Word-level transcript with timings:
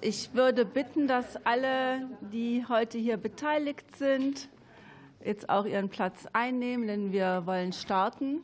Ich 0.00 0.34
würde 0.34 0.64
bitten, 0.64 1.06
dass 1.06 1.36
alle, 1.46 2.08
die 2.20 2.64
heute 2.68 2.98
hier 2.98 3.16
beteiligt 3.16 3.96
sind, 3.96 4.48
jetzt 5.24 5.48
auch 5.48 5.64
ihren 5.64 5.88
Platz 5.88 6.26
einnehmen, 6.32 6.86
denn 6.86 7.12
wir 7.12 7.42
wollen 7.46 7.72
starten. 7.72 8.40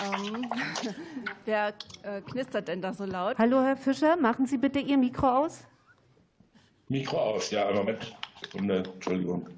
Ähm, 0.00 0.50
wer 1.44 1.74
äh, 2.02 2.20
knistert 2.20 2.68
denn 2.68 2.80
da 2.80 2.92
so 2.92 3.04
laut? 3.04 3.38
Hallo, 3.38 3.62
Herr 3.62 3.76
Fischer, 3.76 4.16
machen 4.16 4.46
Sie 4.46 4.58
bitte 4.58 4.78
Ihr 4.78 4.96
Mikro 4.96 5.28
aus. 5.28 5.64
Mikro 6.88 7.18
aus, 7.18 7.50
ja, 7.50 7.66
einen 7.66 7.78
Moment. 7.78 8.16
Sekunde, 8.42 8.82
Entschuldigung. 8.94 9.48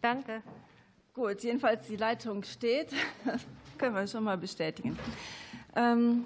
Danke. 0.00 0.42
Gut, 1.14 1.42
jedenfalls 1.42 1.86
die 1.86 1.96
Leitung 1.96 2.42
steht. 2.42 2.92
Können 3.82 3.96
wir 3.96 4.06
schon 4.06 4.22
mal 4.22 4.38
bestätigen. 4.38 4.96
Ähm, 5.74 6.24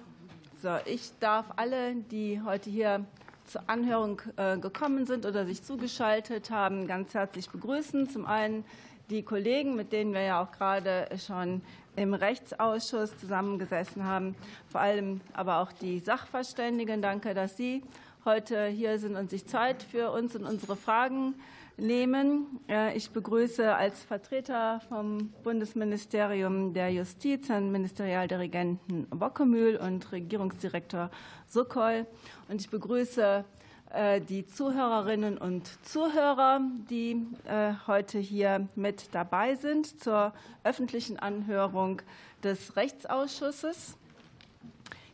so, 0.63 0.77
ich 0.85 1.13
darf 1.21 1.47
alle, 1.57 1.95
die 1.95 2.43
heute 2.45 2.69
hier 2.69 3.07
zur 3.47 3.63
Anhörung 3.67 4.21
äh, 4.37 4.59
gekommen 4.59 5.07
sind 5.07 5.25
oder 5.25 5.47
sich 5.47 5.63
zugeschaltet 5.63 6.51
haben, 6.51 6.87
ganz 6.87 7.15
herzlich 7.15 7.49
begrüßen. 7.49 8.11
Zum 8.11 8.27
einen 8.27 8.63
die 9.09 9.23
Kollegen, 9.23 9.75
mit 9.75 9.91
denen 9.91 10.13
wir 10.13 10.21
ja 10.21 10.43
auch 10.43 10.53
gerade 10.53 11.09
schon 11.17 11.63
im 11.97 12.13
Rechtsausschuss 12.13 13.17
zusammengesessen 13.17 14.05
haben, 14.05 14.35
vor 14.69 14.83
allem 14.83 15.23
aber 15.33 15.61
auch 15.61 15.73
die 15.73 16.01
Sachverständigen. 16.01 17.01
Danke, 17.01 17.33
dass 17.33 17.57
Sie 17.57 17.83
heute 18.27 18.67
hier 18.67 18.99
sind 18.99 19.17
und 19.17 19.31
sich 19.31 19.47
Zeit 19.47 19.83
für 19.83 20.11
uns 20.11 20.37
und 20.37 20.45
unsere 20.45 20.77
Fragen 20.77 21.35
nehmen. 21.77 22.61
Ich 22.95 23.11
begrüße 23.11 23.75
als 23.75 24.03
Vertreter 24.03 24.81
vom 24.89 25.33
Bundesministerium 25.43 26.73
der 26.73 26.91
Justiz 26.91 27.49
Herrn 27.49 27.71
Ministerialdirigenten 27.71 29.07
Bockemühl 29.11 29.77
und 29.77 30.11
Regierungsdirektor 30.13 31.11
Sokol. 31.47 32.07
Und 32.49 32.61
ich 32.61 32.71
begrüße 32.71 33.45
äh, 33.91 34.21
die 34.21 34.47
Zuhörerinnen 34.47 35.39
und 35.39 35.71
Zuhörer, 35.85 36.61
die 36.91 37.27
äh, 37.45 37.73
heute 37.87 38.19
hier 38.19 38.69
mit 38.75 39.15
dabei 39.15 39.55
sind 39.55 40.03
zur 40.03 40.33
öffentlichen 40.65 41.19
Anhörung 41.19 42.03
des 42.43 42.77
Rechtsausschusses. 42.77 43.97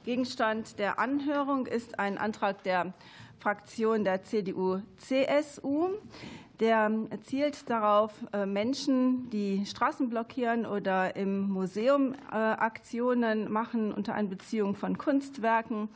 Gegenstand 0.05 0.79
der 0.79 0.98
Anhörung 0.98 1.67
ist 1.67 1.98
ein 1.98 2.19
Antrag 2.19 2.62
der 2.64 2.92
Fraktion 3.39 4.05
der 4.05 4.23
CDU-CSU. 4.25 5.91
Der 6.62 6.92
zielt 7.24 7.68
darauf, 7.68 8.12
äh, 8.32 8.46
Menschen, 8.46 9.28
die 9.30 9.66
Straßen 9.66 10.08
blockieren 10.08 10.64
oder 10.64 11.16
im 11.16 11.48
Museum 11.48 12.14
Aktionen 12.30 13.50
machen 13.50 13.92
unter 13.92 14.14
Einbeziehung 14.14 14.77
von 14.77 14.96
Kunstwerken, 14.96 15.88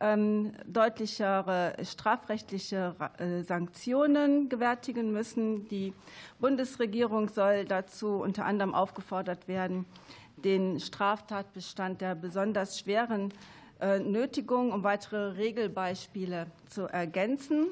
ähm, 0.00 0.54
deutlichere 0.66 1.76
strafrechtliche 1.84 2.96
äh, 3.18 3.42
Sanktionen 3.44 4.48
gewärtigen 4.48 5.12
müssen. 5.12 5.68
Die 5.68 5.94
Bundesregierung 6.40 7.28
soll 7.28 7.64
dazu 7.64 8.16
unter 8.16 8.44
anderem 8.44 8.74
aufgefordert 8.74 9.46
werden, 9.46 9.86
den 10.36 10.80
Straftatbestand 10.80 12.00
der 12.00 12.16
besonders 12.16 12.80
schweren 12.80 13.32
äh, 13.80 14.00
Nötigung 14.00 14.72
um 14.72 14.82
weitere 14.82 15.36
Regelbeispiele 15.36 16.48
zu 16.66 16.88
ergänzen. 16.88 17.68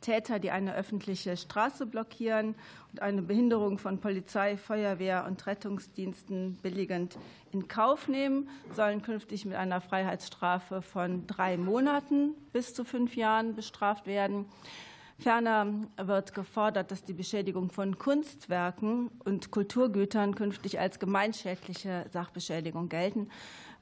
Täter, 0.00 0.38
die 0.38 0.50
eine 0.50 0.74
öffentliche 0.74 1.36
Straße 1.36 1.86
blockieren 1.86 2.54
und 2.92 3.02
eine 3.02 3.22
Behinderung 3.22 3.78
von 3.78 3.98
Polizei, 3.98 4.56
Feuerwehr 4.56 5.24
und 5.26 5.46
Rettungsdiensten 5.46 6.58
billigend 6.62 7.18
in 7.52 7.68
Kauf 7.68 8.08
nehmen, 8.08 8.48
sollen 8.74 9.02
künftig 9.02 9.44
mit 9.44 9.56
einer 9.56 9.80
Freiheitsstrafe 9.80 10.82
von 10.82 11.26
drei 11.26 11.56
Monaten 11.56 12.34
bis 12.52 12.74
zu 12.74 12.84
fünf 12.84 13.16
Jahren 13.16 13.54
bestraft 13.54 14.06
werden. 14.06 14.46
Ferner 15.20 15.66
wird 15.98 16.32
gefordert, 16.32 16.90
dass 16.90 17.04
die 17.04 17.12
Beschädigung 17.12 17.70
von 17.70 17.98
Kunstwerken 17.98 19.10
und 19.24 19.50
Kulturgütern 19.50 20.34
künftig 20.34 20.80
als 20.80 20.98
gemeinschädliche 20.98 22.06
Sachbeschädigung 22.10 22.88
gelten 22.88 23.28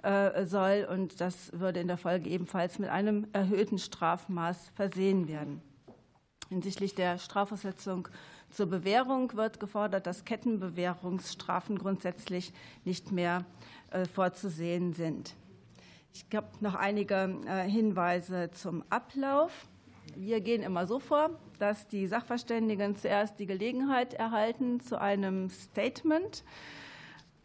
äh, 0.03 0.45
soll. 0.47 0.89
Und 0.91 1.21
das 1.21 1.53
würde 1.53 1.79
in 1.79 1.87
der 1.87 1.97
Folge 1.97 2.29
ebenfalls 2.29 2.81
mit 2.81 2.89
einem 2.89 3.29
erhöhten 3.33 3.79
Strafmaß 3.79 4.73
versehen 4.75 5.29
werden. 5.29 5.63
Hinsichtlich 6.49 6.95
der 6.95 7.19
Strafversetzung 7.19 8.09
zur 8.51 8.67
Bewährung 8.67 9.35
wird 9.35 9.61
gefordert, 9.61 10.07
dass 10.07 10.25
Kettenbewährungsstrafen 10.25 11.79
grundsätzlich 11.79 12.55
nicht 12.85 13.13
mehr 13.13 13.45
äh, 13.91 14.07
vorzusehen 14.07 14.95
sind. 14.95 15.35
Ich 16.15 16.25
habe 16.35 16.49
noch 16.61 16.75
einige 16.75 17.39
äh, 17.47 17.69
Hinweise 17.69 18.51
zum 18.53 18.83
Ablauf. 18.89 19.67
Wir 20.17 20.41
gehen 20.41 20.63
immer 20.63 20.87
so 20.87 20.99
vor, 20.99 21.39
dass 21.59 21.87
die 21.87 22.07
Sachverständigen 22.07 22.97
zuerst 22.97 23.39
die 23.39 23.47
Gelegenheit 23.47 24.15
erhalten 24.15 24.81
zu 24.81 24.99
einem 24.99 25.51
Statement 25.51 26.45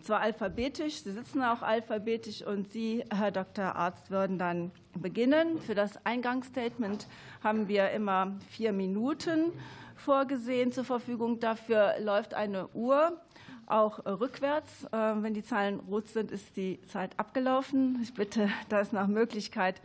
zwar 0.04 0.22
alphabetisch, 0.22 1.04
Sie 1.04 1.12
sitzen 1.12 1.44
auch 1.44 1.62
alphabetisch 1.62 2.42
und 2.42 2.72
Sie, 2.72 3.04
Herr 3.14 3.32
Dr. 3.32 3.76
Arzt, 3.76 4.12
würden 4.12 4.38
dann 4.38 4.72
beginnen. 4.96 5.60
Für 5.60 5.76
das 5.76 6.06
Eingangsstatement 6.06 7.08
haben 7.44 7.68
wir 7.68 7.92
immer 7.92 8.36
vier 8.50 8.74
Minuten 8.74 9.52
vorgesehen 9.96 10.72
zur 10.72 10.84
Verfügung. 10.84 11.40
Dafür 11.40 11.96
läuft 12.00 12.34
eine 12.34 12.68
Uhr 12.70 13.22
auch 13.66 14.06
rückwärts. 14.06 14.86
Äh, 14.86 14.92
wenn 14.92 15.34
die 15.34 15.44
Zahlen 15.44 15.80
rot 15.80 16.08
sind, 16.08 16.32
ist 16.32 16.56
die 16.58 16.80
Zeit 16.88 17.18
abgelaufen. 17.18 18.00
Ich 18.02 18.14
bitte, 18.14 18.50
das 18.70 18.92
nach 18.92 19.08
Möglichkeit 19.08 19.82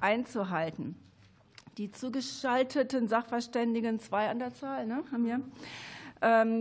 einzuhalten. 0.00 0.96
Die 1.78 1.90
zugeschalteten 1.90 3.08
Sachverständigen, 3.08 4.00
zwei 4.00 4.28
an 4.28 4.38
der 4.38 4.54
Zahl, 4.54 4.86
ne, 4.86 5.02
haben 5.12 5.26
wir, 5.26 5.40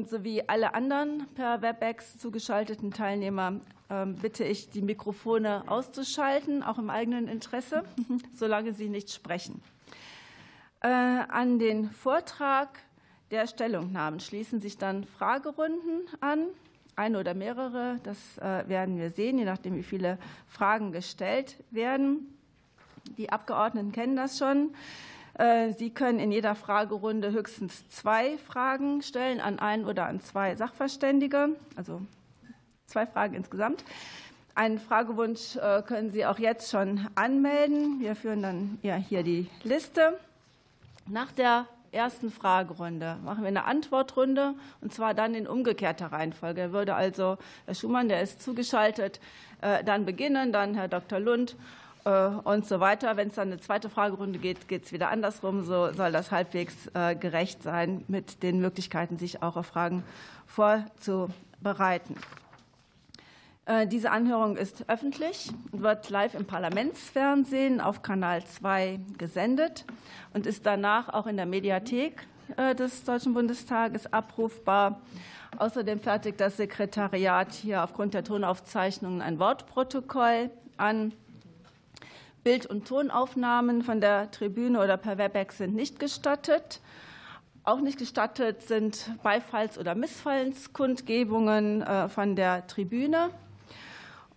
sowie 0.05 0.43
alle 0.45 0.75
anderen 0.75 1.25
per 1.33 1.61
WebEx 1.63 2.19
zugeschalteten 2.19 2.91
Teilnehmer 2.91 3.61
ähm, 3.89 4.15
bitte 4.15 4.43
ich, 4.43 4.69
die 4.69 4.81
Mikrofone 4.81 5.63
auszuschalten, 5.67 6.63
auch 6.63 6.77
im 6.77 6.89
eigenen 6.89 7.27
Interesse, 7.27 7.83
solange 8.35 8.73
sie 8.73 8.89
nicht 8.89 9.11
sprechen. 9.11 9.61
Äh, 10.81 10.87
an 10.87 11.59
den 11.59 11.89
Vortrag 11.91 12.79
der 13.31 13.47
Stellungnahmen 13.47 14.19
schließen 14.19 14.59
sich 14.59 14.77
dann 14.77 15.03
Fragerunden 15.03 16.07
an, 16.19 16.47
eine 16.95 17.19
oder 17.19 17.33
mehrere, 17.33 17.99
das 18.03 18.37
äh, 18.37 18.67
werden 18.67 18.97
wir 18.97 19.09
sehen, 19.09 19.37
je 19.37 19.45
nachdem, 19.45 19.75
wie 19.75 19.83
viele 19.83 20.17
Fragen 20.47 20.91
gestellt 20.91 21.57
werden. 21.71 22.33
Die 23.17 23.31
Abgeordneten 23.31 23.91
kennen 23.91 24.15
das 24.15 24.37
schon. 24.37 24.73
Äh, 25.37 25.73
Sie 25.73 25.89
können 25.89 26.19
in 26.19 26.31
jeder 26.31 26.55
Fragerunde 26.55 27.31
höchstens 27.31 27.87
zwei 27.89 28.37
Fragen 28.37 29.01
stellen 29.01 29.41
an 29.41 29.59
ein 29.59 29.85
oder 29.85 30.05
an 30.05 30.21
zwei 30.21 30.55
Sachverständige, 30.55 31.49
also 31.75 32.01
zwei 32.87 33.05
Fragen 33.05 33.35
insgesamt. 33.35 33.83
Einen 34.55 34.79
Fragewunsch 34.79 35.57
äh, 35.57 35.81
können 35.81 36.11
Sie 36.11 36.25
auch 36.25 36.39
jetzt 36.39 36.71
schon 36.71 37.07
anmelden. 37.15 37.99
Wir 37.99 38.15
führen 38.15 38.41
dann 38.41 38.79
hier 38.81 39.23
die 39.23 39.49
Liste. 39.63 40.17
Nach 41.07 41.31
der 41.33 41.67
ersten 41.91 42.31
Fragerunde 42.31 43.17
machen 43.23 43.43
wir 43.43 43.47
eine 43.47 43.65
Antwortrunde 43.65 44.53
und 44.81 44.93
zwar 44.93 45.13
dann 45.13 45.33
in 45.33 45.47
umgekehrter 45.47 46.07
Reihenfolge. 46.07 46.61
Er 46.61 46.71
würde 46.71 46.95
also 46.95 47.37
Herr 47.65 47.75
Schumann, 47.75 48.09
der 48.09 48.21
ist 48.21 48.41
zugeschaltet, 48.41 49.19
äh, 49.61 49.83
dann 49.83 50.05
beginnen, 50.05 50.51
dann 50.53 50.75
Herr 50.75 50.87
Dr. 50.87 51.19
Lund 51.19 51.55
und 52.05 52.67
so 52.67 52.79
weiter. 52.79 53.17
Wenn 53.17 53.29
es 53.29 53.35
dann 53.35 53.51
eine 53.51 53.59
zweite 53.59 53.89
Fragerunde 53.89 54.37
geht, 54.37 54.67
geht 54.67 54.85
es 54.85 54.91
wieder 54.91 55.09
andersrum. 55.09 55.63
So 55.63 55.91
soll 55.91 56.11
das 56.11 56.31
halbwegs 56.31 56.73
äh, 56.93 57.15
gerecht 57.15 57.63
sein 57.63 58.03
mit 58.07 58.43
den 58.43 58.59
Möglichkeiten, 58.59 59.17
sich 59.17 59.41
auch 59.41 59.57
auf 59.57 59.65
Fragen 59.65 60.03
vorzubereiten. 60.45 62.15
Äh, 63.65 63.87
diese 63.87 64.11
Anhörung 64.11 64.55
ist 64.55 64.87
öffentlich 64.87 65.51
und 65.71 65.81
wird 65.81 66.11
live 66.11 66.35
im 66.35 66.45
Parlamentsfernsehen 66.45 67.81
auf 67.81 68.03
Kanal 68.03 68.45
2 68.45 68.99
gesendet 69.17 69.85
und 70.33 70.45
ist 70.45 70.67
danach 70.67 71.09
auch 71.09 71.25
in 71.25 71.37
der 71.37 71.47
Mediathek 71.47 72.27
des 72.77 73.03
Deutschen 73.03 73.33
Bundestages 73.33 74.13
abrufbar. 74.13 75.01
Außerdem 75.57 75.99
fertigt 75.99 76.39
das 76.39 76.57
Sekretariat 76.57 77.53
hier 77.53 77.83
aufgrund 77.83 78.13
der 78.13 78.23
Tonaufzeichnungen 78.23 79.21
ein 79.21 79.39
Wortprotokoll 79.39 80.51
an. 80.77 81.13
Bild- 82.45 82.67
und 82.67 82.87
Tonaufnahmen 82.87 83.81
von 83.81 83.99
der 83.99 84.29
Tribüne 84.29 84.79
oder 84.79 84.97
per 84.97 85.17
Webex 85.17 85.57
sind 85.57 85.73
nicht 85.73 85.99
gestattet. 85.99 86.79
Auch 87.63 87.81
nicht 87.81 87.97
gestattet 87.97 88.61
sind 88.61 89.09
Beifalls- 89.23 89.79
oder 89.79 89.95
Missfallenskundgebungen 89.95 91.81
äh, 91.81 92.07
von 92.07 92.35
der 92.35 92.67
Tribüne. 92.67 93.31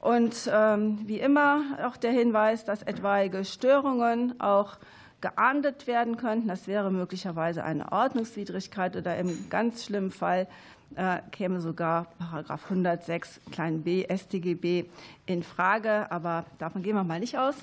Und 0.00 0.50
ähm, 0.50 1.00
wie 1.04 1.20
immer 1.20 1.60
auch 1.84 1.98
der 1.98 2.12
Hinweis, 2.12 2.64
dass 2.64 2.82
etwaige 2.82 3.44
Störungen 3.44 4.40
auch 4.40 4.78
geahndet 5.20 5.86
werden 5.86 6.16
könnten. 6.16 6.48
Das 6.48 6.66
wäre 6.66 6.90
möglicherweise 6.90 7.62
eine 7.62 7.92
Ordnungswidrigkeit 7.92 8.96
oder 8.96 9.18
im 9.18 9.50
ganz 9.50 9.84
schlimmen 9.84 10.12
Fall 10.12 10.48
äh, 10.96 11.18
käme 11.30 11.60
sogar 11.60 12.06
Paragraph 12.18 12.64
106 12.70 13.38
klein 13.52 13.82
b 13.82 14.06
StGB 14.08 14.86
in 15.26 15.42
Frage. 15.42 16.10
Aber 16.10 16.46
davon 16.56 16.82
gehen 16.82 16.96
wir 16.96 17.04
mal 17.04 17.20
nicht 17.20 17.36
aus. 17.36 17.56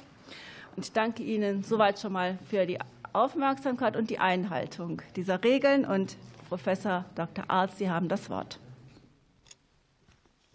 Ich 0.78 0.92
danke 0.92 1.24
Ihnen 1.24 1.64
soweit 1.64 2.00
schon 2.00 2.12
mal 2.12 2.38
für 2.50 2.66
die 2.66 2.78
Aufmerksamkeit 3.14 3.96
und 3.96 4.10
die 4.10 4.20
Einhaltung 4.20 5.02
dieser 5.16 5.42
Regeln. 5.42 5.86
Und 5.86 6.18
Professor 6.50 7.06
Dr. 7.16 7.46
Arzt, 7.48 7.78
Sie 7.78 7.90
haben 7.90 8.10
das 8.10 8.30
Wort. 8.30 8.60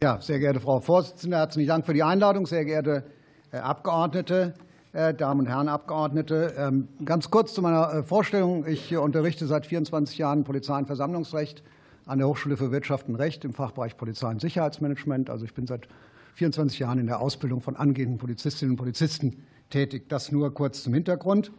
Ja, 0.02 0.20
sehr 0.20 0.38
geehrte 0.38 0.60
Frau 0.60 0.80
Vorsitzende, 0.80 1.38
herzlichen 1.38 1.68
Dank 1.68 1.86
für 1.86 1.94
die 1.94 2.02
Einladung. 2.02 2.44
Sehr 2.46 2.66
geehrte 2.66 3.04
äh, 3.50 3.56
Abgeordnete, 3.56 4.54
äh, 4.92 5.14
Damen 5.14 5.40
und 5.40 5.46
Herren 5.46 5.68
Abgeordnete, 5.68 6.54
ähm, 6.58 6.88
ganz 7.02 7.30
kurz 7.30 7.54
zu 7.54 7.62
meiner 7.62 7.90
äh, 7.90 8.02
Vorstellung. 8.02 8.66
Ich 8.66 8.94
unterrichte 8.94 9.46
seit 9.46 9.66
24 9.66 10.18
Jahren 10.18 10.44
Polizei- 10.44 10.76
und 10.76 10.86
Versammlungsrecht 10.86 11.62
an 12.04 12.18
der 12.18 12.28
Hochschule 12.28 12.58
für 12.58 12.70
Wirtschaft 12.72 13.08
und 13.08 13.14
Recht 13.14 13.44
im 13.46 13.54
Fachbereich 13.54 13.96
Polizei- 13.96 14.28
und 14.28 14.40
Sicherheitsmanagement. 14.42 15.30
Also 15.30 15.46
ich 15.46 15.54
bin 15.54 15.66
seit 15.66 15.88
24 16.34 16.78
Jahren 16.78 16.98
in 16.98 17.06
der 17.06 17.20
Ausbildung 17.20 17.62
von 17.62 17.76
angehenden 17.76 18.18
Polizistinnen 18.18 18.72
und 18.72 18.76
Polizisten 18.76 19.46
tätig. 19.70 20.08
Das 20.08 20.32
nur 20.32 20.52
kurz 20.52 20.82
zum 20.82 20.94
Hintergrund. 20.94 21.52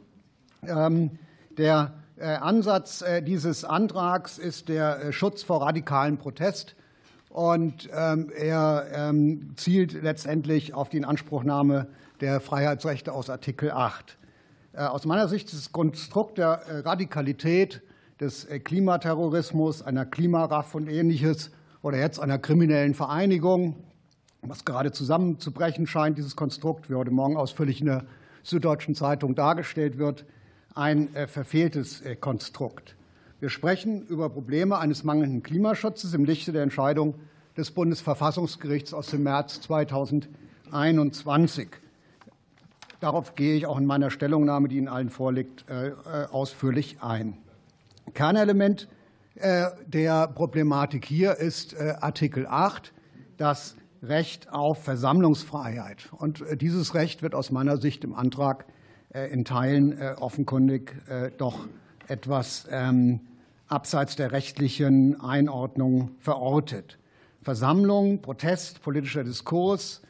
Ähm, 0.68 1.12
der 1.58 1.96
Ansatz 2.19 3.04
dieses 3.24 3.66
Antrags 3.66 4.38
ist 4.38 4.69
der 4.69 5.12
Schutz 5.12 5.42
vor 5.42 5.63
radikalen 5.63 6.19
Protest 6.19 6.75
und 7.31 7.90
ähm, 7.94 8.30
er 8.38 8.88
ähm, 8.94 9.54
zielt 9.56 9.94
letztendlich 9.94 10.74
auf 10.74 10.90
die 10.90 10.98
Inanspruchnahme 10.98 11.88
der 12.19 12.42
Freiheitsrechte 12.42 13.13
aus 13.13 13.30
Artikel 13.30 13.72
8. 13.72 14.18
Äh, 14.74 14.84
aus 14.84 15.06
meiner 15.06 15.28
Sicht 15.28 15.48
ist 15.48 15.58
das 15.58 15.72
Konstrukt 15.72 16.38
der 16.38 16.62
äh, 16.68 16.80
Radikalität 16.80 17.81
des 18.19 18.46
äh, 18.46 18.60
Klimaterrorismus, 18.60 19.81
einer 19.81 20.06
Klimaraff 20.06 20.75
und 20.75 20.88
ähnliches 20.88 21.52
oder 21.81 21.98
jetzt 21.98 22.19
einer 22.19 22.38
kriminellen 22.38 22.94
Vereinigung, 22.94 23.75
was 24.41 24.65
gerade 24.65 24.91
zusammenzubrechen 24.91 25.88
scheint, 25.88 26.17
dieses 26.17 26.35
Konstrukt, 26.35 26.89
wie 26.89 26.95
heute 26.95 27.11
Morgen 27.11 27.38
ausführlich 27.38 27.79
in 27.79 27.88
der 27.88 28.05
Süddeutschen 28.43 28.95
Zeitung 28.95 29.35
dargestellt 29.35 29.97
wird, 29.97 30.25
ein 30.73 31.09
verfehltes 31.27 32.01
Konstrukt. 32.21 32.95
Wir 33.39 33.49
sprechen 33.49 34.05
über 34.07 34.29
Probleme 34.29 34.77
eines 34.77 35.03
mangelnden 35.03 35.43
Klimaschutzes 35.43 36.13
im 36.13 36.25
Lichte 36.25 36.51
der 36.51 36.63
Entscheidung 36.63 37.15
des 37.57 37.71
Bundesverfassungsgerichts 37.71 38.93
aus 38.93 39.07
dem 39.07 39.23
März 39.23 39.61
2021. 39.61 41.69
Darauf 42.99 43.35
gehe 43.35 43.55
ich 43.55 43.65
auch 43.65 43.79
in 43.79 43.85
meiner 43.85 44.11
Stellungnahme, 44.11 44.67
die 44.67 44.77
Ihnen 44.77 44.88
allen 44.88 45.09
vorliegt, 45.09 45.65
äh, 45.69 45.88
äh, 45.88 45.93
ausführlich 46.31 46.97
ein. 47.01 47.38
Kernelement 48.13 48.88
äh, 49.35 49.67
der 49.88 50.27
Problematik 50.27 51.05
hier 51.05 51.38
ist 51.38 51.75
Artikel 51.75 52.45
8, 52.45 52.93
das 53.38 53.75
Recht 54.03 54.51
auf 54.51 54.83
Versammlungsfreiheit. 54.83 56.09
Und 56.18 56.44
dieses 56.59 56.95
Recht 56.95 57.21
wird 57.21 57.36
aus 57.36 57.51
meiner 57.51 57.77
Sicht 57.77 58.03
im 58.03 58.15
Antrag 58.15 58.65
in 59.31 59.44
Teilen 59.44 60.01
offenkundig 60.18 60.95
doch 61.38 61.68
etwas 62.07 62.68
ähm, 62.69 63.21
abseits 63.68 64.15
der 64.15 64.31
rechtlichen 64.31 65.19
Einordnung 65.21 66.12
verortet. 66.19 66.98
Versammlung, 67.42 68.21
Protest, 68.21 68.81
politischer 68.81 69.24
Diskurs 69.24 70.01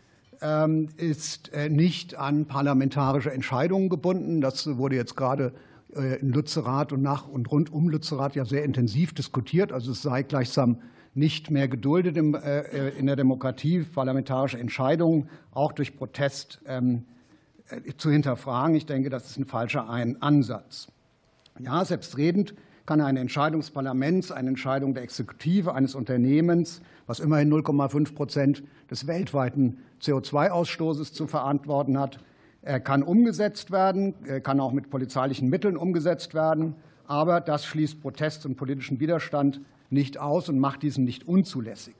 ähm, 0.41 0.89
ist 0.97 1.53
äh, 1.53 1.69
nicht 1.69 2.15
an 2.15 2.47
parlamentarische 2.47 3.31
Entscheidungen 3.31 3.89
gebunden. 3.89 4.41
Das 4.41 4.77
wurde 4.77 4.95
jetzt 4.95 5.15
gerade 5.15 5.53
äh, 5.95 6.19
in 6.19 6.29
Lützerath 6.29 6.91
und 6.91 7.03
nach 7.03 7.27
und 7.27 7.51
rund 7.51 7.71
um 7.71 7.87
Lützerath 7.87 8.35
ja 8.35 8.45
sehr 8.45 8.63
intensiv 8.63 9.13
diskutiert. 9.13 9.71
Also 9.71 9.91
es 9.91 10.01
sei 10.01 10.23
gleichsam 10.23 10.81
nicht 11.13 11.51
mehr 11.51 11.67
geduldet 11.67 12.17
äh, 12.17 12.89
in 12.97 13.05
der 13.05 13.15
Demokratie, 13.15 13.79
parlamentarische 13.79 14.59
Entscheidungen 14.59 15.29
auch 15.51 15.71
durch 15.73 15.95
Protest 15.97 16.61
ähm, 16.65 17.05
zu 17.97 18.09
hinterfragen. 18.11 18.75
Ich 18.75 18.85
denke, 18.85 19.09
das 19.09 19.29
ist 19.29 19.37
ein 19.37 19.45
falscher 19.45 19.89
Ansatz. 19.89 20.87
Ja, 21.59 21.83
selbstredend 21.85 22.53
kann 22.85 23.01
eine 23.01 23.19
Entscheidung 23.19 23.61
des 23.61 23.71
Parlaments, 23.71 24.31
eine 24.31 24.49
Entscheidung 24.49 24.93
der 24.93 25.03
Exekutive 25.03 25.73
eines 25.73 25.95
Unternehmens, 25.95 26.81
was 27.07 27.19
immerhin 27.19 27.51
0,5 27.51 28.15
Prozent 28.15 28.63
des 28.89 29.07
weltweiten 29.07 29.79
CO2-Ausstoßes 30.01 31.13
zu 31.13 31.27
verantworten 31.27 31.97
hat, 31.99 32.19
kann 32.83 33.03
umgesetzt 33.03 33.71
werden, 33.71 34.13
kann 34.43 34.59
auch 34.59 34.71
mit 34.71 34.89
polizeilichen 34.89 35.49
Mitteln 35.49 35.77
umgesetzt 35.77 36.33
werden. 36.33 36.75
Aber 37.11 37.41
das 37.41 37.65
schließt 37.65 38.01
Protest 38.01 38.45
und 38.45 38.55
politischen 38.55 39.01
Widerstand 39.01 39.59
nicht 39.89 40.17
aus 40.17 40.47
und 40.47 40.59
macht 40.59 40.81
diesen 40.81 41.03
nicht 41.03 41.27
unzulässig. 41.27 41.95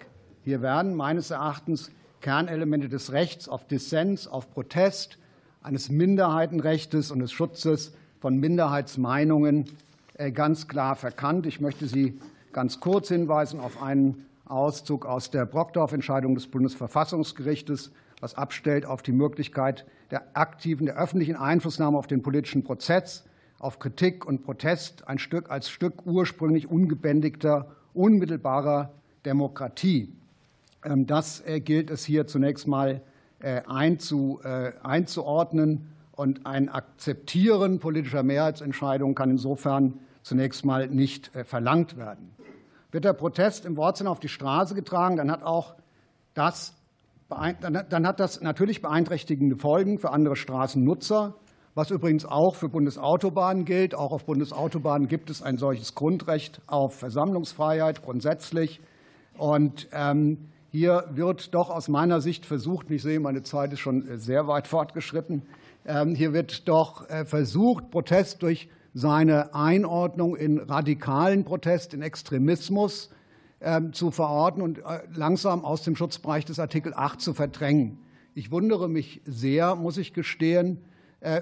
Hier 0.45 0.61
werden 0.61 0.95
meines 0.95 1.31
Erachtens 1.31 1.91
Kernelemente 2.21 2.87
des 2.87 3.11
Rechts 3.11 3.49
auf 3.49 3.67
Dissens, 3.67 4.25
auf 4.25 4.49
Protest, 4.51 5.17
eines 5.61 5.89
Minderheitenrechts 5.89 7.11
und 7.11 7.19
des 7.19 7.33
Schutzes 7.33 7.93
von 8.21 8.37
Minderheitsmeinungen 8.37 9.65
äh, 10.13 10.31
ganz 10.31 10.69
klar 10.69 10.95
verkannt. 10.95 11.45
Ich 11.45 11.59
möchte 11.59 11.87
Sie 11.87 12.17
ganz 12.53 12.79
kurz 12.79 13.09
hinweisen 13.09 13.59
auf 13.59 13.83
einen 13.83 14.27
Auszug 14.45 15.05
aus 15.05 15.29
der 15.29 15.45
Brockdorf-Entscheidung 15.45 16.35
des 16.35 16.47
Bundesverfassungsgerichtes, 16.47 17.91
was 18.21 18.35
abstellt 18.35 18.85
auf 18.85 19.01
die 19.01 19.11
Möglichkeit 19.11 19.85
der 20.09 20.37
aktiven, 20.37 20.85
der 20.85 20.95
öffentlichen 20.95 21.35
Einflussnahme 21.35 21.97
auf 21.97 22.07
den 22.07 22.21
politischen 22.21 22.63
Prozess, 22.63 23.25
auf 23.61 23.79
Kritik 23.79 24.25
und 24.25 24.43
Protest, 24.43 25.07
ein 25.07 25.19
Stück 25.19 25.51
als 25.51 25.69
Stück 25.69 26.05
ursprünglich 26.05 26.69
ungebändigter, 26.69 27.67
unmittelbarer 27.93 28.91
Demokratie. 29.23 30.11
Ähm, 30.83 31.05
das 31.05 31.45
äh, 31.45 31.59
gilt 31.59 31.91
es 31.91 32.03
hier 32.03 32.25
zunächst 32.25 32.67
mal 32.67 33.01
äh, 33.39 33.61
einzuordnen. 33.67 35.87
Und 36.13 36.45
ein 36.45 36.69
Akzeptieren 36.69 37.79
politischer 37.79 38.23
Mehrheitsentscheidungen 38.23 39.15
kann 39.15 39.29
insofern 39.29 39.99
zunächst 40.23 40.65
mal 40.65 40.87
nicht 40.87 41.35
äh, 41.35 41.43
verlangt 41.43 41.97
werden. 41.97 42.31
Wird 42.91 43.05
der 43.05 43.13
Protest 43.13 43.65
im 43.65 43.77
Wortsinne 43.77 44.09
auf 44.09 44.19
die 44.19 44.27
Straße 44.27 44.75
getragen, 44.75 45.17
dann 45.17 45.31
hat 45.31 45.43
auch 45.43 45.75
das, 46.33 46.73
dann 47.29 48.07
hat 48.07 48.19
das 48.19 48.41
natürlich 48.41 48.81
beeinträchtigende 48.81 49.55
Folgen 49.55 49.99
für 49.99 50.11
andere 50.11 50.35
Straßennutzer, 50.35 51.35
was 51.73 51.89
übrigens 51.89 52.25
auch 52.25 52.55
für 52.55 52.69
Bundesautobahnen 52.69 53.65
gilt. 53.65 53.95
Auch 53.95 54.11
auf 54.11 54.25
Bundesautobahnen 54.25 55.07
gibt 55.07 55.29
es 55.29 55.41
ein 55.41 55.57
solches 55.57 55.95
Grundrecht 55.95 56.61
auf 56.67 56.95
Versammlungsfreiheit 56.95 58.01
grundsätzlich. 58.03 58.81
Und 59.37 59.87
ähm, 59.93 60.49
hier 60.71 61.05
wird 61.11 61.53
doch 61.53 61.69
aus 61.69 61.87
meiner 61.87 62.21
Sicht 62.21 62.45
versucht, 62.45 62.91
ich 62.91 63.01
sehe, 63.01 63.19
meine 63.19 63.43
Zeit 63.43 63.73
ist 63.73 63.79
schon 63.79 64.07
äh, 64.07 64.17
sehr 64.17 64.47
weit 64.47 64.67
fortgeschritten, 64.67 65.43
ähm, 65.85 66.15
hier 66.15 66.33
wird 66.33 66.67
doch 66.67 67.09
äh, 67.09 67.25
versucht, 67.25 67.89
Protest 67.89 68.43
durch 68.43 68.69
seine 68.93 69.55
Einordnung 69.55 70.35
in 70.35 70.59
radikalen 70.59 71.43
Protest, 71.43 71.93
in 71.93 72.01
Extremismus 72.01 73.09
ähm, 73.61 73.93
zu 73.93 74.11
verorten 74.11 74.61
und 74.61 74.79
äh, 74.79 75.01
langsam 75.13 75.65
aus 75.65 75.83
dem 75.83 75.95
Schutzbereich 75.95 76.45
des 76.45 76.59
Artikel 76.59 76.93
8 76.93 77.21
zu 77.21 77.33
verdrängen. 77.33 77.99
Ich 78.35 78.51
wundere 78.51 78.89
mich 78.89 79.21
sehr, 79.25 79.75
muss 79.75 79.97
ich 79.97 80.13
gestehen, 80.13 80.79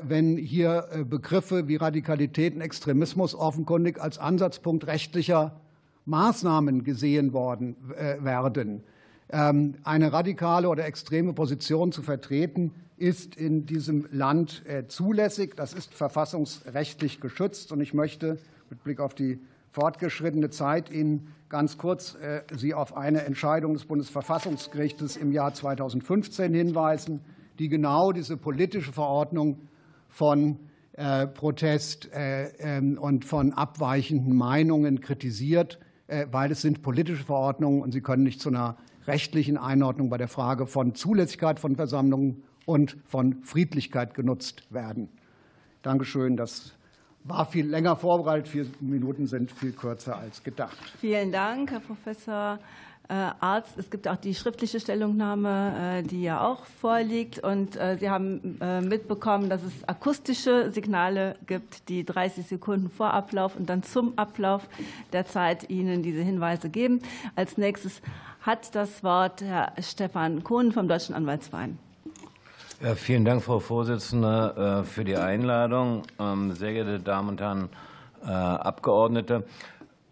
wenn 0.03 0.37
hier 0.37 0.87
äh, 0.91 1.03
Begriffe 1.03 1.67
wie 1.67 1.77
Radikalität 1.77 2.55
und 2.55 2.61
Extremismus 2.61 3.33
offenkundig 3.33 4.01
als 4.01 4.17
Ansatzpunkt 4.17 4.87
rechtlicher 4.87 5.59
Maßnahmen 6.05 6.83
gesehen 6.83 7.33
worden 7.33 7.75
werden. 8.21 8.83
Ähm, 9.31 9.75
eine 9.83 10.11
radikale 10.11 10.69
oder 10.69 10.85
extreme 10.85 11.33
Position 11.33 11.91
zu 11.91 12.01
vertreten, 12.01 12.71
ist 12.97 13.35
in 13.35 13.65
diesem 13.65 14.07
Land 14.11 14.63
äh, 14.65 14.87
zulässig. 14.87 15.55
Das 15.55 15.73
ist 15.73 15.93
verfassungsrechtlich 15.93 17.21
geschützt. 17.21 17.71
Und 17.71 17.79
ich 17.79 17.93
möchte 17.93 18.37
mit 18.69 18.83
Blick 18.83 18.99
auf 18.99 19.13
die 19.13 19.39
fortgeschrittene 19.71 20.49
Zeit 20.49 20.91
Ihnen 20.91 21.33
ganz 21.47 21.77
kurz 21.77 22.15
äh, 22.15 22.41
Sie 22.55 22.73
auf 22.73 22.97
eine 22.97 23.23
Entscheidung 23.23 23.73
des 23.73 23.85
Bundesverfassungsgerichts 23.85 25.15
im 25.15 25.31
Jahr 25.31 25.53
2015 25.53 26.53
hinweisen, 26.53 27.21
die 27.59 27.69
genau 27.69 28.11
diese 28.11 28.37
politische 28.37 28.91
Verordnung 28.91 29.61
von 30.07 30.59
äh, 30.93 31.27
Protest 31.27 32.09
ähm, 32.13 32.97
und 32.99 33.25
von 33.25 33.53
abweichenden 33.53 34.35
Meinungen 34.35 35.01
kritisiert, 35.01 35.79
weil 36.31 36.51
es 36.51 36.61
sind 36.61 36.81
politische 36.81 37.23
Verordnungen 37.23 37.83
und 37.83 37.91
sie 37.91 38.01
können 38.01 38.23
nicht 38.23 38.41
zu 38.41 38.49
einer 38.49 38.77
rechtlichen 39.05 39.57
Einordnung 39.57 40.09
bei 40.09 40.17
der 40.17 40.27
Frage 40.27 40.65
von 40.65 40.95
Zulässigkeit 40.95 41.59
von 41.59 41.75
Versammlungen 41.75 42.41
und 42.65 42.97
von 43.05 43.43
Friedlichkeit 43.43 44.13
genutzt 44.15 44.63
werden. 44.73 45.09
Dankeschön. 45.81 46.35
Das 46.35 46.73
war 47.23 47.45
viel 47.45 47.67
länger 47.67 47.95
vorbereitet. 47.95 48.47
Vier 48.47 48.65
Minuten 48.79 49.27
sind 49.27 49.51
viel 49.51 49.71
kürzer 49.71 50.17
als 50.17 50.43
gedacht. 50.43 50.77
Vielen 50.99 51.31
Dank, 51.31 51.71
Herr 51.71 51.79
Professor 51.79 52.59
Arzt. 53.09 53.77
Es 53.77 53.89
gibt 53.89 54.07
auch 54.07 54.17
die 54.17 54.35
schriftliche 54.35 54.79
Stellungnahme, 54.79 56.03
die 56.03 56.21
ja 56.21 56.45
auch 56.45 56.65
vorliegt. 56.65 57.39
Und 57.39 57.73
Sie 57.99 58.09
haben 58.09 58.59
mitbekommen, 58.87 59.49
dass 59.49 59.63
es 59.63 59.87
akustische 59.87 60.69
Signale 60.71 61.35
gibt, 61.47 61.89
die 61.89 62.05
30 62.05 62.45
Sekunden 62.45 62.89
vor 62.89 63.13
Ablauf 63.13 63.55
und 63.55 63.69
dann 63.69 63.83
zum 63.83 64.17
Ablauf 64.17 64.67
der 65.11 65.25
Zeit 65.25 65.69
Ihnen 65.69 66.03
diese 66.03 66.21
Hinweise 66.21 66.69
geben. 66.69 67.01
Als 67.35 67.57
nächstes 67.57 68.01
hat 68.41 68.75
das 68.75 69.03
Wort 69.03 69.41
Herr 69.41 69.73
Stefan 69.81 70.43
Kohn 70.43 70.71
vom 70.71 70.87
Deutschen 70.87 71.15
Anwaltsverein. 71.15 71.79
Vielen 72.95 73.25
Dank, 73.25 73.43
Frau 73.43 73.59
Vorsitzende, 73.59 74.85
für 74.85 75.03
die 75.03 75.17
Einladung. 75.17 76.03
Ähm, 76.19 76.53
sehr 76.53 76.71
geehrte 76.71 76.99
Damen 76.99 77.29
und 77.29 77.41
Herren 77.41 77.69
Abgeordnete, 78.21 79.45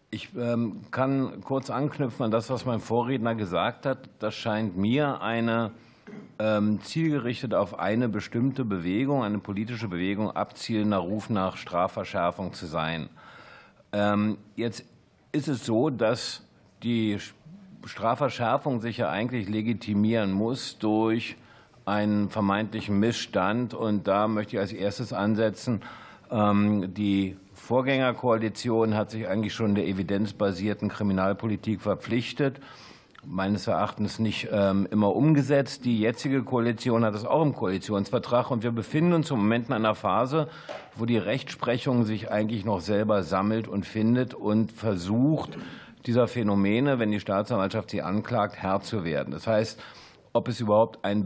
ich 0.09 0.29
ähm, 0.35 0.81
kann 0.91 1.41
kurz 1.41 1.69
anknüpfen 1.69 2.25
an 2.25 2.31
das, 2.31 2.49
was 2.49 2.65
mein 2.65 2.79
Vorredner 2.79 3.35
gesagt 3.35 3.85
hat. 3.85 4.09
Das 4.19 4.35
scheint 4.35 4.77
mir 4.77 5.21
eine 5.21 5.71
ähm, 6.39 6.81
zielgerichtet 6.81 7.53
auf 7.53 7.77
eine 7.77 8.07
bestimmte 8.07 8.63
Bewegung, 8.63 9.23
eine 9.23 9.39
politische 9.39 9.89
Bewegung 9.89 10.31
abzielender 10.31 10.97
Ruf 10.97 11.29
nach 11.29 11.57
Strafverschärfung 11.57 12.53
zu 12.53 12.67
sein. 12.67 13.09
Ähm, 13.91 14.37
jetzt 14.55 14.85
ist 15.33 15.49
es 15.49 15.65
so, 15.65 15.89
dass 15.89 16.43
die 16.83 17.17
Strafverschärfung 17.85 18.79
sich 18.79 18.97
ja 18.97 19.09
eigentlich 19.09 19.49
legitimieren 19.49 20.31
muss 20.31 20.77
durch 20.77 21.35
einen 21.85 22.29
vermeintlichen 22.29 22.97
Missstand. 22.99 23.73
Und 23.73 24.07
da 24.07 24.27
möchte 24.27 24.55
ich 24.55 24.59
als 24.59 24.73
erstes 24.73 25.13
ansetzen, 25.13 25.81
die 26.29 27.37
Vorgängerkoalition 27.67 28.95
hat 28.95 29.11
sich 29.11 29.27
eigentlich 29.27 29.53
schon 29.53 29.75
der 29.75 29.85
evidenzbasierten 29.87 30.87
Kriminalpolitik 30.87 31.81
verpflichtet, 31.81 32.61
meines 33.25 33.67
Erachtens 33.67 34.19
nicht 34.19 34.47
ähm, 34.53 34.87
immer 34.89 35.13
umgesetzt. 35.13 35.83
Die 35.83 35.99
jetzige 35.99 36.43
Koalition 36.43 37.03
hat 37.03 37.13
es 37.13 37.25
auch 37.25 37.41
im 37.41 37.53
Koalitionsvertrag. 37.53 38.51
Und 38.51 38.63
wir 38.63 38.71
befinden 38.71 39.11
uns 39.11 39.31
im 39.31 39.39
Moment 39.39 39.67
in 39.67 39.73
einer 39.73 39.95
Phase, 39.95 40.47
wo 40.95 41.05
die 41.05 41.17
Rechtsprechung 41.17 42.05
sich 42.05 42.31
eigentlich 42.31 42.63
noch 42.63 42.79
selber 42.79 43.21
sammelt 43.21 43.67
und 43.67 43.85
findet 43.85 44.33
und 44.33 44.71
versucht, 44.71 45.57
dieser 46.05 46.29
Phänomene, 46.29 46.99
wenn 46.99 47.11
die 47.11 47.19
Staatsanwaltschaft 47.19 47.89
sie 47.89 48.01
anklagt, 48.01 48.55
Herr 48.55 48.79
zu 48.79 49.03
werden. 49.03 49.31
Das 49.31 49.45
heißt, 49.45 49.77
ob 50.31 50.47
es 50.47 50.61
überhaupt 50.61 51.03
ein 51.03 51.25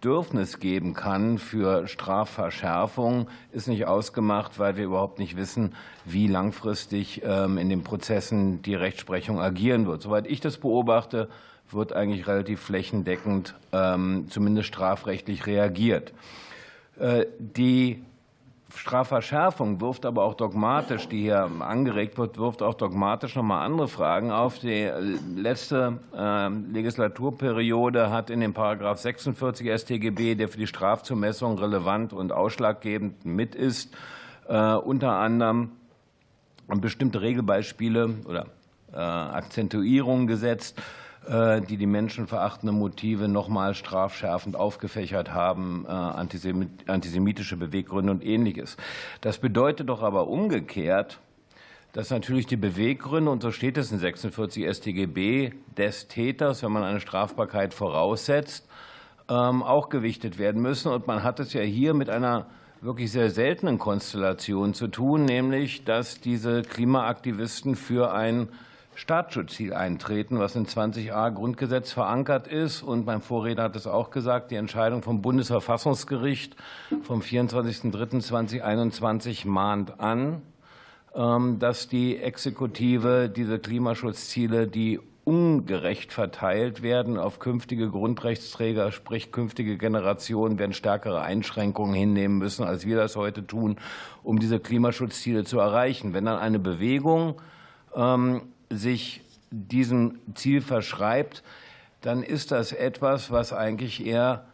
Bedürfnis 0.00 0.60
geben 0.60 0.94
kann 0.94 1.38
für 1.38 1.88
Strafverschärfung, 1.88 3.28
ist 3.50 3.66
nicht 3.66 3.86
ausgemacht, 3.86 4.60
weil 4.60 4.76
wir 4.76 4.84
überhaupt 4.84 5.18
nicht 5.18 5.36
wissen, 5.36 5.74
wie 6.04 6.28
langfristig 6.28 7.22
ähm, 7.24 7.58
in 7.58 7.68
den 7.68 7.82
Prozessen 7.82 8.62
die 8.62 8.76
Rechtsprechung 8.76 9.40
agieren 9.40 9.88
wird. 9.88 10.02
Soweit 10.02 10.28
ich 10.28 10.40
das 10.40 10.58
beobachte, 10.58 11.28
wird 11.72 11.92
eigentlich 11.92 12.28
relativ 12.28 12.60
flächendeckend 12.60 13.56
ähm, 13.72 14.26
zumindest 14.30 14.68
strafrechtlich 14.68 15.46
reagiert. 15.46 16.12
Äh, 17.00 17.26
die 17.40 18.00
Strafverschärfung 18.74 19.80
wirft 19.80 20.04
aber 20.04 20.24
auch 20.24 20.34
dogmatisch, 20.34 21.08
die 21.08 21.22
hier 21.22 21.50
angeregt 21.60 22.18
wird, 22.18 22.36
wirft 22.36 22.62
auch 22.62 22.74
dogmatisch 22.74 23.34
nochmal 23.34 23.64
andere 23.64 23.88
Fragen 23.88 24.30
auf. 24.30 24.58
Die 24.58 24.90
letzte 25.34 26.00
ähm, 26.14 26.72
Legislaturperiode 26.72 28.10
hat 28.10 28.28
in 28.28 28.40
dem 28.40 28.52
Paragraph 28.52 28.98
46 28.98 29.80
StGB, 29.80 30.34
der 30.34 30.48
für 30.48 30.58
die 30.58 30.66
Strafzumessung 30.66 31.58
relevant 31.58 32.12
und 32.12 32.30
ausschlaggebend 32.30 33.24
mit 33.24 33.54
ist, 33.54 33.96
äh, 34.48 34.74
unter 34.74 35.12
anderem 35.12 35.72
bestimmte 36.66 37.22
Regelbeispiele 37.22 38.16
oder 38.26 38.46
äh, 38.92 38.96
Akzentuierungen 38.96 40.26
gesetzt 40.26 40.78
äh, 40.78 40.82
die 41.28 41.76
die 41.76 41.86
menschenverachtenden 41.86 42.78
Motive 42.78 43.28
nochmal 43.28 43.74
strafschärfend 43.74 44.56
aufgefächert 44.56 45.32
haben, 45.32 45.84
äh, 45.86 45.90
antisemitische 45.90 47.56
Beweggründe 47.56 48.12
und 48.12 48.24
Ähnliches. 48.24 48.76
Das 49.20 49.38
bedeutet 49.38 49.90
doch 49.90 50.02
aber 50.02 50.28
umgekehrt, 50.28 51.20
dass 51.92 52.10
natürlich 52.10 52.46
die 52.46 52.56
Beweggründe, 52.56 53.30
und 53.30 53.42
so 53.42 53.50
steht 53.50 53.76
es 53.76 53.92
in 53.92 53.98
46 53.98 54.66
StGB, 54.66 55.52
des 55.76 56.08
Täters, 56.08 56.62
wenn 56.62 56.72
man 56.72 56.84
eine 56.84 57.00
Strafbarkeit 57.00 57.74
voraussetzt, 57.74 58.68
ähm, 59.28 59.62
auch 59.62 59.88
gewichtet 59.88 60.38
werden 60.38 60.62
müssen. 60.62 60.92
Und 60.92 61.06
man 61.06 61.22
hat 61.22 61.40
es 61.40 61.52
ja 61.52 61.62
hier 61.62 61.94
mit 61.94 62.10
einer 62.10 62.46
wirklich 62.80 63.10
sehr 63.10 63.30
seltenen 63.30 63.78
Konstellation 63.78 64.74
zu 64.74 64.88
tun, 64.88 65.24
nämlich 65.24 65.84
dass 65.84 66.20
diese 66.20 66.62
Klimaaktivisten 66.62 67.74
für 67.74 68.12
ein 68.12 68.48
Staatsschutzziel 68.98 69.72
eintreten, 69.74 70.40
was 70.40 70.56
in 70.56 70.66
20a 70.66 71.30
Grundgesetz 71.30 71.92
verankert 71.92 72.48
ist. 72.48 72.82
Und 72.82 73.06
mein 73.06 73.20
Vorredner 73.20 73.62
hat 73.62 73.76
es 73.76 73.86
auch 73.86 74.10
gesagt, 74.10 74.50
die 74.50 74.56
Entscheidung 74.56 75.02
vom 75.02 75.22
Bundesverfassungsgericht 75.22 76.56
vom 77.02 77.20
24.03.2021 77.20 79.46
mahnt 79.46 80.00
an, 80.00 80.42
ähm, 81.14 81.60
dass 81.60 81.86
die 81.86 82.18
Exekutive 82.18 83.28
diese 83.28 83.60
Klimaschutzziele, 83.60 84.66
die 84.66 84.98
ungerecht 85.22 86.12
verteilt 86.12 86.82
werden 86.82 87.18
auf 87.18 87.38
künftige 87.38 87.90
Grundrechtsträger, 87.90 88.90
sprich 88.90 89.30
künftige 89.30 89.78
Generationen, 89.78 90.58
werden 90.58 90.72
stärkere 90.72 91.22
Einschränkungen 91.22 91.94
hinnehmen 91.94 92.38
müssen, 92.38 92.64
als 92.64 92.84
wir 92.84 92.96
das 92.96 93.14
heute 93.14 93.46
tun, 93.46 93.76
um 94.24 94.40
diese 94.40 94.58
Klimaschutzziele 94.58 95.44
zu 95.44 95.60
erreichen. 95.60 96.14
Wenn 96.14 96.24
dann 96.24 96.40
eine 96.40 96.58
Bewegung 96.58 97.40
ähm, 97.94 98.42
sich 98.70 99.22
diesem 99.50 100.18
Ziel 100.34 100.60
verschreibt, 100.60 101.42
dann 102.00 102.22
ist 102.22 102.52
das 102.52 102.72
etwas, 102.72 103.30
was 103.30 103.52
eigentlich 103.52 104.06
eher 104.06 104.44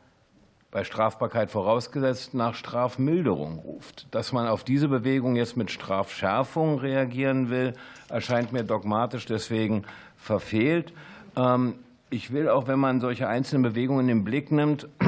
bei 0.70 0.82
Strafbarkeit 0.82 1.50
vorausgesetzt 1.50 2.34
nach 2.34 2.54
Strafmilderung 2.54 3.60
ruft. 3.60 4.08
Dass 4.10 4.32
man 4.32 4.48
auf 4.48 4.64
diese 4.64 4.88
Bewegung 4.88 5.36
jetzt 5.36 5.56
mit 5.56 5.70
Strafschärfung 5.70 6.80
reagieren 6.80 7.48
will, 7.48 7.74
erscheint 8.08 8.52
mir 8.52 8.64
dogmatisch 8.64 9.24
deswegen 9.26 9.84
verfehlt. 10.16 10.92
Ähm, 11.36 11.76
ich 12.10 12.32
will 12.32 12.48
auch, 12.48 12.66
wenn 12.66 12.78
man 12.78 13.00
solche 13.00 13.28
einzelnen 13.28 13.62
Bewegungen 13.62 14.08
in 14.08 14.18
den 14.18 14.24
Blick 14.24 14.50
nimmt, 14.50 14.88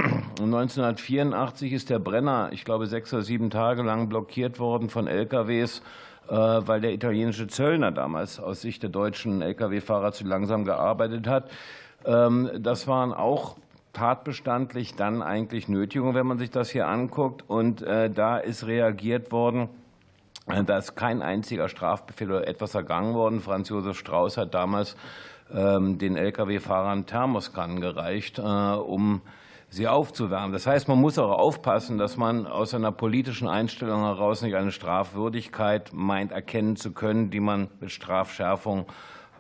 1984 0.41 1.73
ist 1.73 1.91
der 1.91 1.99
Brenner, 1.99 2.51
ich 2.53 2.65
glaube, 2.65 2.87
sechs 2.87 3.13
oder 3.13 3.23
sieben 3.23 3.51
Tage 3.51 3.83
lang 3.83 4.09
blockiert 4.09 4.59
worden 4.59 4.89
von 4.89 5.07
LKWs 5.07 5.83
weil 6.28 6.80
der 6.80 6.92
italienische 6.92 7.47
Zöllner 7.47 7.92
damals 7.92 8.40
aus 8.40 8.61
Sicht 8.61 8.83
der 8.83 8.90
deutschen 8.90 9.42
Lkw-Fahrer 9.42 10.12
zu 10.12 10.25
langsam 10.25 10.64
gearbeitet 10.64 11.26
hat. 11.26 11.50
Ähm, 12.04 12.50
das 12.59 12.87
waren 12.87 13.12
auch 13.12 13.56
tatbestandlich 13.92 14.95
dann 14.95 15.23
eigentlich 15.23 15.68
Nötigungen, 15.68 16.14
wenn 16.14 16.26
man 16.26 16.38
sich 16.38 16.50
das 16.50 16.71
hier 16.71 16.87
anguckt. 16.87 17.49
Und 17.49 17.83
äh, 17.83 18.11
da 18.11 18.38
ist 18.38 18.66
reagiert 18.66 19.33
worden. 19.33 19.68
Äh, 20.47 20.64
da 20.64 20.78
ist 20.78 20.95
kein 20.97 21.23
einziger 21.23 21.68
Strafbefehl 21.68 22.30
oder 22.30 22.47
etwas 22.47 22.75
ergangen 22.75 23.14
worden. 23.14 23.40
Franz 23.40 23.68
Josef 23.68 23.99
Strauß 23.99 24.37
hat 24.37 24.54
damals 24.54 24.97
ähm, 25.52 25.99
den 25.99 26.16
Lkw-Fahrern 26.16 27.06
Thermoskannen 27.06 27.80
gereicht, 27.80 28.38
um 28.38 29.23
sie 29.69 29.89
aufzuwärmen. 29.89 30.53
Das 30.53 30.67
heißt, 30.67 30.89
man 30.89 31.01
muss 31.01 31.19
auch 31.19 31.31
aufpassen, 31.31 31.99
dass 31.99 32.17
man 32.17 32.47
aus 32.47 32.75
einer 32.75 32.93
politischen 32.93 33.49
Einstellung 33.49 34.03
heraus 34.03 34.43
nicht 34.43 34.55
eine 34.55 34.73
Strafwürdigkeit 34.73 35.91
meint 35.93 36.33
erkennen 36.33 36.77
zu 36.77 36.93
können, 36.93 37.31
die 37.31 37.41
man 37.41 37.69
mit 37.81 37.91
Strafschärfung 37.91 38.87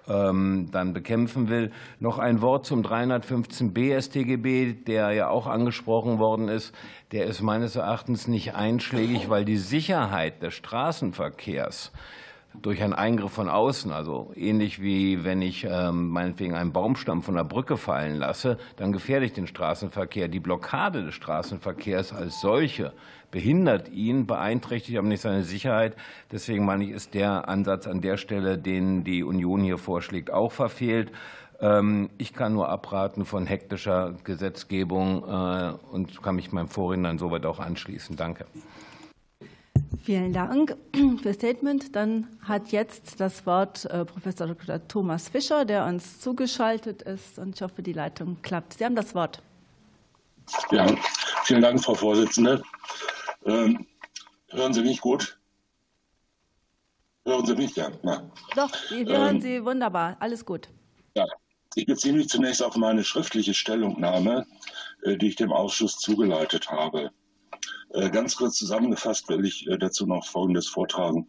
ähm, 0.08 0.68
dann 0.72 0.92
bekämpfen 0.92 1.48
will. 1.48 1.70
Noch 2.00 2.18
ein 2.18 2.40
Wort 2.42 2.66
zum 2.66 2.82
315b 2.82 4.00
StGB, 4.00 4.74
der 4.74 5.12
ja 5.12 5.28
auch 5.28 5.46
angesprochen 5.46 6.18
worden 6.18 6.48
ist. 6.48 6.74
Der 7.12 7.26
ist 7.26 7.42
meines 7.42 7.76
Erachtens 7.76 8.28
nicht 8.28 8.54
einschlägig, 8.54 9.30
weil 9.30 9.44
die 9.44 9.56
Sicherheit 9.56 10.42
des 10.42 10.54
Straßenverkehrs 10.54 11.92
durch 12.62 12.82
einen 12.82 12.92
Eingriff 12.92 13.32
von 13.32 13.48
außen, 13.48 13.92
also 13.92 14.32
ähnlich 14.34 14.80
wie 14.82 15.24
wenn 15.24 15.42
ich 15.42 15.66
ähm, 15.68 16.08
meinetwegen 16.08 16.54
einen 16.54 16.72
Baumstamm 16.72 17.22
von 17.22 17.34
der 17.34 17.44
Brücke 17.44 17.76
fallen 17.76 18.16
lasse, 18.16 18.58
dann 18.76 18.92
gefährde 18.92 19.26
ich 19.26 19.32
den 19.32 19.46
Straßenverkehr. 19.46 20.28
Die 20.28 20.40
Blockade 20.40 21.04
des 21.04 21.14
Straßenverkehrs 21.14 22.12
als 22.12 22.40
solche 22.40 22.92
behindert 23.30 23.88
ihn, 23.88 24.26
beeinträchtigt 24.26 24.98
aber 24.98 25.08
nicht 25.08 25.20
seine 25.20 25.42
Sicherheit. 25.42 25.96
Deswegen 26.32 26.64
meine 26.64 26.84
ich, 26.84 26.90
ist 26.90 27.14
der 27.14 27.48
Ansatz 27.48 27.86
an 27.86 28.00
der 28.00 28.16
Stelle, 28.16 28.58
den 28.58 29.04
die 29.04 29.22
Union 29.22 29.62
hier 29.62 29.78
vorschlägt, 29.78 30.32
auch 30.32 30.52
verfehlt. 30.52 31.12
Ähm, 31.60 32.10
ich 32.18 32.32
kann 32.32 32.52
nur 32.52 32.68
abraten 32.68 33.24
von 33.24 33.46
hektischer 33.46 34.14
Gesetzgebung 34.24 35.24
äh, 35.24 35.72
und 35.92 36.22
kann 36.22 36.36
mich 36.36 36.52
meinem 36.52 36.68
Vorredner 36.68 37.10
insoweit 37.10 37.46
auch 37.46 37.60
anschließen. 37.60 38.16
Danke. 38.16 38.46
Vielen 40.06 40.32
Dank 40.32 40.76
für 41.20 41.34
Statement. 41.34 41.96
Dann 41.96 42.28
hat 42.40 42.70
jetzt 42.70 43.18
das 43.20 43.44
Wort 43.44 43.86
äh, 43.86 44.04
Professor 44.04 44.46
Dr. 44.46 44.86
Thomas 44.86 45.28
Fischer, 45.28 45.64
der 45.64 45.84
uns 45.84 46.20
zugeschaltet 46.20 47.02
ist. 47.02 47.40
Und 47.40 47.56
ich 47.56 47.62
hoffe, 47.62 47.82
die 47.82 47.92
Leitung 47.92 48.40
klappt. 48.40 48.74
Sie 48.74 48.84
haben 48.84 48.94
das 48.94 49.16
Wort. 49.16 49.42
Ja, 50.70 50.86
vielen 51.42 51.60
Dank, 51.60 51.82
Frau 51.82 51.94
Vorsitzende. 51.94 52.62
Ähm, 53.46 53.84
hören 54.50 54.72
Sie 54.72 54.82
mich 54.82 55.00
gut? 55.00 55.36
Hören 57.24 57.44
Sie 57.44 57.56
mich 57.56 57.74
ja? 57.74 57.90
Na. 58.04 58.30
Doch, 58.54 58.70
wir 58.90 59.06
hören 59.06 59.36
ähm, 59.36 59.40
Sie 59.40 59.64
wunderbar. 59.64 60.16
Alles 60.20 60.44
gut. 60.44 60.68
Ja, 61.16 61.26
Ich 61.74 61.86
beziehe 61.86 62.14
mich 62.14 62.28
zunächst 62.28 62.62
auf 62.62 62.76
meine 62.76 63.02
schriftliche 63.02 63.54
Stellungnahme, 63.54 64.46
äh, 65.02 65.16
die 65.16 65.26
ich 65.26 65.34
dem 65.34 65.52
Ausschuss 65.52 65.98
zugeleitet 65.98 66.70
habe. 66.70 67.10
Äh, 67.96 68.10
ganz 68.10 68.36
kurz 68.36 68.56
zusammengefasst 68.56 69.26
will 69.28 69.44
ich 69.46 69.66
äh, 69.66 69.78
dazu 69.78 70.06
noch 70.06 70.26
Folgendes 70.26 70.68
vortragen. 70.68 71.26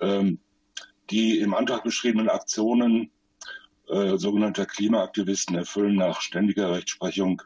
Ähm, 0.00 0.40
die 1.10 1.38
im 1.38 1.54
Antrag 1.54 1.84
beschriebenen 1.84 2.28
Aktionen 2.28 3.10
sogenannter 4.14 4.64
Klimaaktivisten 4.64 5.56
erfüllen 5.56 5.96
nach 5.96 6.22
ständiger 6.22 6.70
Rechtsprechung 6.70 7.42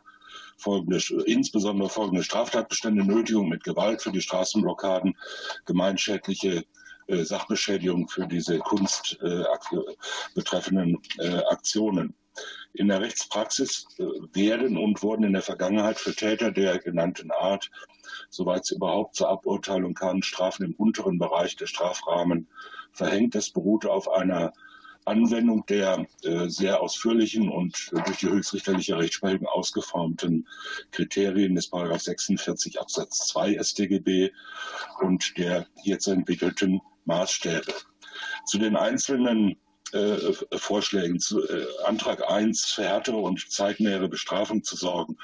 folgende, 0.59 1.01
insbesondere 1.25 1.89
folgende 1.89 2.23
Straftatbestände, 2.23 3.03
Nötigung 3.05 3.49
mit 3.49 3.65
Gewalt 3.65 4.03
für 4.03 4.13
die 4.13 4.21
Straßenblockaden, 4.21 5.17
gemeinschädliche 5.65 6.65
Sachbeschädigung 7.09 8.09
für 8.09 8.29
diese 8.29 8.59
Kunst 8.59 9.19
betreffenden 10.35 10.99
Aktionen. 11.49 12.15
In 12.75 12.89
der 12.89 13.01
Rechtspraxis 13.01 13.87
äh, 13.99 14.05
werden 14.33 14.77
und 14.77 15.03
wurden 15.03 15.25
in 15.25 15.33
der 15.33 15.43
Vergangenheit 15.43 15.99
für 15.99 16.15
Täter 16.15 16.53
der 16.53 16.79
genannten 16.79 17.31
Art, 17.31 17.71
soweit 18.31 18.63
es 18.63 18.73
überhaupt 18.73 19.17
zur 19.17 19.29
Aburteilung 19.29 19.95
kann, 19.95 20.23
Strafen 20.23 20.65
im 20.65 20.75
unteren 20.75 21.19
Bereich 21.19 21.57
des 21.57 21.71
Strafrahmen 21.71 22.49
verhängt. 22.93 23.35
Das 23.35 23.51
beruhte 23.51 23.91
auf 23.91 24.09
einer 24.11 24.53
Anwendung 25.07 25.65
der 25.67 26.05
äh, 26.25 26.49
sehr 26.49 26.81
ausführlichen 26.81 27.49
und 27.49 27.91
durch 27.93 28.19
die 28.19 28.29
höchstrichterliche 28.29 28.99
Rechtsprechung 28.99 29.47
ausgeformten 29.47 30.49
Kriterien 30.91 31.55
des 31.55 31.71
46 31.71 32.81
Absatz 32.81 33.29
2 33.29 33.63
StGB 33.63 34.33
und 35.01 35.39
der 35.39 35.67
jetzt 35.85 36.09
entwickelten 36.09 36.81
Maßstäbe. 37.05 37.73
Zu 38.47 38.59
den 38.59 38.77
einzelnen 38.77 39.57
äh, 39.93 40.33
Vorschlägen. 40.59 41.21
Zu, 41.21 41.47
äh, 41.49 41.67
Antrag 41.85 42.29
1, 42.29 42.67
für 42.67 42.85
härtere 42.85 43.19
und 43.19 43.51
zeitnähere 43.51 44.09
Bestrafung 44.09 44.65
zu 44.65 44.77
sorgen. 44.77 45.17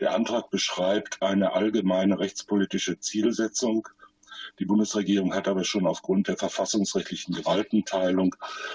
Der 0.00 0.14
Antrag 0.14 0.50
beschreibt 0.50 1.22
eine 1.22 1.52
allgemeine 1.52 2.18
rechtspolitische 2.18 2.98
Zielsetzung. 2.98 3.88
Die 4.58 4.64
Bundesregierung 4.64 5.34
hat 5.34 5.48
aber 5.48 5.64
schon 5.64 5.86
aufgrund 5.86 6.28
der 6.28 6.36
verfassungsrechtlichen 6.36 7.34
Gewaltenteilung 7.34 8.34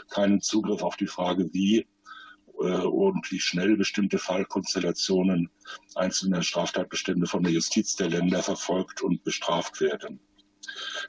keinen 0.10 0.42
Zugriff 0.42 0.84
auf 0.84 0.96
die 0.96 1.08
Frage, 1.08 1.52
wie 1.54 1.88
äh, 2.60 2.86
und 2.86 3.32
wie 3.32 3.40
schnell 3.40 3.78
bestimmte 3.78 4.20
Fallkonstellationen 4.20 5.50
einzelner 5.96 6.44
Straftatbestände 6.44 7.26
von 7.26 7.44
der 7.44 7.54
Justiz 7.54 7.96
der 7.96 8.10
Länder 8.10 8.44
verfolgt 8.44 9.02
und 9.02 9.24
bestraft 9.24 9.82
werden. 9.82 10.20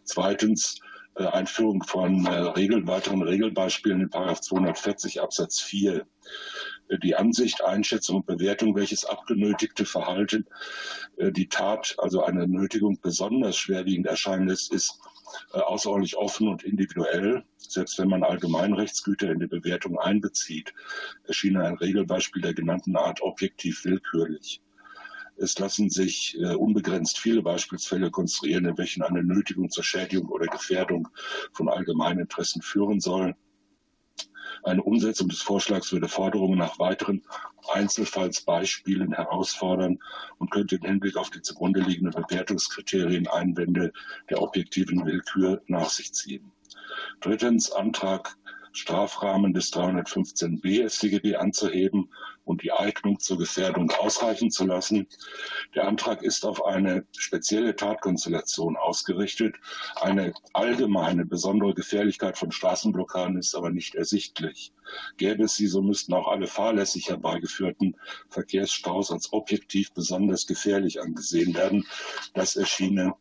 Zweitens 0.05 0.81
Einführung 1.15 1.83
von 1.83 2.25
äh, 2.27 2.31
Regel, 2.31 2.87
weiteren 2.87 3.23
Regelbeispielen 3.23 4.01
in 4.01 4.11
240 4.11 5.21
Absatz 5.21 5.61
4 5.61 6.07
äh, 6.89 6.99
die 6.99 7.15
Ansicht, 7.15 7.63
Einschätzung 7.63 8.17
und 8.17 8.27
Bewertung, 8.27 8.75
welches 8.75 9.05
abgenötigte 9.05 9.85
Verhalten 9.85 10.47
die 11.19 11.49
Tat, 11.49 11.95
also 11.99 12.23
eine 12.25 12.49
Nötigung 12.49 12.99
besonders 13.01 13.57
schwerwiegend 13.57 14.07
erscheinen 14.07 14.49
lässt, 14.49 14.73
ist 14.73 14.99
außerordentlich 15.53 16.17
offen 16.17 16.49
und 16.49 16.65
individuell. 16.65 17.45
Selbst 17.59 17.99
wenn 17.99 18.09
man 18.09 18.25
Allgemeinrechtsgüter 18.25 19.31
in 19.31 19.41
die 19.41 19.47
Bewertung 19.47 19.99
einbezieht, 19.99 20.75
erschien 21.25 21.57
ein 21.59 21.77
Regelbeispiel 21.77 22.43
der 22.43 22.55
genannten 22.55 22.97
Art 22.97 23.23
objektiv 23.23 23.85
willkürlich. 23.85 24.61
Es 25.37 25.59
lassen 25.59 25.91
sich 25.91 26.37
äh, 26.39 26.55
unbegrenzt 26.55 27.19
viele 27.19 27.43
Beispielsfälle 27.43 28.11
konstruieren, 28.11 28.67
in 28.67 28.79
welchen 28.79 29.03
eine 29.03 29.25
Nötigung 29.25 29.71
zur 29.71 29.85
Schädigung 29.85 30.29
oder 30.29 30.47
Gefährdung 30.47 31.09
von 31.53 31.69
allgemeinen 31.69 32.21
Interessen 32.21 32.63
führen 32.63 33.01
soll. 33.01 33.35
Eine 34.65 34.83
Umsetzung 34.83 35.29
des 35.29 35.43
Vorschlags 35.43 35.91
würde 35.93 36.09
Forderungen 36.09 36.59
nach 36.59 36.79
weiteren 36.79 37.23
Einzelfallsbeispielen 37.73 39.13
herausfordern 39.13 39.99
und 40.39 40.51
könnte 40.51 40.77
im 40.77 40.83
Hinblick 40.83 41.17
auf 41.17 41.31
die 41.31 41.43
zugrunde 41.43 41.81
liegenden 41.81 42.23
Bewertungskriterien 42.23 43.27
Einwände 43.27 43.93
der 44.31 44.41
objektiven 44.41 45.05
Willkür 45.05 45.63
nach 45.67 45.91
sich 45.91 46.13
ziehen. 46.13 46.53
Drittens 47.21 47.73
Antrag 47.73 48.37
Strafrahmen 48.73 49.53
des 49.53 49.73
315b 49.73 50.89
StGB 50.89 51.37
anzuheben 51.37 52.11
und 52.45 52.63
die 52.63 52.73
Eignung 52.73 53.21
zur 53.21 53.39
Gefährdung 53.39 53.91
ausreichen 53.91 54.51
zu 54.51 54.67
lassen. 54.67 55.07
Der 55.75 55.87
Antrag 55.87 56.23
ist 56.23 56.45
auf 56.45 56.65
eine 56.65 57.07
spezielle 57.17 57.77
Tatkonstellation 57.77 58.77
ausgerichtet. 58.77 59.57
Eine 59.97 60.33
allgemeine 60.53 61.25
besondere 61.25 61.75
Gefährlichkeit 61.75 62.39
von 62.39 62.51
Straßenblockaden 62.51 63.39
ist 63.39 63.55
aber 63.55 63.71
nicht 63.71 63.95
ersichtlich. 63.95 64.73
Gäbe 65.17 65.45
es 65.45 65.57
sie, 65.57 65.69
so 65.69 65.83
müssten 65.83 66.13
auch 66.15 66.29
alle 66.29 66.47
fahrlässig 66.47 67.09
herbeigeführten 67.09 67.97
Verkehrsstaus 68.29 69.11
als 69.11 69.33
objektiv 69.33 69.93
besonders 69.93 70.47
gefährlich 70.47 71.01
angesehen 71.01 71.55
werden. 71.55 71.87
Das 72.35 72.57
erschiene 72.57 73.15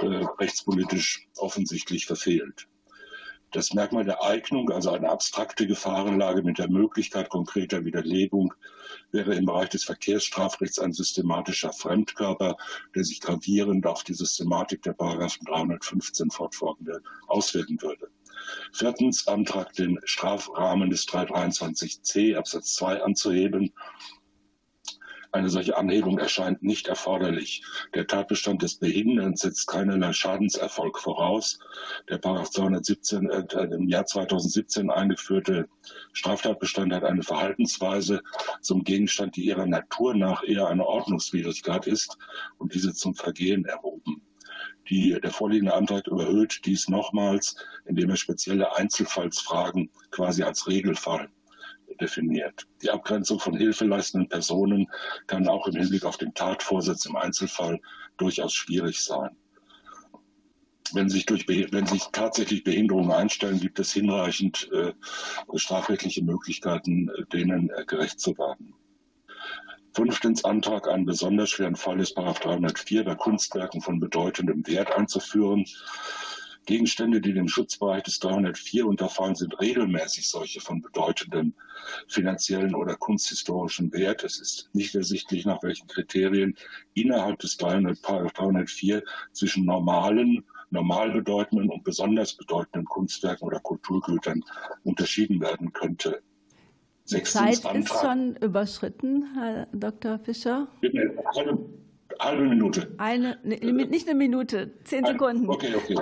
äh, 0.00 0.06
rechtspolitisch 0.38 1.28
offensichtlich 1.36 2.06
verfehlt. 2.06 2.68
Das 3.52 3.74
Merkmal 3.74 4.04
der 4.04 4.22
Eignung, 4.22 4.70
also 4.70 4.90
eine 4.90 5.10
abstrakte 5.10 5.66
Gefahrenlage 5.66 6.42
mit 6.42 6.58
der 6.58 6.70
Möglichkeit 6.70 7.28
konkreter 7.30 7.84
Widerlegung, 7.84 8.54
wäre 9.10 9.34
im 9.34 9.44
Bereich 9.44 9.70
des 9.70 9.82
Verkehrsstrafrechts 9.82 10.78
ein 10.78 10.92
systematischer 10.92 11.72
Fremdkörper, 11.72 12.56
der 12.94 13.04
sich 13.04 13.20
gravierend 13.20 13.86
auf 13.86 14.04
die 14.04 14.14
Systematik 14.14 14.82
der 14.82 14.92
Paragraphen 14.92 15.44
315 15.46 16.30
fortfolgende 16.30 17.02
auswirken 17.26 17.82
würde. 17.82 18.08
Viertens 18.72 19.26
Antrag, 19.26 19.72
den 19.72 19.98
Strafrahmen 20.04 20.90
des 20.90 21.06
323c 21.08 22.36
Absatz 22.36 22.74
2 22.76 23.02
anzuheben 23.02 23.72
eine 25.32 25.48
solche 25.48 25.76
Anhebung 25.76 26.18
erscheint 26.18 26.62
nicht 26.62 26.88
erforderlich. 26.88 27.62
Der 27.94 28.06
Tatbestand 28.06 28.62
des 28.62 28.76
Behinderns 28.76 29.40
setzt 29.40 29.66
keinerlei 29.68 30.12
Schadenserfolg 30.12 30.98
voraus. 30.98 31.60
Der 32.08 32.20
217 32.20 33.30
äh, 33.30 33.44
im 33.74 33.88
Jahr 33.88 34.06
2017 34.06 34.90
eingeführte 34.90 35.68
Straftatbestand 36.12 36.92
hat 36.92 37.04
eine 37.04 37.22
Verhaltensweise 37.22 38.22
zum 38.60 38.82
Gegenstand, 38.82 39.36
die 39.36 39.44
ihrer 39.44 39.66
Natur 39.66 40.14
nach 40.14 40.42
eher 40.42 40.66
eine 40.66 40.84
Ordnungswidrigkeit 40.84 41.86
ist 41.86 42.18
und 42.58 42.74
diese 42.74 42.92
zum 42.92 43.14
Vergehen 43.14 43.64
erhoben. 43.64 44.22
Die, 44.88 45.16
der 45.20 45.30
vorliegende 45.30 45.74
Antrag 45.74 46.08
überhöht 46.08 46.62
dies 46.64 46.88
nochmals, 46.88 47.54
indem 47.84 48.10
er 48.10 48.16
spezielle 48.16 48.74
Einzelfallsfragen 48.74 49.90
quasi 50.10 50.42
als 50.42 50.66
Regelfall 50.66 51.30
definiert. 52.00 52.66
Die 52.82 52.90
Abgrenzung 52.90 53.38
von 53.38 53.56
hilfeleistenden 53.56 54.28
Personen 54.28 54.88
kann 55.26 55.48
auch 55.48 55.66
im 55.66 55.76
Hinblick 55.76 56.04
auf 56.04 56.16
den 56.16 56.34
Tatvorsatz 56.34 57.06
im 57.06 57.16
Einzelfall 57.16 57.80
durchaus 58.16 58.54
schwierig 58.54 59.00
sein. 59.00 59.36
Wenn 60.92 61.08
sich, 61.08 61.26
durch, 61.26 61.46
wenn 61.46 61.86
sich 61.86 62.02
tatsächlich 62.12 62.64
Behinderungen 62.64 63.12
einstellen, 63.12 63.60
gibt 63.60 63.78
es 63.78 63.92
hinreichend 63.92 64.68
äh, 64.72 64.92
strafrechtliche 65.54 66.24
Möglichkeiten, 66.24 67.08
äh, 67.08 67.26
denen 67.32 67.70
äh, 67.70 67.84
gerecht 67.84 68.18
zu 68.18 68.36
werden. 68.36 68.74
Fünftens 69.94 70.44
Antrag, 70.44 70.88
einen 70.88 71.04
besonders 71.04 71.50
schweren 71.50 71.76
Fall 71.76 71.98
des 71.98 72.14
304 72.14 73.04
bei 73.04 73.14
Kunstwerken 73.14 73.80
von 73.80 73.98
bedeutendem 73.98 74.66
Wert 74.66 74.96
einzuführen. 74.96 75.64
Gegenstände, 76.66 77.20
die 77.20 77.32
dem 77.32 77.48
Schutzbereich 77.48 78.02
des 78.02 78.18
304 78.20 78.86
unterfallen, 78.86 79.34
sind 79.34 79.58
regelmäßig 79.60 80.28
solche 80.28 80.60
von 80.60 80.80
bedeutendem 80.82 81.54
finanziellen 82.06 82.74
oder 82.74 82.96
kunsthistorischen 82.96 83.92
Wert. 83.92 84.24
Es 84.24 84.38
ist 84.38 84.70
nicht 84.72 84.94
ersichtlich, 84.94 85.46
nach 85.46 85.62
welchen 85.62 85.88
Kriterien 85.88 86.56
innerhalb 86.94 87.38
des 87.40 87.56
300, 87.56 87.98
304 88.02 89.02
zwischen 89.32 89.64
normalen 89.64 90.44
normal 90.70 91.10
bedeutenden 91.10 91.68
und 91.68 91.84
besonders 91.84 92.34
bedeutenden 92.34 92.84
Kunstwerken 92.84 93.46
oder 93.46 93.60
Kulturgütern 93.60 94.44
unterschieden 94.84 95.40
werden 95.40 95.72
könnte. 95.72 96.22
Die 97.10 97.22
Zeit 97.24 97.66
Antrag. 97.66 97.76
ist 97.76 98.00
schon 98.00 98.36
überschritten, 98.36 99.34
Herr 99.34 99.66
Dr. 99.72 100.20
Fischer. 100.20 100.68
Eine 100.82 101.12
halbe, 101.34 101.58
halbe 102.20 102.44
Minute. 102.44 102.94
Eine, 102.98 103.38
ne, 103.42 103.58
nicht 103.58 104.08
eine 104.08 104.16
Minute, 104.16 104.72
zehn 104.84 105.04
Sekunden. 105.04 105.48
Okay, 105.48 105.74
okay. 105.74 105.96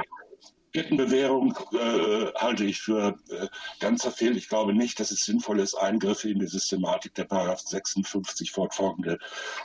Kettenbewährung 0.79 1.59
äh, 1.73 2.33
halte 2.37 2.65
ich 2.65 2.81
für 2.81 3.19
äh, 3.31 3.49
ganz 3.81 4.03
verfehlt. 4.03 4.37
Ich 4.37 4.49
glaube 4.49 4.73
nicht, 4.73 5.01
dass 5.01 5.11
es 5.11 5.25
sinnvoll 5.25 5.59
ist, 5.59 5.75
Eingriffe 5.75 6.31
in 6.31 6.39
die 6.39 6.47
Systematik 6.47 7.15
der 7.15 7.25
Paragraph 7.25 7.61
56 7.61 8.53
fortfolgende 8.53 9.19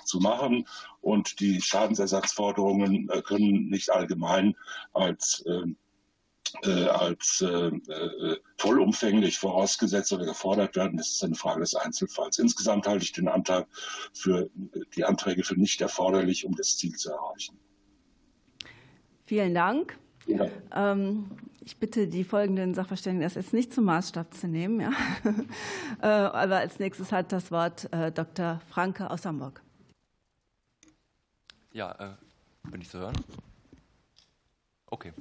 zu 0.06 0.20
machen. 0.20 0.68
Und 1.02 1.40
die 1.40 1.62
Schadensersatzforderungen 1.62 3.10
äh, 3.12 3.22
können 3.22 3.70
nicht 3.70 3.92
allgemein 3.92 4.56
als 4.94 5.44
ähm, 5.48 5.78
äh, 6.64 6.88
als 6.88 7.42
äh, 7.42 7.68
äh, 7.68 8.38
vollumfänglich 8.58 9.38
vorausgesetzt 9.38 10.12
oder 10.14 10.26
gefordert 10.26 10.76
werden. 10.76 10.98
Das 10.98 11.10
ist 11.10 11.24
eine 11.24 11.36
Frage 11.36 11.62
des 11.62 11.76
Einzelfalls. 11.76 12.40
Insgesamt 12.40 12.88
halte 12.88 13.06
ich 13.06 13.12
den 13.12 13.28
Antrag 13.28 13.68
für 14.14 14.50
die 14.96 15.06
Anträge 15.06 15.44
für 15.44 15.60
nicht 15.60 15.82
erforderlich, 15.82 16.46
um 16.46 16.56
das 16.56 16.78
Ziel 16.78 16.94
zu 16.94 17.12
erreichen. 17.12 17.60
Vielen 19.26 19.54
Dank. 19.54 19.98
Ja. 20.26 20.48
Ähm, 20.74 21.26
Ich 21.66 21.78
bitte 21.78 22.08
die 22.08 22.26
folgenden 22.26 22.74
Sachverständigen, 22.74 23.24
das 23.24 23.36
jetzt 23.36 23.54
nicht 23.54 23.74
zum 23.74 23.86
Maßstab 23.86 24.34
zu 24.34 24.48
nehmen. 24.48 24.82
Ja. 24.82 24.92
Aber 26.32 26.58
als 26.58 26.78
nächstes 26.80 27.14
hat 27.14 27.32
das 27.32 27.52
Wort 27.52 27.90
Dr. 28.14 28.60
Franke 28.70 29.10
aus 29.10 29.26
Hamburg. 29.26 29.62
Ja, 31.72 32.18
bin 32.70 32.82
ich 32.82 32.90
zu 32.90 33.00
hören? 33.00 33.16
Okay. 34.88 35.14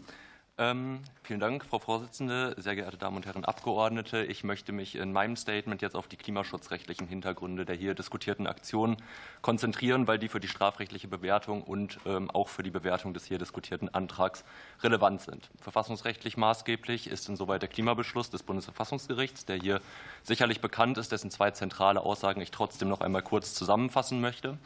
Ähm, 0.62 1.00
vielen 1.24 1.40
Dank, 1.40 1.64
Frau 1.64 1.80
Vorsitzende, 1.80 2.54
sehr 2.56 2.76
geehrte 2.76 2.96
Damen 2.96 3.16
und 3.16 3.26
Herren 3.26 3.44
Abgeordnete. 3.44 4.22
Ich 4.22 4.44
möchte 4.44 4.70
mich 4.70 4.94
in 4.94 5.12
meinem 5.12 5.34
Statement 5.34 5.82
jetzt 5.82 5.96
auf 5.96 6.06
die 6.06 6.16
klimaschutzrechtlichen 6.16 7.08
Hintergründe 7.08 7.64
der 7.64 7.74
hier 7.74 7.94
diskutierten 7.94 8.46
Aktion 8.46 8.96
konzentrieren, 9.40 10.06
weil 10.06 10.20
die 10.20 10.28
für 10.28 10.38
die 10.38 10.46
strafrechtliche 10.46 11.08
Bewertung 11.08 11.64
und 11.64 11.98
ähm, 12.06 12.30
auch 12.30 12.48
für 12.48 12.62
die 12.62 12.70
Bewertung 12.70 13.12
des 13.12 13.24
hier 13.24 13.38
diskutierten 13.38 13.88
Antrags 13.88 14.44
relevant 14.84 15.22
sind. 15.22 15.50
Verfassungsrechtlich 15.60 16.36
maßgeblich 16.36 17.08
ist 17.08 17.28
insoweit 17.28 17.62
der 17.62 17.68
Klimabeschluss 17.68 18.30
des 18.30 18.44
Bundesverfassungsgerichts, 18.44 19.44
der 19.44 19.56
hier 19.56 19.80
sicherlich 20.22 20.60
bekannt 20.60 20.96
ist, 20.96 21.10
dessen 21.10 21.32
zwei 21.32 21.50
zentrale 21.50 22.02
Aussagen 22.02 22.40
ich 22.40 22.52
trotzdem 22.52 22.88
noch 22.88 23.00
einmal 23.00 23.22
kurz 23.22 23.54
zusammenfassen 23.54 24.20
möchte. 24.20 24.58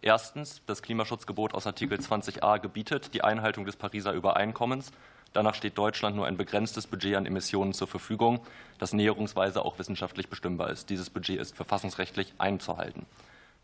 Erstens, 0.00 0.62
das 0.66 0.80
Klimaschutzgebot 0.80 1.54
aus 1.54 1.66
Artikel 1.66 1.98
20a 1.98 2.60
gebietet 2.60 3.14
die 3.14 3.22
Einhaltung 3.22 3.66
des 3.66 3.74
Pariser 3.74 4.12
Übereinkommens 4.12 4.92
Danach 5.32 5.54
steht 5.54 5.78
Deutschland 5.78 6.16
nur 6.16 6.26
ein 6.26 6.36
begrenztes 6.36 6.86
Budget 6.86 7.14
an 7.16 7.26
Emissionen 7.26 7.72
zur 7.72 7.86
Verfügung, 7.86 8.40
das 8.78 8.92
näherungsweise 8.92 9.64
auch 9.64 9.78
wissenschaftlich 9.78 10.28
bestimmbar 10.28 10.70
ist. 10.70 10.90
Dieses 10.90 11.08
Budget 11.08 11.38
ist 11.38 11.54
verfassungsrechtlich 11.54 12.34
einzuhalten. 12.38 13.06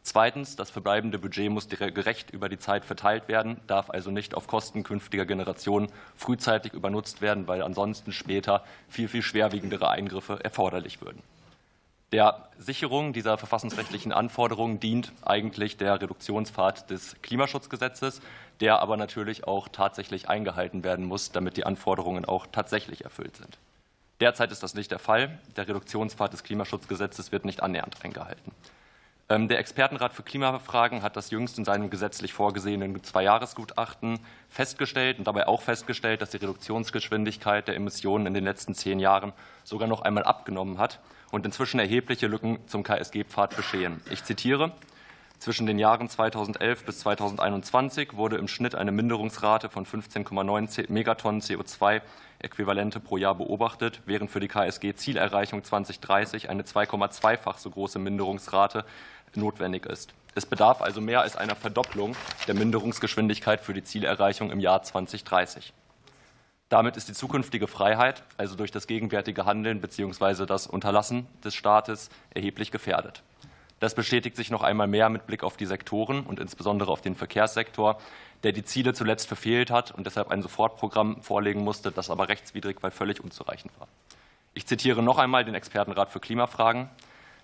Zweitens, 0.02 0.54
das 0.54 0.70
verbleibende 0.70 1.18
Budget 1.18 1.50
muss 1.50 1.68
gerecht 1.68 2.30
über 2.30 2.48
die 2.48 2.60
Zeit 2.60 2.84
verteilt 2.84 3.26
werden, 3.26 3.60
darf 3.66 3.90
also 3.90 4.12
nicht 4.12 4.36
auf 4.36 4.46
Kosten 4.46 4.84
künftiger 4.84 5.26
Generationen 5.26 5.88
frühzeitig 6.14 6.74
übernutzt 6.74 7.20
werden, 7.20 7.48
weil 7.48 7.60
ansonsten 7.60 8.12
später 8.12 8.62
viel, 8.88 9.08
viel 9.08 9.22
schwerwiegendere 9.22 9.90
Eingriffe 9.90 10.38
erforderlich 10.44 11.00
würden. 11.00 11.24
Der 12.12 12.48
Sicherung 12.56 13.12
dieser 13.12 13.36
verfassungsrechtlichen 13.36 14.12
Anforderungen 14.12 14.78
dient 14.78 15.12
eigentlich 15.22 15.76
der 15.76 16.00
Reduktionspfad 16.00 16.88
des 16.88 17.16
Klimaschutzgesetzes, 17.22 18.20
der 18.60 18.80
aber 18.80 18.96
natürlich 18.96 19.44
auch 19.44 19.68
tatsächlich 19.68 20.28
eingehalten 20.28 20.84
werden 20.84 21.04
muss, 21.04 21.32
damit 21.32 21.56
die 21.56 21.66
Anforderungen 21.66 22.24
auch 22.24 22.46
tatsächlich 22.46 23.04
erfüllt 23.04 23.36
sind. 23.36 23.58
Derzeit 24.20 24.52
ist 24.52 24.62
das 24.62 24.74
nicht 24.74 24.92
der 24.92 25.00
Fall. 25.00 25.40
Der 25.56 25.66
Reduktionspfad 25.66 26.32
des 26.32 26.44
Klimaschutzgesetzes 26.44 27.32
wird 27.32 27.44
nicht 27.44 27.62
annähernd 27.62 27.96
eingehalten. 28.02 28.52
Ähm, 29.28 29.48
der 29.48 29.58
Expertenrat 29.58 30.12
für 30.12 30.22
Klimafragen 30.22 31.02
hat 31.02 31.16
das 31.16 31.30
jüngst 31.30 31.58
in 31.58 31.64
seinem 31.64 31.90
gesetzlich 31.90 32.32
vorgesehenen 32.32 33.02
Zweijahresgutachten 33.02 34.20
festgestellt 34.48 35.18
und 35.18 35.26
dabei 35.26 35.48
auch 35.48 35.60
festgestellt, 35.60 36.22
dass 36.22 36.30
die 36.30 36.36
Reduktionsgeschwindigkeit 36.36 37.66
der 37.66 37.74
Emissionen 37.74 38.26
in 38.26 38.34
den 38.34 38.44
letzten 38.44 38.76
zehn 38.76 39.00
Jahren 39.00 39.32
sogar 39.64 39.88
noch 39.88 40.02
einmal 40.02 40.22
abgenommen 40.22 40.78
hat 40.78 41.00
und 41.30 41.44
inzwischen 41.46 41.80
erhebliche 41.80 42.26
Lücken 42.26 42.58
zum 42.66 42.82
KSG-Pfad 42.82 43.56
bestehen. 43.56 44.00
Ich 44.10 44.24
zitiere. 44.24 44.72
Zwischen 45.38 45.66
den 45.66 45.78
Jahren 45.78 46.08
2011 46.08 46.84
bis 46.84 47.00
2021 47.00 48.14
wurde 48.14 48.36
im 48.36 48.48
Schnitt 48.48 48.74
eine 48.74 48.90
Minderungsrate 48.90 49.68
von 49.68 49.84
15,9 49.84 50.90
Megatonnen 50.90 51.42
CO2-Äquivalente 51.42 53.00
pro 53.00 53.18
Jahr 53.18 53.34
beobachtet, 53.34 54.00
während 54.06 54.30
für 54.30 54.40
die 54.40 54.48
KSG-Zielerreichung 54.48 55.62
2030 55.62 56.48
eine 56.48 56.62
2,2-fach 56.62 57.58
so 57.58 57.70
große 57.70 57.98
Minderungsrate 57.98 58.84
notwendig 59.34 59.84
ist. 59.86 60.14
Es 60.34 60.46
bedarf 60.46 60.80
also 60.82 61.00
mehr 61.00 61.20
als 61.20 61.36
einer 61.36 61.54
Verdopplung 61.54 62.16
der 62.46 62.54
Minderungsgeschwindigkeit 62.54 63.60
für 63.60 63.74
die 63.74 63.84
Zielerreichung 63.84 64.50
im 64.50 64.60
Jahr 64.60 64.82
2030. 64.82 65.72
Damit 66.68 66.96
ist 66.96 67.08
die 67.08 67.12
zukünftige 67.12 67.68
Freiheit, 67.68 68.24
also 68.38 68.56
durch 68.56 68.72
das 68.72 68.88
gegenwärtige 68.88 69.44
Handeln 69.44 69.80
bzw. 69.80 70.46
das 70.46 70.66
Unterlassen 70.66 71.28
des 71.44 71.54
Staates, 71.54 72.10
erheblich 72.34 72.72
gefährdet. 72.72 73.22
Das 73.78 73.94
bestätigt 73.94 74.34
sich 74.36 74.50
noch 74.50 74.62
einmal 74.62 74.88
mehr 74.88 75.08
mit 75.08 75.28
Blick 75.28 75.44
auf 75.44 75.56
die 75.56 75.66
Sektoren 75.66 76.24
und 76.24 76.40
insbesondere 76.40 76.90
auf 76.90 77.02
den 77.02 77.14
Verkehrssektor, 77.14 78.00
der 78.42 78.50
die 78.50 78.64
Ziele 78.64 78.94
zuletzt 78.94 79.28
verfehlt 79.28 79.70
hat 79.70 79.92
und 79.92 80.06
deshalb 80.06 80.30
ein 80.30 80.42
Sofortprogramm 80.42 81.22
vorlegen 81.22 81.62
musste, 81.62 81.92
das 81.92 82.10
aber 82.10 82.28
rechtswidrig, 82.28 82.78
weil 82.80 82.90
völlig 82.90 83.22
unzureichend 83.22 83.72
war. 83.78 83.86
Ich 84.54 84.66
zitiere 84.66 85.02
noch 85.02 85.18
einmal 85.18 85.44
den 85.44 85.54
Expertenrat 85.54 86.10
für 86.10 86.18
Klimafragen. 86.18 86.88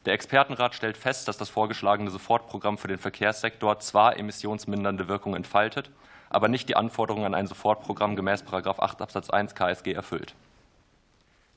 Der 0.05 0.15
Expertenrat 0.15 0.75
stellt 0.75 0.97
fest, 0.97 1.29
dass 1.29 1.37
das 1.37 1.49
vorgeschlagene 1.49 2.11
Sofortprogramm 2.11 2.77
für 2.77 2.89
den 2.89 2.99
Verkehrssektor 2.99 3.79
zwar 3.79 4.17
emissionsmindernde 4.17 5.07
Wirkung 5.07 5.37
entfaltet, 5.37 5.91
aber 6.33 6.49
nicht 6.49 6.69
die 6.69 6.77
Anforderungen 6.77 7.27
an 7.27 7.35
ein 7.35 7.47
Sofortprogramm 7.47 8.17
gemäß 8.17 8.45
8 8.51 9.03
Absatz 9.03 9.31
1 9.31 9.55
KSG 9.55 9.93
erfüllt. 9.93 10.35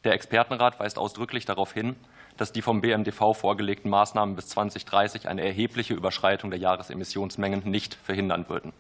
Der 0.04 0.14
Expertenrat 0.14 0.80
weist 0.80 1.00
ausdrücklich 1.00 1.46
darauf 1.46 1.74
hin, 1.74 1.96
dass 2.38 2.52
die 2.52 2.62
vom 2.62 2.82
BMDV 2.82 3.34
vorgelegten 3.34 3.90
Maßnahmen 3.90 4.36
bis 4.36 4.50
2030 4.50 5.28
eine 5.28 5.44
erhebliche 5.44 5.94
Überschreitung 5.94 6.52
der 6.52 6.60
Jahresemissionsmengen 6.60 7.70
nicht 7.70 7.96
verhindern 7.96 8.48
würden. 8.50 8.74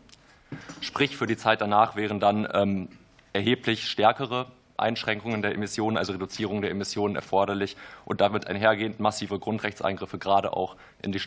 Sprich, 0.81 1.17
für 1.17 1.25
die 1.25 1.37
Zeit 1.37 1.61
danach 1.61 1.95
wären 1.95 2.19
dann 2.19 2.47
ähm, 2.53 2.89
erheblich 3.33 3.87
stärkere 3.87 4.47
Einschränkungen 4.77 5.41
der 5.41 5.53
Emissionen, 5.53 5.97
also 5.97 6.13
Reduzierung 6.13 6.61
der 6.61 6.71
Emissionen 6.71 7.15
erforderlich 7.15 7.77
und 8.03 8.21
damit 8.21 8.47
einhergehend 8.47 8.99
massive 8.99 9.39
Grundrechtseingriffe, 9.39 10.17
gerade 10.17 10.53
auch 10.53 10.75
in 11.01 11.11
die, 11.11 11.21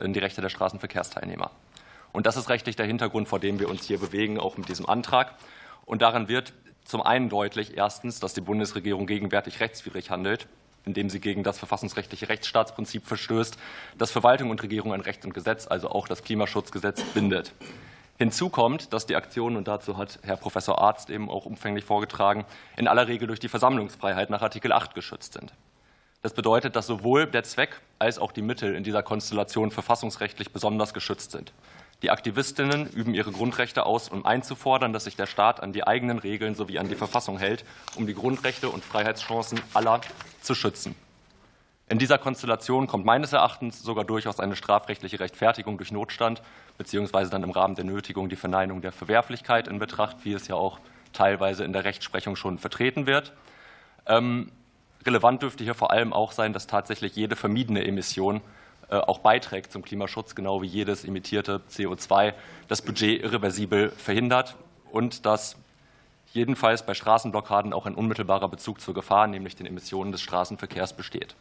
in 0.00 0.12
die 0.12 0.18
Rechte 0.18 0.42
der 0.42 0.50
Straßenverkehrsteilnehmer. 0.50 1.50
Und 2.16 2.24
das 2.24 2.38
ist 2.38 2.48
rechtlich 2.48 2.76
der 2.76 2.86
Hintergrund, 2.86 3.28
vor 3.28 3.40
dem 3.40 3.60
wir 3.60 3.68
uns 3.68 3.84
hier 3.84 3.98
bewegen, 3.98 4.40
auch 4.40 4.56
mit 4.56 4.70
diesem 4.70 4.88
Antrag. 4.88 5.34
Und 5.84 6.00
daran 6.00 6.28
wird 6.28 6.54
zum 6.86 7.02
einen 7.02 7.28
deutlich, 7.28 7.76
erstens, 7.76 8.20
dass 8.20 8.32
die 8.32 8.40
Bundesregierung 8.40 9.06
gegenwärtig 9.06 9.60
rechtswidrig 9.60 10.08
handelt, 10.08 10.48
indem 10.86 11.10
sie 11.10 11.20
gegen 11.20 11.42
das 11.42 11.58
verfassungsrechtliche 11.58 12.30
Rechtsstaatsprinzip 12.30 13.04
verstößt, 13.04 13.58
das 13.98 14.12
Verwaltung 14.12 14.48
und 14.48 14.62
Regierung 14.62 14.94
an 14.94 15.02
Recht 15.02 15.26
und 15.26 15.34
Gesetz, 15.34 15.66
also 15.66 15.90
auch 15.90 16.08
das 16.08 16.24
Klimaschutzgesetz, 16.24 17.02
bindet. 17.12 17.52
Hinzu 18.16 18.48
kommt, 18.48 18.94
dass 18.94 19.04
die 19.04 19.14
Aktionen, 19.14 19.58
und 19.58 19.68
dazu 19.68 19.98
hat 19.98 20.18
Herr 20.22 20.38
Professor 20.38 20.80
Arzt 20.80 21.10
eben 21.10 21.28
auch 21.28 21.44
umfänglich 21.44 21.84
vorgetragen, 21.84 22.46
in 22.78 22.88
aller 22.88 23.08
Regel 23.08 23.28
durch 23.28 23.40
die 23.40 23.48
Versammlungsfreiheit 23.48 24.30
nach 24.30 24.40
Artikel 24.40 24.72
8 24.72 24.94
geschützt 24.94 25.34
sind. 25.34 25.52
Das 26.22 26.32
bedeutet, 26.32 26.76
dass 26.76 26.86
sowohl 26.86 27.26
der 27.26 27.44
Zweck 27.44 27.78
als 27.98 28.18
auch 28.18 28.32
die 28.32 28.40
Mittel 28.42 28.74
in 28.74 28.84
dieser 28.84 29.02
Konstellation 29.02 29.70
verfassungsrechtlich 29.70 30.50
besonders 30.50 30.94
geschützt 30.94 31.30
sind. 31.30 31.52
Die 32.02 32.10
Aktivistinnen 32.10 32.90
üben 32.90 33.14
ihre 33.14 33.32
Grundrechte 33.32 33.86
aus, 33.86 34.08
um 34.08 34.26
einzufordern, 34.26 34.92
dass 34.92 35.04
sich 35.04 35.16
der 35.16 35.26
Staat 35.26 35.62
an 35.62 35.72
die 35.72 35.86
eigenen 35.86 36.18
Regeln 36.18 36.54
sowie 36.54 36.78
an 36.78 36.88
die 36.88 36.94
Verfassung 36.94 37.38
hält, 37.38 37.64
um 37.96 38.06
die 38.06 38.14
Grundrechte 38.14 38.68
und 38.68 38.84
Freiheitschancen 38.84 39.60
aller 39.72 40.02
zu 40.42 40.54
schützen. 40.54 40.94
In 41.88 41.98
dieser 41.98 42.18
Konstellation 42.18 42.88
kommt 42.88 43.04
meines 43.04 43.32
Erachtens 43.32 43.80
sogar 43.82 44.04
durchaus 44.04 44.40
eine 44.40 44.56
strafrechtliche 44.56 45.20
Rechtfertigung 45.20 45.78
durch 45.78 45.92
Notstand 45.92 46.42
beziehungsweise 46.78 47.30
dann 47.30 47.44
im 47.44 47.50
Rahmen 47.50 47.76
der 47.76 47.84
Nötigung 47.84 48.28
die 48.28 48.36
Verneinung 48.36 48.82
der 48.82 48.92
Verwerflichkeit 48.92 49.68
in 49.68 49.78
Betracht, 49.78 50.18
wie 50.24 50.32
es 50.32 50.48
ja 50.48 50.56
auch 50.56 50.80
teilweise 51.12 51.64
in 51.64 51.72
der 51.72 51.84
Rechtsprechung 51.84 52.36
schon 52.36 52.58
vertreten 52.58 53.06
wird. 53.06 53.32
Ähm, 54.06 54.50
relevant 55.06 55.42
dürfte 55.42 55.64
hier 55.64 55.74
vor 55.74 55.92
allem 55.92 56.12
auch 56.12 56.32
sein, 56.32 56.52
dass 56.52 56.66
tatsächlich 56.66 57.14
jede 57.14 57.36
vermiedene 57.36 57.86
Emission 57.86 58.40
auch 58.88 59.18
beiträgt 59.18 59.72
zum 59.72 59.82
Klimaschutz, 59.82 60.34
genau 60.34 60.62
wie 60.62 60.66
jedes 60.66 61.04
emittierte 61.04 61.60
CO2 61.70 62.34
das 62.68 62.82
Budget 62.82 63.22
irreversibel 63.22 63.90
verhindert 63.90 64.56
und 64.92 65.26
dass 65.26 65.56
jedenfalls 66.32 66.84
bei 66.84 66.94
Straßenblockaden 66.94 67.72
auch 67.72 67.86
ein 67.86 67.94
unmittelbarer 67.94 68.48
Bezug 68.48 68.80
zur 68.80 68.94
Gefahr, 68.94 69.26
nämlich 69.26 69.56
den 69.56 69.66
Emissionen 69.66 70.12
des 70.12 70.22
Straßenverkehrs, 70.22 70.92
besteht. 70.92 71.34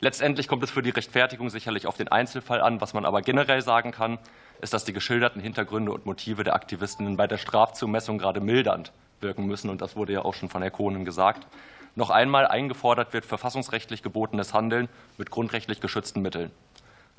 Letztendlich 0.00 0.46
kommt 0.46 0.62
es 0.62 0.70
für 0.70 0.82
die 0.82 0.90
Rechtfertigung 0.90 1.50
sicherlich 1.50 1.88
auf 1.88 1.96
den 1.96 2.08
Einzelfall 2.08 2.60
an. 2.60 2.80
Was 2.80 2.94
man 2.94 3.04
aber 3.04 3.20
generell 3.20 3.62
sagen 3.62 3.90
kann, 3.90 4.18
ist, 4.60 4.72
dass 4.72 4.84
die 4.84 4.92
geschilderten 4.92 5.42
Hintergründe 5.42 5.90
und 5.90 6.06
Motive 6.06 6.44
der 6.44 6.54
Aktivistinnen 6.54 7.16
bei 7.16 7.26
der 7.26 7.38
Strafzumessung 7.38 8.18
gerade 8.18 8.40
mildernd 8.40 8.92
wirken 9.20 9.46
müssen. 9.46 9.70
Und 9.70 9.80
das 9.80 9.96
wurde 9.96 10.12
ja 10.12 10.24
auch 10.24 10.34
schon 10.34 10.50
von 10.50 10.62
Herrn 10.62 10.72
Kohnen 10.72 11.04
gesagt. 11.04 11.48
Noch 11.96 12.10
einmal 12.10 12.46
eingefordert 12.46 13.12
wird 13.12 13.24
verfassungsrechtlich 13.24 14.04
gebotenes 14.04 14.54
Handeln 14.54 14.88
mit 15.16 15.30
grundrechtlich 15.30 15.80
geschützten 15.80 16.22
Mitteln. 16.22 16.52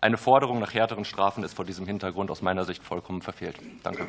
Eine 0.02 0.18
Forderung 0.18 0.60
nach 0.60 0.74
härteren 0.74 1.04
Strafen 1.04 1.44
ist 1.44 1.54
vor 1.54 1.66
diesem 1.66 1.86
Hintergrund 1.86 2.32
aus 2.32 2.42
meiner 2.42 2.64
Sicht 2.64 2.84
vollkommen 2.84 3.22
verfehlt. 3.22 3.58
Danke. 3.84 4.08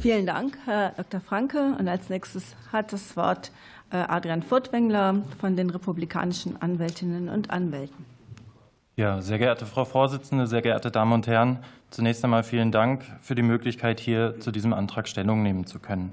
Vielen 0.00 0.26
Dank, 0.26 0.58
Herr 0.66 0.90
Dr. 0.90 1.20
Franke. 1.20 1.74
Und 1.78 1.88
als 1.88 2.08
nächstes 2.10 2.54
hat 2.70 2.92
das 2.92 3.16
Wort 3.16 3.50
äh, 3.90 3.96
Adrian 3.96 4.42
Furtwängler 4.42 5.22
von 5.40 5.56
den 5.56 5.70
republikanischen 5.70 6.60
Anwältinnen 6.60 7.28
und 7.28 7.50
Anwälten. 7.50 8.04
Ja, 8.96 9.22
sehr 9.22 9.38
geehrte 9.38 9.64
Frau 9.64 9.84
Vorsitzende, 9.84 10.46
sehr 10.46 10.60
geehrte 10.60 10.90
Damen 10.90 11.12
und 11.12 11.26
Herren, 11.26 11.60
zunächst 11.90 12.22
einmal 12.24 12.42
vielen 12.42 12.72
Dank 12.72 13.04
für 13.22 13.34
die 13.34 13.42
Möglichkeit, 13.42 14.00
hier 14.00 14.38
zu 14.40 14.50
diesem 14.50 14.72
Antrag 14.72 15.08
Stellung 15.08 15.42
nehmen 15.42 15.66
zu 15.66 15.78
können. 15.78 16.12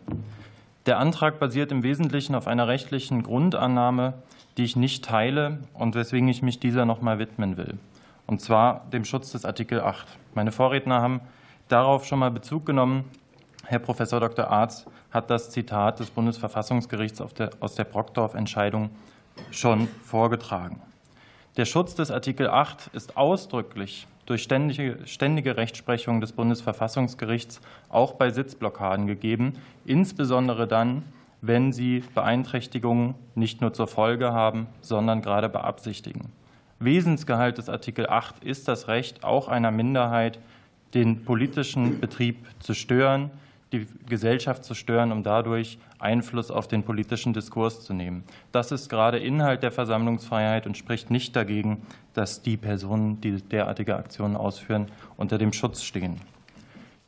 Der 0.86 1.00
Antrag 1.00 1.40
basiert 1.40 1.72
im 1.72 1.84
Wesentlichen 1.84 2.36
auf 2.36 2.48
einer 2.48 2.68
rechtlichen 2.68 3.24
Grundannahme, 3.24 4.14
die 4.58 4.64
ich 4.64 4.76
nicht 4.76 5.06
teile 5.06 5.60
und 5.74 5.96
weswegen 5.96 6.28
ich 6.28 6.42
mich 6.42 6.60
dieser 6.60 6.86
noch 6.86 7.02
mal 7.02 7.20
widmen 7.20 7.58
will, 7.58 7.78
und 8.28 8.42
zwar 8.42 8.86
dem 8.92 9.06
Schutz 9.06 9.32
des 9.32 9.46
Artikel 9.46 9.82
8. 9.82 10.08
Meine 10.34 10.52
Vorredner 10.52 11.02
haben 11.02 11.22
darauf 11.68 12.06
schon 12.06 12.20
mal 12.20 12.32
Bezug 12.32 12.66
genommen. 12.66 13.06
Herr 13.66 13.80
Prof. 13.80 13.98
Dr. 13.98 14.48
Arz 14.48 14.86
hat 15.12 15.30
das 15.30 15.50
Zitat 15.50 16.00
des 16.00 16.10
Bundesverfassungsgerichts 16.12 17.22
aus 17.22 17.76
der 17.76 17.84
Brockdorf-Entscheidung 17.84 18.90
schon 19.52 19.88
vorgetragen. 20.04 20.82
Der 21.58 21.66
Schutz 21.66 21.96
des 21.96 22.12
Artikel 22.12 22.50
8 22.50 22.90
ist 22.94 23.18
ausdrücklich 23.18 24.08
durch 24.26 24.44
ständige, 24.44 25.00
ständige 25.06 25.56
Rechtsprechung 25.56 26.20
des 26.20 26.34
Bundesverfassungsgerichts 26.34 27.62
auch 27.90 28.14
bei 28.14 28.30
Sitzblockaden 28.30 29.08
gegeben, 29.08 29.54
insbesondere 29.86 30.68
dann, 30.68 31.04
wenn 31.48 31.72
sie 31.72 32.04
Beeinträchtigungen 32.14 33.16
nicht 33.36 33.62
nur 33.62 33.74
zur 33.74 33.88
Folge 33.88 34.34
haben, 34.34 34.68
sondern 34.82 35.22
gerade 35.22 35.50
beabsichtigen. 35.50 36.32
Wesensgehalt 36.80 37.58
des 37.58 37.70
Artikel 37.70 38.08
8 38.08 38.44
ist 38.44 38.68
das 38.68 38.88
Recht 38.88 39.24
auch 39.24 39.48
einer 39.48 39.72
Minderheit, 39.72 40.40
den 40.94 41.24
politischen 41.24 42.00
Betrieb 42.00 42.46
zu 42.60 42.74
stören, 42.74 43.32
die 43.72 43.88
Gesellschaft 44.08 44.64
zu 44.64 44.74
stören, 44.74 45.12
um 45.12 45.24
dadurch 45.24 45.78
Einfluss 46.00 46.52
auf 46.52 46.68
den 46.68 46.84
politischen 46.84 47.34
Diskurs 47.34 47.84
zu 47.84 47.94
nehmen. 47.94 48.24
Das 48.52 48.72
ist 48.72 48.90
gerade 48.90 49.18
Inhalt 49.18 49.64
der 49.64 49.72
Versammlungsfreiheit 49.72 50.68
und 50.68 50.78
spricht 50.78 51.10
nicht 51.10 51.36
dagegen, 51.36 51.82
dass 52.14 52.42
die 52.42 52.58
Personen, 52.58 53.20
die 53.22 53.42
derartige 53.42 53.96
Aktionen 53.96 54.36
ausführen, 54.36 54.88
unter 55.18 55.38
dem 55.38 55.52
Schutz 55.52 55.84
stehen. 55.84 56.22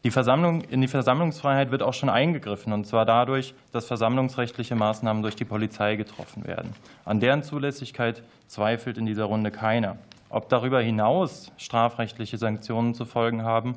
Die 0.07 0.11
Versammlung, 0.11 0.61
in 0.61 0.79
die 0.79 0.87
Versammlungsfreiheit 0.87 1.69
wird 1.69 1.83
auch 1.83 1.93
schon 1.93 2.07
eingegriffen, 2.07 2.71
und 2.71 2.87
zwar 2.87 3.03
dadurch, 3.03 3.53
dass 3.73 3.87
versammlungsrechtliche 3.87 4.73
Maßnahmen 4.73 5.21
durch 5.21 5.35
die 5.35 5.43
Polizei 5.43 5.97
getroffen 5.97 6.47
werden. 6.47 6.71
An 7.03 7.19
deren 7.19 7.43
Zulässigkeit 7.43 8.23
zweifelt 8.47 8.97
in 8.97 9.05
dieser 9.05 9.25
Runde 9.25 9.51
keiner. 9.51 9.97
Ob 10.29 10.47
darüber 10.47 10.79
hinaus 10.79 11.51
strafrechtliche 11.57 12.37
Sanktionen 12.37 12.93
zu 12.93 13.03
folgen 13.03 13.43
haben, 13.43 13.75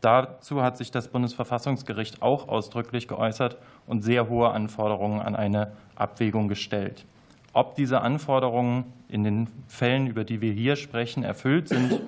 dazu 0.00 0.64
hat 0.64 0.76
sich 0.76 0.90
das 0.90 1.06
Bundesverfassungsgericht 1.06 2.22
auch 2.22 2.48
ausdrücklich 2.48 3.06
geäußert 3.06 3.56
und 3.86 4.02
sehr 4.02 4.28
hohe 4.28 4.50
Anforderungen 4.50 5.22
an 5.22 5.36
eine 5.36 5.70
Abwägung 5.94 6.48
gestellt. 6.48 7.04
Ob 7.52 7.76
diese 7.76 8.00
Anforderungen 8.00 8.92
in 9.08 9.22
den 9.22 9.46
Fällen, 9.68 10.08
über 10.08 10.24
die 10.24 10.40
wir 10.40 10.52
hier 10.52 10.74
sprechen, 10.74 11.22
erfüllt 11.22 11.68
sind, 11.68 12.00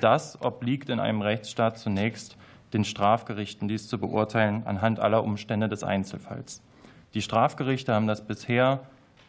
das 0.00 0.40
obliegt 0.40 0.88
in 0.88 0.98
einem 0.98 1.20
Rechtsstaat 1.20 1.76
zunächst 1.76 2.38
den 2.72 2.84
Strafgerichten, 2.84 3.68
dies 3.68 3.88
zu 3.88 3.98
beurteilen 3.98 4.62
anhand 4.66 5.00
aller 5.00 5.24
Umstände 5.24 5.68
des 5.68 5.82
Einzelfalls. 5.82 6.62
Die 7.14 7.22
Strafgerichte 7.22 7.94
haben 7.94 8.06
das 8.06 8.26
bisher 8.26 8.80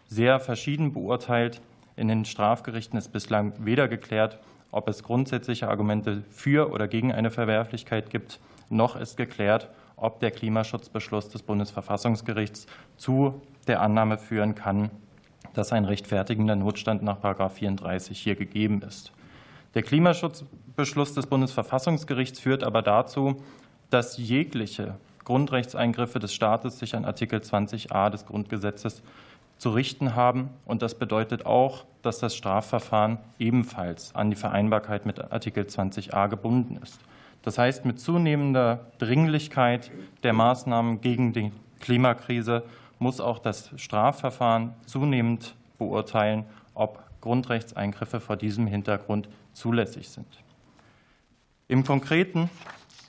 sehr 0.07 0.39
verschieden 0.39 0.91
beurteilt. 0.93 1.61
In 1.95 2.07
den 2.07 2.25
Strafgerichten 2.25 2.97
ist 2.97 3.11
bislang 3.11 3.53
weder 3.59 3.87
geklärt, 3.87 4.39
ob 4.71 4.87
es 4.87 5.03
grundsätzliche 5.03 5.67
Argumente 5.67 6.23
für 6.29 6.71
oder 6.71 6.87
gegen 6.87 7.11
eine 7.11 7.31
Verwerflichkeit 7.31 8.09
gibt, 8.09 8.39
noch 8.69 8.95
ist 8.95 9.17
geklärt, 9.17 9.69
ob 9.95 10.19
der 10.19 10.31
Klimaschutzbeschluss 10.31 11.29
des 11.29 11.41
Bundesverfassungsgerichts 11.41 12.67
zu 12.97 13.41
der 13.67 13.81
Annahme 13.81 14.17
führen 14.17 14.55
kann, 14.55 14.89
dass 15.53 15.73
ein 15.73 15.85
rechtfertigender 15.85 16.55
Notstand 16.55 17.01
nach 17.03 17.19
34 17.19 18.17
hier 18.17 18.35
gegeben 18.35 18.81
ist. 18.81 19.11
Der 19.75 19.83
Klimaschutzbeschluss 19.83 21.13
des 21.13 21.27
Bundesverfassungsgerichts 21.27 22.39
führt 22.39 22.63
aber 22.63 22.81
dazu, 22.81 23.41
dass 23.91 24.17
jegliche 24.17 24.95
Grundrechtseingriffe 25.25 26.17
des 26.17 26.33
Staates 26.33 26.79
sich 26.79 26.95
an 26.95 27.05
Artikel 27.05 27.39
20a 27.39 28.09
des 28.09 28.25
Grundgesetzes 28.25 29.03
zu 29.59 29.69
richten 29.69 30.15
haben. 30.15 30.49
Und 30.65 30.81
das 30.81 30.95
bedeutet 30.95 31.45
auch, 31.45 31.85
dass 32.01 32.17
das 32.17 32.35
Strafverfahren 32.35 33.19
ebenfalls 33.37 34.15
an 34.15 34.31
die 34.31 34.35
Vereinbarkeit 34.35 35.05
mit 35.05 35.31
Artikel 35.31 35.65
20a 35.65 36.29
gebunden 36.29 36.79
ist. 36.81 36.99
Das 37.43 37.57
heißt, 37.57 37.85
mit 37.85 37.99
zunehmender 37.99 38.87
Dringlichkeit 38.97 39.91
der 40.23 40.33
Maßnahmen 40.33 41.01
gegen 41.01 41.31
die 41.33 41.51
Klimakrise 41.79 42.63
muss 42.97 43.21
auch 43.21 43.39
das 43.39 43.69
Strafverfahren 43.75 44.73
zunehmend 44.85 45.55
beurteilen, 45.77 46.45
ob 46.73 47.03
Grundrechtseingriffe 47.21 48.19
vor 48.19 48.35
diesem 48.35 48.67
Hintergrund 48.67 49.29
zulässig 49.53 50.09
sind. 50.09 50.43
Im 51.67 51.83
Konkreten 51.83 52.49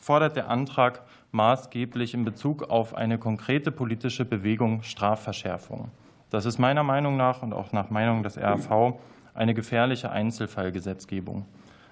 fordert 0.00 0.36
der 0.36 0.48
Antrag 0.48 1.02
maßgeblich 1.32 2.14
in 2.14 2.24
Bezug 2.24 2.64
auf 2.64 2.94
eine 2.94 3.18
konkrete 3.18 3.70
politische 3.70 4.24
Bewegung 4.24 4.82
Strafverschärfungen. 4.82 5.90
Das 6.30 6.44
ist 6.44 6.58
meiner 6.58 6.82
Meinung 6.82 7.16
nach 7.16 7.42
und 7.42 7.52
auch 7.52 7.72
nach 7.72 7.90
Meinung 7.90 8.22
des 8.22 8.38
RAV 8.38 8.94
eine 9.34 9.54
gefährliche 9.54 10.10
Einzelfallgesetzgebung. 10.10 11.46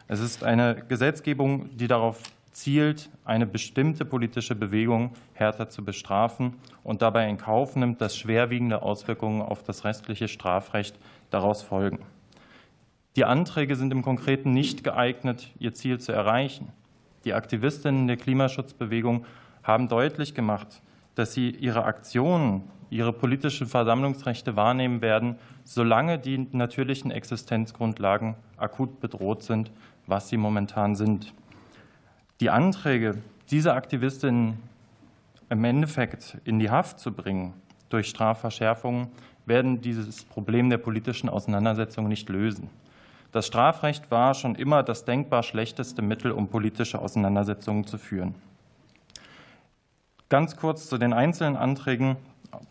Es 0.06 0.20
ist 0.20 0.44
eine 0.44 0.74
Gesetzgebung, 0.88 1.76
die 1.76 1.86
darauf 1.86 2.22
zielt, 2.52 3.10
eine 3.24 3.46
bestimmte 3.46 4.04
politische 4.04 4.54
Bewegung 4.54 5.12
härter 5.34 5.68
zu 5.68 5.84
bestrafen 5.84 6.54
und 6.82 7.02
dabei 7.02 7.28
in 7.28 7.36
Kauf 7.36 7.76
nimmt, 7.76 8.00
dass 8.00 8.16
schwerwiegende 8.16 8.82
Auswirkungen 8.82 9.42
auf 9.42 9.62
das 9.62 9.84
restliche 9.84 10.28
Strafrecht 10.28 10.98
daraus 11.30 11.62
folgen. 11.62 12.00
Die 13.18 13.24
Anträge 13.24 13.74
sind 13.74 13.92
im 13.92 14.02
Konkreten 14.02 14.52
nicht 14.52 14.84
geeignet, 14.84 15.50
ihr 15.58 15.74
Ziel 15.74 15.98
zu 15.98 16.12
erreichen. 16.12 16.68
Die 17.24 17.34
Aktivistinnen 17.34 18.06
der 18.06 18.16
Klimaschutzbewegung 18.16 19.26
haben 19.64 19.88
deutlich 19.88 20.36
gemacht, 20.36 20.80
dass 21.16 21.32
sie 21.32 21.50
ihre 21.50 21.84
Aktionen, 21.84 22.62
ihre 22.90 23.12
politischen 23.12 23.66
Versammlungsrechte 23.66 24.54
wahrnehmen 24.54 25.02
werden, 25.02 25.34
solange 25.64 26.20
die 26.20 26.46
natürlichen 26.52 27.10
Existenzgrundlagen 27.10 28.36
akut 28.56 29.00
bedroht 29.00 29.42
sind, 29.42 29.72
was 30.06 30.28
sie 30.28 30.36
momentan 30.36 30.94
sind. 30.94 31.34
Die 32.38 32.50
Anträge, 32.50 33.18
diese 33.50 33.74
Aktivistinnen 33.74 34.60
im 35.50 35.64
Endeffekt 35.64 36.38
in 36.44 36.60
die 36.60 36.70
Haft 36.70 37.00
zu 37.00 37.10
bringen 37.10 37.52
durch 37.88 38.10
Strafverschärfungen, 38.10 39.08
werden 39.44 39.80
dieses 39.80 40.22
Problem 40.22 40.70
der 40.70 40.78
politischen 40.78 41.28
Auseinandersetzung 41.28 42.06
nicht 42.06 42.28
lösen. 42.28 42.70
Das 43.32 43.46
Strafrecht 43.46 44.10
war 44.10 44.34
schon 44.34 44.54
immer 44.54 44.82
das 44.82 45.04
denkbar 45.04 45.42
schlechteste 45.42 46.02
Mittel, 46.02 46.32
um 46.32 46.48
politische 46.48 46.98
Auseinandersetzungen 46.98 47.86
zu 47.86 47.98
führen. 47.98 48.34
Ganz 50.28 50.56
kurz 50.56 50.88
zu 50.88 50.98
den 50.98 51.12
einzelnen 51.12 51.56
Anträgen 51.56 52.16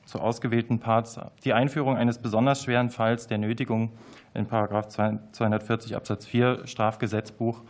zu 0.05 0.19
ausgewählten 0.19 0.79
Parts. 0.79 1.19
Die 1.43 1.53
Einführung 1.53 1.97
eines 1.97 2.17
besonders 2.17 2.63
schweren 2.63 2.89
Falls 2.89 3.27
der 3.27 3.37
Nötigung 3.37 3.91
in 4.33 4.47
240 4.47 5.95
Absatz 5.95 6.25
4 6.25 6.67
Strafgesetzbuch 6.67 7.61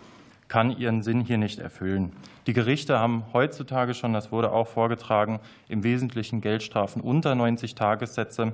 kann 0.47 0.77
ihren 0.77 1.03
Sinn 1.03 1.21
hier 1.21 1.37
nicht 1.37 1.59
erfüllen. 1.59 2.13
Die 2.47 2.53
Gerichte 2.53 2.99
haben 2.99 3.25
heutzutage 3.33 3.93
schon, 3.93 4.13
das 4.13 4.31
wurde 4.31 4.51
auch 4.51 4.67
vorgetragen, 4.67 5.39
im 5.67 5.83
Wesentlichen 5.83 6.39
Geldstrafen 6.39 7.01
unter 7.01 7.35
90 7.35 7.75
Tagessätze 7.75 8.53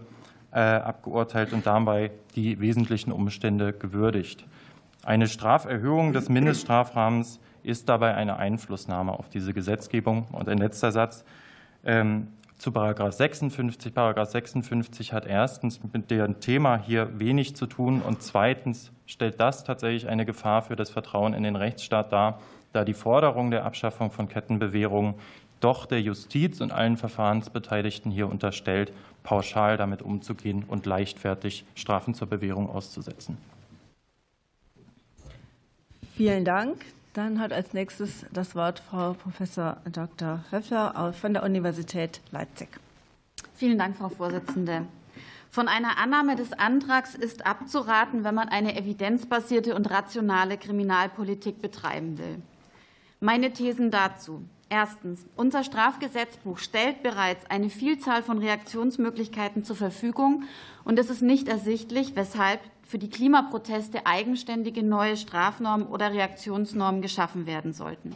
abgeurteilt 0.60 1.54
und 1.54 1.66
dabei 1.66 2.12
die 2.36 2.60
wesentlichen 2.60 3.12
Umstände 3.12 3.74
gewürdigt. 3.74 4.46
Eine 5.04 5.28
Straferhöhung 5.28 6.13
des 6.13 6.30
Mindeststrafrahmens 6.30 7.39
ist 7.63 7.89
dabei 7.89 8.16
eine 8.16 8.38
Einflussnahme 8.38 9.12
auf 9.13 9.30
diese 9.30 9.54
Gesetzgebung. 9.54 10.28
Und 10.32 10.48
ein 10.50 10.58
letzter 10.58 10.92
Satz 10.92 11.26
ähm, 11.84 12.28
zu 12.58 12.72
Paragraph 12.72 13.13
56. 13.13 13.94
Paragraph 13.94 14.30
56 14.30 15.12
hat 15.12 15.26
erstens 15.26 15.82
mit 15.84 16.10
dem 16.10 16.39
Thema 16.39 16.78
hier 16.78 17.20
wenig 17.20 17.56
zu 17.56 17.66
tun 17.66 18.02
und 18.02 18.22
zweitens 18.22 18.92
stellt 19.06 19.39
das 19.39 19.63
tatsächlich 19.66 20.08
eine 20.08 20.26
Gefahr 20.26 20.62
für 20.62 20.78
das 20.78 20.89
Vertrauen 20.89 21.34
in 21.34 21.44
den 21.44 21.58
Rechtsstaat 21.58 22.13
dar, 22.13 22.39
da 22.72 22.86
die 22.86 22.94
Forderung 22.94 23.52
der 23.52 23.66
Abschaffung 23.66 24.12
von 24.12 24.30
Kettenbewährungen 24.30 25.16
doch 25.63 25.86
der 25.86 26.02
Justiz 26.02 26.62
und 26.62 26.71
allen 26.71 26.97
Verfahrensbeteiligten 26.97 28.12
hier 28.12 28.30
unterstellt, 28.30 28.91
pauschal 29.23 29.78
damit 29.78 30.02
umzugehen 30.02 30.63
und 30.67 30.86
leichtfertig 30.86 31.65
Strafen 31.76 32.13
zur 32.13 32.28
Bewährung 32.28 32.69
auszusetzen. 32.69 33.38
Vielen 36.15 36.45
Dank. 36.45 36.84
Dann 37.13 37.39
hat 37.39 37.54
als 37.54 37.73
nächstes 37.73 38.26
das 38.34 38.56
Wort 38.56 38.80
Frau 38.80 39.13
Professor 39.13 39.78
Dr. 39.91 40.43
Höffler 40.49 41.13
von 41.13 41.34
der 41.34 41.43
Universität 41.43 42.21
Leipzig. 42.32 42.69
Vielen 43.56 43.78
Dank, 43.78 43.97
Frau 43.97 44.10
Vorsitzende. 44.10 44.88
Von 45.52 45.67
einer 45.67 45.99
Annahme 45.99 46.36
des 46.36 46.52
Antrags 46.54 47.13
ist 47.13 47.45
abzuraten, 47.45 48.23
wenn 48.23 48.34
man 48.34 48.49
eine 48.49 48.76
evidenzbasierte 48.76 49.76
und 49.76 49.91
rationale 49.91 50.58
Kriminalpolitik 50.58 51.62
betreiben 51.62 52.17
will. 52.17 52.41
Meine 53.19 53.54
Thesen 53.54 53.91
dazu. 53.91 54.41
Erstens. 54.74 55.24
Unser 55.36 55.64
Strafgesetzbuch 55.64 56.58
stellt 56.58 57.04
bereits 57.04 57.46
eine 57.48 57.70
Vielzahl 57.70 58.24
von 58.24 58.40
Reaktionsmöglichkeiten 58.40 59.64
zur 59.64 59.76
Verfügung, 59.76 60.46
und 60.84 60.98
es 60.98 61.12
ist 61.12 61.22
nicht 61.22 61.48
ersichtlich, 61.48 62.16
weshalb 62.16 62.60
für 62.82 62.98
die 62.98 63.12
Klimaproteste 63.12 64.08
eigenständige 64.08 64.82
neue 64.82 65.16
Strafnormen 65.16 65.86
oder 65.86 66.12
Reaktionsnormen 66.12 67.04
geschaffen 67.04 67.46
werden 67.46 67.72
sollten. 67.72 68.16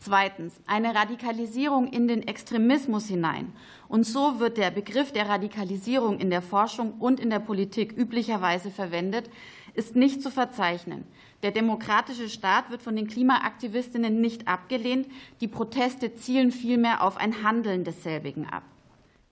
Zweitens. 0.00 0.60
Eine 0.66 0.92
Radikalisierung 0.96 1.86
in 1.86 2.08
den 2.08 2.26
Extremismus 2.26 3.06
hinein. 3.06 3.52
Und 3.86 4.04
so 4.04 4.40
wird 4.40 4.56
der 4.56 4.72
Begriff 4.72 5.12
der 5.12 5.28
Radikalisierung 5.28 6.18
in 6.18 6.30
der 6.30 6.42
Forschung 6.42 6.94
und 6.98 7.20
in 7.20 7.30
der 7.30 7.38
Politik 7.38 7.96
üblicherweise 7.96 8.72
verwendet, 8.72 9.30
ist 9.76 9.96
nicht 9.96 10.22
zu 10.22 10.30
verzeichnen. 10.30 11.04
Der 11.42 11.50
demokratische 11.50 12.28
Staat 12.28 12.70
wird 12.70 12.82
von 12.82 12.96
den 12.96 13.06
Klimaaktivistinnen 13.06 14.20
nicht 14.20 14.48
abgelehnt. 14.48 15.06
Die 15.40 15.48
Proteste 15.48 16.14
zielen 16.14 16.50
vielmehr 16.50 17.02
auf 17.02 17.18
ein 17.18 17.42
Handeln 17.42 17.84
desselbigen 17.84 18.46
ab. 18.46 18.62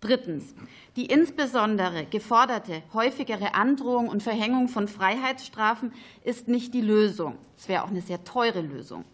Drittens. 0.01 0.55
Die 0.97 1.07
insbesondere 1.07 2.05
geforderte 2.05 2.83
häufigere 2.93 3.55
Androhung 3.55 4.09
und 4.09 4.23
Verhängung 4.23 4.69
von 4.69 4.87
Freiheitsstrafen 4.87 5.93
ist 6.25 6.47
nicht 6.47 6.75
die 6.75 6.83
Lösung. 6.83 7.39
Es 7.57 7.69
wäre 7.69 7.85
auch 7.85 7.89
eine 7.89 8.03
sehr 8.03 8.23
teure 8.23 8.61
Lösung. 8.61 9.07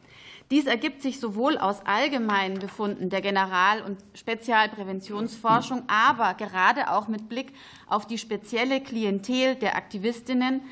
Dies 0.51 0.67
ergibt 0.67 1.01
sich 1.01 1.21
sowohl 1.21 1.59
aus 1.59 1.87
allgemeinen 1.87 2.59
Befunden 2.59 3.09
der 3.09 3.21
General- 3.21 3.83
und 3.83 3.99
Spezialpräventionsforschung, 4.15 5.85
aber 5.87 6.35
gerade 6.35 6.91
auch 6.91 7.07
mit 7.07 7.29
Blick 7.29 7.53
auf 7.87 8.09
die 8.09 8.19
spezielle 8.19 8.81
Klientel 8.81 9.55
der 9.55 9.77
Aktivistinnen, 9.77 10.63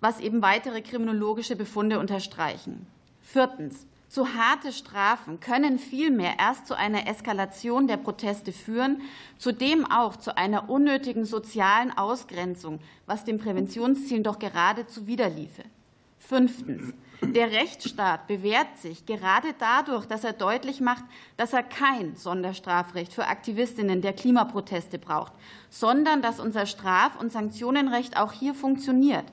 was 0.00 0.20
eben 0.20 0.42
weitere 0.42 0.82
kriminologische 0.82 1.56
Befunde 1.56 1.98
unterstreichen. 1.98 2.86
Viertens. 3.20 3.86
Zu 4.08 4.32
harte 4.32 4.72
Strafen 4.72 5.38
können 5.38 5.78
vielmehr 5.78 6.38
erst 6.38 6.66
zu 6.66 6.74
einer 6.74 7.06
Eskalation 7.06 7.86
der 7.86 7.98
Proteste 7.98 8.52
führen, 8.52 9.02
zudem 9.36 9.84
auch 9.84 10.16
zu 10.16 10.34
einer 10.34 10.70
unnötigen 10.70 11.26
sozialen 11.26 11.96
Ausgrenzung, 11.96 12.80
was 13.04 13.24
dem 13.24 13.38
Präventionsziel 13.38 14.22
doch 14.22 14.38
gerade 14.38 14.86
zuwiderliefe. 14.86 15.62
Fünftens. 16.18 16.94
Der 17.20 17.50
Rechtsstaat 17.50 18.26
bewährt 18.28 18.78
sich 18.78 19.04
gerade 19.04 19.48
dadurch, 19.58 20.06
dass 20.06 20.24
er 20.24 20.32
deutlich 20.32 20.80
macht, 20.80 21.04
dass 21.36 21.52
er 21.52 21.62
kein 21.62 22.16
Sonderstrafrecht 22.16 23.12
für 23.12 23.26
Aktivistinnen 23.26 24.00
der 24.00 24.12
Klimaproteste 24.14 24.98
braucht, 24.98 25.32
sondern 25.68 26.22
dass 26.22 26.40
unser 26.40 26.64
Straf- 26.64 27.20
und 27.20 27.32
Sanktionenrecht 27.32 28.16
auch 28.16 28.32
hier 28.32 28.54
funktioniert. 28.54 29.24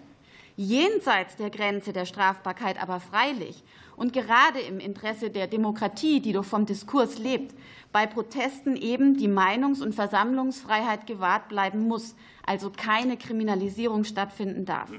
Jenseits 0.57 1.35
der 1.35 1.49
Grenze 1.49 1.91
der 1.91 2.05
Strafbarkeit 2.05 2.81
aber 2.81 3.01
freilich 3.01 3.61
und 3.97 4.13
gerade 4.13 4.59
im 4.59 4.79
Interesse 4.79 5.29
der 5.29 5.47
Demokratie, 5.47 6.21
die 6.21 6.31
doch 6.31 6.45
vom 6.45 6.65
Diskurs 6.65 7.17
lebt, 7.17 7.53
bei 7.91 8.05
Protesten 8.05 8.77
eben 8.77 9.17
die 9.17 9.27
Meinungs- 9.27 9.81
und 9.81 9.95
Versammlungsfreiheit 9.95 11.07
gewahrt 11.07 11.49
bleiben 11.49 11.87
muss, 11.87 12.15
also 12.45 12.69
keine 12.69 13.17
Kriminalisierung 13.17 14.05
stattfinden 14.05 14.65
darf. 14.65 14.91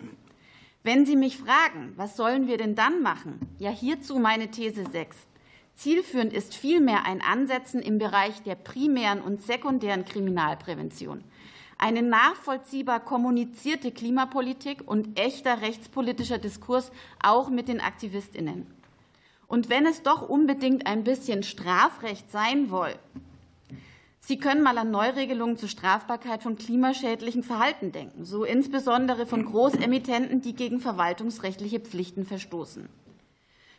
Wenn 0.82 1.06
Sie 1.06 1.16
mich 1.16 1.38
fragen, 1.38 1.94
was 1.96 2.16
sollen 2.16 2.46
wir 2.46 2.58
denn 2.58 2.74
dann 2.74 3.02
machen? 3.02 3.40
Ja, 3.58 3.70
hierzu 3.70 4.18
meine 4.18 4.50
These 4.50 4.84
6. 4.90 5.16
Zielführend 5.74 6.32
ist 6.32 6.54
vielmehr 6.54 7.04
ein 7.04 7.20
Ansetzen 7.20 7.80
im 7.80 7.98
Bereich 7.98 8.42
der 8.42 8.54
primären 8.54 9.20
und 9.20 9.42
sekundären 9.42 10.04
Kriminalprävention. 10.04 11.24
Eine 11.78 12.02
nachvollziehbar 12.02 13.00
kommunizierte 13.00 13.92
Klimapolitik 13.92 14.82
und 14.86 15.18
echter 15.18 15.60
rechtspolitischer 15.60 16.38
Diskurs 16.38 16.90
auch 17.22 17.50
mit 17.50 17.68
den 17.68 17.80
Aktivistinnen. 17.80 18.66
Und 19.46 19.68
wenn 19.68 19.86
es 19.86 20.02
doch 20.02 20.28
unbedingt 20.28 20.86
ein 20.86 21.04
bisschen 21.04 21.42
Strafrecht 21.42 22.30
sein 22.30 22.68
soll, 22.68 22.94
Sie 24.26 24.38
können 24.38 24.64
mal 24.64 24.76
an 24.76 24.90
Neuregelungen 24.90 25.56
zur 25.56 25.68
Strafbarkeit 25.68 26.42
von 26.42 26.56
klimaschädlichem 26.56 27.44
Verhalten 27.44 27.92
denken, 27.92 28.24
so 28.24 28.42
insbesondere 28.42 29.24
von 29.24 29.44
Großemittenten, 29.44 30.40
die 30.40 30.52
gegen 30.52 30.80
verwaltungsrechtliche 30.80 31.78
Pflichten 31.78 32.26
verstoßen. 32.26 32.88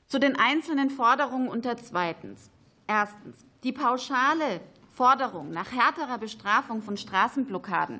Zu 0.07 0.19
den 0.21 0.37
einzelnen 0.37 0.89
Forderungen 0.89 1.49
unter 1.49 1.75
zweitens. 1.75 2.49
Erstens. 2.87 3.45
Die 3.65 3.73
pauschale 3.73 4.61
Forderung 4.97 5.51
nach 5.51 5.71
härterer 5.71 6.17
Bestrafung 6.17 6.81
von 6.81 6.97
Straßenblockaden 6.97 7.99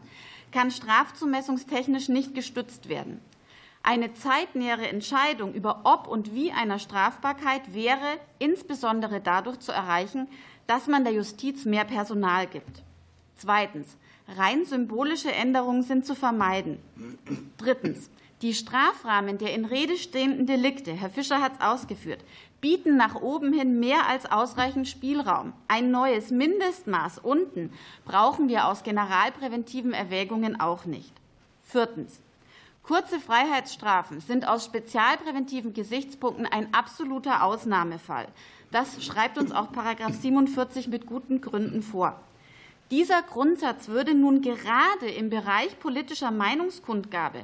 kann 0.52 0.72
strafzumessungstechnisch 0.72 2.10
nicht 2.10 2.34
gestützt 2.34 2.90
werden. 2.90 3.22
Eine 3.84 4.16
zeitnähere 4.16 4.88
Entscheidung 4.88 5.54
über 5.54 5.82
ob 5.84 6.08
und 6.08 6.34
wie 6.34 6.52
einer 6.52 6.80
Strafbarkeit 6.80 7.76
wäre 7.76 8.18
insbesondere 8.40 9.22
dadurch 9.22 9.60
zu 9.60 9.72
erreichen, 9.72 10.28
dass 10.66 10.88
man 10.88 11.04
der 11.04 11.14
Justiz 11.14 11.66
mehr 11.66 11.86
Personal 11.86 12.48
gibt. 12.48 12.82
Zweitens. 13.36 13.96
Rein 14.36 14.66
symbolische 14.66 15.32
Änderungen 15.32 15.84
sind 15.84 16.06
zu 16.06 16.16
vermeiden. 16.16 16.80
Drittens. 17.58 18.10
Die 18.42 18.54
Strafrahmen 18.54 19.38
der 19.38 19.54
in 19.54 19.66
Rede 19.66 19.98
stehenden 19.98 20.46
Delikte, 20.46 20.94
Herr 20.94 21.10
Fischer 21.10 21.42
hat 21.42 21.54
es 21.54 21.62
ausgeführt, 21.62 22.24
bieten 22.62 22.98
nach 22.98 23.16
oben 23.16 23.54
hin 23.54 23.80
mehr 23.80 24.08
als 24.08 24.26
ausreichend 24.26 24.88
Spielraum. 24.88 25.54
Ein 25.68 25.92
neues 25.92 26.32
Mindestmaß 26.32 27.20
unten 27.20 27.72
brauchen 28.06 28.50
wir 28.50 28.68
aus 28.68 28.84
generalpräventiven 28.84 29.94
Erwägungen 29.94 30.60
auch 30.60 30.86
nicht. 30.86 31.14
Viertens. 31.64 32.20
Kurze 32.84 33.20
Freiheitsstrafen 33.20 34.22
sind 34.22 34.48
aus 34.48 34.64
spezialpräventiven 34.64 35.74
Gesichtspunkten 35.74 36.46
ein 36.46 36.74
absoluter 36.74 37.44
Ausnahmefall. 37.44 38.28
Das 38.72 39.04
schreibt 39.04 39.38
uns 39.38 39.52
auch§ 39.52 39.72
47 40.14 40.88
mit 40.88 41.06
guten 41.06 41.42
Gründen 41.42 41.82
vor. 41.82 42.20
Dieser 42.90 43.22
Grundsatz 43.22 43.90
würde 43.90 44.14
nun 44.14 44.42
gerade 44.42 45.10
im 45.10 45.30
Bereich 45.30 45.78
politischer 45.80 46.32
Meinungskundgabe, 46.32 47.40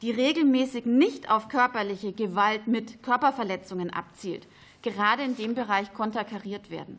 die 0.00 0.10
regelmäßig 0.10 0.86
nicht 0.86 1.30
auf 1.30 1.48
körperliche 1.48 2.12
Gewalt 2.12 2.66
mit 2.66 3.02
Körperverletzungen 3.02 3.90
abzielt, 3.90 4.46
gerade 4.82 5.22
in 5.22 5.36
dem 5.36 5.54
Bereich 5.54 5.92
konterkariert 5.92 6.70
werden. 6.70 6.98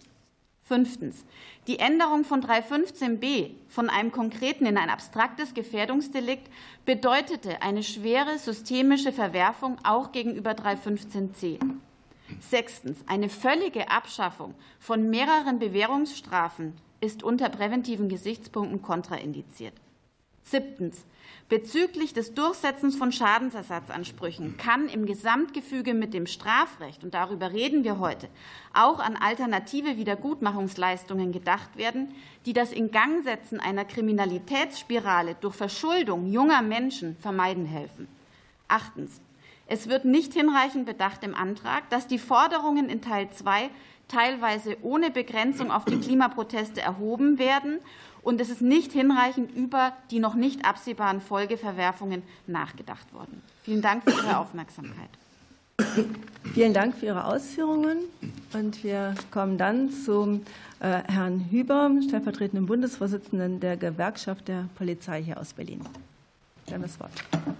Fünftens. 0.64 1.24
Die 1.68 1.80
Änderung 1.80 2.26
von 2.26 2.44
315b 2.44 3.52
von 3.70 3.90
einem 3.90 4.12
konkreten 4.12 4.66
in 4.66 4.78
ein 4.78 4.90
abstraktes 4.90 5.54
Gefährdungsdelikt 5.54 6.52
bedeutete 6.86 7.62
eine 7.62 7.84
schwere 7.84 8.38
systemische 8.38 9.14
Verwerfung 9.14 9.78
auch 9.84 10.12
gegenüber 10.12 10.52
315c. 10.52 11.60
Sechstens. 12.42 12.98
Eine 13.08 13.30
völlige 13.30 13.90
Abschaffung 13.90 14.56
von 14.80 15.10
mehreren 15.10 15.60
Bewährungsstrafen 15.60 16.74
ist 17.00 17.24
unter 17.24 17.48
präventiven 17.48 18.10
Gesichtspunkten 18.10 18.82
kontraindiziert. 18.82 19.74
Siebtens. 20.44 21.06
Bezüglich 21.50 22.14
des 22.14 22.34
Durchsetzens 22.34 22.98
von 22.98 23.14
Schadensersatzansprüchen 23.14 24.58
kann 24.58 24.90
im 24.90 25.06
Gesamtgefüge 25.06 25.94
mit 25.94 26.14
dem 26.14 26.28
Strafrecht, 26.28 27.06
und 27.06 27.14
darüber 27.14 27.54
reden 27.54 27.86
wir 27.86 28.00
heute, 28.00 28.28
auch 28.74 29.00
an 29.00 29.16
alternative 29.16 29.96
Wiedergutmachungsleistungen 29.96 31.32
gedacht 31.32 31.78
werden, 31.78 32.14
die 32.46 32.52
das 32.52 32.74
Ingangsetzen 32.74 33.62
einer 33.62 33.86
Kriminalitätsspirale 33.86 35.38
durch 35.40 35.56
Verschuldung 35.56 36.28
junger 36.28 36.62
Menschen 36.62 37.16
vermeiden 37.22 37.66
helfen. 37.66 38.10
Achtens. 38.68 39.22
Es 39.68 39.88
wird 39.88 40.04
nicht 40.04 40.34
hinreichend 40.34 40.86
bedacht 40.86 41.24
im 41.24 41.34
Antrag, 41.34 41.90
dass 41.90 42.08
die 42.08 42.20
Forderungen 42.20 42.90
in 42.90 43.02
Teil 43.02 43.30
2 43.32 43.70
teilweise 44.10 44.78
ohne 44.82 45.12
Begrenzung 45.12 45.72
auf 45.72 45.86
die 45.86 46.00
Klimaproteste 46.00 46.82
erhoben 46.82 47.40
werden 47.40 47.80
und 48.22 48.42
es 48.42 48.50
ist 48.50 48.62
nicht 48.62 48.92
hinreichend 48.92 49.56
über 49.56 49.94
die 50.12 50.20
noch 50.20 50.36
nicht 50.36 50.66
absehbaren 50.66 51.22
Folgeverwerfungen 51.22 52.24
nachgedacht 52.46 53.14
worden. 53.14 53.42
Vielen 53.64 53.82
Dank 53.82 54.04
für 54.04 54.12
Ihre 54.12 54.38
Aufmerksamkeit. 54.38 55.10
Vielen 56.54 56.74
Dank 56.74 56.96
für 56.96 57.06
Ihre 57.06 57.26
Ausführungen. 57.26 57.98
Und 58.54 58.84
wir 58.84 59.14
kommen 59.32 59.58
dann 59.58 59.92
zum 59.92 60.42
äh, 60.80 61.04
Herrn 61.08 61.46
Hüber, 61.52 61.92
stellvertretenden 62.08 62.66
Bundesvorsitzenden 62.66 63.60
der 63.60 63.78
Gewerkschaft 63.78 64.48
der 64.48 64.68
Polizei 64.76 65.22
hier 65.22 65.40
aus 65.40 65.54
Berlin. 65.54 65.82
Sie 66.66 66.74
haben 66.74 66.82
das 66.82 67.00
Wort. 67.00 67.12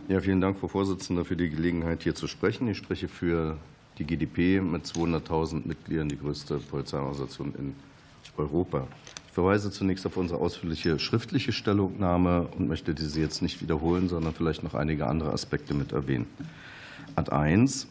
Ja, 0.08 0.20
vielen 0.20 0.42
Dank, 0.42 0.60
Frau 0.60 0.68
Vorsitzende, 0.68 1.24
für 1.26 1.36
die 1.36 1.50
Gelegenheit, 1.50 2.04
hier 2.04 2.16
zu 2.16 2.28
sprechen. 2.28 2.68
Ich 2.68 2.78
spreche 2.78 3.08
für 3.08 3.58
die 3.98 4.04
GdP 4.04 4.62
mit 4.62 4.86
200.000 4.86 5.68
Mitgliedern, 5.68 6.10
die 6.10 6.18
größte 6.18 6.58
Polizeiorganisation 6.58 7.54
in 7.58 7.76
Europa. 8.36 8.88
Ich 9.38 9.40
verweise 9.40 9.70
zunächst 9.70 10.04
auf 10.08 10.18
unsere 10.18 10.40
ausführliche 10.40 10.98
schriftliche 10.98 11.52
Stellungnahme 11.52 12.48
und 12.58 12.68
möchte 12.68 12.96
diese 12.96 13.22
jetzt 13.22 13.44
nicht 13.44 13.62
wiederholen, 13.62 14.10
sondern 14.10 14.34
vielleicht 14.34 14.64
noch 14.64 14.74
einige 14.74 15.06
andere 15.06 15.32
Aspekte 15.32 15.76
mit 15.76 15.92
erwähnen. 15.92 16.26
Ad 17.16 17.32
1. 17.32 17.88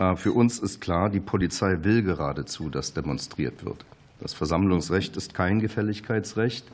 Äh, 0.00 0.16
für 0.16 0.32
uns 0.32 0.58
ist 0.58 0.80
klar, 0.80 1.10
die 1.10 1.20
Polizei 1.20 1.84
will 1.84 2.02
geradezu, 2.02 2.70
dass 2.70 2.92
demonstriert 2.92 3.64
wird. 3.64 3.84
Das 4.18 4.34
Versammlungsrecht 4.34 5.16
ist 5.16 5.32
kein 5.32 5.60
Gefälligkeitsrecht. 5.60 6.66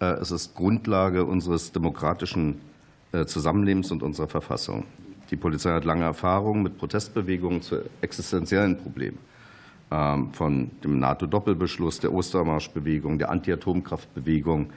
Äh, 0.00 0.06
es 0.22 0.30
ist 0.30 0.54
Grundlage 0.54 1.26
unseres 1.26 1.70
demokratischen 1.70 2.62
äh, 3.12 3.26
Zusammenlebens 3.26 3.90
und 3.90 4.02
unserer 4.02 4.28
Verfassung. 4.28 4.86
Die 5.30 5.36
Polizei 5.36 5.70
hat 5.70 5.84
lange 5.84 6.04
Erfahrung 6.04 6.62
mit 6.62 6.78
Protestbewegungen 6.78 7.60
zu 7.60 7.82
existenziellen 8.00 8.78
Problemen, 8.78 9.18
von 9.90 10.70
dem 10.82 10.98
NATO-Doppelbeschluss, 10.98 12.00
der 12.00 12.12
Ostermarschbewegung, 12.12 13.18
der 13.18 13.30
Anti-Atomkraftbewegung 13.30 14.70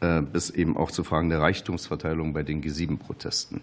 äh, 0.00 0.22
bis 0.22 0.50
eben 0.50 0.76
auch 0.76 0.90
zu 0.90 1.04
Fragen 1.04 1.30
der 1.30 1.40
Reichtumsverteilung 1.40 2.32
bei 2.32 2.42
den 2.42 2.62
G7-Protesten. 2.62 3.60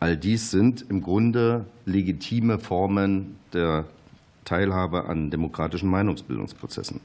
All 0.00 0.16
dies 0.16 0.50
sind 0.50 0.84
im 0.88 1.02
Grunde 1.02 1.66
legitime 1.84 2.58
Formen 2.58 3.36
der 3.52 3.84
Teilhabe 4.44 5.04
an 5.04 5.30
demokratischen 5.30 5.90
Meinungsbildungsprozessen. 5.90 7.00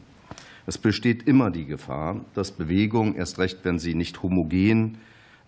Es 0.65 0.77
besteht 0.77 1.27
immer 1.27 1.51
die 1.51 1.65
Gefahr, 1.65 2.21
dass 2.33 2.51
Bewegungen, 2.51 3.15
erst 3.15 3.37
recht 3.37 3.59
wenn 3.63 3.77
sie 3.77 3.93
nicht 3.93 4.23
homogen 4.23 4.97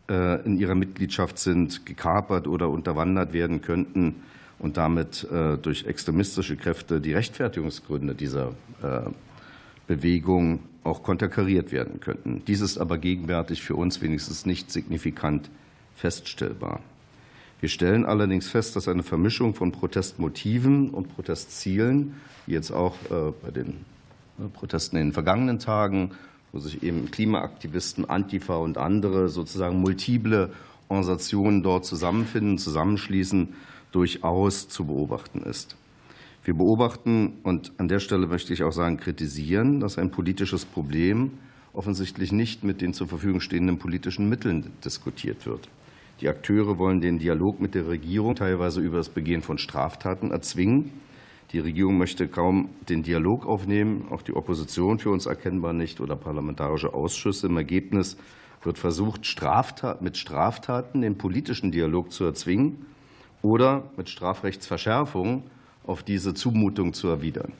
äh, 0.10 0.46
in 0.46 0.60
ihrer 0.60 0.76
Mitgliedschaft 0.76 1.40
sind, 1.40 1.86
gekapert 1.86 2.48
oder 2.48 2.70
unterwandert 2.70 3.34
werden 3.34 3.62
könnten 3.62 4.16
und 4.60 4.78
damit 4.78 5.28
äh, 5.32 5.58
durch 5.58 5.86
extremistische 5.86 6.56
Kräfte 6.56 7.02
die 7.02 7.14
Rechtfertigungsgründe 7.14 8.16
dieser 8.16 8.54
Bewegung 9.88 10.60
auch 10.84 11.02
konterkariert 11.02 11.72
werden 11.72 12.00
könnten. 12.00 12.44
Dies 12.46 12.62
ist 12.62 12.78
aber 12.78 13.00
gegenwärtig 13.00 13.64
für 13.64 13.76
uns 13.76 14.02
wenigstens 14.04 14.46
nicht 14.46 14.70
signifikant 14.72 15.50
feststellbar. 15.96 16.82
Wir 17.60 17.70
stellen 17.70 18.06
allerdings 18.06 18.48
fest, 18.48 18.76
dass 18.76 18.88
eine 18.88 19.02
Vermischung 19.02 19.56
von 19.56 19.72
Protestmotiven 19.72 20.92
und 20.92 21.16
Protestzielen, 21.16 22.14
wie 22.46 22.54
jetzt 22.54 22.70
auch 22.70 22.96
bei 23.10 23.50
den 23.50 23.84
Protesten 24.54 24.98
in 24.98 25.08
den 25.08 25.14
vergangenen 25.14 25.58
Tagen 25.58 26.12
wo 26.52 26.60
sich 26.60 26.84
eben 26.84 27.12
Klimaaktivisten, 27.12 28.10
Antifa 28.10 28.56
und 28.56 28.78
andere 28.78 29.30
sozusagen 29.30 29.80
multiple 29.80 30.52
Organisationen 30.90 31.64
dort 31.64 31.86
zusammenfinden, 31.86 32.58
zusammenschließen, 32.58 33.50
durchaus 33.92 34.68
zu 34.68 34.86
beobachten 34.86 35.44
ist. 35.44 35.76
Wir 36.44 36.54
beobachten 36.54 37.40
und 37.44 37.74
an 37.78 37.90
der 37.90 38.00
Stelle 38.00 38.26
möchte 38.26 38.54
ich 38.54 38.64
auch 38.64 38.72
sagen, 38.72 38.98
kritisieren, 38.98 39.82
dass 39.82 39.98
ein 39.98 40.12
politisches 40.12 40.64
Problem 40.66 41.32
offensichtlich 41.74 42.32
nicht 42.32 42.64
mit 42.64 42.82
den 42.82 42.94
zur 42.94 43.08
Verfügung 43.08 43.42
stehenden 43.42 43.78
politischen 43.78 44.30
Mitteln 44.30 44.72
diskutiert 44.84 45.46
wird. 45.46 45.68
Die 46.22 46.30
Akteure 46.30 46.80
wollen 46.80 47.02
den 47.02 47.20
Dialog 47.20 47.60
mit 47.60 47.76
der 47.76 47.88
Regierung 47.88 48.36
teilweise 48.36 48.82
über 48.82 48.98
das 48.98 49.10
Begehen 49.10 49.42
von 49.42 49.58
Straftaten 49.58 50.32
erzwingen. 50.32 50.92
Die 51.52 51.60
Regierung 51.60 51.98
möchte 51.98 52.28
kaum 52.28 52.70
den 52.90 53.04
Dialog 53.04 53.46
aufnehmen, 53.46 54.08
auch 54.10 54.22
die 54.22 54.34
Opposition 54.34 55.00
für 55.00 55.10
uns 55.12 55.26
erkennbar 55.26 55.74
nicht 55.74 56.02
oder 56.02 56.16
parlamentarische 56.16 56.94
Ausschüsse. 56.94 57.48
Im 57.48 57.58
Ergebnis 57.58 58.18
wird 58.64 58.78
versucht, 58.78 59.26
Straftat, 59.26 60.02
mit 60.02 60.18
Straftaten 60.18 61.02
den 61.02 61.18
politischen 61.18 61.72
Dialog 61.72 62.12
zu 62.12 62.24
erzwingen 62.24 62.86
oder 63.42 63.84
mit 63.96 64.10
Strafrechtsverschärfung 64.10 65.44
auf 65.86 66.04
diese 66.04 66.34
Zumutung 66.34 66.94
zu 66.94 67.08
erwidern. 67.08 67.54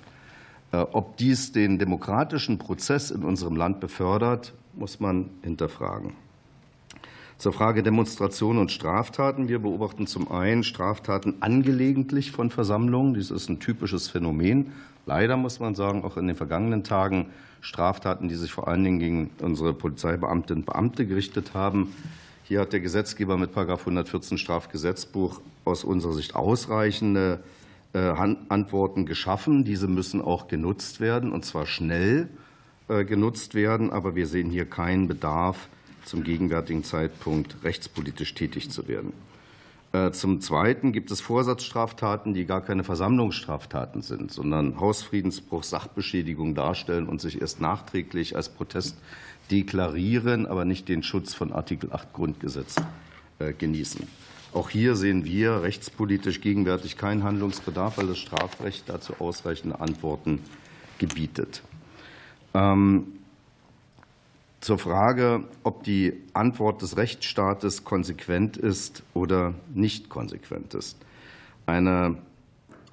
Äh, 0.72 0.78
ob 0.78 1.18
dies 1.18 1.52
den 1.52 1.80
demokratischen 1.80 2.58
Prozess 2.58 3.12
in 3.12 3.24
unserem 3.24 3.56
Land 3.56 3.80
befördert, 3.80 4.54
muss 4.74 5.00
man 5.00 5.30
hinterfragen. 5.44 6.14
Zur 7.38 7.54
Frage 7.54 7.84
Demonstrationen 7.84 8.60
und 8.60 8.72
Straftaten. 8.72 9.48
Wir 9.48 9.60
beobachten 9.60 10.08
zum 10.08 10.32
einen 10.32 10.64
Straftaten 10.64 11.36
angelegentlich 11.40 12.32
von 12.32 12.50
Versammlungen. 12.50 13.14
Dies 13.14 13.30
ist 13.30 13.48
ein 13.48 13.60
typisches 13.60 14.08
Phänomen. 14.08 14.72
Leider 15.06 15.38
muss 15.38 15.60
man 15.60 15.76
sagen, 15.76 16.04
auch 16.04 16.18
in 16.18 16.28
den 16.28 16.36
vergangenen 16.36 16.84
Tagen 16.84 17.28
Straftaten, 17.62 18.28
die 18.28 18.36
sich 18.36 18.52
vor 18.52 18.68
allen 18.68 18.84
Dingen 18.84 19.00
gegen 19.00 19.30
unsere 19.40 19.74
Polizeibeamtinnen 19.74 20.64
und 20.64 20.66
Beamte 20.66 21.06
gerichtet 21.06 21.54
haben. 21.54 21.94
Hier 22.48 22.62
hat 22.62 22.72
der 22.72 22.80
Gesetzgeber 22.80 23.36
mit 23.36 23.58
114 23.58 24.38
Strafgesetzbuch 24.38 25.42
aus 25.66 25.84
unserer 25.84 26.14
Sicht 26.14 26.34
ausreichende 26.34 27.42
äh, 27.92 28.00
Antworten 28.00 29.06
geschaffen. 29.06 29.66
Diese 29.66 29.90
müssen 29.90 30.22
auch 30.22 30.48
genutzt 30.48 31.02
werden, 31.02 31.34
und 31.34 31.44
zwar 31.44 31.66
schnell 31.66 32.30
äh, 32.88 33.04
genutzt 33.04 33.54
werden. 33.54 33.92
Aber 33.92 34.16
wir 34.16 34.28
sehen 34.28 34.50
hier 34.50 34.64
keinen 34.64 35.10
Bedarf, 35.10 35.68
zum 36.06 36.24
gegenwärtigen 36.24 36.86
Zeitpunkt 36.86 37.58
rechtspolitisch 37.66 38.34
tätig 38.34 38.70
zu 38.72 38.88
werden. 38.88 39.12
Äh, 39.92 40.12
zum 40.12 40.40
Zweiten 40.40 40.94
gibt 40.94 41.12
es 41.12 41.20
Vorsatzstraftaten, 41.20 42.34
die 42.34 42.46
gar 42.46 42.62
keine 42.62 42.86
Versammlungsstraftaten 42.86 44.02
sind, 44.02 44.32
sondern 44.32 44.80
Hausfriedensbruch, 44.80 45.64
Sachbeschädigung 45.64 46.56
darstellen 46.56 47.10
und 47.10 47.20
sich 47.20 47.42
erst 47.42 47.60
nachträglich 47.60 48.38
als 48.38 48.48
Protest 48.48 48.96
deklarieren, 49.52 50.46
aber 50.46 50.66
nicht 50.66 50.90
den 50.90 51.04
Schutz 51.04 51.34
von 51.34 51.54
Artikel 51.54 51.92
8 51.92 52.14
Grundgesetz 52.14 52.76
äh, 53.40 53.54
genießen. 53.54 54.08
Auch 54.54 54.70
hier 54.70 54.96
sehen 54.96 55.26
wir 55.26 55.62
rechtspolitisch 55.62 56.42
gegenwärtig 56.42 56.98
keinen 56.98 57.24
Handlungsbedarf, 57.24 57.98
weil 57.98 58.08
das 58.08 58.18
Strafrecht 58.18 58.88
dazu 58.88 59.14
ausreichende 59.20 59.80
Antworten 59.80 60.40
gebietet. 60.98 61.62
Ähm, 62.54 63.08
zur 64.62 64.80
Frage, 64.80 65.44
ob 65.64 65.84
die 65.84 66.14
Antwort 66.34 66.82
des 66.82 66.98
Rechtsstaates 66.98 67.84
konsequent 67.84 68.58
ist 68.58 69.04
oder 69.14 69.54
nicht 69.74 70.10
konsequent 70.10 70.74
ist. 70.74 70.98
Eine 71.66 72.18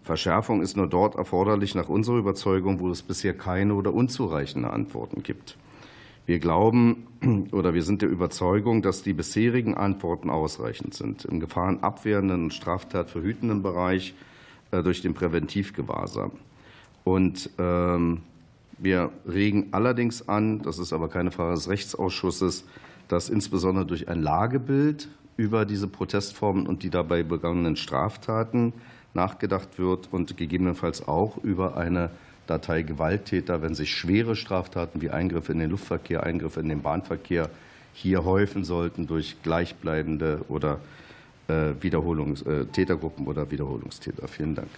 Verschärfung 0.02 0.61
ist 0.61 0.76
nur 0.76 0.86
dort 0.86 1.14
erforderlich 1.14 1.74
nach 1.74 1.88
unserer 1.88 2.18
Überzeugung, 2.18 2.80
wo 2.80 2.90
es 2.90 3.02
bisher 3.02 3.32
keine 3.32 3.74
oder 3.74 3.94
unzureichende 3.94 4.70
Antworten 4.70 5.22
gibt. 5.22 5.57
Wir 6.26 6.38
glauben 6.38 7.06
oder 7.52 7.74
wir 7.74 7.82
sind 7.82 8.02
der 8.02 8.08
Überzeugung, 8.08 8.80
dass 8.82 9.02
die 9.02 9.12
bisherigen 9.12 9.74
Antworten 9.74 10.30
ausreichend 10.30 10.94
sind 10.94 11.24
im 11.24 11.40
gefahrenabwehrenden 11.40 12.44
und 12.44 12.54
straftatverhütenden 12.54 13.62
Bereich 13.62 14.14
äh, 14.70 14.82
durch 14.82 15.02
den 15.02 15.14
Präventivgewahrsam. 15.14 16.32
Und 17.04 17.50
ähm, 17.58 18.22
wir 18.78 19.10
regen 19.28 19.68
allerdings 19.72 20.28
an, 20.28 20.62
das 20.62 20.78
ist 20.78 20.92
aber 20.92 21.08
keine 21.08 21.30
Frage 21.30 21.54
des 21.54 21.68
Rechtsausschusses, 21.68 22.64
dass 23.08 23.28
insbesondere 23.28 23.84
durch 23.84 24.08
ein 24.08 24.22
Lagebild 24.22 25.08
über 25.36 25.66
diese 25.66 25.88
Protestformen 25.88 26.66
und 26.66 26.82
die 26.82 26.90
dabei 26.90 27.22
begangenen 27.22 27.76
Straftaten 27.76 28.72
nachgedacht 29.12 29.78
wird 29.78 30.08
und 30.10 30.36
gegebenenfalls 30.36 31.06
auch 31.06 31.36
über 31.44 31.76
eine 31.76 32.10
Datei 32.47 32.82
Gewalttäter, 32.82 33.62
wenn 33.62 33.74
sich 33.74 33.95
schwere 33.95 34.36
Straftaten 34.36 35.01
wie 35.01 35.11
Eingriffe 35.11 35.53
in 35.53 35.59
den 35.59 35.70
Luftverkehr, 35.70 36.22
Eingriffe 36.22 36.61
in 36.61 36.68
den 36.68 36.82
Bahnverkehr 36.82 37.51
hier 37.95 38.24
häufen 38.24 38.64
sollten 38.64 39.07
durch 39.07 39.36
gleichbleibende 39.42 40.40
oder 40.49 40.80
äh, 41.49 41.72
Wiederholungs 41.80 42.42
äh, 42.42 42.66
Tätergruppen 42.66 43.26
oder 43.26 43.51
Wiederholungstäter. 43.51 44.28
Vielen 44.28 44.55
Dank. 44.55 44.68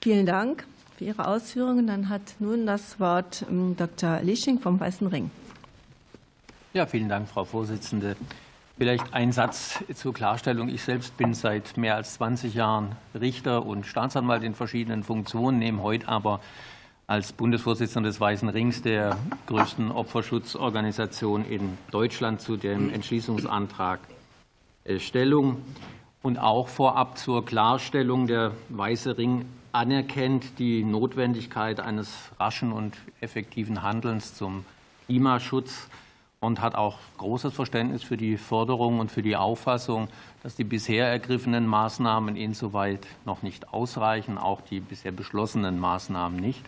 Vielen 0.00 0.26
Dank 0.26 0.66
für 0.96 1.04
Ihre 1.04 1.26
Ausführungen. 1.26 1.86
Dann 1.86 2.08
hat 2.08 2.34
nun 2.38 2.66
das 2.66 3.00
Wort 3.00 3.44
ähm, 3.50 3.76
Dr. 3.76 4.20
Lisching 4.22 4.58
vom 4.58 4.78
Weißen 4.78 5.06
Ring. 5.06 5.30
Ja, 6.74 6.86
vielen 6.86 7.08
Dank, 7.08 7.28
Frau 7.28 7.44
Vorsitzende. 7.44 8.16
Vielleicht 8.78 9.12
ein 9.12 9.32
Satz 9.32 9.82
zur 9.94 10.14
Klarstellung. 10.14 10.68
Ich 10.68 10.82
selbst 10.82 11.16
bin 11.16 11.34
seit 11.34 11.76
mehr 11.76 11.96
als 11.96 12.14
20 12.14 12.54
Jahren 12.54 12.94
Richter 13.12 13.66
und 13.66 13.84
Staatsanwalt 13.86 14.44
in 14.44 14.54
verschiedenen 14.54 15.02
Funktionen, 15.02 15.58
nehme 15.58 15.82
heute 15.82 16.06
aber 16.06 16.40
als 17.08 17.32
Bundesvorsitzender 17.32 18.08
des 18.08 18.20
Weißen 18.20 18.48
Rings, 18.48 18.80
der 18.82 19.16
größten 19.46 19.90
Opferschutzorganisation 19.90 21.44
in 21.44 21.76
Deutschland, 21.90 22.40
zu 22.40 22.56
dem 22.56 22.94
Entschließungsantrag 22.94 23.98
äh, 24.84 25.00
Stellung. 25.00 25.56
Und 26.22 26.38
auch 26.38 26.68
vorab 26.68 27.18
zur 27.18 27.44
Klarstellung. 27.44 28.28
Der 28.28 28.52
Weiße 28.68 29.18
Ring 29.18 29.46
anerkennt 29.72 30.60
die 30.60 30.84
Notwendigkeit 30.84 31.80
eines 31.80 32.30
raschen 32.38 32.70
und 32.70 32.96
effektiven 33.20 33.82
Handelns 33.82 34.34
zum 34.34 34.64
Klimaschutz 35.06 35.88
und 36.40 36.60
hat 36.60 36.74
auch 36.74 36.98
großes 37.18 37.52
Verständnis 37.52 38.02
für 38.02 38.16
die 38.16 38.36
Forderung 38.36 39.00
und 39.00 39.10
für 39.10 39.22
die 39.22 39.36
Auffassung, 39.36 40.08
dass 40.42 40.54
die 40.54 40.64
bisher 40.64 41.08
ergriffenen 41.08 41.66
Maßnahmen 41.66 42.36
insoweit 42.36 43.06
noch 43.24 43.42
nicht 43.42 43.72
ausreichen, 43.72 44.38
auch 44.38 44.60
die 44.60 44.80
bisher 44.80 45.12
beschlossenen 45.12 45.80
Maßnahmen 45.80 46.38
nicht. 46.38 46.64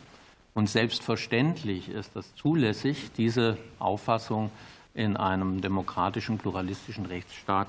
Und 0.55 0.69
selbstverständlich 0.69 1.89
ist 1.89 2.17
es 2.17 2.35
zulässig, 2.35 3.13
diese 3.17 3.57
Auffassung 3.79 4.51
in 4.95 5.17
einem 5.17 5.61
demokratischen, 5.61 6.39
pluralistischen 6.39 7.07
Rechtsstaat 7.07 7.69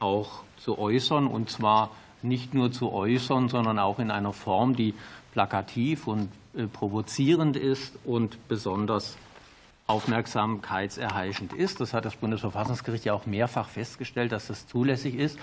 auch 0.00 0.42
zu 0.56 0.78
äußern, 0.78 1.28
und 1.28 1.50
zwar 1.50 1.90
nicht 2.22 2.52
nur 2.52 2.72
zu 2.72 2.92
äußern, 2.92 3.48
sondern 3.48 3.78
auch 3.78 4.00
in 4.00 4.10
einer 4.10 4.32
Form, 4.32 4.74
die 4.74 4.94
plakativ 5.32 6.08
und 6.08 6.30
äh, 6.56 6.66
provozierend 6.66 7.56
ist 7.56 7.96
und 8.04 8.48
besonders 8.48 9.16
aufmerksamkeitserheischend 9.88 11.52
ist. 11.52 11.80
Das 11.80 11.92
hat 11.92 12.04
das 12.04 12.14
Bundesverfassungsgericht 12.16 13.06
ja 13.06 13.14
auch 13.14 13.26
mehrfach 13.26 13.68
festgestellt, 13.68 14.30
dass 14.30 14.46
das 14.46 14.68
zulässig 14.68 15.16
ist 15.16 15.38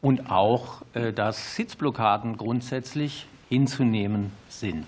und 0.00 0.30
auch, 0.30 0.82
äh, 0.94 1.12
dass 1.12 1.56
Sitzblockaden 1.56 2.38
grundsätzlich 2.38 3.26
hinzunehmen 3.48 4.32
sind. 4.48 4.86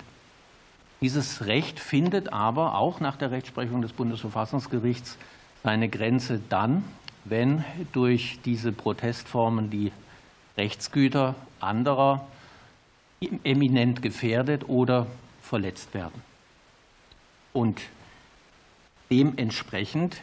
Dieses 1.01 1.47
Recht 1.47 1.81
findet 1.81 2.33
aber 2.33 2.77
auch 2.77 3.01
nach 3.01 3.17
der 3.17 3.31
Rechtsprechung 3.31 3.83
des 3.83 3.93
Bundesverfassungsgerichts 3.93 5.19
seine 5.63 5.89
Grenze 5.89 6.41
dann, 6.49 6.85
wenn 7.25 7.65
durch 7.93 8.39
diese 8.45 8.73
Protestformen 8.73 9.71
die 9.71 9.93
Rechtsgüter 10.57 11.35
anderer 11.59 12.27
eminent 13.45 14.03
gefährdet 14.03 14.69
oder 14.69 15.07
verletzt 15.43 15.95
werden. 15.95 16.23
Und 17.53 17.81
dementsprechend 19.11 20.21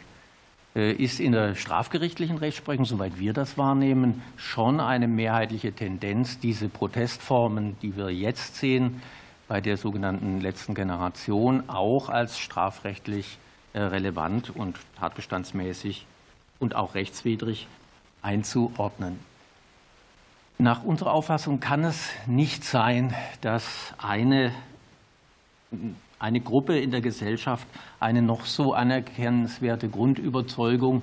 äh, 0.74 0.92
ist 0.92 1.20
in 1.20 1.32
der 1.32 1.54
strafgerichtlichen 1.54 2.38
Rechtsprechung, 2.38 2.84
soweit 2.84 3.18
wir 3.18 3.32
das 3.32 3.58
wahrnehmen, 3.58 4.22
schon 4.36 4.80
eine 4.80 5.08
mehrheitliche 5.08 5.72
Tendenz, 5.72 6.38
diese 6.38 6.68
Protestformen, 6.68 7.76
die 7.82 7.96
wir 7.96 8.10
jetzt 8.10 8.56
sehen, 8.56 9.02
bei 9.48 9.60
der 9.60 9.76
sogenannten 9.76 10.40
letzten 10.40 10.74
Generation 10.74 11.68
auch 11.68 12.10
als 12.10 12.38
strafrechtlich 12.38 13.38
relevant 13.74 14.50
und 14.54 14.76
tatbestandsmäßig 14.98 16.06
und 16.58 16.74
auch 16.74 16.94
rechtswidrig 16.94 17.66
einzuordnen. 18.22 19.18
Nach 20.58 20.82
unserer 20.82 21.12
Auffassung 21.12 21.60
kann 21.60 21.84
es 21.84 22.10
nicht 22.26 22.64
sein, 22.64 23.14
dass 23.40 23.94
eine, 23.96 24.52
eine 26.18 26.40
Gruppe 26.40 26.78
in 26.78 26.90
der 26.90 27.00
Gesellschaft 27.00 27.66
eine 28.00 28.22
noch 28.22 28.44
so 28.44 28.74
anerkennenswerte 28.74 29.88
Grundüberzeugung 29.88 31.02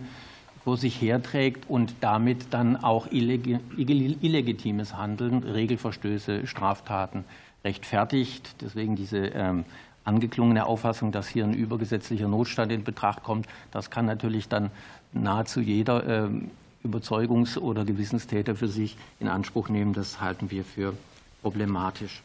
vor 0.63 0.77
sich 0.77 0.99
herträgt 0.99 1.69
und 1.69 1.93
damit 2.01 2.47
dann 2.53 2.75
auch 2.75 3.07
illegitimes 3.11 4.97
Handeln, 4.97 5.43
Regelverstöße, 5.43 6.47
Straftaten 6.47 7.23
rechtfertigt. 7.63 8.55
Deswegen 8.61 8.95
diese 8.95 9.27
ähm, 9.27 9.65
angeklungene 10.03 10.65
Auffassung, 10.65 11.11
dass 11.11 11.27
hier 11.27 11.43
ein 11.43 11.53
übergesetzlicher 11.53 12.27
Notstand 12.27 12.71
in 12.71 12.83
Betracht 12.83 13.23
kommt, 13.23 13.47
das 13.71 13.89
kann 13.89 14.05
natürlich 14.05 14.47
dann 14.47 14.71
nahezu 15.13 15.61
jeder 15.61 16.07
ähm, 16.07 16.51
Überzeugungs- 16.83 17.57
oder 17.57 17.85
Gewissenstäter 17.85 18.55
für 18.55 18.67
sich 18.67 18.97
in 19.19 19.27
Anspruch 19.27 19.69
nehmen. 19.69 19.93
Das 19.93 20.21
halten 20.21 20.51
wir 20.51 20.63
für 20.63 20.93
problematisch. 21.41 22.21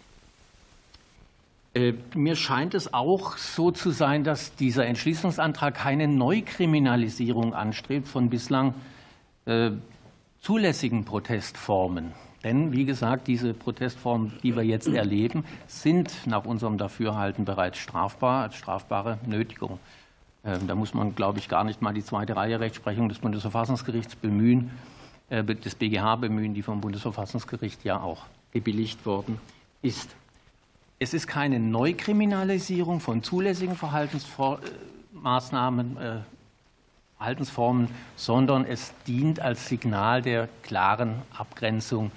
Äh, 1.72 1.94
mir 2.14 2.34
scheint 2.34 2.74
es 2.74 2.92
auch 2.92 3.36
so 3.36 3.70
zu 3.70 3.90
sein, 3.90 4.24
dass 4.24 4.54
dieser 4.56 4.86
Entschließungsantrag 4.86 5.74
keine 5.74 6.08
Neukriminalisierung 6.08 7.54
anstrebt 7.54 8.08
von 8.08 8.28
bislang 8.28 8.74
äh, 9.44 9.70
zulässigen 10.40 11.04
Protestformen. 11.04 12.12
Denn, 12.42 12.72
wie 12.72 12.86
gesagt, 12.86 13.28
diese 13.28 13.52
Protestformen, 13.52 14.32
die 14.42 14.56
wir 14.56 14.64
jetzt 14.64 14.88
erleben, 14.88 15.44
sind 15.66 16.26
nach 16.26 16.44
unserem 16.44 16.78
Dafürhalten 16.78 17.44
bereits 17.44 17.78
strafbar, 17.78 18.44
als 18.44 18.56
strafbare 18.56 19.18
Nötigung. 19.26 19.78
Ähm, 20.44 20.66
da 20.66 20.74
muss 20.74 20.94
man, 20.94 21.14
glaube 21.14 21.38
ich, 21.38 21.48
gar 21.48 21.64
nicht 21.64 21.82
mal 21.82 21.92
die 21.92 22.02
zweite 22.02 22.34
Reihe 22.34 22.58
Rechtsprechung 22.58 23.08
des 23.08 23.18
Bundesverfassungsgerichts 23.18 24.16
bemühen, 24.16 24.70
äh, 25.28 25.44
des 25.44 25.74
BGH 25.74 26.16
bemühen, 26.16 26.54
die 26.54 26.62
vom 26.62 26.80
Bundesverfassungsgericht 26.80 27.84
ja 27.84 28.00
auch 28.00 28.24
gebilligt 28.52 29.04
worden 29.06 29.38
ist. 29.82 30.16
Es 31.02 31.14
ist 31.14 31.26
keine 31.26 31.58
Neukriminalisierung 31.58 33.00
von 33.00 33.22
zulässigen 33.22 33.74
Verhaltensmaßnahmen, 33.74 35.96
äh, 35.96 36.18
Verhaltensformen, 37.16 37.88
sondern 38.16 38.66
es 38.66 38.92
dient 39.06 39.40
als 39.40 39.66
Signal 39.66 40.20
der 40.20 40.50
klaren 40.62 41.22
Abgrenzung, 41.32 42.10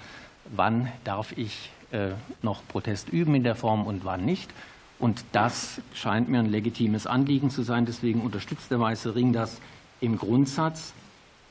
wann 0.54 0.92
darf 1.02 1.32
ich 1.38 1.70
äh, 1.92 2.10
noch 2.42 2.60
Protest 2.68 3.08
üben 3.08 3.34
in 3.34 3.42
der 3.42 3.54
Form 3.54 3.86
und 3.86 4.04
wann 4.04 4.26
nicht. 4.26 4.52
Und 4.98 5.24
das 5.32 5.80
scheint 5.94 6.28
mir 6.28 6.40
ein 6.40 6.50
legitimes 6.50 7.06
Anliegen 7.06 7.48
zu 7.48 7.62
sein. 7.62 7.86
Deswegen 7.86 8.20
unterstützt 8.20 8.70
der 8.70 8.80
Weiße 8.80 9.14
Ring 9.14 9.32
das 9.32 9.62
im 10.02 10.18
Grundsatz. 10.18 10.92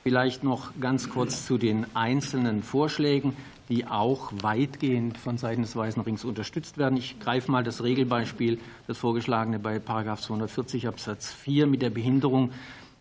Vielleicht 0.03 0.43
noch 0.43 0.69
ganz 0.79 1.09
kurz 1.09 1.47
zu 1.47 1.57
den 1.57 1.87
einzelnen 1.95 2.61
Vorschlägen 2.61 3.35
die 3.73 3.87
auch 3.87 4.31
weitgehend 4.43 5.17
von 5.17 5.39
Seiten 5.39 5.63
des 5.63 5.75
Weißen 5.75 5.99
Rings 6.03 6.23
unterstützt 6.23 6.77
werden. 6.77 6.95
Ich 6.95 7.19
greife 7.19 7.51
mal 7.51 7.63
das 7.63 7.81
Regelbeispiel, 7.81 8.59
das 8.85 8.99
vorgeschlagene 8.99 9.57
bei§ 9.57 9.77
240 10.15 10.87
Absatz 10.87 11.31
4 11.31 11.65
mit 11.65 11.81
der 11.81 11.89
Behinderung 11.89 12.51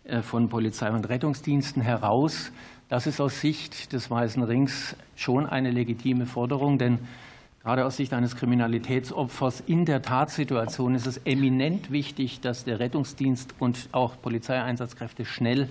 äh, 0.03 0.23
von 0.23 0.49
Polizei 0.49 0.89
und 0.89 1.07
Rettungsdiensten 1.07 1.83
heraus. 1.83 2.51
Das 2.89 3.05
ist 3.05 3.21
aus 3.21 3.39
Sicht 3.39 3.93
des 3.93 4.09
Weißen 4.09 4.41
Rings 4.41 4.95
schon 5.15 5.45
eine 5.45 5.69
legitime 5.69 6.25
Forderung, 6.25 6.79
denn 6.79 6.97
gerade 7.61 7.85
aus 7.85 7.97
Sicht 7.97 8.11
eines 8.11 8.35
Kriminalitätsopfers 8.35 9.61
in 9.67 9.85
der 9.85 10.01
Tatsituation 10.01 10.95
ist 10.95 11.05
es 11.05 11.17
eminent 11.17 11.91
wichtig, 11.91 12.41
dass 12.41 12.65
der 12.65 12.79
Rettungsdienst 12.79 13.53
und 13.59 13.89
auch 13.91 14.19
Polizeieinsatzkräfte 14.19 15.23
schnell 15.23 15.69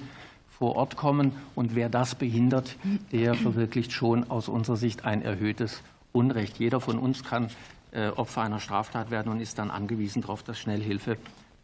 vor 0.63 0.77
Ort 0.77 0.97
kommen. 0.97 1.33
Und 1.57 1.75
wer 1.75 1.89
das 1.89 2.15
behindert, 2.15 2.77
der 3.11 3.35
verwirklicht 3.35 3.91
schon 3.91 4.31
aus 4.31 4.47
unserer 4.47 4.77
Sicht 4.77 5.05
ein 5.05 5.21
erhöhtes 5.21 5.83
Unrecht. 6.13 6.61
Jeder 6.61 6.79
von 6.79 7.01
uns 7.01 7.25
kann 7.25 7.49
äh, 7.91 8.11
Opfer 8.11 8.43
einer 8.43 8.61
Straftat 8.61 9.11
werden 9.11 9.33
und 9.33 9.41
ist 9.41 9.59
dann 9.59 9.73
angewiesen 9.73 10.23
darauf, 10.23 10.45
dass 10.45 10.61
schnell 10.61 10.81
Hilfe 10.81 11.17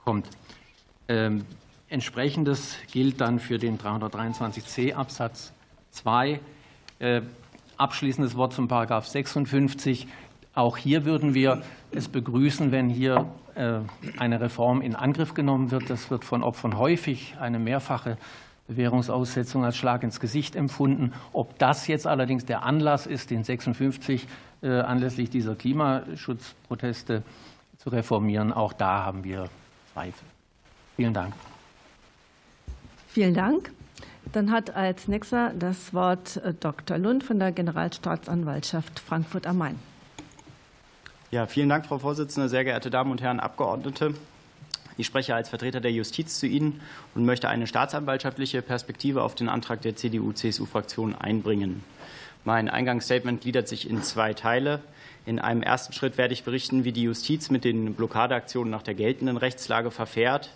kommt. 0.04 0.28
Ähm, 1.06 1.44
entsprechendes 1.88 2.76
gilt 2.90 3.20
dann 3.20 3.38
für 3.38 3.58
den 3.58 3.78
323c 3.78 4.94
Absatz 4.94 5.52
2. 5.92 6.40
Äh, 6.98 7.20
abschließendes 7.76 8.34
Wort 8.34 8.52
zum 8.52 8.66
Paragraph 8.66 9.06
56. 9.06 10.08
Auch 10.54 10.76
hier 10.76 11.04
würden 11.04 11.34
wir 11.34 11.62
es 11.92 12.08
begrüßen, 12.08 12.72
wenn 12.72 12.88
hier 12.88 13.30
äh, 13.54 13.78
eine 14.18 14.40
Reform 14.40 14.80
in 14.80 14.96
Angriff 14.96 15.34
genommen 15.34 15.70
wird. 15.70 15.88
Das 15.88 16.10
wird 16.10 16.24
von 16.24 16.42
Opfern 16.42 16.76
häufig 16.76 17.36
eine 17.38 17.60
mehrfache 17.60 18.18
Bewährungsaussetzung 18.68 19.64
als 19.64 19.76
Schlag 19.76 20.02
ins 20.02 20.20
Gesicht 20.20 20.54
empfunden. 20.54 21.12
Ob 21.32 21.58
das 21.58 21.86
jetzt 21.88 22.06
allerdings 22.06 22.44
der 22.44 22.62
Anlass 22.62 23.06
ist, 23.06 23.30
den 23.30 23.42
56 23.42 24.28
äh, 24.62 24.68
anlässlich 24.68 25.30
dieser 25.30 25.56
Klimaschutzproteste 25.56 27.22
zu 27.78 27.90
reformieren, 27.90 28.52
auch 28.52 28.72
da 28.72 29.04
haben 29.04 29.24
wir 29.24 29.48
Zweifel. 29.92 30.26
Vielen 30.96 31.14
Dank. 31.14 31.34
Vielen 33.08 33.34
Dank. 33.34 33.72
Dann 34.32 34.52
hat 34.52 34.76
als 34.76 35.08
nächster 35.08 35.52
das 35.58 35.94
Wort 35.94 36.36
äh, 36.36 36.52
Dr. 36.52 36.98
Lund 36.98 37.24
von 37.24 37.38
der 37.38 37.52
Generalstaatsanwaltschaft 37.52 39.00
Frankfurt 39.00 39.46
am 39.46 39.58
Main. 39.58 39.78
Ja, 41.30 41.46
vielen 41.46 41.68
Dank, 41.68 41.86
Frau 41.86 41.98
Vorsitzende, 41.98 42.48
sehr 42.48 42.64
geehrte 42.64 42.90
Damen 42.90 43.10
und 43.10 43.22
Herren 43.22 43.40
Abgeordnete. 43.40 44.14
Ich 44.98 45.06
spreche 45.06 45.36
als 45.36 45.48
Vertreter 45.48 45.80
der 45.80 45.92
Justiz 45.92 46.40
zu 46.40 46.48
Ihnen 46.48 46.80
und 47.14 47.24
möchte 47.24 47.48
eine 47.48 47.68
staatsanwaltschaftliche 47.68 48.62
Perspektive 48.62 49.22
auf 49.22 49.36
den 49.36 49.48
Antrag 49.48 49.80
der 49.80 49.94
CDU-CSU-Fraktion 49.94 51.14
einbringen. 51.14 51.84
Mein 52.44 52.68
Eingangsstatement 52.68 53.40
gliedert 53.40 53.68
sich 53.68 53.88
in 53.88 54.02
zwei 54.02 54.34
Teile. 54.34 54.80
In 55.24 55.38
einem 55.38 55.62
ersten 55.62 55.92
Schritt 55.92 56.18
werde 56.18 56.34
ich 56.34 56.42
berichten, 56.42 56.82
wie 56.82 56.90
die 56.90 57.04
Justiz 57.04 57.48
mit 57.48 57.62
den 57.62 57.94
Blockadeaktionen 57.94 58.72
nach 58.72 58.82
der 58.82 58.94
geltenden 58.94 59.36
Rechtslage 59.36 59.92
verfährt. 59.92 60.50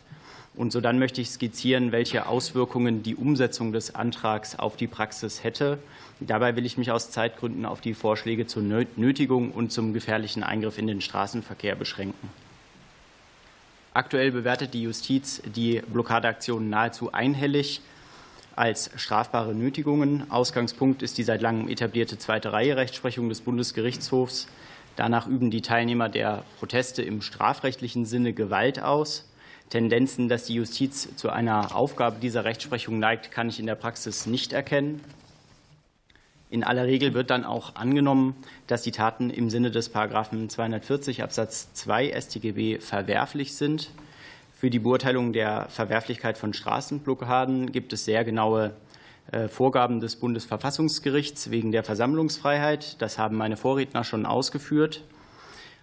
Und 0.57 0.73
so 0.73 0.81
dann 0.81 0.99
möchte 0.99 1.21
ich 1.21 1.31
skizzieren, 1.31 1.93
welche 1.93 2.27
Auswirkungen 2.27 3.05
die 3.05 3.15
Umsetzung 3.15 3.73
des 3.73 3.95
Antrags 3.95 4.59
auf 4.59 4.77
die 4.77 4.89
Praxis 4.89 5.45
hätte. 5.45 5.79
Dabei 6.19 6.57
will 6.57 6.67
ich 6.67 6.77
mich 6.77 6.91
aus 6.91 7.13
Zeitgründen 7.13 7.65
auf 7.65 7.81
die 7.81 7.95
Vorschläge 7.95 8.49
zur 8.49 8.65
Nötigung 8.65 9.53
und 9.53 9.71
zum 9.71 9.95
gefährlichen 9.95 10.43
Eingriff 10.43 10.79
in 10.79 10.89
den 10.89 11.01
Straßenverkehr 11.01 11.77
beschränken. 11.77 12.42
Aktuell 13.95 14.33
bewertet 14.33 14.73
die 14.73 14.83
Justiz 14.83 15.43
die 15.45 15.83
Blockadeaktionen 15.87 16.71
nahezu 16.71 17.13
einhellig 17.13 17.83
als 18.57 18.91
strafbare 18.97 19.55
Nötigungen. 19.55 20.31
Ausgangspunkt 20.31 21.03
ist 21.03 21.19
die 21.19 21.25
seit 21.25 21.43
langem 21.43 21.69
etablierte 21.69 22.17
zweite 22.17 22.55
Reihe 22.55 22.79
Rechtsprechung 22.79 23.29
des 23.29 23.43
Bundesgerichtshofs. 23.43 24.47
Danach 24.97 25.27
üben 25.27 25.51
die 25.51 25.61
Teilnehmer 25.61 26.09
der 26.09 26.43
Proteste 26.59 27.03
im 27.03 27.21
strafrechtlichen 27.21 28.07
Sinne 28.07 28.33
Gewalt 28.33 28.83
aus. 28.83 29.29
Tendenzen, 29.69 30.31
dass 30.31 30.45
die 30.45 30.55
Justiz 30.55 31.15
zu 31.17 31.29
einer 31.29 31.77
Aufgabe 31.77 32.17
dieser 32.19 32.45
Rechtsprechung 32.45 32.99
neigt, 32.99 33.31
kann 33.31 33.51
ich 33.51 33.61
in 33.61 33.67
der 33.67 33.75
Praxis 33.75 34.25
nicht 34.25 34.55
erkennen. 34.55 35.03
In 36.53 36.65
aller 36.65 36.85
Regel 36.85 37.15
wird 37.15 37.31
dann 37.31 37.47
auch 37.47 37.77
angenommen, 37.77 38.37
dass 38.67 38.83
die 38.83 38.91
Taten 38.91 39.31
im 39.31 39.49
Sinne 39.49 39.71
des 39.71 39.89
Paragraphen 39.89 40.51
240 40.51 41.23
Absatz 41.23 41.73
2 41.73 42.13
StGB 42.13 42.79
verwerflich 42.79 43.55
sind. 43.55 43.89
Für 44.53 44.69
die 44.69 44.79
Beurteilung 44.79 45.33
der 45.33 45.71
Verwerflichkeit 45.71 46.37
von 46.37 46.53
Straßenblockaden 46.53 47.73
gibt 47.73 47.95
es 47.95 48.05
sehr 48.05 48.23
genaue 48.23 48.75
äh, 49.31 49.49
Vorgaben 49.49 50.01
des 50.01 50.17
Bundesverfassungsgerichts 50.17 51.51
wegen 51.51 51.73
der 51.73 51.85
Versammlungsfreiheit. 51.85 53.01
Das 53.01 53.17
haben 53.17 53.39
meine 53.39 53.57
Vorredner 53.57 54.05
schon 54.05 54.27
ausgeführt. 54.27 55.05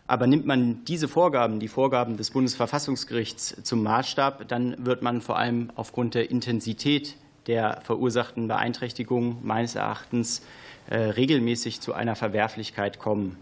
Aber 0.05 0.27
nimmt 0.27 0.45
man 0.45 0.85
diese 0.85 1.07
Vorgaben, 1.07 1.59
die 1.59 1.67
Vorgaben 1.67 2.15
des 2.15 2.29
Bundesverfassungsgerichts 2.29 3.63
zum 3.63 3.81
Maßstab, 3.81 4.47
dann 4.47 4.85
wird 4.85 5.01
man 5.01 5.21
vor 5.21 5.39
allem 5.39 5.71
aufgrund 5.73 6.13
der 6.13 6.29
Intensität 6.29 7.15
der 7.49 7.81
verursachten 7.83 8.47
Beeinträchtigung 8.47 9.39
meines 9.41 9.73
Erachtens 9.73 10.43
äh, 10.87 10.97
regelmäßig 10.97 11.81
zu 11.81 11.93
einer 11.93 12.15
Verwerflichkeit 12.15 12.99
kommen. 12.99 13.37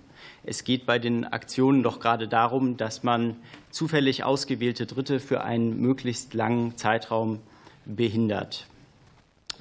Es 0.46 0.64
geht 0.64 0.86
bei 0.86 0.98
den 0.98 1.26
Aktionen 1.26 1.84
doch 1.84 2.00
gerade 2.00 2.30
darum, 2.30 2.78
dass 2.78 3.04
man 3.04 3.36
zufällig 3.70 4.24
ausgewählte 4.24 4.86
Dritte 4.86 5.20
für 5.20 5.44
einen 5.44 5.82
möglichst 5.82 6.34
langen 6.34 6.78
Zeitraum 6.78 7.40
behindert. 7.86 8.68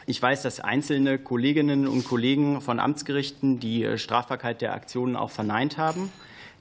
Ich 0.06 0.22
weiß, 0.22 0.42
dass 0.42 0.60
einzelne 0.60 1.18
Kolleginnen 1.18 1.88
und 1.88 2.04
Kollegen 2.04 2.60
von 2.60 2.78
Amtsgerichten 2.78 3.58
die 3.58 3.82
äh, 3.82 3.98
Strafbarkeit 3.98 4.62
der 4.62 4.74
Aktionen 4.74 5.16
auch 5.16 5.30
verneint 5.30 5.76
haben. 5.76 6.12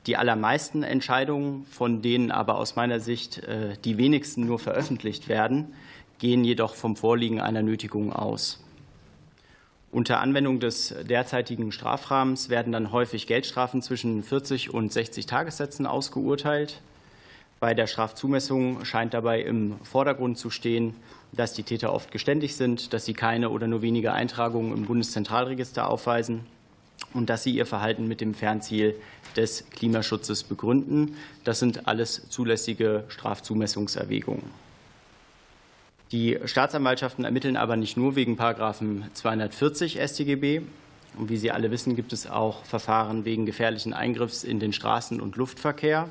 Die 0.07 0.17
allermeisten 0.17 0.81
Entscheidungen, 0.81 1.67
von 1.69 2.01
denen 2.01 2.31
aber 2.31 2.57
aus 2.57 2.75
meiner 2.75 2.99
Sicht 2.99 3.43
äh, 3.43 3.77
die 3.85 3.99
wenigsten 3.99 4.47
nur 4.47 4.57
veröffentlicht 4.57 5.29
werden, 5.29 5.75
gehen 6.19 6.43
jedoch 6.43 6.75
vom 6.75 6.95
Vorliegen 6.95 7.41
einer 7.41 7.61
Nötigung 7.61 8.13
aus. 8.13 8.59
Unter 9.91 10.19
Anwendung 10.19 10.59
des 10.59 10.93
derzeitigen 11.07 11.71
Strafrahmens 11.71 12.49
werden 12.49 12.73
dann 12.73 12.91
häufig 12.91 13.27
Geldstrafen 13.27 13.81
zwischen 13.81 14.23
40 14.23 14.73
und 14.73 14.91
60 14.91 15.25
Tagessätzen 15.25 15.85
ausgeurteilt. 15.85 16.81
Bei 17.61 17.73
der 17.73 17.87
Strafzumessung 17.87 18.83
scheint 18.83 19.13
dabei 19.13 19.41
im 19.41 19.75
Vordergrund 19.83 20.37
zu 20.37 20.49
stehen, 20.49 20.95
dass 21.31 21.53
die 21.53 21.63
Täter 21.63 21.93
oft 21.93 22.11
geständig 22.11 22.55
sind, 22.57 22.93
dass 22.93 23.05
sie 23.05 23.13
keine 23.13 23.49
oder 23.49 23.67
nur 23.67 23.81
wenige 23.81 24.11
Eintragungen 24.11 24.73
im 24.73 24.85
Bundeszentralregister 24.85 25.89
aufweisen 25.89 26.41
und 27.13 27.29
dass 27.29 27.43
sie 27.43 27.55
ihr 27.55 27.65
Verhalten 27.65 28.07
mit 28.07 28.19
dem 28.19 28.33
Fernziel 28.33 28.95
des 29.37 29.69
Klimaschutzes 29.69 30.43
begründen. 30.43 31.15
Das 31.45 31.59
sind 31.59 31.87
alles 31.87 32.27
zulässige 32.29 33.05
Strafzumessungserwägungen. 33.07 34.64
Die 36.11 36.37
Staatsanwaltschaften 36.45 37.25
ermitteln 37.25 37.57
aber 37.57 37.75
nicht 37.75 37.97
nur 37.97 38.15
wegen§ 38.15 38.37
240 39.13 39.99
StGB. 39.99 40.61
Und 41.17 41.29
wie 41.29 41.37
Sie 41.37 41.51
alle 41.51 41.71
wissen, 41.71 41.95
gibt 41.95 42.13
es 42.13 42.29
auch 42.29 42.63
Verfahren 42.65 43.25
wegen 43.25 43.45
gefährlichen 43.45 43.93
Eingriffs 43.93 44.43
in 44.43 44.59
den 44.59 44.71
Straßen- 44.71 45.19
und 45.19 45.35
Luftverkehr. 45.35 46.09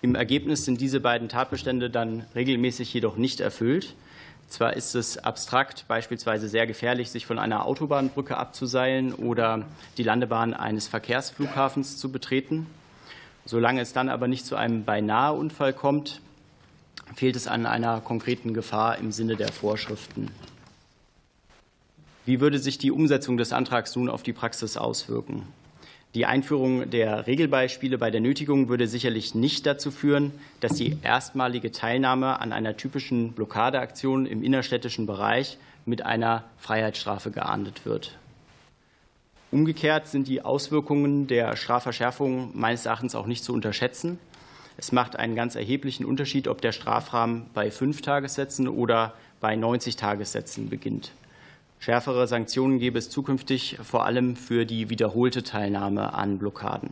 Im 0.00 0.14
Ergebnis 0.14 0.64
sind 0.64 0.80
diese 0.80 1.00
beiden 1.00 1.28
Tatbestände 1.28 1.90
dann 1.90 2.24
regelmäßig 2.34 2.92
jedoch 2.92 3.16
nicht 3.16 3.40
erfüllt. 3.40 3.94
Zwar 4.48 4.74
ist 4.74 4.94
es 4.94 5.18
abstrakt 5.18 5.84
beispielsweise 5.88 6.48
sehr 6.48 6.66
gefährlich, 6.66 7.10
sich 7.10 7.26
von 7.26 7.38
einer 7.38 7.66
Autobahnbrücke 7.66 8.36
abzuseilen 8.36 9.12
oder 9.12 9.66
die 9.98 10.02
Landebahn 10.02 10.54
eines 10.54 10.88
Verkehrsflughafens 10.88 11.98
zu 11.98 12.10
betreten. 12.10 12.66
Solange 13.44 13.82
es 13.82 13.92
dann 13.92 14.08
aber 14.08 14.26
nicht 14.26 14.46
zu 14.46 14.56
einem 14.56 14.84
Beinahe-Unfall 14.84 15.74
kommt, 15.74 16.22
fehlt 17.18 17.34
es 17.34 17.48
an 17.48 17.66
einer 17.66 18.00
konkreten 18.00 18.54
Gefahr 18.54 18.98
im 18.98 19.10
Sinne 19.10 19.34
der 19.34 19.50
Vorschriften. 19.50 20.30
Wie 22.24 22.40
würde 22.40 22.60
sich 22.60 22.78
die 22.78 22.92
Umsetzung 22.92 23.36
des 23.36 23.52
Antrags 23.52 23.96
nun 23.96 24.08
auf 24.08 24.22
die 24.22 24.32
Praxis 24.32 24.76
auswirken? 24.76 25.42
Die 26.14 26.26
Einführung 26.26 26.90
der 26.90 27.26
Regelbeispiele 27.26 27.98
bei 27.98 28.12
der 28.12 28.20
Nötigung 28.20 28.68
würde 28.68 28.86
sicherlich 28.86 29.34
nicht 29.34 29.66
dazu 29.66 29.90
führen, 29.90 30.30
dass 30.60 30.74
die 30.74 30.96
erstmalige 31.02 31.72
Teilnahme 31.72 32.38
an 32.38 32.52
einer 32.52 32.76
typischen 32.76 33.32
Blockadeaktion 33.32 34.24
im 34.24 34.44
innerstädtischen 34.44 35.06
Bereich 35.06 35.58
mit 35.86 36.06
einer 36.06 36.44
Freiheitsstrafe 36.58 37.32
geahndet 37.32 37.84
wird. 37.84 38.16
Umgekehrt 39.50 40.06
sind 40.06 40.28
die 40.28 40.42
Auswirkungen 40.42 41.26
der 41.26 41.56
Strafverschärfung 41.56 42.52
meines 42.54 42.86
Erachtens 42.86 43.16
auch 43.16 43.26
nicht 43.26 43.42
zu 43.42 43.52
unterschätzen. 43.52 44.20
Es 44.78 44.92
macht 44.92 45.16
einen 45.16 45.34
ganz 45.34 45.56
erheblichen 45.56 46.06
Unterschied, 46.06 46.46
ob 46.46 46.62
der 46.62 46.70
Strafrahmen 46.70 47.46
bei 47.52 47.72
fünf 47.72 48.00
Tagessätzen 48.00 48.68
oder 48.68 49.12
bei 49.40 49.56
90 49.56 49.96
Tagessätzen 49.96 50.70
beginnt. 50.70 51.10
Schärfere 51.80 52.28
Sanktionen 52.28 52.78
gäbe 52.78 52.96
es 52.96 53.10
zukünftig 53.10 53.76
vor 53.82 54.06
allem 54.06 54.36
für 54.36 54.64
die 54.66 54.88
wiederholte 54.88 55.42
Teilnahme 55.42 56.14
an 56.14 56.38
Blockaden. 56.38 56.90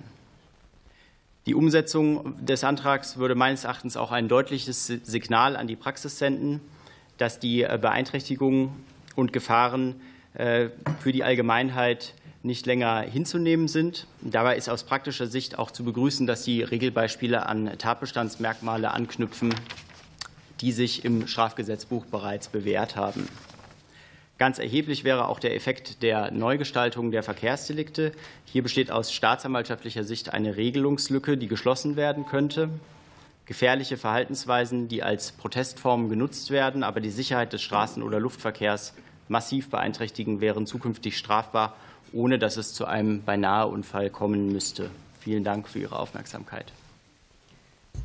Die 1.46 1.54
Umsetzung 1.54 2.34
des 2.44 2.64
Antrags 2.64 3.18
würde 3.18 3.36
meines 3.36 3.62
Erachtens 3.62 3.96
auch 3.96 4.10
ein 4.10 4.26
deutliches 4.26 4.86
Signal 4.86 5.56
an 5.56 5.68
die 5.68 5.76
Praxis 5.76 6.18
senden, 6.18 6.60
dass 7.18 7.38
die 7.38 7.60
Beeinträchtigungen 7.60 8.70
und 9.14 9.32
Gefahren 9.32 10.00
äh, 10.34 10.70
für 10.98 11.12
die 11.12 11.22
Allgemeinheit 11.22 12.14
nicht 12.46 12.64
länger 12.64 13.00
hinzunehmen 13.00 13.68
sind. 13.68 14.06
Dabei 14.22 14.56
ist 14.56 14.68
aus 14.68 14.84
praktischer 14.84 15.26
Sicht 15.26 15.58
auch 15.58 15.70
zu 15.70 15.84
begrüßen, 15.84 16.26
dass 16.26 16.44
die 16.44 16.62
Regelbeispiele 16.62 17.46
an 17.46 17.76
Tatbestandsmerkmale 17.76 18.90
anknüpfen, 18.92 19.54
die 20.60 20.72
sich 20.72 21.04
im 21.04 21.26
Strafgesetzbuch 21.26 22.06
bereits 22.06 22.48
bewährt 22.48 22.96
haben. 22.96 23.28
Ganz 24.38 24.58
erheblich 24.58 25.02
wäre 25.02 25.28
auch 25.28 25.40
der 25.40 25.54
Effekt 25.54 26.02
der 26.02 26.30
Neugestaltung 26.30 27.10
der 27.10 27.22
Verkehrsdelikte. 27.22 28.12
Hier 28.44 28.62
besteht 28.62 28.90
aus 28.90 29.12
staatsanwaltschaftlicher 29.12 30.04
Sicht 30.04 30.32
eine 30.34 30.56
Regelungslücke, 30.56 31.38
die 31.38 31.48
geschlossen 31.48 31.96
werden 31.96 32.26
könnte. 32.26 32.68
Gefährliche 33.46 33.96
Verhaltensweisen, 33.96 34.88
die 34.88 35.02
als 35.02 35.32
Protestformen 35.32 36.10
genutzt 36.10 36.50
werden, 36.50 36.82
aber 36.82 37.00
die 37.00 37.10
Sicherheit 37.10 37.52
des 37.54 37.62
Straßen- 37.62 38.02
oder 38.02 38.20
Luftverkehrs 38.20 38.92
massiv 39.28 39.70
beeinträchtigen, 39.70 40.40
wären 40.40 40.66
zukünftig 40.66 41.16
strafbar, 41.16 41.74
ohne 42.16 42.38
dass 42.38 42.56
es 42.56 42.72
zu 42.72 42.86
einem 42.86 43.22
Beinaheunfall 43.22 44.10
kommen 44.10 44.50
müsste. 44.50 44.90
Vielen 45.20 45.44
Dank 45.44 45.68
für 45.68 45.80
Ihre 45.80 45.98
Aufmerksamkeit. 45.98 46.72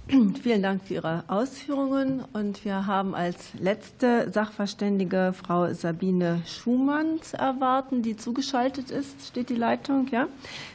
Vielen 0.07 0.63
Dank 0.63 0.83
für 0.83 0.95
Ihre 0.95 1.23
Ausführungen. 1.27 2.23
Und 2.33 2.65
wir 2.65 2.87
haben 2.87 3.15
als 3.15 3.53
letzte 3.59 4.29
Sachverständige 4.31 5.33
Frau 5.33 5.73
Sabine 5.73 6.41
Schumann 6.45 7.21
zu 7.21 7.37
erwarten, 7.37 8.01
die 8.01 8.17
zugeschaltet 8.17 8.91
ist. 8.91 9.27
Steht 9.27 9.49
die 9.49 9.55
Leitung? 9.55 10.07
Ja. 10.11 10.27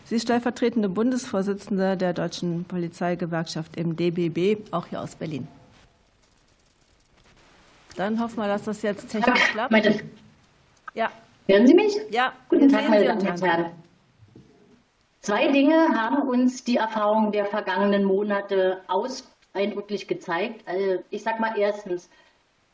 Sie 0.05 0.17
ist 0.17 0.23
stellvertretende 0.23 0.89
Bundesvorsitzende 0.89 1.97
der 1.97 2.15
Deutschen 2.15 2.65
Polizeigewerkschaft 2.65 3.77
im 3.77 3.97
DBB, 3.97 4.73
auch 4.73 4.87
hier 4.87 5.03
aus 5.03 5.15
Berlin. 5.15 5.47
Dann 7.97 8.21
hoffen 8.21 8.37
wir, 8.37 8.49
dass 8.49 8.65
das 8.65 8.83
jetzt 8.83 9.09
technisch 9.11 9.41
klappt. 9.53 10.03
Ja. 10.95 11.11
Hören 11.49 11.67
Sie 11.69 11.75
mich? 11.75 11.97
Ja. 12.11 12.33
Guten 12.49 12.69
Tag, 12.69 12.89
meine 12.89 13.05
Damen 13.05 13.25
und 13.25 13.43
Herren. 13.43 13.71
Zwei 15.21 15.47
Dinge 15.53 15.89
haben 15.97 16.29
uns 16.29 16.65
die 16.65 16.77
Erfahrungen 16.77 17.31
der 17.31 17.47
vergangenen 17.47 18.03
Monate 18.03 18.81
aus 18.89 19.29
eindrücklich 19.53 20.09
gezeigt. 20.09 20.63
Also 20.67 21.05
ich 21.11 21.23
sage 21.23 21.41
mal 21.41 21.57
erstens, 21.57 22.11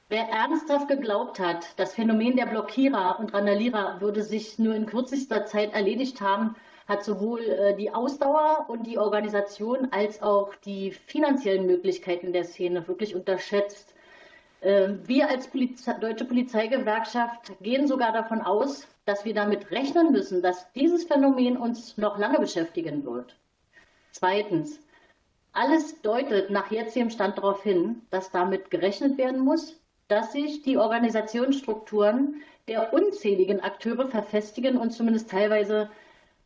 wer 0.09 0.23
ernsthaft 0.29 0.89
geglaubt 0.89 1.39
hat, 1.39 1.79
das 1.79 1.95
Phänomen 1.95 2.37
der 2.37 2.47
Blockierer 2.47 3.19
und 3.19 3.35
Randalierer 3.35 4.01
würde 4.01 4.23
sich 4.23 4.59
nur 4.59 4.75
in 4.75 4.87
kürzester 4.87 5.45
Zeit 5.45 5.75
erledigt 5.75 6.23
haben, 6.23 6.57
hat 6.89 7.05
sowohl 7.05 7.41
äh, 7.41 7.77
die 7.77 7.91
Ausdauer 7.93 8.65
und 8.69 8.87
die 8.87 8.97
Organisation 8.97 9.89
als 9.91 10.23
auch 10.23 10.55
die 10.65 10.93
finanziellen 10.93 11.67
Möglichkeiten 11.67 12.33
der 12.33 12.45
Szene 12.45 12.89
wirklich 12.89 13.15
unterschätzt. 13.15 13.92
Ähm, 14.63 15.01
wir 15.07 15.29
als 15.29 15.49
Polizei, 15.49 15.93
Deutsche 15.95 16.25
Polizeigewerkschaft 16.25 17.53
gehen 17.61 17.87
sogar 17.89 18.13
davon 18.13 18.41
aus, 18.41 18.87
dass 19.05 19.25
wir 19.25 19.35
damit 19.35 19.71
rechnen 19.73 20.13
müssen, 20.13 20.41
dass 20.43 20.71
dieses 20.73 21.05
Phänomen 21.05 21.57
uns 21.57 21.99
noch 21.99 22.19
lange 22.19 22.39
beschäftigen 22.39 23.05
wird. 23.05 23.35
Zweitens, 24.13 24.79
alles 25.53 26.01
deutet 26.03 26.51
nach 26.51 26.71
jetzigem 26.71 27.11
Stand 27.11 27.39
darauf 27.39 27.63
hin, 27.63 28.03
dass 28.11 28.31
damit 28.31 28.71
gerechnet 28.71 29.19
werden 29.19 29.41
muss, 29.41 29.79
dass 30.09 30.33
sich 30.33 30.63
die 30.63 30.77
Organisationsstrukturen 30.77 32.43
der 32.69 32.93
unzähligen 32.93 33.61
Akteure 33.61 34.09
verfestigen 34.09 34.77
und 34.77 34.93
zumindest 34.93 35.31
teilweise 35.31 35.91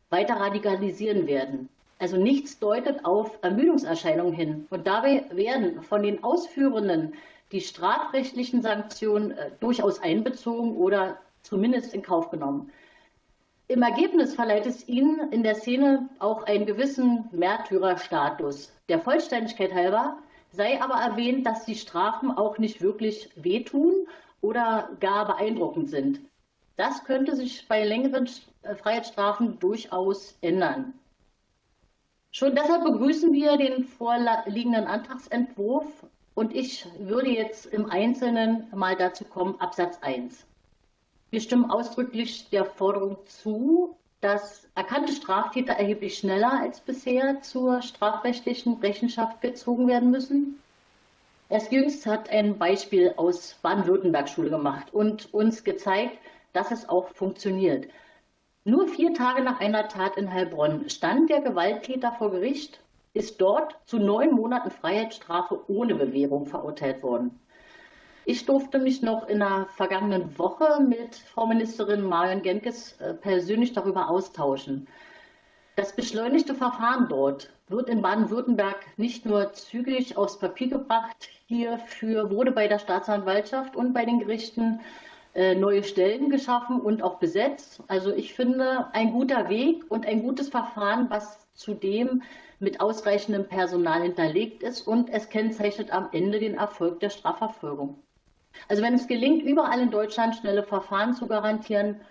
weiter 0.09 0.35
radikalisieren 0.35 1.27
werden. 1.27 1.69
Also 1.99 2.17
nichts 2.17 2.59
deutet 2.59 3.05
auf 3.05 3.37
Ermüdungserscheinungen 3.41 4.33
hin. 4.33 4.67
Und 4.69 4.87
dabei 4.87 5.25
werden 5.31 5.81
von 5.83 6.03
den 6.03 6.23
Ausführenden 6.23 7.13
die 7.51 7.61
strafrechtlichen 7.61 8.61
Sanktionen 8.61 9.31
äh, 9.31 9.51
durchaus 9.59 9.99
einbezogen 10.01 10.75
oder 10.75 11.17
zumindest 11.43 11.93
in 11.93 12.01
Kauf 12.01 12.29
genommen. 12.29 12.71
Im 13.69 13.81
Ergebnis 13.81 14.33
verleiht 14.33 14.65
es 14.65 14.87
ihnen 14.87 15.31
in 15.31 15.43
der 15.43 15.55
Szene 15.55 16.09
auch 16.19 16.43
einen 16.43 16.65
gewissen 16.65 17.27
Märtyrerstatus. 17.31 18.71
Der 18.87 18.99
Vollständigkeit 18.99 19.73
halber 19.73 20.17
sei 20.51 20.81
aber 20.81 20.95
erwähnt, 20.95 21.45
dass 21.45 21.65
die 21.65 21.75
Strafen 21.75 22.31
auch 22.31 22.57
nicht 22.57 22.81
wirklich 22.81 23.29
wehtun 23.35 24.07
oder 24.41 24.89
gar 24.99 25.25
beeindruckend 25.25 25.89
sind. 25.89 26.21
Das 26.77 27.03
könnte 27.03 27.35
sich 27.35 27.67
bei 27.67 27.83
längeren 27.83 28.29
äh, 28.61 28.75
Freiheitsstrafen 28.75 29.59
durchaus 29.59 30.37
ändern. 30.41 30.93
Schon 32.31 32.55
deshalb 32.55 32.83
begrüßen 32.83 33.33
wir 33.33 33.57
den 33.57 33.83
vorliegenden 33.83 34.85
Antragsentwurf 34.85 36.05
und 36.37 36.55
ich 36.55 36.85
würde 36.99 37.31
jetzt 37.31 37.65
im 37.65 37.89
Einzelnen 37.89 38.67
mal 38.71 38.95
dazu 38.95 39.25
kommen, 39.25 39.59
Absatz 39.59 39.97
1. 40.01 40.45
Wir 41.31 41.41
stimmen 41.41 41.71
ausdrücklich 41.71 42.47
der 42.51 42.63
Forderung 42.63 43.17
zu, 43.25 43.97
dass 44.21 44.69
erkannte 44.75 45.13
Straftäter 45.13 45.73
erheblich 45.73 46.19
schneller 46.19 46.59
als 46.61 46.79
bisher 46.79 47.41
zur 47.41 47.81
strafrechtlichen 47.81 48.75
Rechenschaft 48.81 49.41
gezogen 49.41 49.87
werden 49.87 50.11
müssen. 50.11 50.61
Erst 51.49 51.71
jüngst 51.71 52.05
hat 52.05 52.29
ein 52.29 52.59
Beispiel 52.59 53.15
aus 53.17 53.55
Baden-Württemberg 53.63 54.29
Schule 54.29 54.51
gemacht 54.51 54.93
und 54.93 55.33
uns 55.33 55.63
gezeigt, 55.63 56.19
dass 56.53 56.69
es 56.69 56.87
auch 56.87 57.07
funktioniert. 57.15 57.87
Nur 58.63 58.87
vier 58.87 59.15
Tage 59.15 59.41
nach 59.41 59.59
einer 59.59 59.87
Tat 59.87 60.17
in 60.17 60.31
Heilbronn 60.31 60.87
stand 60.91 61.31
der 61.31 61.41
Gewalttäter 61.41 62.11
vor 62.11 62.29
Gericht, 62.29 62.79
ist 63.17 63.41
dort 63.41 63.75
zu 63.85 63.97
neun 63.97 64.31
Monaten 64.31 64.71
Freiheitsstrafe 64.71 65.59
ohne 65.67 65.95
Bewährung 65.95 66.45
verurteilt 66.45 67.03
worden. 67.03 67.39
Ich 68.25 68.45
durfte 68.45 68.77
mich 68.77 69.01
noch 69.01 69.27
in 69.27 69.39
der 69.39 69.67
vergangenen 69.75 70.37
Woche 70.37 70.81
mit 70.81 71.15
Frau 71.15 71.47
Ministerin 71.47 72.03
Marion 72.03 72.41
Genkes 72.41 72.99
äh, 72.99 73.13
persönlich 73.13 73.73
darüber 73.73 74.09
austauschen. 74.09 74.87
Das 75.77 75.95
beschleunigte 75.95 76.53
Verfahren 76.53 77.07
dort 77.07 77.49
wird 77.69 77.89
in 77.89 78.01
Baden-Württemberg 78.01 78.85
nicht 78.97 79.25
nur 79.25 79.53
zügig 79.53 80.17
aufs 80.17 80.39
Papier 80.39 80.69
gebracht, 80.69 81.29
hierfür 81.47 82.29
wurde 82.29 82.51
bei 82.51 82.67
der 82.67 82.79
Staatsanwaltschaft 82.79 83.75
und 83.75 83.93
bei 83.93 84.03
den 84.03 84.19
Gerichten 84.19 84.81
äh, 85.33 85.55
neue 85.55 85.83
Stellen 85.83 86.29
geschaffen 86.29 86.81
und 86.81 87.03
auch 87.03 87.19
besetzt. 87.19 87.81
Also 87.87 88.11
ich 88.11 88.33
finde 88.33 88.87
ein 88.93 89.11
guter 89.11 89.49
Weg 89.49 89.83
und 89.89 90.05
ein 90.05 90.21
gutes 90.23 90.49
Verfahren, 90.49 91.09
was 91.09 91.47
zudem 91.53 92.23
mit 92.59 92.81
ausreichendem 92.81 93.47
Personal 93.47 94.01
hinterlegt 94.01 94.63
ist 94.63 94.87
und 94.87 95.09
es 95.09 95.29
kennzeichnet 95.29 95.91
am 95.91 96.09
Ende 96.11 96.39
den 96.39 96.55
Erfolg 96.55 96.99
der 96.99 97.09
Strafverfolgung. 97.09 98.01
Also 98.67 98.81
wenn 98.81 98.95
es 98.95 99.07
gelingt, 99.07 99.43
überall 99.43 99.79
in 99.79 99.91
Deutschland 99.91 100.35
schnelle 100.35 100.63
Verfahren 100.63 101.13
zu 101.13 101.27
garantieren, 101.27 102.01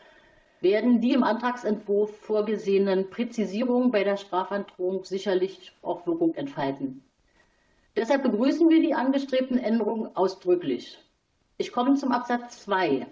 werden 0.61 1.01
die 1.01 1.13
im 1.13 1.23
Antragsentwurf 1.23 2.17
vorgesehenen 2.19 3.11
Präzisierungen 3.11 3.91
bei 3.91 4.05
der 4.05 4.17
Strafandrohung 4.17 5.05
sicherlich 5.05 5.73
auch 5.83 6.07
Wirkung 6.07 6.35
entfalten. 6.35 7.03
Deshalb 7.97 8.23
begrüßen 8.23 8.69
wir 8.69 8.81
die 8.81 8.95
angestrebten 8.95 9.59
Änderungen 9.59 10.15
ausdrücklich. 10.15 10.99
Ich 11.57 11.73
komme 11.73 11.95
zum 11.95 12.13
Absatz 12.13 12.63
2. 12.63 13.07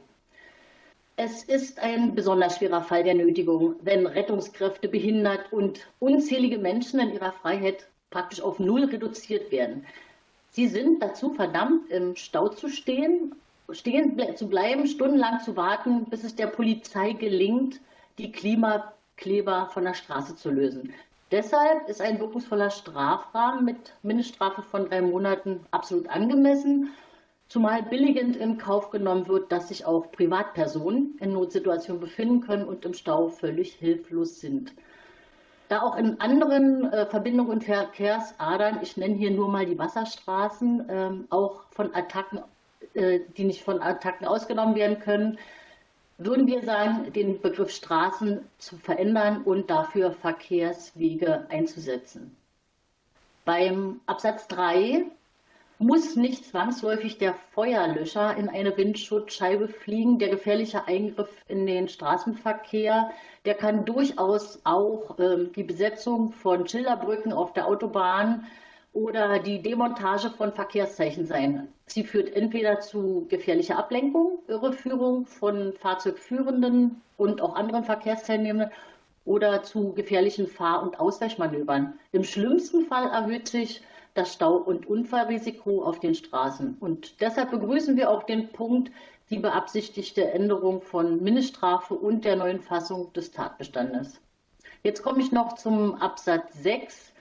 Es 1.16 1.44
ist 1.44 1.78
ein 1.78 2.16
besonders 2.16 2.56
schwerer 2.56 2.82
Fall 2.82 3.04
der 3.04 3.14
Nötigung, 3.14 3.76
wenn 3.82 4.04
Rettungskräfte 4.04 4.88
behindert 4.88 5.52
und 5.52 5.86
unzählige 6.00 6.58
Menschen 6.58 6.98
in 6.98 7.12
ihrer 7.12 7.30
Freiheit 7.30 7.86
praktisch 8.10 8.40
auf 8.40 8.58
Null 8.58 8.86
reduziert 8.86 9.52
werden. 9.52 9.86
Sie 10.50 10.66
sind 10.66 11.00
dazu 11.00 11.30
verdammt, 11.30 11.88
im 11.90 12.16
Stau 12.16 12.48
zu 12.48 12.68
stehen, 12.68 13.34
stehen 13.70 14.20
zu 14.36 14.48
bleiben, 14.48 14.88
stundenlang 14.88 15.38
zu 15.40 15.56
warten, 15.56 16.04
bis 16.06 16.24
es 16.24 16.34
der 16.34 16.48
Polizei 16.48 17.12
gelingt, 17.12 17.80
die 18.18 18.32
Klimakleber 18.32 19.68
von 19.72 19.84
der 19.84 19.94
Straße 19.94 20.34
zu 20.34 20.50
lösen. 20.50 20.92
Deshalb 21.30 21.88
ist 21.88 22.00
ein 22.00 22.18
wirkungsvoller 22.18 22.70
Strafrahmen 22.70 23.64
mit 23.64 23.94
Mindeststrafe 24.02 24.62
von 24.62 24.88
drei 24.88 25.00
Monaten 25.00 25.64
absolut 25.70 26.08
angemessen, 26.08 26.90
zumal 27.48 27.82
billigend 27.82 28.36
in 28.36 28.58
Kauf 28.58 28.90
genommen 28.90 29.28
wird, 29.28 29.52
dass 29.52 29.68
sich 29.68 29.86
auch 29.86 30.10
Privatpersonen 30.12 31.16
in 31.20 31.32
Notsituationen 31.32 32.00
befinden 32.00 32.40
können 32.40 32.64
und 32.64 32.84
im 32.84 32.94
Stau 32.94 33.28
völlig 33.28 33.74
hilflos 33.74 34.40
sind. 34.40 34.72
Da 35.68 35.82
auch 35.82 35.96
in 35.96 36.20
anderen 36.20 36.92
äh, 36.92 37.06
Verbindungen 37.06 37.50
und 37.52 37.64
Verkehrsadern, 37.64 38.80
ich 38.82 38.96
nenne 38.96 39.14
hier 39.14 39.30
nur 39.30 39.48
mal 39.48 39.66
die 39.66 39.78
Wasserstraßen, 39.78 40.86
ähm, 40.88 41.26
auch 41.30 41.62
von 41.70 41.94
Attacken, 41.94 42.40
äh, 42.94 43.20
die 43.36 43.44
nicht 43.44 43.62
von 43.62 43.80
Attacken 43.80 44.26
ausgenommen 44.26 44.74
werden 44.74 44.98
können, 44.98 45.38
würden 46.18 46.46
wir 46.46 46.62
sagen, 46.62 47.12
den 47.12 47.40
Begriff 47.40 47.70
Straßen 47.70 48.40
zu 48.58 48.76
verändern 48.76 49.42
und 49.42 49.70
dafür 49.70 50.12
Verkehrswege 50.12 51.46
einzusetzen. 51.48 52.36
Beim 53.44 54.00
Absatz 54.06 54.46
3 54.48 55.06
muss 55.78 56.16
nicht 56.16 56.44
zwangsläufig 56.46 57.18
der 57.18 57.34
Feuerlöscher 57.52 58.36
in 58.36 58.48
eine 58.48 58.76
Windschutzscheibe 58.76 59.68
fliegen. 59.68 60.18
Der 60.18 60.28
gefährliche 60.28 60.86
Eingriff 60.86 61.30
in 61.48 61.66
den 61.66 61.88
Straßenverkehr, 61.88 63.10
der 63.44 63.54
kann 63.54 63.84
durchaus 63.84 64.60
auch 64.64 65.18
äh, 65.18 65.46
die 65.54 65.64
Besetzung 65.64 66.32
von 66.32 66.68
Schilderbrücken 66.68 67.32
auf 67.32 67.52
der 67.52 67.66
Autobahn 67.66 68.46
oder 68.92 69.40
die 69.40 69.60
Demontage 69.60 70.30
von 70.30 70.52
Verkehrszeichen 70.52 71.26
sein. 71.26 71.68
Sie 71.86 72.04
führt 72.04 72.34
entweder 72.34 72.80
zu 72.80 73.26
gefährlicher 73.28 73.76
Ablenkung, 73.76 74.38
Irreführung 74.46 75.26
von 75.26 75.72
Fahrzeugführenden 75.72 77.02
und 77.16 77.42
auch 77.42 77.56
anderen 77.56 77.84
Verkehrsteilnehmenden 77.84 78.70
oder 79.24 79.62
zu 79.62 79.92
gefährlichen 79.94 80.46
Fahr- 80.46 80.82
und 80.82 81.00
Ausweichmanövern. 81.00 81.94
Im 82.12 82.24
schlimmsten 82.24 82.86
Fall 82.86 83.08
erhöht 83.08 83.48
sich 83.48 83.82
das 84.14 84.32
Stau- 84.32 84.56
und 84.56 84.86
Unfallrisiko 84.86 85.82
auf 85.82 86.00
den 86.00 86.14
Straßen. 86.14 86.76
Und 86.80 87.20
deshalb 87.20 87.50
begrüßen 87.50 87.96
wir 87.96 88.10
auch 88.10 88.22
den 88.22 88.48
Punkt, 88.48 88.90
die 89.30 89.38
beabsichtigte 89.38 90.30
Änderung 90.30 90.80
von 90.80 91.22
Mindeststrafe 91.22 91.94
und 91.94 92.24
der 92.24 92.36
neuen 92.36 92.60
Fassung 92.60 93.12
des 93.12 93.32
Tatbestandes. 93.32 94.20
Jetzt 94.82 95.02
komme 95.02 95.20
ich 95.20 95.32
noch 95.32 95.54
zum 95.54 95.94
Absatz 95.96 96.62
6. 96.62 97.12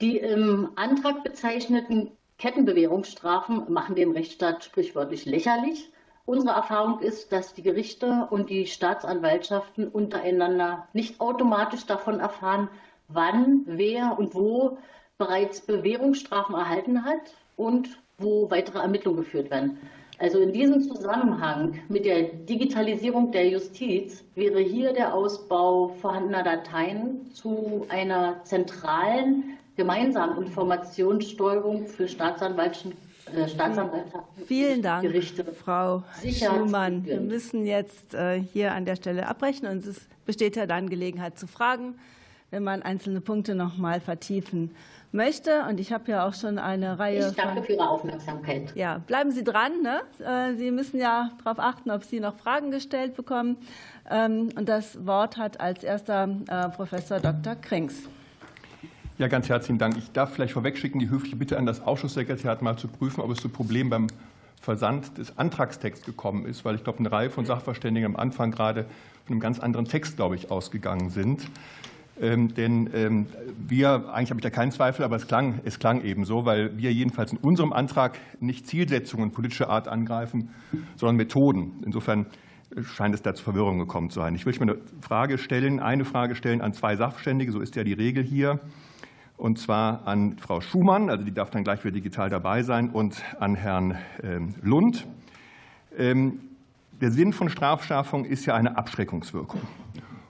Die 0.00 0.18
im 0.18 0.70
Antrag 0.76 1.24
bezeichneten 1.24 2.10
Kettenbewährungsstrafen 2.38 3.72
machen 3.72 3.94
den 3.94 4.12
Rechtsstaat 4.12 4.64
sprichwörtlich 4.64 5.24
lächerlich. 5.24 5.90
Unsere 6.26 6.54
Erfahrung 6.54 7.00
ist, 7.00 7.32
dass 7.32 7.54
die 7.54 7.62
Gerichte 7.62 8.28
und 8.30 8.50
die 8.50 8.66
Staatsanwaltschaften 8.66 9.88
untereinander 9.88 10.88
nicht 10.92 11.20
automatisch 11.20 11.86
davon 11.86 12.20
erfahren, 12.20 12.68
wann, 13.08 13.62
wer 13.66 14.18
und 14.18 14.34
wo 14.34 14.78
bereits 15.18 15.60
Bewährungsstrafen 15.60 16.54
erhalten 16.54 17.04
hat 17.04 17.34
und 17.56 17.98
wo 18.18 18.50
weitere 18.50 18.78
Ermittlungen 18.78 19.18
geführt 19.18 19.50
werden. 19.50 19.78
Also 20.18 20.38
in 20.38 20.52
diesem 20.52 20.80
Zusammenhang 20.80 21.80
mit 21.88 22.04
der 22.04 22.22
Digitalisierung 22.22 23.32
der 23.32 23.48
Justiz 23.48 24.24
wäre 24.36 24.60
hier 24.60 24.92
der 24.92 25.12
Ausbau 25.12 25.88
vorhandener 26.00 26.44
Dateien 26.44 27.32
zu 27.32 27.84
einer 27.88 28.42
zentralen 28.44 29.58
gemeinsamen 29.76 30.44
Informationssteuerung 30.44 31.88
für 31.88 32.06
Staatsanwaltschaften 32.06 32.92
äh, 33.34 33.48
Staatsanwaltschaften. 33.48 34.46
Vielen 34.46 34.82
Dank, 34.82 35.02
Gerichte 35.02 35.44
Frau 35.44 36.04
Schumann. 36.30 37.04
Wir 37.04 37.20
müssen 37.20 37.66
jetzt 37.66 38.14
äh, 38.14 38.40
hier 38.40 38.72
an 38.72 38.84
der 38.84 38.94
Stelle 38.94 39.26
abbrechen 39.26 39.66
und 39.66 39.84
es 39.84 40.06
besteht 40.26 40.54
ja 40.54 40.66
dann 40.66 40.88
Gelegenheit 40.88 41.38
zu 41.38 41.48
fragen, 41.48 41.96
wenn 42.54 42.62
man 42.62 42.82
einzelne 42.82 43.20
Punkte 43.20 43.56
noch 43.56 43.78
mal 43.78 44.00
vertiefen 44.00 44.70
möchte. 45.10 45.64
Und 45.68 45.80
ich 45.80 45.92
habe 45.92 46.08
ja 46.12 46.24
auch 46.24 46.34
schon 46.34 46.58
eine 46.58 47.00
Reihe. 47.00 47.28
Ich 47.30 47.34
danke 47.34 47.54
von, 47.56 47.64
für 47.64 47.72
Ihre 47.72 47.88
Aufmerksamkeit. 47.88 48.72
Ja, 48.76 48.98
bleiben 48.98 49.32
Sie 49.32 49.42
dran. 49.42 49.72
Ne? 49.82 50.02
Äh, 50.24 50.54
Sie 50.56 50.70
müssen 50.70 51.00
ja 51.00 51.32
darauf 51.42 51.58
achten, 51.58 51.90
ob 51.90 52.04
Sie 52.04 52.20
noch 52.20 52.36
Fragen 52.36 52.70
gestellt 52.70 53.16
bekommen. 53.16 53.56
Ähm, 54.08 54.50
und 54.56 54.68
das 54.68 55.04
Wort 55.04 55.36
hat 55.36 55.60
als 55.60 55.82
erster 55.82 56.28
äh, 56.46 56.68
Professor 56.68 57.18
Dr. 57.18 57.56
Krings. 57.56 58.08
Ja, 59.18 59.26
ganz 59.26 59.48
herzlichen 59.48 59.78
Dank. 59.78 59.96
Ich 59.96 60.12
darf 60.12 60.32
vielleicht 60.32 60.52
vorwegschicken, 60.52 61.00
die 61.00 61.10
höfliche 61.10 61.34
Bitte 61.34 61.58
an 61.58 61.66
das 61.66 61.80
Ausschusssekretariat 61.80 62.62
mal 62.62 62.76
zu 62.76 62.86
prüfen, 62.86 63.20
ob 63.20 63.32
es 63.32 63.38
zu 63.38 63.48
Problemen 63.48 63.90
beim 63.90 64.06
Versand 64.60 65.18
des 65.18 65.36
Antragstexts 65.36 66.06
gekommen 66.06 66.46
ist, 66.46 66.64
weil 66.64 66.76
ich 66.76 66.84
glaube, 66.84 67.00
eine 67.00 67.10
Reihe 67.10 67.30
von 67.30 67.46
Sachverständigen 67.46 68.06
am 68.06 68.16
Anfang 68.16 68.52
gerade 68.52 68.84
von 69.24 69.32
einem 69.32 69.40
ganz 69.40 69.58
anderen 69.58 69.86
Text, 69.86 70.16
glaube 70.16 70.36
ich, 70.36 70.52
ausgegangen 70.52 71.10
sind. 71.10 71.48
Ähm, 72.20 72.54
denn 72.54 72.88
ähm, 72.94 73.26
wir, 73.66 74.08
eigentlich 74.12 74.30
habe 74.30 74.38
ich 74.38 74.44
da 74.44 74.50
keinen 74.50 74.70
Zweifel, 74.70 75.04
aber 75.04 75.16
es 75.16 75.26
klang, 75.26 75.60
es 75.64 75.78
klang 75.78 76.02
eben 76.02 76.24
so, 76.24 76.44
weil 76.44 76.78
wir 76.78 76.92
jedenfalls 76.92 77.32
in 77.32 77.38
unserem 77.38 77.72
Antrag 77.72 78.18
nicht 78.40 78.68
Zielsetzungen 78.68 79.32
politischer 79.32 79.68
Art 79.68 79.88
angreifen, 79.88 80.50
sondern 80.96 81.16
Methoden. 81.16 81.82
Insofern 81.84 82.26
scheint 82.82 83.14
es 83.14 83.22
da 83.22 83.34
zu 83.34 83.42
Verwirrung 83.42 83.78
gekommen 83.78 84.10
zu 84.10 84.20
sein. 84.20 84.34
Ich 84.36 84.46
will 84.46 84.54
mir 84.60 84.72
eine 84.72 84.76
Frage 85.00 85.38
stellen, 85.38 85.80
eine 85.80 86.04
Frage 86.04 86.36
stellen 86.36 86.60
an 86.60 86.72
zwei 86.72 86.94
Sachverständige, 86.94 87.50
so 87.50 87.60
ist 87.60 87.74
ja 87.74 87.82
die 87.82 87.92
Regel 87.92 88.22
hier, 88.22 88.60
und 89.36 89.58
zwar 89.58 90.06
an 90.06 90.38
Frau 90.38 90.60
Schumann, 90.60 91.10
also 91.10 91.24
die 91.24 91.32
darf 91.32 91.50
dann 91.50 91.64
gleich 91.64 91.84
wieder 91.84 91.94
digital 91.94 92.30
dabei 92.30 92.62
sein, 92.62 92.90
und 92.90 93.20
an 93.40 93.56
Herrn 93.56 93.98
ähm, 94.22 94.54
Lund. 94.62 95.06
Der 95.96 97.10
Sinn 97.10 97.32
von 97.32 97.48
Strafschärfung 97.48 98.24
ist 98.24 98.46
ja 98.46 98.56
eine 98.56 98.76
Abschreckungswirkung. 98.76 99.60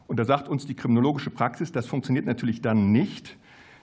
Und 0.07 0.19
da 0.19 0.25
sagt 0.25 0.49
uns 0.49 0.67
die 0.67 0.75
kriminologische 0.75 1.31
Praxis, 1.31 1.73
das 1.73 1.87
funktioniert 1.87 2.27
natürlich 2.27 2.61
dann 2.61 2.93
nicht, 2.93 3.37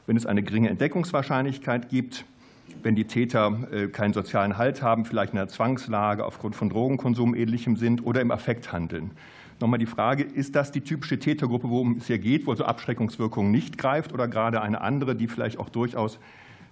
wenn 0.06 0.18
es 0.18 0.26
eine 0.26 0.44
geringe 0.44 0.70
Entdeckungswahrscheinlichkeit 0.70 1.90
gibt, 1.90 2.26
wenn 2.84 2.96
die 2.96 3.06
Täter 3.06 3.68
äh, 3.72 3.88
keinen 3.88 4.14
sozialen 4.14 4.58
Halt 4.58 4.82
haben, 4.82 5.06
vielleicht 5.06 5.34
in 5.34 5.40
einer 5.40 5.48
Zwangslage 5.48 6.26
aufgrund 6.26 6.56
von 6.56 6.70
Drogenkonsum 6.70 7.36
ähnlichem 7.36 7.76
sind 7.76 8.06
oder 8.06 8.22
im 8.22 8.32
Affekt 8.32 8.72
handeln. 8.72 9.12
Nochmal 9.60 9.80
die 9.80 9.86
Frage, 9.86 10.24
ist 10.24 10.56
das 10.56 10.72
die 10.72 10.82
typische 10.82 11.20
Tätergruppe, 11.20 11.70
worum 11.70 11.98
es 11.98 12.08
hier 12.08 12.18
geht, 12.18 12.48
wo 12.48 12.52
also 12.52 12.66
Abschreckungswirkung 12.66 13.52
nicht 13.52 13.78
greift 13.78 14.12
oder 14.14 14.28
gerade 14.28 14.62
eine 14.62 14.82
andere, 14.82 15.16
die 15.16 15.28
vielleicht 15.28 15.60
auch 15.60 15.70
durchaus 15.70 16.20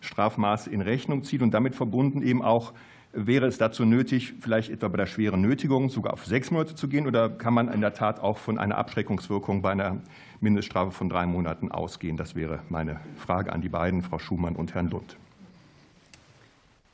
Strafmaße 0.02 0.70
in 0.70 0.82
Rechnung 0.82 1.24
zieht 1.24 1.42
und 1.42 1.54
damit 1.54 1.76
verbunden 1.76 2.24
eben 2.24 2.42
auch 2.42 2.74
Wäre 3.12 3.48
es 3.48 3.58
dazu 3.58 3.86
nötig, 3.86 4.34
vielleicht 4.40 4.70
etwa 4.70 4.88
bei 4.88 4.98
der 4.98 5.08
schweren 5.08 5.42
Nötigung 5.42 5.90
sogar 5.90 6.14
auf 6.14 6.26
sechs 6.26 6.52
Monate 6.52 6.76
zu 6.76 6.88
gehen, 6.88 7.08
oder 7.08 7.28
kann 7.30 7.56
man 7.56 7.68
in 7.68 7.82
der 7.82 7.94
Tat 7.94 8.20
auch 8.20 8.38
von 8.38 8.60
einer 8.60 8.78
Abschreckungswirkung 8.78 9.64
bei 9.64 9.72
einer 9.72 9.98
Mindeststrafe 10.42 10.92
von 10.92 11.10
drei 11.10 11.26
Monaten 11.26 11.72
ausgehen? 11.72 12.18
Das 12.18 12.36
wäre 12.36 12.60
meine 12.70 13.00
Frage 13.18 13.52
an 13.52 13.62
die 13.62 13.70
beiden, 13.70 14.04
Frau 14.04 14.20
Schumann 14.20 14.56
und 14.56 14.76
Herrn 14.76 14.90
Lund. 14.90 15.18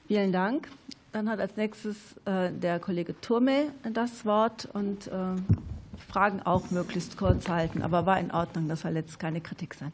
Vielen 0.07 0.31
Dank. 0.31 0.69
Dann 1.11 1.29
hat 1.29 1.39
als 1.39 1.57
nächstes 1.57 1.97
äh, 2.25 2.51
der 2.51 2.79
Kollege 2.79 3.19
Turmel 3.19 3.71
das 3.91 4.25
Wort 4.25 4.69
und 4.71 5.07
äh, 5.07 5.11
Fragen 6.07 6.41
auch 6.43 6.71
möglichst 6.71 7.17
kurz 7.17 7.49
halten. 7.49 7.81
Aber 7.81 8.05
war 8.05 8.19
in 8.19 8.31
Ordnung, 8.31 8.69
das 8.69 8.81
soll 8.81 8.95
jetzt 8.95 9.19
keine 9.19 9.41
Kritik 9.41 9.73
sein. 9.73 9.91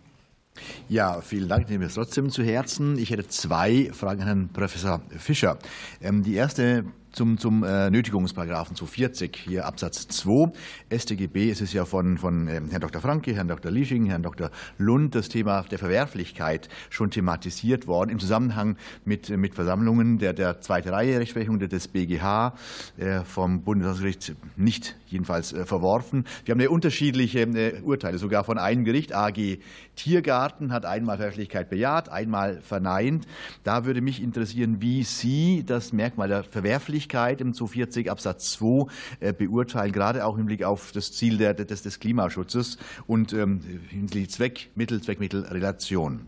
Ja, 0.89 1.21
vielen 1.21 1.47
Dank. 1.47 1.63
Ich 1.63 1.69
nehme 1.69 1.85
es 1.85 1.93
trotzdem 1.93 2.29
zu 2.29 2.43
Herzen. 2.43 2.97
Ich 2.97 3.09
hätte 3.09 3.27
zwei 3.27 3.89
Fragen 3.93 4.21
an 4.21 4.27
Herrn 4.27 4.49
Professor 4.49 5.01
Fischer. 5.17 5.57
Ähm, 6.01 6.23
die 6.23 6.35
erste 6.35 6.85
zum, 7.11 7.37
zum 7.37 7.63
äh, 7.63 7.89
Nötigungsparagraphen 7.89 8.75
240, 8.75 9.35
hier 9.47 9.65
Absatz 9.65 10.07
2 10.07 10.51
StGB. 10.89 11.49
Es 11.49 11.61
ist 11.61 11.73
ja 11.73 11.85
von, 11.85 12.17
von 12.17 12.47
ähm, 12.47 12.69
Herrn 12.69 12.81
Dr. 12.81 13.01
Franke, 13.01 13.33
Herrn 13.33 13.47
Dr. 13.47 13.71
Lisching, 13.71 14.05
Herrn 14.05 14.23
Dr. 14.23 14.49
Lund 14.77 15.15
das 15.15 15.29
Thema 15.29 15.63
der 15.63 15.79
Verwerflichkeit 15.79 16.69
schon 16.89 17.11
thematisiert 17.11 17.87
worden 17.87 18.09
im 18.09 18.19
Zusammenhang 18.19 18.77
mit, 19.05 19.29
mit 19.29 19.55
Versammlungen 19.55 20.19
der, 20.19 20.33
der 20.33 20.61
zweite 20.61 20.91
Reihe 20.91 21.19
Rechtsprechung 21.19 21.59
des 21.59 21.87
BGH 21.87 22.55
äh, 22.97 23.21
vom 23.21 23.61
Bundesgericht 23.61 24.35
nicht 24.55 24.95
jedenfalls 25.07 25.53
äh, 25.53 25.65
verworfen. 25.65 26.25
Wir 26.45 26.53
haben 26.53 26.61
ja 26.61 26.69
unterschiedliche 26.69 27.41
äh, 27.41 27.81
Urteile, 27.81 28.17
sogar 28.17 28.43
von 28.43 28.57
einem 28.57 28.85
Gericht. 28.85 29.13
AG 29.13 29.59
Tiergarten 29.95 30.71
hat 30.71 30.85
einmal 30.85 31.17
Verwerflichkeit 31.17 31.69
bejaht, 31.69 32.09
einmal 32.09 32.61
verneint. 32.61 33.27
Da 33.63 33.85
würde 33.85 34.01
mich 34.01 34.23
interessieren, 34.23 34.77
wie 34.79 35.03
Sie 35.03 35.63
das 35.65 35.91
Merkmal 35.93 36.29
der 36.29 36.43
Verwerflichkeit 36.43 37.00
im 37.41 37.53
240 37.53 38.09
Absatz 38.09 38.51
2 38.53 38.85
äh, 39.19 39.33
beurteilen, 39.33 39.91
gerade 39.91 40.25
auch 40.25 40.37
im 40.37 40.45
Blick 40.45 40.63
auf 40.63 40.91
das 40.91 41.11
Ziel 41.11 41.37
des, 41.37 41.99
Klimaschutzes 41.99 42.77
und 43.07 43.33
ähm, 43.33 43.61
hinsichtlich 43.89 44.29
Zweck, 44.29 44.69
Mittel, 44.75 45.01
Zweckmittelrelation. 45.01 46.25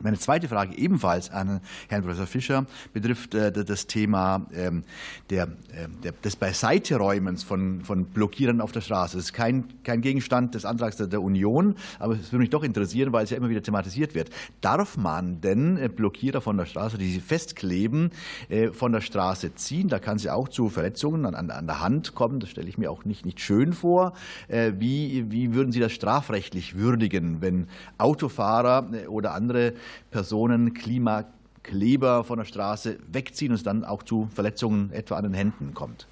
Meine 0.00 0.18
zweite 0.18 0.48
Frage 0.48 0.76
ebenfalls 0.76 1.30
an 1.30 1.60
Herrn 1.88 2.02
Professor 2.02 2.26
Fischer 2.26 2.66
betrifft 2.92 3.34
äh, 3.34 3.52
das 3.52 3.86
Thema 3.86 4.46
ähm, 4.52 4.82
ähm, 5.30 5.56
der, 6.02 6.12
des 6.12 6.36
Beiseiteräumens 6.36 7.44
von, 7.44 7.82
von 7.82 8.06
Blockierern 8.06 8.60
auf 8.60 8.72
der 8.72 8.80
Straße. 8.80 9.16
Das 9.16 9.26
ist 9.26 9.32
kein, 9.32 9.64
kein 9.84 10.00
Gegenstand 10.00 10.54
des 10.54 10.64
Antrags 10.64 10.96
der 10.96 11.22
Union, 11.22 11.76
aber 11.98 12.14
es 12.14 12.32
würde 12.32 12.38
mich 12.38 12.50
doch 12.50 12.64
interessieren, 12.64 13.12
weil 13.12 13.24
es 13.24 13.30
ja 13.30 13.36
immer 13.36 13.48
wieder 13.48 13.62
thematisiert 13.62 14.14
wird. 14.14 14.30
Darf 14.60 14.96
man 14.96 15.40
denn 15.40 15.76
äh, 15.78 15.88
Blockierer 15.88 16.40
von 16.40 16.56
der 16.56 16.66
Straße, 16.66 16.98
die 16.98 17.10
sie 17.10 17.20
festkleben, 17.20 18.10
äh, 18.48 18.72
von 18.72 18.92
der 18.92 19.00
Straße 19.00 19.54
ziehen? 19.54 19.88
Da 19.88 20.00
kann 20.00 20.16
es 20.16 20.24
ja 20.24 20.34
auch 20.34 20.48
zu 20.48 20.70
Verletzungen 20.70 21.24
an, 21.24 21.50
an 21.50 21.66
der 21.66 21.80
Hand 21.80 22.14
kommen. 22.14 22.40
Das 22.40 22.50
stelle 22.50 22.68
ich 22.68 22.78
mir 22.78 22.90
auch 22.90 23.04
nicht, 23.04 23.24
nicht 23.24 23.40
schön 23.40 23.72
vor. 23.72 24.12
Wie, 24.48 25.30
wie 25.30 25.54
würden 25.54 25.72
Sie 25.72 25.80
das 25.80 25.92
strafrechtlich 25.92 26.76
würdigen, 26.76 27.40
wenn 27.40 27.68
Autofahrer 27.98 28.88
oder 29.08 29.34
andere 29.34 29.74
Personen 30.10 30.74
Klimakleber 30.74 32.24
von 32.24 32.38
der 32.38 32.44
Straße 32.44 32.98
wegziehen 33.10 33.52
und 33.52 33.56
es 33.56 33.62
dann 33.62 33.84
auch 33.84 34.02
zu 34.02 34.28
Verletzungen 34.34 34.92
etwa 34.92 35.16
an 35.16 35.24
den 35.24 35.34
Händen 35.34 35.74
kommt. 35.74 36.06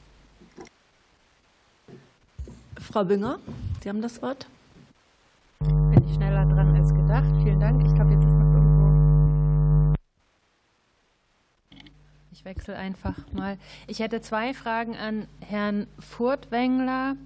Frau 2.79 3.05
Bünger, 3.05 3.39
Sie 3.83 3.89
haben 3.89 4.03
das 4.03 4.20
Wort. 4.23 4.47
Bin 5.61 6.05
ich 6.07 6.14
schneller 6.14 6.45
dran 6.47 6.75
als 6.75 6.93
gedacht. 6.93 7.31
Vielen 7.43 7.61
Dank. 7.61 7.87
Ich 7.87 7.95
glaube, 7.95 8.12
jetzt 8.12 8.25
ist 8.25 8.33
noch 8.33 8.53
irgendwo. 8.53 9.95
Ich 12.33 12.45
wechsle 12.45 12.77
einfach 12.77 13.14
mal. 13.33 13.57
Ich 13.87 14.01
hätte 14.01 14.20
zwei 14.20 14.53
Fragen 14.53 14.97
an 14.97 15.27
Herrn 15.41 15.87
Furtwängler. 16.01 17.16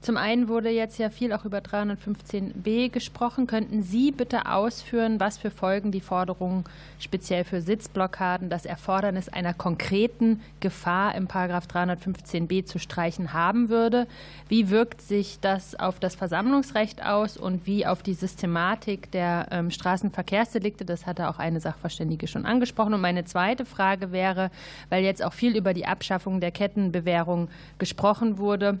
Zum 0.00 0.16
einen 0.16 0.46
wurde 0.46 0.70
jetzt 0.70 0.98
ja 0.98 1.10
viel 1.10 1.32
auch 1.32 1.44
über 1.44 1.58
315b 1.58 2.88
gesprochen. 2.88 3.48
Könnten 3.48 3.82
Sie 3.82 4.12
bitte 4.12 4.46
ausführen, 4.46 5.18
was 5.18 5.38
für 5.38 5.50
Folgen 5.50 5.90
die 5.90 6.00
Forderung 6.00 6.68
speziell 7.00 7.42
für 7.42 7.60
Sitzblockaden, 7.60 8.48
das 8.48 8.64
Erfordernis 8.64 9.28
einer 9.28 9.54
konkreten 9.54 10.40
Gefahr 10.60 11.16
im 11.16 11.26
Paragraph 11.26 11.66
315b 11.66 12.64
zu 12.64 12.78
streichen 12.78 13.32
haben 13.32 13.70
würde? 13.70 14.06
Wie 14.48 14.70
wirkt 14.70 15.02
sich 15.02 15.40
das 15.40 15.74
auf 15.74 15.98
das 15.98 16.14
Versammlungsrecht 16.14 17.04
aus 17.04 17.36
und 17.36 17.66
wie 17.66 17.84
auf 17.84 18.02
die 18.04 18.14
Systematik 18.14 19.10
der 19.10 19.48
ähm, 19.50 19.72
Straßenverkehrsdelikte? 19.72 20.84
Das 20.84 21.06
hatte 21.06 21.28
auch 21.28 21.40
eine 21.40 21.58
Sachverständige 21.58 22.28
schon 22.28 22.46
angesprochen. 22.46 22.94
Und 22.94 23.00
meine 23.00 23.24
zweite 23.24 23.64
Frage 23.64 24.12
wäre, 24.12 24.52
weil 24.90 25.02
jetzt 25.02 25.24
auch 25.24 25.32
viel 25.32 25.56
über 25.56 25.74
die 25.74 25.86
Abschaffung 25.86 26.38
der 26.38 26.52
Kettenbewährung 26.52 27.48
gesprochen 27.78 28.38
wurde, 28.38 28.78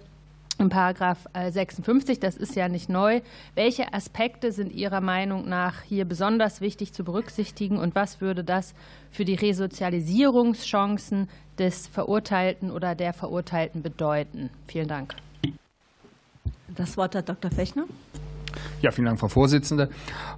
im 0.58 0.68
Paragraph 0.68 1.26
56, 1.34 2.16
äh, 2.16 2.20
das 2.20 2.36
ist 2.36 2.56
ja 2.56 2.68
nicht 2.68 2.88
neu. 2.88 3.20
Welche 3.54 3.94
Aspekte 3.94 4.52
sind 4.52 4.72
Ihrer 4.72 5.00
Meinung 5.00 5.48
nach 5.48 5.82
hier 5.82 6.04
besonders 6.04 6.60
wichtig 6.60 6.92
zu 6.92 7.04
berücksichtigen 7.04 7.78
und 7.78 7.94
was 7.94 8.20
würde 8.20 8.44
das 8.44 8.74
für 9.10 9.24
die 9.24 9.34
Resozialisierungschancen 9.34 11.28
des 11.58 11.86
Verurteilten 11.86 12.70
oder 12.70 12.94
der 12.94 13.12
Verurteilten 13.12 13.82
bedeuten? 13.82 14.50
Vielen 14.66 14.88
Dank. 14.88 15.14
Das 16.68 16.96
Wort 16.96 17.14
hat 17.14 17.28
Dr. 17.28 17.50
Fechner. 17.50 17.84
Ja, 18.80 18.90
vielen 18.90 19.06
Dank, 19.06 19.18
Frau 19.18 19.28
Vorsitzende. 19.28 19.88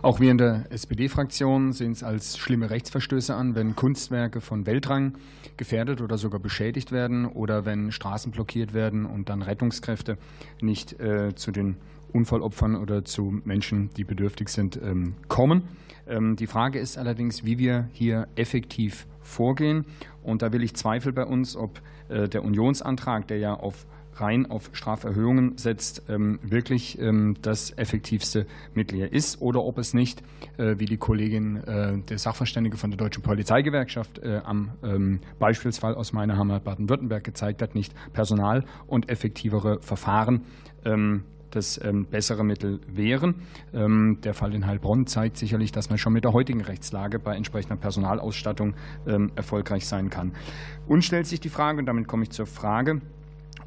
Auch 0.02 0.20
wir 0.20 0.30
in 0.30 0.38
der 0.38 0.66
SPD-Fraktion 0.70 1.72
sehen 1.72 1.92
es 1.92 2.02
als 2.02 2.38
schlimme 2.38 2.70
Rechtsverstöße 2.70 3.34
an, 3.34 3.54
wenn 3.54 3.76
Kunstwerke 3.76 4.40
von 4.40 4.66
Weltrang 4.66 5.14
gefährdet 5.56 6.00
oder 6.00 6.18
sogar 6.18 6.40
beschädigt 6.40 6.92
werden 6.92 7.26
oder 7.26 7.64
wenn 7.64 7.92
Straßen 7.92 8.32
blockiert 8.32 8.72
werden 8.74 9.06
und 9.06 9.28
dann 9.28 9.42
Rettungskräfte 9.42 10.16
nicht 10.60 10.98
äh, 11.00 11.34
zu 11.34 11.50
den 11.50 11.76
Unfallopfern 12.12 12.76
oder 12.76 13.04
zu 13.04 13.40
Menschen, 13.44 13.90
die 13.96 14.04
bedürftig 14.04 14.48
sind, 14.48 14.80
ähm, 14.82 15.14
kommen. 15.28 15.68
Ähm, 16.06 16.36
die 16.36 16.46
Frage 16.46 16.78
ist 16.78 16.98
allerdings, 16.98 17.44
wie 17.44 17.58
wir 17.58 17.88
hier 17.92 18.26
effektiv 18.36 19.06
vorgehen. 19.20 19.84
Und 20.22 20.42
da 20.42 20.52
will 20.52 20.62
ich 20.62 20.74
Zweifel 20.74 21.12
bei 21.12 21.24
uns, 21.24 21.56
ob 21.56 21.80
äh, 22.08 22.28
der 22.28 22.44
Unionsantrag, 22.44 23.28
der 23.28 23.38
ja 23.38 23.54
auf 23.54 23.86
rein 24.20 24.50
auf 24.50 24.70
Straferhöhungen 24.72 25.56
setzt, 25.56 26.02
ähm, 26.08 26.38
wirklich 26.42 26.98
ähm, 27.00 27.36
das 27.42 27.76
effektivste 27.76 28.46
Mittel 28.74 28.96
hier 28.96 29.12
ist 29.12 29.40
oder 29.40 29.62
ob 29.64 29.78
es 29.78 29.94
nicht, 29.94 30.22
äh, 30.58 30.78
wie 30.78 30.84
die 30.84 30.96
Kollegin 30.96 31.56
äh, 31.56 31.98
der 31.98 32.18
Sachverständige 32.18 32.76
von 32.76 32.90
der 32.90 32.98
Deutschen 32.98 33.22
Polizeigewerkschaft 33.22 34.18
äh, 34.18 34.40
am 34.44 34.72
ähm, 34.82 35.20
Beispielsfall 35.38 35.94
aus 35.94 36.12
meiner 36.12 36.38
Heimat 36.38 36.64
Baden-Württemberg 36.64 37.24
gezeigt 37.24 37.62
hat, 37.62 37.74
nicht 37.74 37.94
Personal 38.12 38.64
und 38.86 39.08
effektivere 39.08 39.80
Verfahren 39.80 40.42
das 41.50 41.78
bessere 42.10 42.42
Mittel 42.42 42.80
wären. 42.86 43.34
der 43.72 44.34
Fall 44.34 44.54
in 44.54 44.66
Heilbronn 44.66 45.06
zeigt 45.06 45.36
sicherlich, 45.36 45.72
dass 45.72 45.90
man 45.90 45.98
schon 45.98 46.14
mit 46.14 46.24
der 46.24 46.32
heutigen 46.32 46.62
Rechtslage 46.62 47.18
bei 47.18 47.36
entsprechender 47.36 47.76
Personalausstattung 47.76 48.74
erfolgreich 49.34 49.86
sein 49.86 50.08
kann. 50.08 50.32
Und 50.86 51.04
stellt 51.04 51.26
sich 51.26 51.40
die 51.40 51.50
Frage, 51.50 51.80
und 51.80 51.86
damit 51.86 52.08
komme 52.08 52.22
ich 52.22 52.30
zur 52.30 52.46
Frage, 52.46 53.02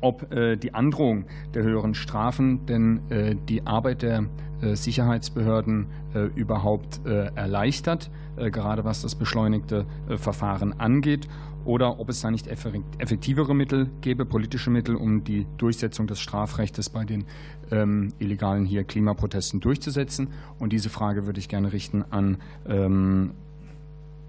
ob 0.03 0.31
äh, 0.33 0.57
die 0.57 0.73
Androhung 0.73 1.25
der 1.53 1.63
höheren 1.63 1.93
Strafen 1.93 2.65
denn 2.65 3.09
äh, 3.09 3.35
die 3.47 3.65
Arbeit 3.65 4.01
der 4.01 4.25
äh, 4.61 4.75
Sicherheitsbehörden 4.75 5.87
überhaupt 6.35 7.01
erleichtert, 7.05 8.11
gerade 8.37 8.85
was 8.85 9.01
das 9.01 9.15
beschleunigte 9.15 9.87
Verfahren 10.15 10.79
angeht, 10.79 11.27
oder 11.65 11.99
ob 11.99 12.09
es 12.09 12.21
da 12.21 12.29
nicht 12.29 12.45
effektivere 12.45 13.55
Mittel 13.55 13.89
gäbe, 14.01 14.23
politische 14.23 14.69
Mittel, 14.69 14.95
um 14.95 15.23
die 15.23 15.47
Durchsetzung 15.57 16.05
des 16.05 16.19
Strafrechts 16.19 16.91
bei 16.91 17.03
den 17.03 17.25
ähm, 17.71 18.13
illegalen 18.19 18.65
hier 18.65 18.83
Klimaprotesten 18.83 19.59
durchzusetzen. 19.59 20.27
Und 20.59 20.71
diese 20.71 20.89
Frage 20.89 21.25
würde 21.25 21.39
ich 21.39 21.49
gerne 21.49 21.73
richten 21.73 22.03
an 22.11 22.37
ähm, 22.67 23.31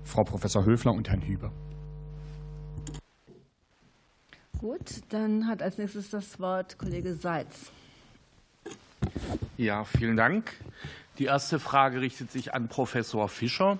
Frau 0.05 0.25
Professor 0.25 0.64
Höfler 0.64 0.95
und 0.95 1.11
Herrn 1.11 1.20
Hüber. 1.20 1.53
Gut, 4.65 5.03
dann 5.11 5.47
hat 5.47 5.61
als 5.61 5.77
nächstes 5.77 6.09
das 6.09 6.41
Wort 6.41 6.79
Kollege 6.79 7.12
Seitz. 7.12 7.71
Ja, 9.59 9.85
vielen 9.85 10.17
Dank. 10.17 10.55
Die 11.19 11.27
erste 11.27 11.61
Frage 11.61 12.01
richtet 12.01 12.33
sich 12.33 12.55
an 12.55 12.69
Professor 12.69 13.29
Fischer. 13.29 13.77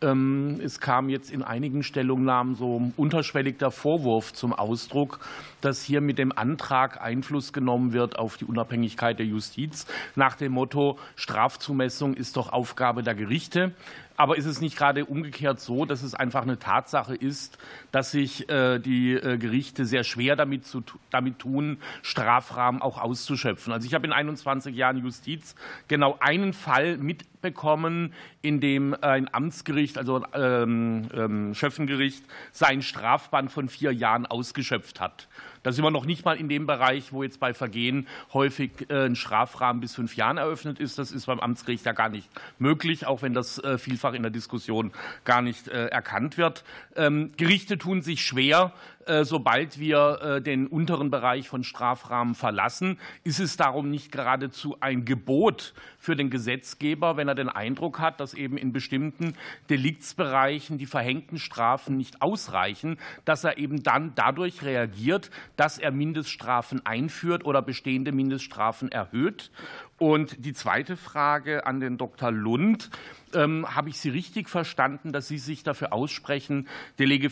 Ähm, 0.00 0.58
es 0.64 0.80
kam 0.80 1.10
jetzt 1.10 1.30
in 1.30 1.42
einigen 1.42 1.82
Stellungnahmen 1.82 2.54
so 2.54 2.92
unterschwellig 2.96 3.58
der 3.58 3.70
Vorwurf 3.70 4.32
zum 4.32 4.54
Ausdruck, 4.54 5.20
dass 5.60 5.82
hier 5.82 6.00
mit 6.00 6.16
dem 6.16 6.32
Antrag 6.32 7.02
Einfluss 7.02 7.52
genommen 7.52 7.92
wird 7.92 8.18
auf 8.18 8.38
die 8.38 8.46
Unabhängigkeit 8.46 9.18
der 9.18 9.26
Justiz 9.26 9.86
nach 10.14 10.34
dem 10.36 10.52
Motto 10.52 10.98
Strafzumessung 11.16 12.14
ist 12.14 12.38
doch 12.38 12.54
Aufgabe 12.54 13.02
der 13.02 13.14
Gerichte. 13.14 13.72
Aber 14.16 14.36
ist 14.36 14.46
es 14.46 14.60
nicht 14.60 14.76
gerade 14.76 15.04
umgekehrt 15.04 15.60
so, 15.60 15.84
dass 15.84 16.02
es 16.02 16.14
einfach 16.14 16.42
eine 16.42 16.58
Tatsache 16.58 17.14
ist, 17.14 17.58
dass 17.92 18.10
sich 18.10 18.48
äh, 18.48 18.78
die 18.78 19.12
äh, 19.12 19.38
Gerichte 19.38 19.84
sehr 19.84 20.04
schwer 20.04 20.36
damit, 20.36 20.66
zu, 20.66 20.82
damit 21.10 21.38
tun, 21.38 21.78
Strafrahmen 22.02 22.80
auch 22.82 23.00
auszuschöpfen? 23.00 23.72
Also 23.72 23.86
ich 23.86 23.94
habe 23.94 24.06
in 24.06 24.12
21 24.12 24.74
Jahren 24.74 24.98
Justiz 24.98 25.54
genau 25.88 26.16
einen 26.20 26.52
Fall 26.52 26.96
mitbekommen, 26.96 28.14
in 28.42 28.60
dem 28.60 28.94
ein 29.00 29.32
Amtsgericht, 29.32 29.98
also 29.98 30.24
ähm, 30.32 31.08
ähm, 31.14 31.54
Schöffengericht, 31.54 32.24
seinen 32.52 32.82
Strafband 32.82 33.50
von 33.50 33.68
vier 33.68 33.92
Jahren 33.92 34.26
ausgeschöpft 34.26 35.00
hat. 35.00 35.28
Da 35.66 35.72
sind 35.72 35.82
wir 35.82 35.90
noch 35.90 36.06
nicht 36.06 36.24
mal 36.24 36.36
in 36.36 36.48
dem 36.48 36.64
Bereich, 36.64 37.12
wo 37.12 37.24
jetzt 37.24 37.40
bei 37.40 37.52
Vergehen 37.52 38.06
häufig 38.32 38.88
äh, 38.88 39.06
ein 39.06 39.16
Strafrahmen 39.16 39.80
bis 39.80 39.96
fünf 39.96 40.14
Jahren 40.14 40.36
eröffnet 40.36 40.78
ist. 40.78 40.96
Das 40.96 41.10
ist 41.10 41.26
beim 41.26 41.40
Amtsgericht 41.40 41.84
ja 41.84 41.90
gar 41.90 42.08
nicht 42.08 42.30
möglich, 42.60 43.04
auch 43.04 43.20
wenn 43.22 43.34
das 43.34 43.58
äh, 43.58 43.76
vielfach 43.76 44.12
in 44.12 44.22
der 44.22 44.30
Diskussion 44.30 44.92
gar 45.24 45.42
nicht 45.42 45.66
äh, 45.66 45.86
erkannt 45.86 46.38
wird. 46.38 46.62
Ähm, 46.94 47.32
Gerichte 47.36 47.78
tun 47.78 48.00
sich 48.00 48.24
schwer, 48.24 48.74
sobald 49.24 49.78
wir 49.78 50.18
äh, 50.20 50.42
den 50.42 50.66
unteren 50.66 51.10
Bereich 51.10 51.48
von 51.48 51.62
Strafrahmen 51.62 52.34
verlassen, 52.34 52.98
ist 53.22 53.38
es 53.38 53.56
darum 53.56 53.88
nicht 53.88 54.10
geradezu 54.10 54.76
ein 54.80 55.04
Gebot 55.04 55.74
für 55.98 56.16
den 56.16 56.28
Gesetzgeber, 56.28 57.16
wenn 57.16 57.28
er 57.28 57.36
den 57.36 57.48
Eindruck 57.48 58.00
hat, 58.00 58.18
dass 58.18 58.34
eben 58.34 58.58
in 58.58 58.72
bestimmten 58.72 59.34
Deliktsbereichen 59.70 60.76
die 60.76 60.86
verhängten 60.86 61.38
Strafen 61.38 61.96
nicht 61.96 62.20
ausreichen, 62.20 62.98
dass 63.24 63.44
er 63.44 63.58
eben 63.58 63.84
dann 63.84 64.12
dadurch 64.16 64.62
reagiert, 64.62 65.30
dass 65.56 65.78
er 65.78 65.92
Mindeststrafen 65.92 66.84
einführt 66.84 67.44
oder 67.44 67.62
bestehende 67.62 68.10
Mindeststrafen 68.10 68.90
erhöht. 68.90 69.52
Und 69.98 70.44
die 70.44 70.52
zweite 70.52 70.96
Frage 70.96 71.64
an 71.64 71.80
den 71.80 71.96
Dr. 71.96 72.30
Lund. 72.30 72.90
Ähm, 73.34 73.66
habe 73.74 73.88
ich 73.88 73.98
Sie 73.98 74.10
richtig 74.10 74.48
verstanden, 74.48 75.12
dass 75.12 75.26
Sie 75.26 75.38
sich 75.38 75.62
dafür 75.62 75.92
aussprechen, 75.92 76.68
der 76.98 77.06
Lege 77.06 77.28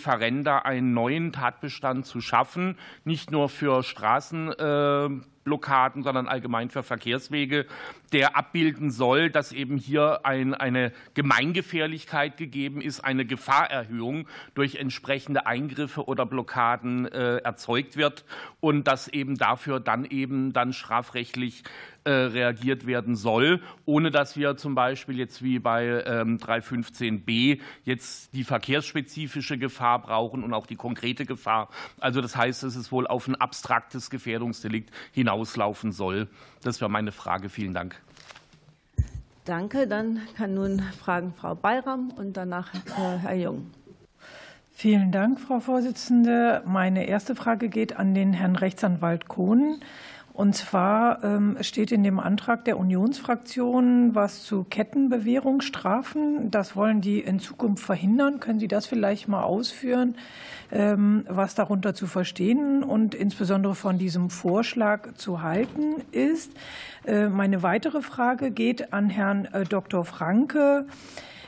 einen 0.64 0.92
neuen 0.92 1.32
Tatbestand 1.32 1.63
zu 2.04 2.20
schaffen, 2.20 2.78
nicht 3.04 3.30
nur 3.30 3.48
für 3.48 3.82
Straßenblockaden, 5.44 6.02
sondern 6.02 6.26
allgemein 6.26 6.70
für 6.70 6.82
Verkehrswege, 6.82 7.66
der 8.12 8.36
abbilden 8.36 8.90
soll, 8.90 9.30
dass 9.30 9.52
eben 9.52 9.76
hier 9.76 10.24
ein, 10.24 10.54
eine 10.54 10.92
Gemeingefährlichkeit 11.14 12.36
gegeben 12.36 12.80
ist, 12.80 13.00
eine 13.00 13.24
Gefahrerhöhung 13.24 14.26
durch 14.54 14.76
entsprechende 14.76 15.46
Eingriffe 15.46 16.06
oder 16.06 16.26
Blockaden 16.26 17.06
äh, 17.06 17.38
erzeugt 17.38 17.96
wird 17.96 18.24
und 18.60 18.88
dass 18.88 19.08
eben 19.08 19.36
dafür 19.36 19.80
dann 19.80 20.04
eben 20.04 20.52
dann 20.52 20.72
strafrechtlich 20.72 21.62
äh, 22.04 22.10
reagiert 22.10 22.86
werden 22.86 23.16
soll, 23.16 23.62
ohne 23.86 24.10
dass 24.10 24.36
wir 24.36 24.58
zum 24.58 24.74
Beispiel 24.74 25.18
jetzt 25.18 25.42
wie 25.42 25.58
bei 25.58 26.04
315b 26.06 27.52
ähm, 27.52 27.60
jetzt 27.84 28.34
die 28.34 28.44
verkehrsspezifische 28.44 29.56
Gefahr 29.56 30.02
brauchen 30.02 30.44
und 30.44 30.52
auch 30.52 30.66
die 30.66 30.76
konkrete 30.76 31.24
Gefahr. 31.24 31.70
Also 31.98 32.20
das 32.20 32.36
heißt, 32.36 32.62
es 32.62 32.92
wohl 32.92 33.06
auf 33.06 33.26
ein 33.26 33.36
abstraktes 33.36 34.10
Gefährdungsdelikt 34.10 34.90
hinauslaufen 35.34 35.92
soll. 35.92 36.28
Das 36.62 36.80
wäre 36.80 36.90
meine 36.90 37.12
Frage. 37.12 37.48
Vielen 37.48 37.74
Dank. 37.74 38.00
Danke. 39.44 39.86
Dann 39.86 40.20
kann 40.36 40.54
nun 40.54 40.80
fragen 41.00 41.34
Frau 41.36 41.54
Bayram 41.54 42.10
und 42.16 42.36
danach 42.36 42.72
äh, 42.74 43.18
Herr 43.22 43.34
Jung. 43.34 43.70
Vielen 44.76 45.12
Dank, 45.12 45.38
Frau 45.38 45.60
Vorsitzende. 45.60 46.62
Meine 46.66 47.06
erste 47.06 47.36
Frage 47.36 47.68
geht 47.68 47.96
an 47.96 48.12
den 48.14 48.32
Herrn 48.32 48.56
Rechtsanwalt 48.56 49.28
Kohn. 49.28 49.80
Und 50.34 50.56
zwar 50.56 51.22
ähm, 51.22 51.58
steht 51.60 51.92
in 51.92 52.02
dem 52.02 52.18
Antrag 52.18 52.64
der 52.64 52.76
Unionsfraktion 52.76 54.16
was 54.16 54.42
zu 54.42 54.64
Kettenbewährungsstrafen. 54.64 56.50
Das 56.50 56.74
wollen 56.74 57.00
die 57.00 57.20
in 57.20 57.38
Zukunft 57.38 57.84
verhindern. 57.84 58.40
Können 58.40 58.58
Sie 58.58 58.66
das 58.66 58.84
vielleicht 58.84 59.28
mal 59.28 59.44
ausführen, 59.44 60.16
ähm, 60.72 61.24
was 61.28 61.54
darunter 61.54 61.94
zu 61.94 62.08
verstehen 62.08 62.82
und 62.82 63.14
insbesondere 63.14 63.76
von 63.76 63.96
diesem 63.96 64.28
Vorschlag 64.28 65.14
zu 65.14 65.42
halten 65.42 66.02
ist? 66.10 66.50
Äh, 67.06 67.28
meine 67.28 67.62
weitere 67.62 68.02
Frage 68.02 68.50
geht 68.50 68.92
an 68.92 69.10
Herrn 69.10 69.44
äh, 69.44 69.62
Dr. 69.62 70.04
Franke. 70.04 70.86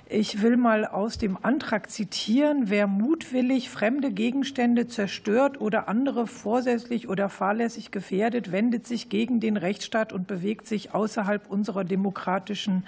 Ich 0.09 0.41
will 0.41 0.57
mal 0.57 0.87
aus 0.87 1.19
dem 1.19 1.37
Antrag 1.43 1.91
zitieren, 1.91 2.71
wer 2.71 2.87
mutwillig 2.87 3.71
fremde 3.71 4.13
Gegenstände 4.13 4.87
zerstört 4.87 5.61
oder 5.61 5.89
andere 5.89 6.29
vorsätzlich 6.29 7.09
oder 7.09 7.29
fahrlässig 7.29 7.91
gefährdet, 7.91 8.53
wendet 8.53 8.87
sich 8.87 9.09
gegen 9.09 9.41
den 9.41 9.57
Rechtsstaat 9.57 10.13
und 10.13 10.29
bewegt 10.29 10.69
sich 10.69 10.95
außerhalb 10.95 11.51
unserer 11.51 11.83
demokratischen 11.83 12.85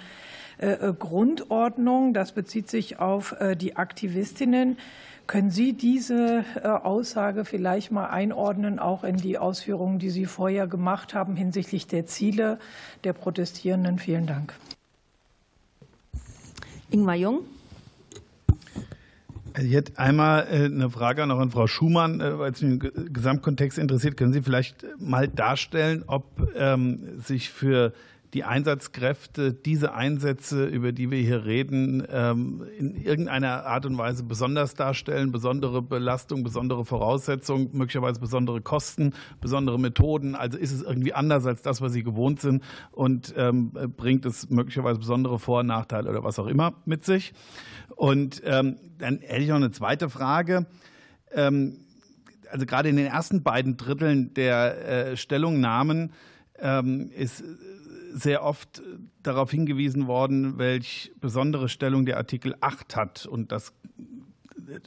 äh, 0.59 0.71
äh, 0.71 0.93
Grundordnung. 0.93 2.13
Das 2.13 2.31
bezieht 2.31 2.69
sich 2.69 2.99
auf 2.99 3.35
äh, 3.39 3.57
die 3.57 3.75
Aktivistinnen. 3.75 4.77
Können 5.27 5.51
Sie 5.51 5.73
diese 5.73 6.43
Aussage 6.63 7.45
vielleicht 7.45 7.91
mal 7.91 8.07
einordnen, 8.07 8.79
auch 8.79 9.03
in 9.03 9.17
die 9.17 9.37
Ausführungen, 9.37 9.99
die 9.99 10.09
Sie 10.09 10.25
vorher 10.25 10.65
gemacht 10.65 11.13
haben 11.13 11.35
hinsichtlich 11.35 11.85
der 11.85 12.07
Ziele 12.07 12.57
der 13.03 13.13
Protestierenden? 13.13 13.99
Vielen 13.99 14.25
Dank. 14.25 14.55
Ingmar 16.91 17.15
Jung. 17.15 17.41
Also 19.53 19.67
hätte 19.75 19.97
einmal 19.97 20.47
äh, 20.49 20.65
eine 20.65 20.89
Frage 20.89 21.25
noch 21.27 21.39
an 21.39 21.51
Frau 21.51 21.67
Schumann, 21.67 22.21
äh, 22.21 22.37
weil 22.37 22.51
es 22.51 22.61
mich 22.61 22.81
im 22.93 23.13
Gesamtkontext 23.13 23.77
interessiert. 23.77 24.15
Können 24.15 24.33
Sie 24.33 24.41
vielleicht 24.41 24.85
mal 24.99 25.27
darstellen, 25.27 26.03
ob 26.07 26.25
ähm, 26.55 27.19
sich 27.19 27.49
für 27.49 27.93
die 28.33 28.43
Einsatzkräfte 28.43 29.53
diese 29.53 29.93
Einsätze, 29.93 30.65
über 30.65 30.91
die 30.91 31.09
wir 31.09 31.19
hier 31.19 31.45
reden, 31.45 32.05
ähm, 32.09 32.63
in 32.77 32.95
irgendeiner 32.95 33.65
Art 33.65 33.85
und 33.85 33.97
Weise 33.97 34.23
besonders 34.23 34.75
darstellen, 34.75 35.31
besondere 35.31 35.81
Belastung, 35.81 36.43
besondere 36.43 36.85
Voraussetzungen, 36.85 37.69
möglicherweise 37.73 38.19
besondere 38.19 38.61
Kosten, 38.61 39.13
besondere 39.41 39.79
Methoden. 39.79 40.35
Also 40.35 40.57
ist 40.57 40.71
es 40.71 40.83
irgendwie 40.83 41.13
anders 41.13 41.45
als 41.45 41.63
das, 41.63 41.81
was 41.81 41.93
Sie 41.93 42.03
gewohnt 42.03 42.39
sind 42.39 42.63
und 42.91 43.33
ähm, 43.35 43.71
bringt 43.97 44.25
es 44.25 44.49
möglicherweise 44.49 44.99
besondere 44.99 45.39
Vor- 45.39 45.61
und 45.61 45.67
Nachteile 45.67 46.09
oder 46.09 46.23
was 46.23 46.37
auch 46.37 46.47
immer 46.47 46.73
mit 46.85 47.05
sich. 47.05 47.33
Und 47.95 48.41
ähm, 48.45 48.77
dann 48.99 49.19
hätte 49.21 49.41
ich 49.41 49.49
noch 49.49 49.55
eine 49.55 49.71
zweite 49.71 50.09
Frage 50.09 50.67
also 51.31 52.65
gerade 52.65 52.89
in 52.89 52.95
den 52.95 53.05
ersten 53.05 53.43
beiden 53.43 53.77
Dritteln 53.77 54.33
der 54.33 55.11
äh, 55.11 55.17
Stellungnahmen 55.17 56.11
ist 57.15 57.43
sehr 58.11 58.43
oft 58.43 58.81
darauf 59.23 59.51
hingewiesen 59.51 60.07
worden, 60.07 60.57
welch 60.57 61.11
besondere 61.19 61.69
Stellung 61.69 62.05
der 62.05 62.17
Artikel 62.17 62.55
8 62.61 62.95
hat 62.95 63.25
und 63.25 63.51
dass 63.51 63.73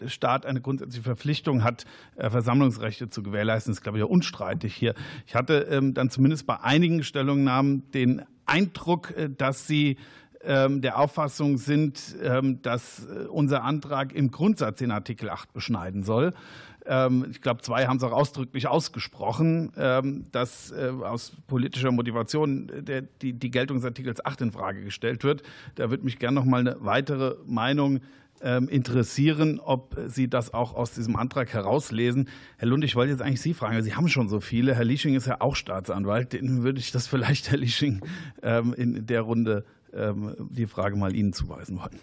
der 0.01 0.09
Staat 0.09 0.47
eine 0.47 0.61
grundsätzliche 0.61 1.03
Verpflichtung 1.03 1.65
hat, 1.65 1.85
äh, 2.17 2.31
Versammlungsrechte 2.31 3.09
zu 3.11 3.23
gewährleisten, 3.23 3.73
das 3.73 3.79
ist, 3.79 3.83
glaube 3.83 3.99
ich, 3.99 4.03
ja 4.03 4.09
unstreitig 4.09 4.75
hier. 4.75 4.95
Ich 5.27 5.35
hatte 5.35 5.67
ähm, 5.71 5.95
dann 5.95 6.11
zumindest 6.11 6.47
bei 6.47 6.61
einigen 6.61 7.03
Stellungnahmen 7.03 7.91
den 7.91 8.23
Eindruck, 8.47 9.17
äh, 9.17 9.29
dass 9.29 9.67
sie 9.67 9.97
ähm, 10.45 10.83
der 10.83 10.99
Auffassung 10.99 11.57
sind, 11.59 12.17
ähm, 12.23 12.63
dass 12.63 13.07
äh, 13.07 13.27
unser 13.29 13.63
Antrag 13.63 14.13
im 14.13 14.31
Grundsatz 14.31 14.79
den 14.79 14.91
Artikel 14.91 15.31
8 15.31 15.53
beschneiden 15.53 16.03
soll. 16.03 16.33
Ähm, 16.87 17.27
ich 17.31 17.41
glaube, 17.41 17.63
zwei 17.63 17.87
haben 17.87 17.99
es 17.99 18.03
auch 18.03 18.13
ausdrücklich 18.13 18.67
ausgesprochen, 18.67 19.73
ähm, 19.77 20.27
dass 20.33 20.73
äh, 20.73 20.91
aus 21.03 21.33
politischer 21.47 21.93
Motivation 21.93 22.71
der, 22.81 23.03
die, 23.03 23.33
die 23.33 23.51
Geltung 23.51 23.77
des 23.77 23.87
Artikels 23.87 24.25
8 24.25 24.43
in 24.43 24.53
Frage 24.53 24.83
gestellt 24.83 25.25
wird. 25.25 25.43
Da 25.77 25.91
würde 25.91 26.05
mich 26.05 26.19
gerne 26.19 26.35
noch 26.35 26.45
mal 26.45 26.61
eine 26.61 26.77
weitere 26.81 27.37
Meinung 27.47 28.01
ähm, 28.41 28.69
interessieren, 28.69 29.61
ob 29.61 29.97
Sie 30.07 30.29
das 30.29 30.53
auch 30.53 30.75
aus 30.75 30.93
diesem 30.93 31.15
Antrag 31.15 31.53
herauslesen. 31.53 32.29
Herr 32.57 32.69
Lund, 32.69 32.83
ich 32.83 32.97
wollte 32.97 33.13
jetzt 33.13 33.23
eigentlich 33.23 33.41
Sie 33.41 33.55
fragen, 33.55 33.81
Sie 33.83 33.95
haben 33.95 34.09
schon 34.09 34.29
so 34.29 34.41
viele. 34.41 34.75
Herr 34.75 34.85
Liesching 34.85 35.15
ist 35.15 35.27
ja 35.27 35.41
auch 35.41 35.55
Staatsanwalt. 35.55 36.33
Den 36.33 36.65
würde 36.65 36.81
ich 36.81 36.91
das 36.91 37.07
vielleicht, 37.09 37.51
Herr 37.51 37.59
Liesching, 37.59 38.01
in 38.77 39.07
der 39.07 39.21
Runde 39.21 39.65
die 39.95 40.67
Frage 40.67 40.97
mal 40.97 41.15
Ihnen 41.15 41.35
zuweisen 41.35 41.79
wollen. 41.79 42.01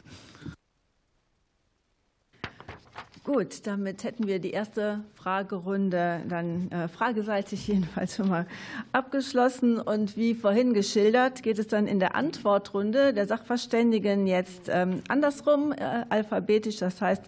Gut, 3.31 3.67
damit 3.67 4.03
hätten 4.05 4.25
wir 4.25 4.39
die 4.39 4.49
erste 4.49 5.01
Fragerunde 5.13 6.21
dann 6.27 6.71
äh, 6.71 6.87
frageseitig 6.87 7.67
jedenfalls 7.67 8.15
schon 8.15 8.27
mal 8.27 8.47
abgeschlossen. 8.91 9.79
Und 9.79 10.17
wie 10.17 10.33
vorhin 10.33 10.73
geschildert, 10.73 11.43
geht 11.43 11.59
es 11.59 11.67
dann 11.67 11.85
in 11.85 11.99
der 11.99 12.15
Antwortrunde 12.15 13.13
der 13.13 13.27
Sachverständigen 13.27 14.25
jetzt 14.25 14.63
ähm, 14.67 15.03
andersrum, 15.09 15.73
äh, 15.73 16.05
alphabetisch. 16.09 16.77
Das 16.77 17.01
heißt, 17.01 17.21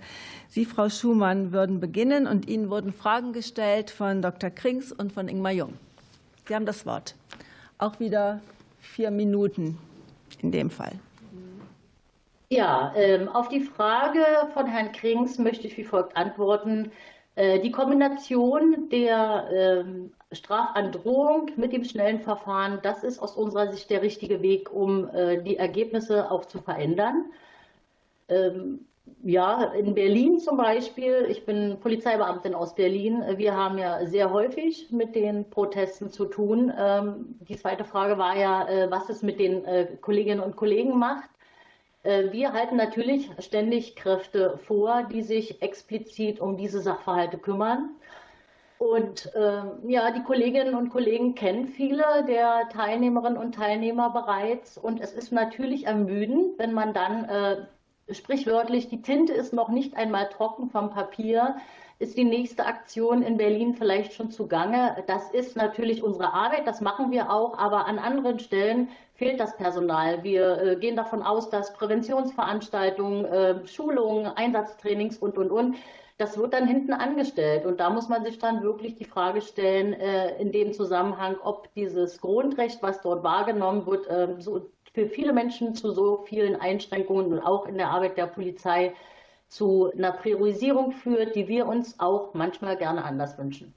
Sie, 0.47 0.65
Frau 0.65 0.89
Schumann, 0.89 1.51
würden 1.51 1.79
beginnen 1.79 2.25
und 2.25 2.47
Ihnen 2.47 2.71
wurden 2.71 2.93
Fragen 2.93 3.31
gestellt 3.31 3.91
von 3.91 4.23
Dr. 4.23 4.49
Krings 4.49 4.91
und 4.91 5.13
von 5.13 5.27
Ingmar 5.27 5.51
Jung. 5.51 5.73
Sie 6.47 6.55
haben 6.55 6.65
das 6.65 6.87
Wort. 6.87 7.13
Auch 7.77 7.99
wieder 7.99 8.41
vier 8.79 9.11
Minuten 9.11 9.77
in 10.41 10.51
dem 10.51 10.71
Fall. 10.71 10.93
Ja, 12.53 12.91
ähm, 12.97 13.29
auf 13.29 13.47
die 13.47 13.61
Frage 13.61 14.25
von 14.53 14.65
Herrn 14.65 14.91
Krings 14.91 15.37
möchte 15.39 15.67
ich 15.67 15.77
wie 15.77 15.85
folgt 15.85 16.17
antworten. 16.17 16.91
Äh, 17.35 17.61
die 17.61 17.71
Kombination 17.71 18.89
der 18.89 19.47
ähm, 19.53 20.11
Strafandrohung 20.33 21.51
mit 21.55 21.71
dem 21.71 21.85
schnellen 21.85 22.19
Verfahren, 22.19 22.79
das 22.83 23.05
ist 23.05 23.19
aus 23.19 23.37
unserer 23.37 23.71
Sicht 23.71 23.89
der 23.89 24.01
richtige 24.01 24.41
Weg, 24.41 24.69
um 24.69 25.07
äh, 25.11 25.41
die 25.41 25.55
Ergebnisse 25.55 26.29
auch 26.29 26.43
zu 26.43 26.59
verändern. 26.59 27.31
Ähm, 28.27 28.85
ja, 29.23 29.71
in 29.71 29.95
Berlin 29.95 30.39
zum 30.39 30.57
Beispiel, 30.57 31.27
ich 31.29 31.45
bin 31.45 31.79
Polizeibeamtin 31.79 32.53
aus 32.53 32.75
Berlin, 32.75 33.23
wir 33.37 33.55
haben 33.55 33.77
ja 33.77 34.05
sehr 34.07 34.33
häufig 34.33 34.91
mit 34.91 35.15
den 35.15 35.49
Protesten 35.49 36.09
zu 36.09 36.25
tun. 36.25 36.71
Die 37.47 37.55
zweite 37.55 37.83
Frage 37.85 38.17
war 38.17 38.37
ja, 38.37 38.67
äh, 38.67 38.91
was 38.91 39.09
es 39.09 39.21
mit 39.21 39.39
den 39.39 39.63
Kolleginnen 40.01 40.41
und 40.41 40.57
Kollegen 40.57 40.99
macht. 40.99 41.29
Äh, 42.03 42.31
wir 42.31 42.53
halten 42.53 42.75
natürlich 42.75 43.29
ständig 43.39 43.95
Kräfte 43.95 44.57
vor, 44.65 45.03
die 45.03 45.21
sich 45.21 45.61
explizit 45.61 46.39
um 46.39 46.57
diese 46.57 46.81
Sachverhalte 46.81 47.37
kümmern. 47.37 47.95
Und 48.77 49.31
äh, 49.35 49.61
ja, 49.87 50.09
die 50.09 50.23
Kolleginnen 50.23 50.73
und 50.73 50.89
Kollegen 50.89 51.35
kennen 51.35 51.67
viele 51.67 52.25
der 52.27 52.67
Teilnehmerinnen 52.69 53.37
und 53.37 53.53
Teilnehmer 53.53 54.09
bereits. 54.09 54.77
Und 54.77 54.99
es 54.99 55.13
ist 55.13 55.31
natürlich 55.31 55.85
ermüdend, 55.85 56.57
wenn 56.57 56.73
man 56.73 56.93
dann 56.93 57.25
äh, 57.25 57.65
sprichwörtlich, 58.13 58.89
die 58.89 59.03
Tinte 59.03 59.33
ist 59.33 59.53
noch 59.53 59.69
nicht 59.69 59.95
einmal 59.95 60.29
trocken 60.29 60.69
vom 60.71 60.89
Papier, 60.89 61.57
ist 62.01 62.17
die 62.17 62.23
nächste 62.23 62.65
Aktion 62.65 63.21
in 63.21 63.37
Berlin 63.37 63.75
vielleicht 63.75 64.13
schon 64.13 64.31
zugange. 64.31 65.03
Das 65.05 65.29
ist 65.29 65.55
natürlich 65.55 66.01
unsere 66.01 66.33
Arbeit, 66.33 66.65
das 66.65 66.81
machen 66.81 67.11
wir 67.11 67.31
auch, 67.31 67.57
aber 67.59 67.85
an 67.85 67.99
anderen 67.99 68.39
Stellen 68.39 68.89
fehlt 69.13 69.39
das 69.39 69.55
Personal. 69.55 70.23
Wir 70.23 70.61
äh, 70.61 70.75
gehen 70.77 70.95
davon 70.95 71.21
aus, 71.21 71.51
dass 71.51 71.73
Präventionsveranstaltungen, 71.73 73.25
äh, 73.25 73.67
Schulungen, 73.67 74.25
Einsatztrainings 74.25 75.19
und, 75.19 75.37
und, 75.37 75.51
und, 75.51 75.75
das 76.17 76.37
wird 76.37 76.53
dann 76.53 76.67
hinten 76.67 76.93
angestellt. 76.93 77.67
Und 77.67 77.79
da 77.79 77.91
muss 77.91 78.09
man 78.09 78.23
sich 78.23 78.39
dann 78.39 78.63
wirklich 78.63 78.95
die 78.95 79.05
Frage 79.05 79.41
stellen, 79.41 79.93
äh, 79.93 80.41
in 80.41 80.51
dem 80.51 80.73
Zusammenhang, 80.73 81.35
ob 81.43 81.71
dieses 81.75 82.19
Grundrecht, 82.19 82.81
was 82.81 83.01
dort 83.01 83.23
wahrgenommen 83.23 83.85
wird, 83.85 84.07
so 84.41 84.69
für 84.93 85.07
viele 85.07 85.33
Menschen 85.33 85.75
zu 85.75 85.91
so 85.91 86.23
vielen 86.27 86.59
Einschränkungen 86.59 87.31
und 87.31 87.39
auch 87.39 87.65
in 87.65 87.77
der 87.77 87.89
Arbeit 87.89 88.17
der 88.17 88.27
Polizei 88.27 88.93
zu 89.51 89.91
einer 89.91 90.13
Priorisierung 90.13 90.93
führt, 90.93 91.35
die 91.35 91.49
wir 91.49 91.67
uns 91.67 91.99
auch 91.99 92.33
manchmal 92.33 92.77
gerne 92.77 93.03
anders 93.03 93.37
wünschen. 93.37 93.73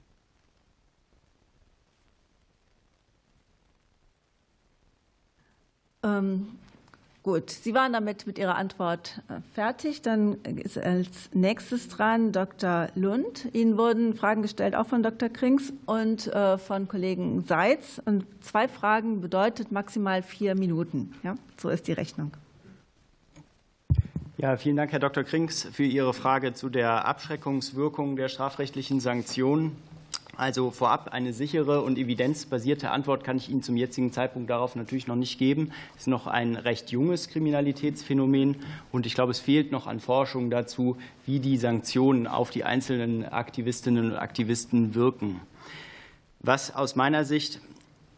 Ähm, 6.01 6.47
gut, 7.23 7.49
Sie 7.49 7.73
waren 7.73 7.91
damit 7.91 8.25
mit 8.25 8.39
Ihrer 8.39 8.55
Antwort 8.55 9.21
äh, 9.27 9.41
fertig. 9.53 10.01
Dann 10.01 10.35
ist 10.45 10.77
als 10.77 11.29
nächstes 11.33 11.89
dran 11.89 12.31
Dr. 12.31 12.87
Lund. 12.95 13.49
Ihnen 13.51 13.77
wurden 13.77 14.13
Fragen 14.13 14.43
gestellt, 14.43 14.75
auch 14.75 14.87
von 14.87 15.03
Dr. 15.03 15.27
Krings 15.27 15.73
und 15.85 16.27
äh, 16.27 16.57
von 16.57 16.87
Kollegen 16.87 17.43
Seitz. 17.43 18.01
Und 18.05 18.25
zwei 18.41 18.69
Fragen 18.69 19.19
bedeutet 19.19 19.73
maximal 19.73 20.23
vier 20.23 20.55
Minuten. 20.55 21.13
Ja, 21.21 21.35
so 21.57 21.67
ist 21.67 21.89
die 21.89 21.93
Rechnung. 21.93 22.31
Ja, 24.37 24.57
vielen 24.57 24.75
Dank, 24.75 24.91
Herr 24.91 24.99
Dr. 24.99 25.23
Krings, 25.23 25.65
für 25.71 25.85
Ihre 25.85 26.13
Frage 26.13 26.53
zu 26.53 26.67
der 26.67 27.05
Abschreckungswirkung 27.05 28.17
der 28.17 28.27
strafrechtlichen 28.27 28.99
Sanktionen. 28.99 29.77
Also 30.35 30.71
vorab 30.71 31.13
eine 31.13 31.31
sichere 31.31 31.81
und 31.83 31.97
evidenzbasierte 31.97 32.91
Antwort 32.91 33.23
kann 33.23 33.37
ich 33.37 33.49
Ihnen 33.49 33.63
zum 33.63 33.77
jetzigen 33.77 34.11
Zeitpunkt 34.11 34.49
darauf 34.49 34.75
natürlich 34.75 35.07
noch 35.07 35.15
nicht 35.15 35.39
geben. 35.39 35.71
Es 35.95 36.01
ist 36.01 36.07
noch 36.07 36.27
ein 36.27 36.57
recht 36.57 36.91
junges 36.91 37.29
Kriminalitätsphänomen 37.29 38.57
und 38.91 39.05
ich 39.05 39.13
glaube, 39.13 39.31
es 39.31 39.39
fehlt 39.39 39.71
noch 39.71 39.87
an 39.87 40.01
Forschung 40.01 40.49
dazu, 40.49 40.97
wie 41.25 41.39
die 41.39 41.55
Sanktionen 41.55 42.27
auf 42.27 42.49
die 42.49 42.65
einzelnen 42.65 43.23
Aktivistinnen 43.23 44.11
und 44.11 44.17
Aktivisten 44.17 44.95
wirken. 44.95 45.39
Was 46.41 46.75
aus 46.75 46.97
meiner 46.97 47.23
Sicht 47.23 47.61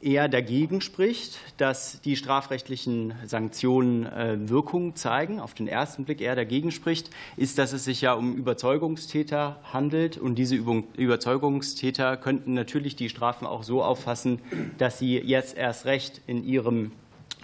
eher 0.02 0.30
dagegen 0.30 0.82
spricht, 0.82 1.40
dass 1.58 2.02
die 2.02 2.16
strafrechtlichen 2.16 3.14
Sanktionen 3.26 4.06
äh, 4.06 4.38
Wirkung 4.50 4.96
zeigen, 4.96 5.40
auf 5.40 5.54
den 5.54 5.68
ersten 5.68 6.06
Blick 6.06 6.22
eher 6.22 6.36
dagegen 6.36 6.72
spricht, 6.72 7.10
ist, 7.36 7.58
dass 7.58 7.74
es 7.74 7.84
sich 7.84 8.02
ja 8.02 8.14
um 8.14 8.36
Überzeugungstäter 8.36 9.60
handelt. 9.74 10.18
Und 10.18 10.36
diese 10.36 10.56
Überzeugungstäter 10.56 12.18
könnten 12.18 12.54
natürlich 12.54 12.96
die 12.96 13.10
Strafen 13.10 13.48
auch 13.48 13.64
so 13.64 13.84
auffassen, 13.84 14.40
dass 14.78 15.00
sie 15.00 15.18
jetzt 15.18 15.58
erst 15.58 15.86
recht 15.86 16.22
in 16.28 16.44
ihrem 16.44 16.92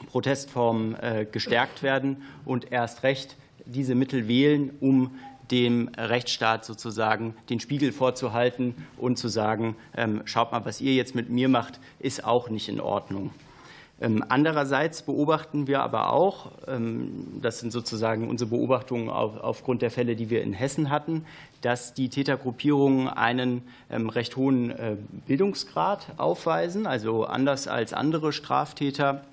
Protestform 0.07 0.95
äh, 1.01 1.25
gestärkt 1.25 1.81
werden 1.81 2.23
und 2.45 2.71
erst 2.71 3.03
recht 3.03 3.35
diese 3.65 3.95
Mittel 3.95 4.27
wählen, 4.27 4.71
um 4.79 5.11
dem 5.51 5.89
Rechtsstaat 5.97 6.65
sozusagen 6.65 7.35
den 7.49 7.59
Spiegel 7.59 7.91
vorzuhalten 7.91 8.75
und 8.97 9.17
zu 9.17 9.27
sagen, 9.27 9.75
ähm, 9.95 10.21
schaut 10.25 10.51
mal, 10.51 10.65
was 10.65 10.81
ihr 10.81 10.93
jetzt 10.93 11.15
mit 11.15 11.29
mir 11.29 11.49
macht, 11.49 11.79
ist 11.99 12.23
auch 12.23 12.49
nicht 12.49 12.69
in 12.69 12.79
Ordnung. 12.79 13.31
Ähm, 14.01 14.23
andererseits 14.27 15.03
beobachten 15.03 15.67
wir 15.67 15.81
aber 15.81 16.11
auch, 16.11 16.51
ähm, 16.67 17.39
das 17.41 17.59
sind 17.59 17.71
sozusagen 17.71 18.27
unsere 18.27 18.49
Beobachtungen 18.49 19.09
aufgrund 19.09 19.81
der 19.81 19.91
Fälle, 19.91 20.15
die 20.15 20.29
wir 20.29 20.41
in 20.41 20.51
Hessen 20.51 20.89
hatten, 20.89 21.25
dass 21.61 21.93
die 21.93 22.09
Tätergruppierungen 22.09 23.07
einen 23.07 23.61
recht 23.89 24.35
hohen 24.35 24.71
äh, 24.71 24.97
Bildungsgrad 25.27 26.15
aufweisen, 26.17 26.87
also 26.87 27.23
anders 27.23 27.67
als 27.67 27.93
andere 27.93 28.33
Straftäter 28.33 29.23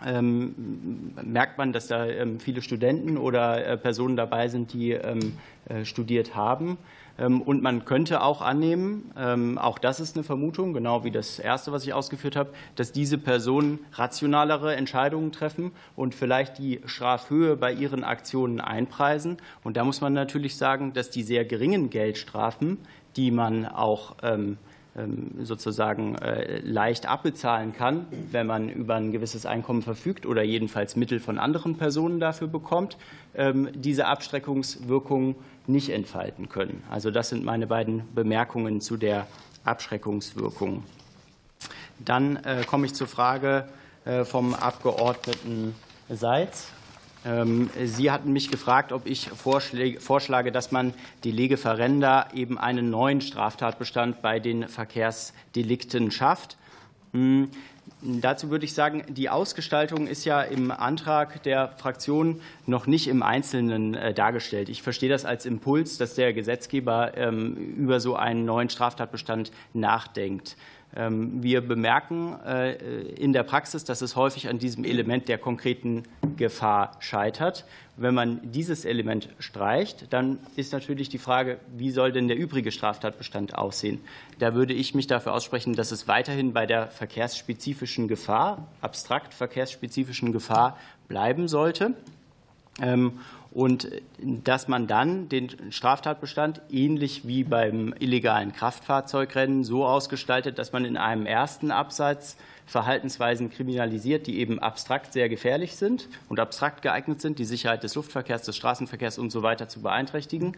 merkt 0.00 1.58
man, 1.58 1.72
dass 1.72 1.88
da 1.88 2.06
ähm, 2.06 2.40
viele 2.40 2.62
Studenten 2.62 3.16
oder 3.16 3.66
äh, 3.66 3.76
Personen 3.76 4.16
dabei 4.16 4.48
sind, 4.48 4.72
die 4.72 4.92
ähm, 4.92 5.38
äh, 5.68 5.84
studiert 5.84 6.34
haben. 6.34 6.78
Und 7.20 7.64
man 7.64 7.84
könnte 7.84 8.22
auch 8.22 8.42
annehmen, 8.42 9.10
auch 9.58 9.80
das 9.80 9.98
ist 9.98 10.14
eine 10.14 10.22
Vermutung, 10.22 10.72
genau 10.72 11.02
wie 11.02 11.10
das 11.10 11.40
erste, 11.40 11.72
was 11.72 11.82
ich 11.82 11.92
ausgeführt 11.92 12.36
habe, 12.36 12.50
dass 12.76 12.92
diese 12.92 13.18
Personen 13.18 13.80
rationalere 13.94 14.76
Entscheidungen 14.76 15.32
treffen 15.32 15.72
und 15.96 16.14
vielleicht 16.14 16.58
die 16.58 16.80
Strafhöhe 16.84 17.56
bei 17.56 17.72
ihren 17.72 18.04
Aktionen 18.04 18.60
einpreisen. 18.60 19.38
Und 19.64 19.76
da 19.76 19.82
muss 19.82 20.00
man 20.00 20.12
natürlich 20.12 20.56
sagen, 20.56 20.92
dass 20.92 21.10
die 21.10 21.24
sehr 21.24 21.44
geringen 21.44 21.90
Geldstrafen, 21.90 22.78
die 23.16 23.32
man 23.32 23.66
auch 23.66 24.14
ähm, 24.22 24.56
sozusagen 25.42 26.16
äh, 26.16 26.58
leicht 26.60 27.06
abbezahlen 27.06 27.72
kann, 27.72 28.06
wenn 28.32 28.46
man 28.46 28.68
über 28.68 28.96
ein 28.96 29.12
gewisses 29.12 29.46
Einkommen 29.46 29.82
verfügt 29.82 30.26
oder 30.26 30.42
jedenfalls 30.42 30.96
Mittel 30.96 31.20
von 31.20 31.38
anderen 31.38 31.76
Personen 31.76 32.20
dafür 32.20 32.48
bekommt, 32.48 32.96
ähm, 33.34 33.68
diese 33.74 34.06
Abschreckungswirkung 34.06 35.36
nicht 35.66 35.90
entfalten 35.90 36.48
können. 36.48 36.82
Also 36.90 37.10
das 37.10 37.28
sind 37.28 37.44
meine 37.44 37.66
beiden 37.66 38.02
Bemerkungen 38.14 38.80
zu 38.80 38.96
der 38.96 39.26
Abschreckungswirkung. 39.64 40.82
Dann 42.04 42.36
äh, 42.36 42.64
komme 42.66 42.86
ich 42.86 42.94
zur 42.94 43.06
Frage 43.06 43.68
äh, 44.04 44.24
vom 44.24 44.54
Abgeordneten 44.54 45.74
Seitz. 46.08 46.72
Ähm, 47.28 47.68
Sie 47.84 48.10
hatten 48.10 48.32
mich 48.32 48.50
gefragt, 48.50 48.92
ob 48.92 49.06
ich 49.06 49.28
vorschlage, 49.28 50.52
dass 50.52 50.72
man 50.72 50.94
die 51.24 51.30
Lege 51.30 51.56
Ferenda 51.56 52.28
eben 52.34 52.58
einen 52.58 52.90
neuen 52.90 53.20
Straftatbestand 53.20 54.22
bei 54.22 54.40
den 54.40 54.66
Verkehrsdelikten 54.66 56.10
schafft. 56.10 56.56
Hm, 57.12 57.50
dazu 58.00 58.50
würde 58.50 58.64
ich 58.64 58.72
sagen, 58.72 59.04
die 59.08 59.28
Ausgestaltung 59.28 60.06
ist 60.06 60.24
ja 60.24 60.40
im 60.40 60.70
Antrag 60.70 61.42
der 61.42 61.68
Fraktion 61.76 62.40
noch 62.66 62.86
nicht 62.86 63.08
im 63.08 63.22
Einzelnen 63.22 63.94
äh, 63.94 64.14
dargestellt. 64.14 64.70
Ich 64.70 64.82
verstehe 64.82 65.10
das 65.10 65.26
als 65.26 65.44
Impuls, 65.44 65.98
dass 65.98 66.14
der 66.14 66.32
Gesetzgeber 66.32 67.16
ähm, 67.16 67.56
über 67.76 68.00
so 68.00 68.16
einen 68.16 68.46
neuen 68.46 68.70
Straftatbestand 68.70 69.52
nachdenkt. 69.74 70.56
Ähm, 70.96 71.42
wir 71.42 71.60
bemerken 71.60 72.38
äh, 72.46 72.72
in 72.72 73.34
der 73.34 73.42
Praxis, 73.42 73.84
dass 73.84 74.00
es 74.00 74.16
häufig 74.16 74.48
an 74.48 74.58
diesem 74.58 74.84
Element 74.84 75.28
der 75.28 75.36
konkreten 75.36 76.04
Gefahr 76.38 76.96
scheitert. 77.00 77.64
Wenn 77.96 78.14
man 78.14 78.40
dieses 78.42 78.84
Element 78.84 79.28
streicht, 79.38 80.12
dann 80.12 80.38
ist 80.56 80.72
natürlich 80.72 81.08
die 81.08 81.18
Frage, 81.18 81.58
wie 81.76 81.90
soll 81.90 82.12
denn 82.12 82.28
der 82.28 82.38
übrige 82.38 82.72
Straftatbestand 82.72 83.56
aussehen? 83.56 84.00
Da 84.38 84.54
würde 84.54 84.72
ich 84.72 84.94
mich 84.94 85.06
dafür 85.06 85.34
aussprechen, 85.34 85.74
dass 85.74 85.90
es 85.90 86.08
weiterhin 86.08 86.52
bei 86.52 86.64
der 86.64 86.86
verkehrsspezifischen 86.86 88.08
Gefahr, 88.08 88.68
abstrakt 88.80 89.34
verkehrsspezifischen 89.34 90.32
Gefahr 90.32 90.78
bleiben 91.08 91.48
sollte. 91.48 91.94
Ähm, 92.80 93.20
und 93.50 93.90
dass 94.20 94.68
man 94.68 94.86
dann 94.86 95.28
den 95.28 95.72
Straftatbestand 95.72 96.60
ähnlich 96.70 97.26
wie 97.26 97.44
beim 97.44 97.94
illegalen 97.98 98.52
Kraftfahrzeugrennen 98.52 99.64
so 99.64 99.86
ausgestaltet, 99.86 100.58
dass 100.58 100.72
man 100.72 100.84
in 100.84 100.96
einem 100.96 101.26
ersten 101.26 101.70
Absatz 101.70 102.36
Verhaltensweisen 102.68 103.48
kriminalisiert, 103.50 104.26
die 104.26 104.38
eben 104.38 104.58
abstrakt 104.58 105.14
sehr 105.14 105.30
gefährlich 105.30 105.74
sind 105.76 106.08
und 106.28 106.38
abstrakt 106.38 106.82
geeignet 106.82 107.20
sind, 107.22 107.38
die 107.38 107.46
Sicherheit 107.46 107.82
des 107.82 107.94
Luftverkehrs, 107.94 108.42
des 108.42 108.56
Straßenverkehrs 108.56 109.18
und 109.18 109.30
so 109.30 109.42
weiter 109.42 109.68
zu 109.68 109.80
beeinträchtigen. 109.80 110.56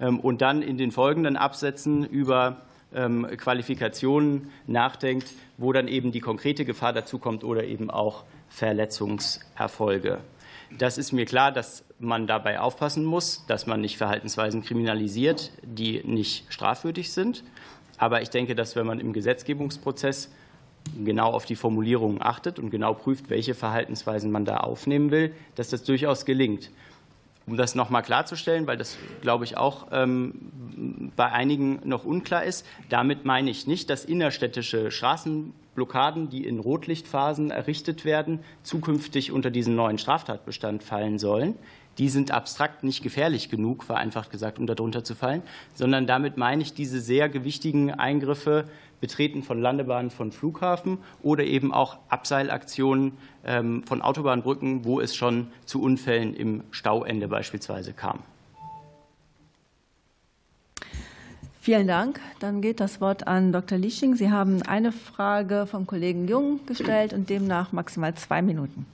Ähm, 0.00 0.20
und 0.20 0.40
dann 0.40 0.62
in 0.62 0.78
den 0.78 0.92
folgenden 0.92 1.36
Absätzen 1.36 2.04
über 2.04 2.62
ähm, 2.94 3.26
Qualifikationen 3.36 4.50
nachdenkt, 4.68 5.32
wo 5.56 5.72
dann 5.72 5.88
eben 5.88 6.12
die 6.12 6.20
konkrete 6.20 6.64
Gefahr 6.64 6.92
dazukommt 6.92 7.42
oder 7.42 7.64
eben 7.64 7.90
auch 7.90 8.22
Verletzungserfolge. 8.48 10.20
Das 10.78 10.96
ist 10.96 11.12
mir 11.12 11.24
klar, 11.24 11.50
dass 11.50 11.84
man 11.98 12.28
dabei 12.28 12.60
aufpassen 12.60 13.04
muss, 13.04 13.44
dass 13.48 13.66
man 13.66 13.80
nicht 13.80 13.98
Verhaltensweisen 13.98 14.62
kriminalisiert, 14.62 15.50
die 15.62 16.02
nicht 16.04 16.52
strafwürdig 16.52 17.12
sind. 17.12 17.42
Aber 17.96 18.22
ich 18.22 18.30
denke, 18.30 18.54
dass 18.54 18.76
wenn 18.76 18.86
man 18.86 19.00
im 19.00 19.12
Gesetzgebungsprozess 19.12 20.30
genau 21.04 21.30
auf 21.30 21.44
die 21.44 21.56
Formulierungen 21.56 22.22
achtet 22.22 22.58
und 22.58 22.70
genau 22.70 22.94
prüft, 22.94 23.30
welche 23.30 23.54
Verhaltensweisen 23.54 24.30
man 24.30 24.44
da 24.44 24.58
aufnehmen 24.58 25.10
will, 25.10 25.34
dass 25.54 25.68
das 25.68 25.84
durchaus 25.84 26.24
gelingt. 26.24 26.70
Um 27.46 27.56
das 27.56 27.74
noch 27.74 27.88
mal 27.88 28.02
klarzustellen, 28.02 28.66
weil 28.66 28.76
das, 28.76 28.98
glaube 29.22 29.44
ich, 29.44 29.56
auch 29.56 29.86
ähm, 29.90 31.12
bei 31.16 31.32
einigen 31.32 31.80
noch 31.84 32.04
unklar 32.04 32.44
ist, 32.44 32.66
damit 32.90 33.24
meine 33.24 33.50
ich 33.50 33.66
nicht, 33.66 33.88
dass 33.88 34.04
innerstädtische 34.04 34.90
Straßenblockaden, 34.90 36.28
die 36.28 36.46
in 36.46 36.58
Rotlichtphasen 36.58 37.50
errichtet 37.50 38.04
werden, 38.04 38.40
zukünftig 38.62 39.32
unter 39.32 39.50
diesen 39.50 39.74
neuen 39.76 39.96
Straftatbestand 39.96 40.82
fallen 40.82 41.18
sollen. 41.18 41.54
Die 41.96 42.10
sind 42.10 42.30
abstrakt 42.30 42.84
nicht 42.84 43.02
gefährlich 43.02 43.48
genug, 43.48 43.82
vereinfacht 43.82 44.30
gesagt, 44.30 44.58
um 44.58 44.66
darunter 44.66 45.02
zu 45.02 45.14
fallen, 45.14 45.42
sondern 45.74 46.06
damit 46.06 46.36
meine 46.36 46.62
ich 46.62 46.74
diese 46.74 47.00
sehr 47.00 47.28
gewichtigen 47.28 47.90
Eingriffe 47.90 48.66
Betreten 49.00 49.42
von 49.42 49.60
Landebahnen 49.60 50.10
von 50.10 50.32
Flughafen 50.32 50.98
oder 51.22 51.44
eben 51.44 51.72
auch 51.72 51.98
Abseilaktionen 52.08 53.12
ähm, 53.44 53.82
von 53.84 54.02
Autobahnbrücken, 54.02 54.84
wo 54.84 55.00
es 55.00 55.14
schon 55.14 55.48
zu 55.64 55.82
Unfällen 55.82 56.34
im 56.34 56.62
Stauende 56.70 57.28
beispielsweise 57.28 57.92
kam. 57.92 58.20
Vielen 61.60 61.86
Dank. 61.86 62.18
Dann 62.40 62.62
geht 62.62 62.80
das 62.80 63.00
Wort 63.00 63.26
an 63.26 63.52
Dr. 63.52 63.76
Liesching. 63.76 64.14
Sie 64.14 64.30
haben 64.30 64.62
eine 64.62 64.90
Frage 64.90 65.66
vom 65.66 65.86
Kollegen 65.86 66.26
Jung 66.26 66.60
gestellt 66.64 67.12
und 67.12 67.28
demnach 67.28 67.72
maximal 67.72 68.14
zwei 68.14 68.40
Minuten. 68.40 68.86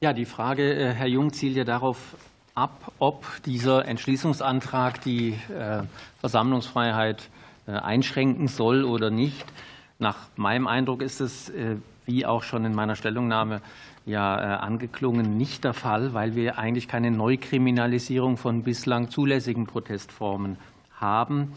Ja, 0.00 0.12
die 0.12 0.24
Frage, 0.24 0.74
äh, 0.74 0.92
Herr 0.92 1.06
Jung, 1.06 1.32
zielt 1.32 1.56
ja 1.56 1.64
darauf 1.64 2.16
ab, 2.54 2.92
ob 2.98 3.26
dieser 3.44 3.84
Entschließungsantrag 3.86 5.00
die 5.02 5.38
äh, 5.56 5.82
Versammlungsfreiheit 6.20 7.20
äh, 7.20 7.39
einschränken 7.66 8.48
soll 8.48 8.84
oder 8.84 9.10
nicht. 9.10 9.46
Nach 9.98 10.16
meinem 10.36 10.66
Eindruck 10.66 11.02
ist 11.02 11.20
es, 11.20 11.52
wie 12.06 12.26
auch 12.26 12.42
schon 12.42 12.64
in 12.64 12.74
meiner 12.74 12.96
Stellungnahme 12.96 13.60
ja 14.06 14.56
angeklungen, 14.56 15.36
nicht 15.36 15.64
der 15.64 15.74
Fall, 15.74 16.14
weil 16.14 16.34
wir 16.34 16.58
eigentlich 16.58 16.88
keine 16.88 17.10
Neukriminalisierung 17.10 18.36
von 18.36 18.62
bislang 18.62 19.10
zulässigen 19.10 19.66
Protestformen 19.66 20.56
haben. 20.98 21.52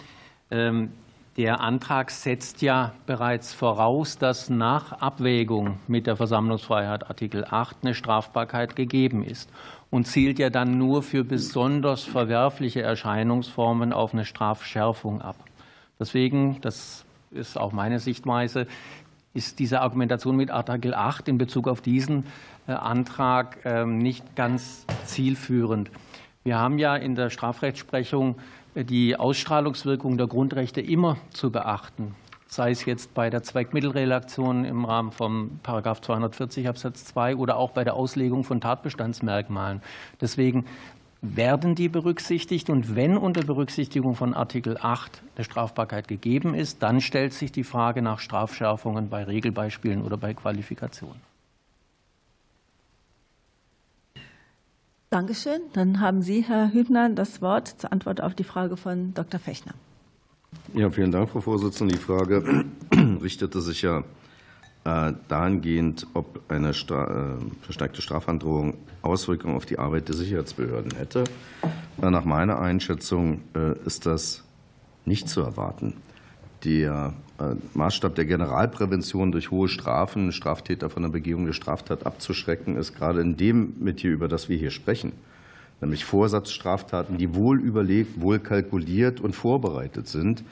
Ähm, 0.51 0.91
der 1.35 1.61
Antrag 1.61 2.11
setzt 2.11 2.61
ja 2.61 2.93
bereits 3.07 3.53
voraus, 3.53 4.19
dass 4.19 4.51
nach 4.51 4.91
Abwägung 4.93 5.79
mit 5.87 6.05
der 6.05 6.15
Versammlungsfreiheit 6.15 7.09
Artikel 7.09 7.43
8 7.49 7.77
eine 7.81 7.95
Strafbarkeit 7.95 8.75
gegeben 8.75 9.23
ist 9.23 9.49
und 9.89 10.05
zielt 10.05 10.37
ja 10.37 10.51
dann 10.51 10.77
nur 10.77 11.01
für 11.01 11.23
besonders 11.23 12.03
verwerfliche 12.03 12.83
Erscheinungsformen 12.83 13.93
auf 13.93 14.13
eine 14.13 14.25
Strafschärfung 14.25 15.21
ab. 15.21 15.35
Deswegen, 16.03 16.59
das 16.59 17.05
ist 17.31 17.57
auch 17.57 17.71
meine 17.71 18.01
Sichtweise, 18.01 18.67
ist 19.33 19.59
diese 19.59 19.79
Argumentation 19.79 20.35
mit 20.35 20.51
Artikel 20.51 20.93
8 20.93 21.29
in 21.29 21.37
Bezug 21.37 21.69
auf 21.69 21.79
diesen 21.79 22.25
äh, 22.67 22.73
Antrag 22.73 23.59
ähm, 23.63 23.99
nicht 23.99 24.35
ganz 24.35 24.85
zielführend. 25.05 25.89
Wir 26.43 26.59
haben 26.59 26.77
ja 26.77 26.97
in 26.97 27.15
der 27.15 27.29
Strafrechtsprechung 27.29 28.35
die 28.75 29.15
Ausstrahlungswirkung 29.15 30.17
der 30.17 30.27
Grundrechte 30.27 30.81
immer 30.81 31.15
zu 31.29 31.51
beachten, 31.51 32.15
sei 32.47 32.71
es 32.71 32.83
jetzt 32.83 33.13
bei 33.13 33.29
der 33.29 33.41
Zweckmittelrelation 33.43 34.65
im 34.65 34.83
Rahmen 34.83 35.13
von§ 35.13 35.61
240 36.01 36.67
Absatz 36.67 37.05
2 37.05 37.37
oder 37.37 37.55
auch 37.55 37.71
bei 37.71 37.85
der 37.85 37.93
Auslegung 37.93 38.43
von 38.43 38.59
Tatbestandsmerkmalen. 38.59 39.81
Deswegen 40.19 40.65
werden 41.23 41.73
die 41.73 41.89
berücksichtigt. 41.89 42.69
Und 42.69 42.95
wenn 42.95 43.17
unter 43.17 43.41
Berücksichtigung 43.41 44.15
von 44.15 44.33
Artikel 44.33 44.77
8 44.79 45.23
eine 45.35 45.45
Strafbarkeit 45.45 46.07
gegeben 46.07 46.53
ist, 46.53 46.83
dann 46.83 47.01
stellt 47.01 47.33
sich 47.33 47.51
die 47.51 47.63
Frage 47.63 48.01
nach 48.01 48.19
Strafschärfungen 48.19 49.09
bei 49.09 49.23
Regelbeispielen 49.23 50.03
oder 50.03 50.17
bei 50.17 50.33
Qualifikationen. 50.33 51.21
Dankeschön. 55.09 55.61
Dann 55.73 55.99
haben 55.99 56.21
Sie, 56.21 56.41
Herr 56.41 56.73
Hübner, 56.73 57.09
das 57.09 57.41
Wort 57.41 57.67
zur 57.67 57.91
Antwort 57.91 58.19
auf 58.19 58.35
die 58.35 58.43
Frage 58.43 58.77
von 58.77 59.13
Dr. 59.13 59.39
Fechner. 59.39 59.73
Ja, 60.73 60.89
vielen 60.89 61.11
Dank, 61.11 61.29
Frau 61.29 61.39
Vorsitzende. 61.39 61.93
Die 61.93 62.01
Frage 62.01 62.65
richtete 63.21 63.61
sich 63.61 63.83
ja 63.83 64.03
dahingehend, 64.83 66.07
ob 66.13 66.41
eine 66.49 66.71
äh, 66.71 66.73
verstärkte 67.61 68.01
Strafandrohung 68.01 68.75
Auswirkungen 69.01 69.55
auf 69.55 69.65
die 69.65 69.79
Arbeit 69.79 70.09
der 70.09 70.15
Sicherheitsbehörden 70.15 70.95
hätte. 70.97 71.23
Äh, 72.01 72.09
nach 72.09 72.25
meiner 72.25 72.59
Einschätzung 72.59 73.41
ist 73.85 74.05
das 74.05 74.43
nicht 75.05 75.29
zu 75.29 75.41
erwarten. 75.41 75.95
Der 76.63 77.13
Maßstab 77.73 78.15
der 78.15 78.25
Generalprävention 78.25 79.33
durch 79.33 79.51
hohe 79.51 79.67
Strafen, 79.67 80.31
Straftäter 80.31 80.89
von 80.89 81.03
der 81.03 81.09
Begehung 81.09 81.45
der 81.45 81.53
Straftat 81.53 82.05
abzuschrecken, 82.05 82.77
ist 82.77 82.95
gerade 82.95 83.19
in 83.19 83.35
dem 83.35 83.73
Metier, 83.79 84.11
über 84.11 84.29
das 84.29 84.47
wir 84.47 84.57
hier 84.57 84.71
sprechen, 84.71 85.11
nämlich 85.81 86.05
Vorsatzstraftaten, 86.05 87.17
die 87.17 87.35
wohl 87.35 87.59
überlegt, 87.59 88.21
wohl 88.21 88.39
kalkuliert 88.39 89.19
und 89.19 89.35
vorbereitet 89.35 90.07
sind, 90.07 90.43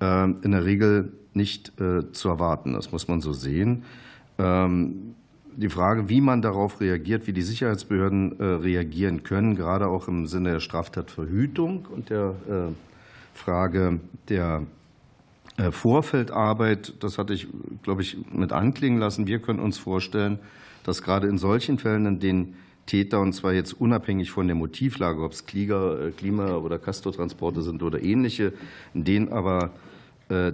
in 0.00 0.50
der 0.50 0.64
Regel 0.64 1.12
nicht 1.34 1.72
zu 2.12 2.28
erwarten. 2.28 2.72
Das 2.72 2.90
muss 2.90 3.06
man 3.06 3.20
so 3.20 3.34
sehen. 3.34 3.84
Ähm, 4.38 5.14
die 5.56 5.68
Frage, 5.68 6.08
wie 6.08 6.22
man 6.22 6.40
darauf 6.40 6.80
reagiert, 6.80 7.26
wie 7.26 7.34
die 7.34 7.42
Sicherheitsbehörden 7.42 8.32
reagieren 8.40 9.24
können, 9.24 9.56
gerade 9.56 9.88
auch 9.88 10.08
im 10.08 10.26
Sinne 10.26 10.52
der 10.52 10.60
Straftatverhütung 10.60 11.86
und 11.94 12.08
der 12.08 12.34
Frage 13.34 14.00
der 14.28 14.62
äh, 15.56 15.72
Vorfeldarbeit, 15.72 16.94
das 17.00 17.18
hatte 17.18 17.34
ich, 17.34 17.48
glaube 17.82 18.02
ich, 18.02 18.16
mit 18.32 18.52
anklingen 18.52 18.98
lassen. 18.98 19.26
Wir 19.26 19.40
können 19.40 19.58
uns 19.58 19.78
vorstellen, 19.78 20.38
dass 20.84 21.02
gerade 21.02 21.26
in 21.26 21.38
solchen 21.38 21.78
Fällen, 21.78 22.06
in 22.06 22.20
denen 22.20 22.56
Täter, 22.86 23.20
und 23.20 23.32
zwar 23.34 23.52
jetzt 23.52 23.74
unabhängig 23.78 24.30
von 24.30 24.46
der 24.46 24.56
Motivlage, 24.56 25.22
ob 25.22 25.32
es 25.32 25.42
äh, 25.42 26.10
Klima- 26.16 26.56
oder 26.56 26.78
Castortransporte 26.78 27.62
sind 27.62 27.82
oder 27.82 28.02
ähnliche, 28.02 28.52
in 28.94 29.04
denen 29.04 29.32
aber 29.32 29.64
äh, 29.64 29.68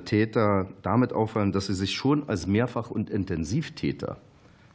Täter 0.04 0.68
damit 0.82 1.12
auffallen, 1.12 1.52
dass 1.52 1.66
sie 1.66 1.74
sich 1.74 1.92
schon 1.92 2.28
als 2.28 2.46
Mehrfach- 2.46 2.90
und 2.90 3.10
Intensivtäter 3.10 4.16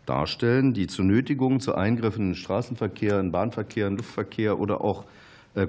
darstellen, 0.05 0.73
die 0.73 0.87
zu 0.87 1.03
Nötigungen, 1.03 1.59
zu 1.59 1.75
Eingriffen 1.75 2.29
in 2.29 2.35
Straßenverkehr, 2.35 3.19
in 3.19 3.31
Bahnverkehr, 3.31 3.87
in 3.87 3.97
Luftverkehr 3.97 4.59
oder 4.59 4.81
auch 4.81 5.05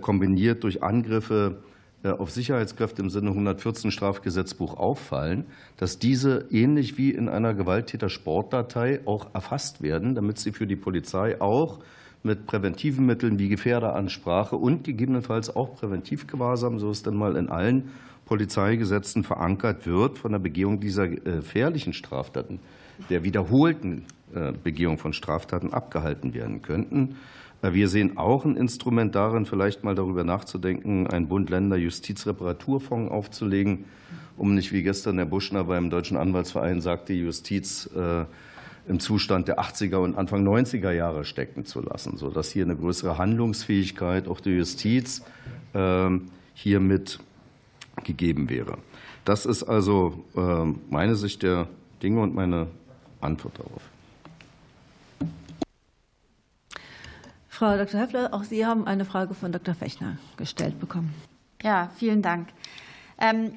kombiniert 0.01 0.63
durch 0.65 0.83
Angriffe 0.83 1.63
äh, 2.05 2.11
auf 2.11 2.31
Sicherheitskräfte 2.31 3.03
im 3.03 3.11
Sinne 3.11 3.31
114 3.31 3.91
Strafgesetzbuch 3.91 4.77
auffallen, 4.77 5.47
dass 5.77 5.99
diese 5.99 6.47
ähnlich 6.51 6.99
wie 6.99 7.11
in 7.11 7.29
einer 7.29 7.55
Gewalttäter-Sportdatei 7.55 9.01
auch 9.05 9.35
erfasst 9.35 9.83
werden, 9.83 10.15
damit 10.15 10.39
sie 10.39 10.53
für 10.53 10.67
die 10.67 10.77
Polizei 10.77 11.41
auch 11.41 11.79
mit 12.25 12.47
präventiven 12.47 13.07
Mitteln 13.07 13.39
wie 13.39 13.49
Gefährderansprache 13.49 14.57
und 14.57 14.85
gegebenenfalls 14.85 15.55
auch 15.55 15.75
Präventivgewahrsam, 15.75 16.79
so 16.79 16.91
es 16.91 17.03
dann 17.03 17.17
mal 17.17 17.37
in 17.37 17.49
allen 17.49 17.91
Polizeigesetzen 18.33 19.25
verankert 19.25 19.87
wird, 19.87 20.17
von 20.17 20.33
der 20.33 20.39
Begehung 20.39 20.81
dieser 20.81 21.05
äh, 21.05 21.19
gefährlichen 21.19 21.93
Straftaten, 21.93 22.61
der 23.11 23.25
wiederholten 23.25 24.07
äh, 24.35 24.53
Begehung 24.53 24.97
von 24.97 25.13
Straftaten 25.13 25.75
abgehalten 25.75 26.33
werden 26.33 26.63
könnten. 26.63 27.17
Wir 27.61 27.89
sehen 27.89 28.17
auch 28.17 28.47
ein 28.47 28.57
Instrument 28.57 29.15
darin, 29.15 29.45
vielleicht 29.45 29.85
mal 29.85 29.95
darüber 29.95 30.25
nachzudenken, 30.25 31.07
einen 31.09 31.29
Bund-Länder-Justizreparaturfonds 31.29 33.13
aufzulegen, 33.13 33.85
um 34.39 34.55
nicht 34.55 34.73
wie 34.73 34.83
gestern 34.83 35.19
Herr 35.19 35.27
Buschner 35.27 35.65
beim 35.65 35.91
Deutschen 35.91 36.17
Anwaltsverein 36.17 36.81
sagte, 36.81 37.13
Justiz 37.13 37.91
äh, 37.95 38.25
im 38.89 38.99
Zustand 38.99 39.47
der 39.47 39.61
80er 39.61 39.97
und 39.97 40.17
Anfang 40.17 40.43
90er 40.43 40.91
Jahre 40.91 41.27
stecken 41.27 41.67
zu 41.67 41.83
lassen, 41.83 42.17
sodass 42.17 42.51
hier 42.51 42.65
eine 42.65 42.77
größere 42.77 43.19
Handlungsfähigkeit 43.19 44.27
auch 44.27 44.41
der 44.41 44.55
Justiz 44.55 45.23
ähm, 45.75 46.31
hier 46.55 46.81
mit 46.81 47.21
gegeben 48.05 48.48
wäre. 48.48 48.78
Das 49.24 49.47
ist 49.47 49.62
also 49.62 50.24
ähm, 50.36 50.81
meine 50.90 51.14
Sicht 51.16 51.43
der 51.43 51.69
Dinge 52.02 52.20
und 52.20 52.35
meine 52.35 52.69
Antwort 53.20 53.59
darauf. 53.59 53.82
Frau 57.48 57.77
Dr. 57.77 58.01
Höffler, 58.01 58.35
auch 58.35 58.43
Sie 58.43 58.66
haben 58.66 58.86
eine 58.86 59.05
Frage 59.05 59.35
von 59.35 59.52
Dr. 59.52 59.74
Fechner 59.74 60.16
gestellt 60.36 60.81
bekommen. 60.81 61.14
Ja, 61.62 61.90
vielen 61.97 62.23
Dank. 62.23 62.48
Ähm, 63.20 63.52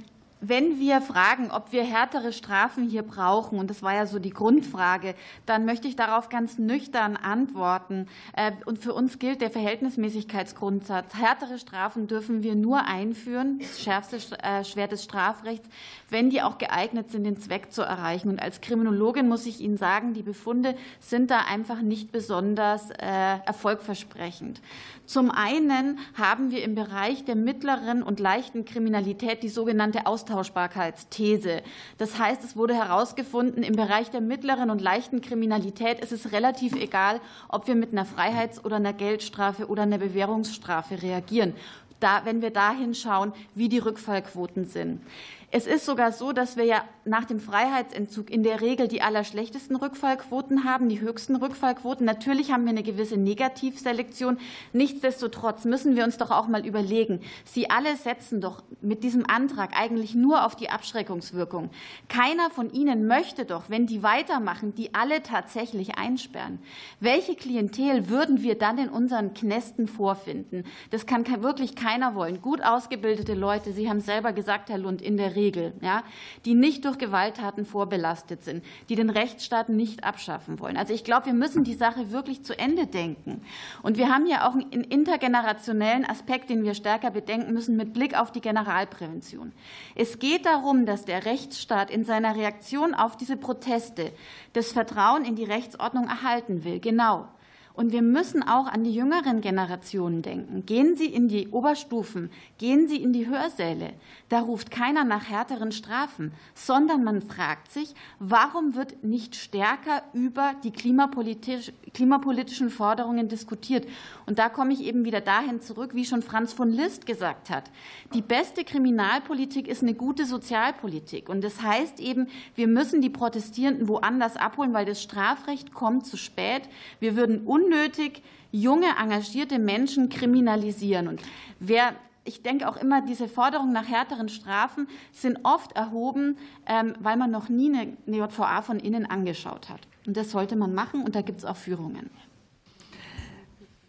wenn 0.48 0.80
wir 0.80 1.02
fragen, 1.02 1.52
ob 1.52 1.72
wir 1.72 1.84
härtere 1.84 2.34
Strafen 2.34 2.88
hier 2.88 3.04
brauchen, 3.04 3.60
und 3.60 3.70
das 3.70 3.82
war 3.82 3.94
ja 3.94 4.06
so 4.06 4.20
die 4.20 4.32
Grundfrage, 4.32 5.16
dann 5.46 5.66
möchte 5.66 5.88
ich 5.88 5.96
darauf 5.96 6.30
ganz 6.30 6.58
nüchtern 6.58 7.16
antworten. 7.16 8.08
Äh, 8.34 8.52
und 8.66 8.80
für 8.80 8.94
uns 8.94 9.20
gilt 9.20 9.42
der 9.42 9.50
Verhältnismäßigkeitsgrundsatz. 9.50 11.16
Härtere 11.16 11.58
Strafen 11.58 12.08
dürfen 12.08 12.44
wir 12.44 12.56
nur 12.56 12.86
einführen, 12.86 13.60
das 13.60 13.82
schärfste 13.82 14.18
äh, 14.44 14.64
Schwert 14.64 14.92
des 14.92 15.04
Strafrechts, 15.04 15.68
wenn 16.10 16.30
die 16.30 16.42
auch 16.42 16.58
geeignet 16.58 17.12
sind, 17.12 17.24
den 17.24 17.38
Zweck 17.38 17.72
zu 17.72 17.82
erreichen. 17.82 18.30
Und 18.30 18.42
als 18.42 18.62
Kriminologin 18.62 19.28
muss 19.28 19.46
ich 19.46 19.62
Ihnen 19.62 19.78
sagen, 19.78 20.14
die 20.14 20.24
Befunde 20.24 20.76
sind 21.00 21.32
da 21.32 21.40
einfach 21.40 21.82
nicht 21.82 22.12
besonders 22.12 22.90
äh, 22.92 23.40
erfolgversprechend. 23.46 24.62
Zum 25.06 25.30
einen 25.30 26.00
haben 26.16 26.50
wir 26.50 26.64
im 26.64 26.74
Bereich 26.74 27.26
der 27.26 27.36
mittleren 27.36 28.02
und 28.02 28.20
leichten 28.20 28.66
Kriminalität 28.66 29.44
die 29.44 29.50
sogenannte 29.50 30.08
Austauschbarkeitsthese. 30.08 31.62
Das 32.00 32.18
heißt, 32.18 32.44
es 32.44 32.58
wurde 32.58 32.74
herausgefunden, 32.74 33.62
im 33.62 33.76
Bereich 33.76 34.10
der 34.10 34.22
mittleren 34.22 34.72
und 34.72 34.82
leichten 34.82 35.22
Kriminalität 35.22 36.00
ist 36.00 36.12
es 36.12 36.32
relativ 36.32 36.76
egal, 36.76 37.22
ob 37.50 37.68
wir 37.68 37.76
mit 37.76 37.92
einer 37.92 38.06
Freiheits- 38.06 38.64
oder 38.66 38.78
einer 38.78 38.94
Geldstrafe 38.94 39.68
oder 39.68 39.84
einer 39.84 40.00
Bewährungsstrafe 40.00 41.02
reagieren. 41.04 41.54
Da, 42.00 42.26
wenn 42.26 42.42
wir 42.42 42.52
da 42.52 42.74
hinschauen, 42.74 43.32
wie 43.54 43.70
die 43.70 43.78
Rückfallquoten 43.78 44.66
sind. 44.66 45.02
Es 45.52 45.68
ist 45.68 45.86
sogar 45.86 46.12
so, 46.12 46.32
dass 46.32 46.58
wir 46.58 46.66
ja 46.66 46.84
nach 47.06 47.26
dem 47.26 47.40
Freiheitsentzug 47.40 48.30
in 48.30 48.44
der 48.44 48.62
Regel 48.62 48.88
die 48.88 49.02
allerschlechtesten 49.02 49.76
Rückfallquoten 49.76 50.64
haben, 50.64 50.90
die 50.90 51.02
höchsten 51.02 51.36
Rückfallquoten. 51.36 52.06
Natürlich 52.06 52.52
haben 52.52 52.64
wir 52.64 52.72
eine 52.72 52.84
gewisse 52.84 53.18
Negativselektion. 53.18 54.40
Nichtsdestotrotz 54.74 55.66
müssen 55.66 55.96
wir 55.96 56.04
uns 56.04 56.18
doch 56.18 56.32
auch 56.32 56.48
mal 56.48 56.66
überlegen. 56.66 57.22
Sie 57.44 57.70
alle 57.70 57.96
setzen 57.96 58.42
doch 58.42 58.64
mit 58.82 59.04
diesem 59.04 59.26
Antrag 59.30 59.80
eigentlich 59.80 60.16
nur 60.16 60.46
auf 60.46 60.56
die 60.56 60.70
Abschreckungswirkung. 60.70 61.70
Keiner 62.10 62.50
von 62.50 62.72
Ihnen 62.72 63.06
möchte 63.06 63.46
doch, 63.46 63.70
wenn 63.70 63.86
die 63.86 64.02
weitermachen, 64.02 64.74
die 64.74 64.94
alle 64.96 65.22
tatsächlich 65.22 65.98
einsperren. 65.98 66.60
Welche 67.00 67.36
Klientel 67.36 68.10
würden 68.10 68.42
wir 68.42 68.58
dann 68.58 68.78
in 68.78 68.90
unseren 68.90 69.34
Knästen 69.34 69.88
vorfinden? 69.88 70.64
Das 70.90 71.06
kann 71.06 71.26
wirklich 71.44 71.76
keiner 71.76 72.16
wollen. 72.16 72.42
Gut 72.42 72.64
ausgebildete 72.64 73.34
Leute, 73.34 73.74
Sie 73.74 73.90
haben 73.90 74.00
selber 74.00 74.32
gesagt, 74.32 74.70
Herr 74.70 74.78
Lund, 74.78 75.02
in 75.02 75.18
der 75.18 75.35
Regel 75.36 75.74
ja, 75.82 76.04
die 76.46 76.54
nicht 76.54 76.86
durch 76.86 76.98
Gewalttaten 76.98 77.66
vorbelastet 77.66 78.44
sind, 78.44 78.64
die 78.90 78.96
den 78.96 79.10
Rechtsstaat 79.10 79.70
nicht 79.70 80.04
abschaffen 80.04 80.60
wollen. 80.60 80.78
Also 80.78 80.94
ich 80.94 81.04
glaube, 81.04 81.28
wir 81.28 81.34
müssen 81.34 81.64
die 81.64 81.74
Sache 81.74 82.12
wirklich 82.12 82.44
zu 82.44 82.58
Ende 82.58 82.88
denken. 82.88 83.42
Und 83.84 83.98
wir 83.98 84.10
haben 84.10 84.26
ja 84.26 84.48
auch 84.48 84.54
einen 84.54 84.84
intergenerationellen 84.84 86.06
Aspekt, 86.06 86.50
den 86.50 86.64
wir 86.64 86.74
stärker 86.74 87.12
bedenken 87.12 87.54
müssen 87.54 87.76
mit 87.76 87.94
Blick 87.94 88.20
auf 88.20 88.32
die 88.32 88.42
Generalprävention. 88.42 89.52
Es 89.96 90.20
geht 90.20 90.46
darum, 90.46 90.86
dass 90.86 91.06
der 91.06 91.26
Rechtsstaat 91.26 91.90
in 91.90 92.04
seiner 92.06 92.36
Reaktion 92.36 92.94
auf 92.94 93.18
diese 93.18 93.38
Proteste 93.38 94.12
das 94.54 94.72
Vertrauen 94.72 95.26
in 95.26 95.36
die 95.36 95.44
Rechtsordnung 95.44 96.08
erhalten 96.08 96.64
will. 96.64 96.80
Genau. 96.80 97.28
Und 97.76 97.92
wir 97.92 98.02
müssen 98.02 98.42
auch 98.42 98.68
an 98.68 98.84
die 98.84 98.94
jüngeren 98.94 99.42
Generationen 99.42 100.22
denken. 100.22 100.66
Gehen 100.66 100.96
Sie 100.96 101.08
in 101.08 101.28
die 101.28 101.50
Oberstufen, 101.50 102.30
gehen 102.58 102.88
Sie 102.88 102.98
in 102.98 103.12
die 103.12 103.28
Hörsäle. 103.28 103.94
Da 104.30 104.40
ruft 104.40 104.72
keiner 104.72 105.04
nach 105.04 105.30
härteren 105.30 105.72
Strafen, 105.72 106.32
sondern 106.54 107.04
man 107.04 107.22
fragt 107.22 107.72
sich, 107.72 107.94
warum 108.20 108.76
wird 108.76 109.04
nicht 109.04 109.36
stärker 109.36 110.04
über 110.14 110.54
die 110.64 110.72
klimapolitisch, 110.72 111.74
klimapolitischen 111.94 112.70
Forderungen 112.70 113.28
diskutiert? 113.28 113.88
Und 114.26 114.40
da 114.40 114.48
komme 114.50 114.74
ich 114.74 114.82
eben 114.82 115.04
wieder 115.04 115.22
dahin 115.22 115.60
zurück, 115.62 115.96
wie 115.96 116.06
schon 116.06 116.22
Franz 116.22 116.54
von 116.54 116.70
Liszt 116.70 117.06
gesagt 117.06 117.50
hat. 117.50 117.70
Die 118.14 118.22
beste 118.22 118.64
Kriminalpolitik 118.64 119.68
ist 119.68 119.84
eine 119.84 119.94
gute 119.94 120.26
Sozialpolitik. 120.26 121.28
Und 121.28 121.44
das 121.44 121.62
heißt 121.62 122.00
eben, 122.00 122.28
wir 122.56 122.68
müssen 122.68 123.02
die 123.02 123.10
Protestierenden 123.10 123.88
woanders 123.88 124.38
abholen, 124.38 124.74
weil 124.74 124.86
das 124.86 125.02
Strafrecht 125.02 125.74
kommt 125.74 126.06
zu 126.08 126.18
spät. 126.18 126.64
Wir 127.00 127.16
würden 127.16 127.46
unnötig 127.66 128.22
junge, 128.52 128.88
engagierte 129.02 129.60
Menschen 129.60 130.10
kriminalisieren. 130.10 131.08
Und 131.08 131.22
wer 131.60 131.94
ich 132.28 132.42
denke 132.42 132.68
auch 132.68 132.78
immer, 132.78 133.06
diese 133.06 133.28
Forderungen 133.28 133.72
nach 133.72 133.88
härteren 133.88 134.30
Strafen 134.30 134.88
sind 135.12 135.40
oft 135.44 135.74
erhoben, 135.74 136.38
ähm, 136.66 136.96
weil 137.00 137.18
man 137.18 137.30
noch 137.30 137.50
nie 137.50 137.72
eine 137.72 137.94
JVA 138.08 138.64
von 138.64 138.80
innen 138.80 139.06
angeschaut 139.06 139.70
hat. 139.70 139.82
Und 140.08 140.18
das 140.18 140.32
sollte 140.32 140.56
man 140.56 140.74
machen, 140.74 141.04
und 141.04 141.16
da 141.16 141.22
gibt 141.22 141.40
es 141.40 141.46
auch 141.46 141.56
Führungen. 141.56 142.10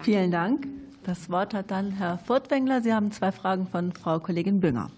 Vielen 0.01 0.31
Dank. 0.31 0.66
Das 1.05 1.31
Wort 1.31 1.55
hat 1.55 1.70
dann 1.70 1.93
Herr 1.93 2.19
Furtwängler. 2.19 2.82
Sie 2.82 2.93
haben 2.93 3.11
zwei 3.11 3.32
Fragen 3.32 3.66
von 3.66 3.93
Frau 3.93 4.19
Kollegin 4.20 4.61
Bünger. 4.61 4.90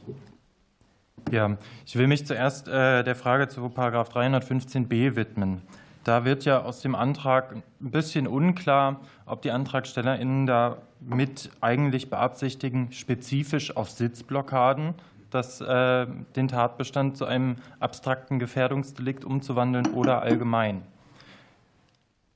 Ja, 1.30 1.59
ich 1.86 1.96
will 1.96 2.06
mich 2.06 2.26
zuerst 2.26 2.66
äh, 2.66 3.05
der 3.05 3.14
Frage 3.14 3.48
zu 3.48 3.68
Paragraph 3.68 4.10
315b 4.10 5.14
widmen. 5.14 5.62
Da 6.09 6.24
wird 6.24 6.47
ja 6.47 6.62
aus 6.62 6.80
dem 6.80 6.94
Antrag 6.94 7.55
ein 7.55 7.90
bisschen 7.90 8.26
unklar, 8.26 9.01
ob 9.26 9.43
die 9.43 9.51
AntragstellerInnen 9.51 10.47
damit 10.47 11.51
eigentlich 11.60 12.09
beabsichtigen, 12.09 12.93
spezifisch 12.93 13.76
auf 13.76 13.90
Sitzblockaden 13.90 14.94
das, 15.28 15.60
äh, 15.60 16.06
den 16.35 16.48
Tatbestand 16.48 17.18
zu 17.18 17.26
einem 17.26 17.56
abstrakten 17.78 18.39
Gefährdungsdelikt 18.39 19.26
umzuwandeln 19.26 19.89
oder 19.89 20.22
allgemein. 20.22 20.80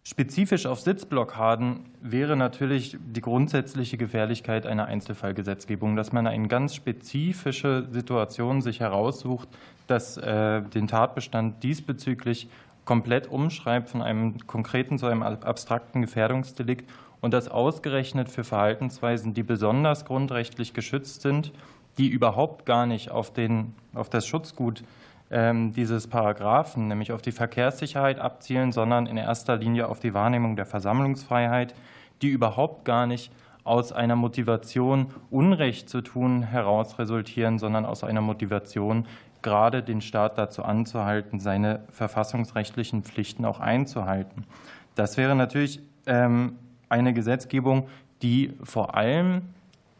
Spezifisch 0.05 0.67
auf 0.67 0.81
Sitzblockaden 0.81 1.81
wäre 2.03 2.37
natürlich 2.37 2.99
die 3.01 3.23
grundsätzliche 3.23 3.97
Gefährlichkeit 3.97 4.67
einer 4.67 4.85
Einzelfallgesetzgebung, 4.85 5.97
dass 5.97 6.13
man 6.13 6.27
eine 6.27 6.49
ganz 6.49 6.75
spezifische 6.75 7.87
Situation 7.91 8.61
sich 8.61 8.81
heraussucht, 8.81 9.49
dass 9.87 10.19
äh, 10.19 10.61
den 10.61 10.89
Tatbestand 10.89 11.63
diesbezüglich 11.63 12.51
komplett 12.85 13.29
umschreibt 13.29 13.91
von 13.91 14.03
einem 14.03 14.47
konkreten 14.47 14.99
zu 14.99 15.07
einem 15.07 15.23
abstrakten 15.23 16.03
Gefährdungsdelikt 16.03 16.89
und 17.21 17.33
das 17.33 17.49
ausgerechnet 17.49 18.29
für 18.29 18.45
Verhaltensweisen, 18.45 19.35
die 19.35 19.43
besonders 19.43 20.05
grundrechtlich 20.05 20.75
geschützt 20.75 21.23
sind, 21.23 21.53
die 21.99 22.09
überhaupt 22.09 22.67
gar 22.67 22.87
nicht 22.87 23.11
auf, 23.11 23.33
den, 23.33 23.75
auf 23.95 24.09
das 24.09 24.27
Schutzgut 24.27 24.83
ähm, 25.31 25.73
dieses 25.73 26.09
Paragraphen, 26.09 26.89
nämlich 26.89 27.13
auf 27.13 27.23
die 27.23 27.33
Verkehrssicherheit 27.33 28.19
abzielen, 28.19 28.73
sondern 28.73 29.07
in 29.07 29.17
erster 29.17 29.57
Linie 29.57 29.89
auf 29.89 30.01
die 30.01 30.15
Wahrnehmung 30.15 30.57
der 30.57 30.67
Versammlungsfreiheit, 30.67 31.75
die 32.23 32.29
überhaupt 32.29 32.85
gar 32.85 33.07
nicht 33.07 33.33
aus 33.65 33.93
einer 33.93 34.17
Motivation, 34.17 35.07
Unrecht 35.31 35.89
zu 35.89 36.01
tun, 36.01 36.43
heraus 36.43 36.99
resultieren, 36.99 37.59
sondern 37.59 37.87
aus 37.87 38.03
einer 38.03 38.21
Motivation, 38.21 39.07
gerade 39.43 39.83
den 39.83 40.01
Staat 40.01 40.39
dazu 40.39 40.63
anzuhalten, 40.65 41.41
seine 41.41 41.81
verfassungsrechtlichen 41.91 43.03
Pflichten 43.03 43.45
auch 43.45 43.61
einzuhalten. 43.61 44.45
Das 44.95 45.17
wäre 45.17 45.35
natürlich 45.35 45.81
ähm, 46.07 46.57
eine 46.89 47.13
Gesetzgebung, 47.13 47.89
die 48.23 48.53
vor 48.63 48.95
allem 48.95 49.43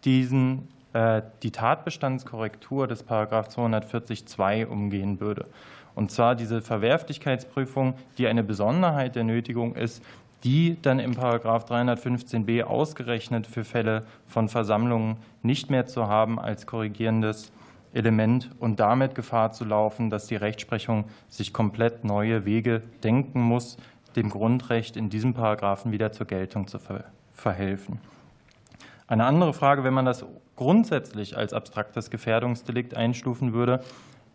diesen, 0.05 0.69
äh, 0.93 1.23
die 1.43 1.51
Tatbestandskorrektur 1.51 2.87
des 2.87 3.03
Paragraph 3.03 3.49
240.2 3.49 4.67
umgehen 4.67 5.21
würde. 5.21 5.47
Und 5.95 6.11
zwar 6.11 6.35
diese 6.35 6.63
Verwerflichkeitsprüfung, 6.63 7.95
die 8.19 8.27
eine 8.27 8.43
Besonderheit 8.43 9.15
der 9.15 9.25
Nötigung 9.25 9.75
ist, 9.75 10.03
die 10.45 10.77
dann 10.83 10.99
im 10.99 11.15
Paragraph 11.15 11.67
315b 11.67 12.65
ausgerechnet 12.65 13.47
für 13.47 13.65
Fälle 13.65 14.05
von 14.27 14.49
Versammlungen 14.49 15.17
nicht 15.43 15.71
mehr 15.71 15.87
zu 15.87 16.09
haben 16.09 16.41
als 16.41 16.67
korrigierendes 16.67 17.53
Element 17.95 18.51
und 18.59 18.81
damit 18.81 19.15
Gefahr 19.15 19.53
zu 19.53 19.65
laufen, 19.65 20.11
dass 20.11 20.27
die 20.27 20.37
Rechtsprechung 20.37 21.05
sich 21.29 21.53
komplett 21.53 22.05
neue 22.05 22.45
Wege 22.45 22.83
denken 23.03 23.41
muss, 23.41 23.77
dem 24.17 24.31
Grundrecht 24.31 24.97
in 24.97 25.11
diesem 25.11 25.35
Paragraphen 25.35 25.93
wieder 25.93 26.13
zur 26.13 26.27
Geltung 26.27 26.67
zu 26.67 26.79
verhelfen. 27.35 27.99
Eine 29.07 29.25
andere 29.25 29.53
Frage, 29.53 29.85
wenn 29.85 29.95
man 29.95 30.05
das 30.05 30.25
grundsätzlich 30.57 31.37
als 31.37 31.53
abstraktes 31.53 32.11
Gefährdungsdelikt 32.11 32.95
einstufen 32.95 33.53
würde, 33.53 33.83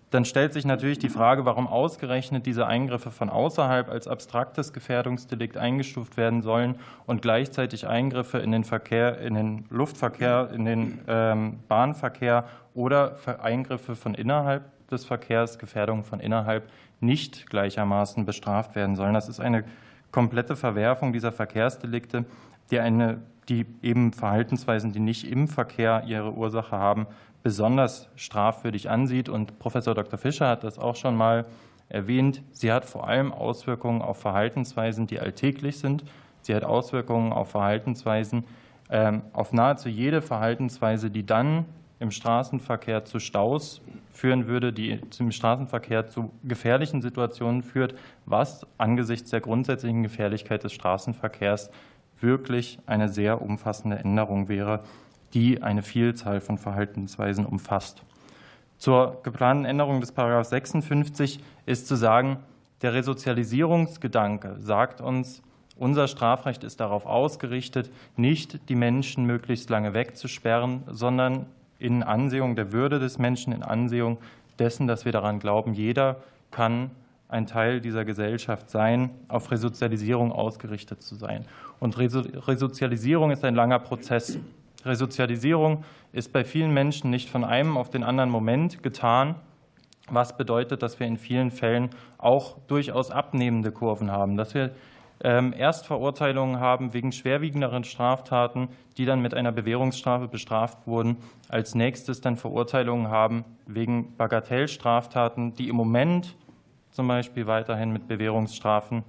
dann 0.09 0.23
stellt 0.23 0.53
sich 0.53 0.63
natürlich 0.63 0.99
die 0.99 1.09
Frage, 1.09 1.45
warum 1.45 1.67
ausgerechnet 1.67 2.45
diese 2.45 2.65
Eingriffe 2.65 3.11
von 3.11 3.29
außerhalb 3.29 3.89
als 3.89 4.07
abstraktes 4.07 4.71
Gefährdungsdelikt 4.71 5.57
eingestuft 5.57 6.15
werden 6.15 6.41
sollen 6.41 6.75
und 7.05 7.21
gleichzeitig 7.21 7.87
Eingriffe 7.87 8.37
in 8.37 8.51
den 8.51 8.63
Verkehr, 8.63 9.19
in 9.19 9.33
den 9.33 9.65
Luftverkehr, 9.69 10.49
in 10.53 10.63
den 10.63 10.99
ähm, 11.07 11.59
Bahnverkehr 11.67 12.45
oder 12.73 13.17
Eingriffe 13.41 13.95
von 13.95 14.13
innerhalb 14.13 14.63
des 14.87 15.03
Verkehrs, 15.03 15.59
Gefährdung 15.59 16.05
von 16.05 16.21
innerhalb 16.21 16.69
nicht 17.01 17.49
gleichermaßen 17.49 18.25
bestraft 18.25 18.75
werden 18.75 18.95
sollen. 18.95 19.13
Das 19.13 19.27
ist 19.27 19.41
eine 19.41 19.65
komplette 20.11 20.55
Verwerfung 20.55 21.11
dieser 21.11 21.33
Verkehrsdelikte, 21.33 22.23
die, 22.71 22.79
eine, 22.79 23.19
die 23.49 23.65
eben 23.81 24.13
Verhaltensweisen, 24.13 24.93
die 24.93 24.99
nicht 24.99 25.29
im 25.29 25.49
Verkehr 25.49 26.03
ihre 26.07 26.31
Ursache 26.31 26.77
haben, 26.77 27.07
besonders 27.47 28.09
strafwürdig 28.17 28.89
ansieht. 28.89 29.29
Und 29.29 29.57
Professor 29.57 29.95
Dr. 29.95 30.19
Fischer 30.19 30.49
hat 30.49 30.65
das 30.65 30.77
auch 30.77 30.97
schon 30.97 31.15
mal 31.15 31.45
erwähnt. 31.87 32.43
Sie 32.51 32.73
hat 32.73 32.83
vor 32.83 33.07
allem 33.07 33.31
Auswirkungen 33.31 34.01
auf 34.01 34.19
Verhaltensweisen, 34.19 35.07
die 35.07 35.21
alltäglich 35.21 35.79
sind. 35.79 36.03
Sie 36.41 36.53
hat 36.53 36.65
Auswirkungen 36.65 37.31
auf 37.31 37.51
Verhaltensweisen, 37.51 38.43
ähm, 38.89 39.21
auf 39.31 39.53
nahezu 39.53 39.87
jede 39.87 40.21
Verhaltensweise, 40.21 41.09
die 41.09 41.25
dann 41.25 41.63
im 42.01 42.11
Straßenverkehr 42.11 43.05
zu 43.05 43.19
Staus 43.19 43.81
führen 44.11 44.47
würde, 44.47 44.73
die 44.73 44.99
im 45.17 45.31
Straßenverkehr 45.31 46.07
zu 46.07 46.33
gefährlichen 46.43 47.01
Situationen 47.01 47.63
führt, 47.63 47.95
was 48.25 48.67
angesichts 48.77 49.29
der 49.29 49.39
grundsätzlichen 49.39 50.03
Gefährlichkeit 50.03 50.65
des 50.65 50.73
Straßenverkehrs 50.73 51.71
wirklich 52.19 52.77
eine 52.87 53.07
sehr 53.07 53.41
umfassende 53.41 53.99
Änderung 53.99 54.49
wäre, 54.49 54.81
die 55.37 55.61
eine 55.61 55.83
Vielzahl 55.83 56.41
von 56.41 56.57
Verhaltensweisen 56.57 57.45
umfasst. 57.45 58.01
Zur 58.79 59.19
geplanten 59.21 59.65
Änderung 59.65 60.01
des 60.01 60.09
56 60.09 61.39
ist 61.67 61.87
zu 61.87 61.95
sagen, 61.95 62.39
der 62.81 62.95
Resozialisierungsgedanke 62.95 64.55
sagt 64.57 64.99
uns, 64.99 65.43
unser 65.75 66.07
Strafrecht 66.07 66.63
ist 66.63 66.79
darauf 66.79 67.05
ausgerichtet, 67.05 67.91
nicht 68.15 68.67
die 68.67 68.73
Menschen 68.73 69.25
möglichst 69.25 69.69
lange 69.69 69.93
wegzusperren, 69.93 70.81
sondern 70.87 71.45
in 71.77 72.01
Ansehung 72.01 72.55
der 72.55 72.71
Würde 72.71 72.97
des 72.97 73.19
Menschen, 73.19 73.53
in 73.53 73.61
Ansehung 73.61 74.17
dessen, 74.57 74.87
dass 74.87 75.05
wir 75.05 75.11
daran 75.11 75.37
glauben, 75.37 75.75
jeder 75.75 76.15
kann 76.49 76.89
ein 77.29 77.45
Teil 77.45 77.79
dieser 77.79 78.05
Gesellschaft 78.05 78.71
sein, 78.71 79.11
auf 79.27 79.51
Resozialisierung 79.51 80.31
ausgerichtet 80.31 81.03
zu 81.03 81.13
sein. 81.13 81.45
Und 81.79 81.95
Resozialisierung 81.99 83.29
ist 83.29 83.43
ein 83.43 83.53
langer 83.53 83.77
Prozess. 83.77 84.39
Resozialisierung 84.87 85.83
ist 86.11 86.33
bei 86.33 86.43
vielen 86.43 86.73
Menschen 86.73 87.09
nicht 87.09 87.29
von 87.29 87.43
einem 87.43 87.77
auf 87.77 87.89
den 87.89 88.03
anderen 88.03 88.29
Moment 88.29 88.83
getan, 88.83 89.35
was 90.09 90.37
bedeutet, 90.37 90.81
dass 90.81 90.99
wir 90.99 91.07
in 91.07 91.17
vielen 91.17 91.51
Fällen 91.51 91.89
auch 92.17 92.57
durchaus 92.67 93.11
abnehmende 93.11 93.71
Kurven 93.71 94.11
haben, 94.11 94.37
dass 94.37 94.53
wir 94.53 94.71
ähm, 95.23 95.53
Erstverurteilungen 95.53 96.59
haben 96.59 96.93
wegen 96.93 97.11
schwerwiegenderen 97.11 97.83
Straftaten, 97.83 98.69
die 98.97 99.05
dann 99.05 99.21
mit 99.21 99.33
einer 99.33 99.51
Bewährungsstrafe 99.51 100.27
bestraft 100.27 100.85
wurden. 100.85 101.17
Als 101.49 101.75
nächstes 101.75 102.21
dann 102.21 102.37
Verurteilungen 102.37 103.09
haben 103.09 103.43
wegen 103.65 104.15
Bagatellstraftaten, 104.15 105.55
die 105.55 105.69
im 105.69 105.75
Moment 105.75 106.35
zum 106.91 107.07
Beispiel 107.07 107.47
weiterhin 107.47 107.91
mit 107.91 108.07
Bewährungsstrafen 108.07 109.03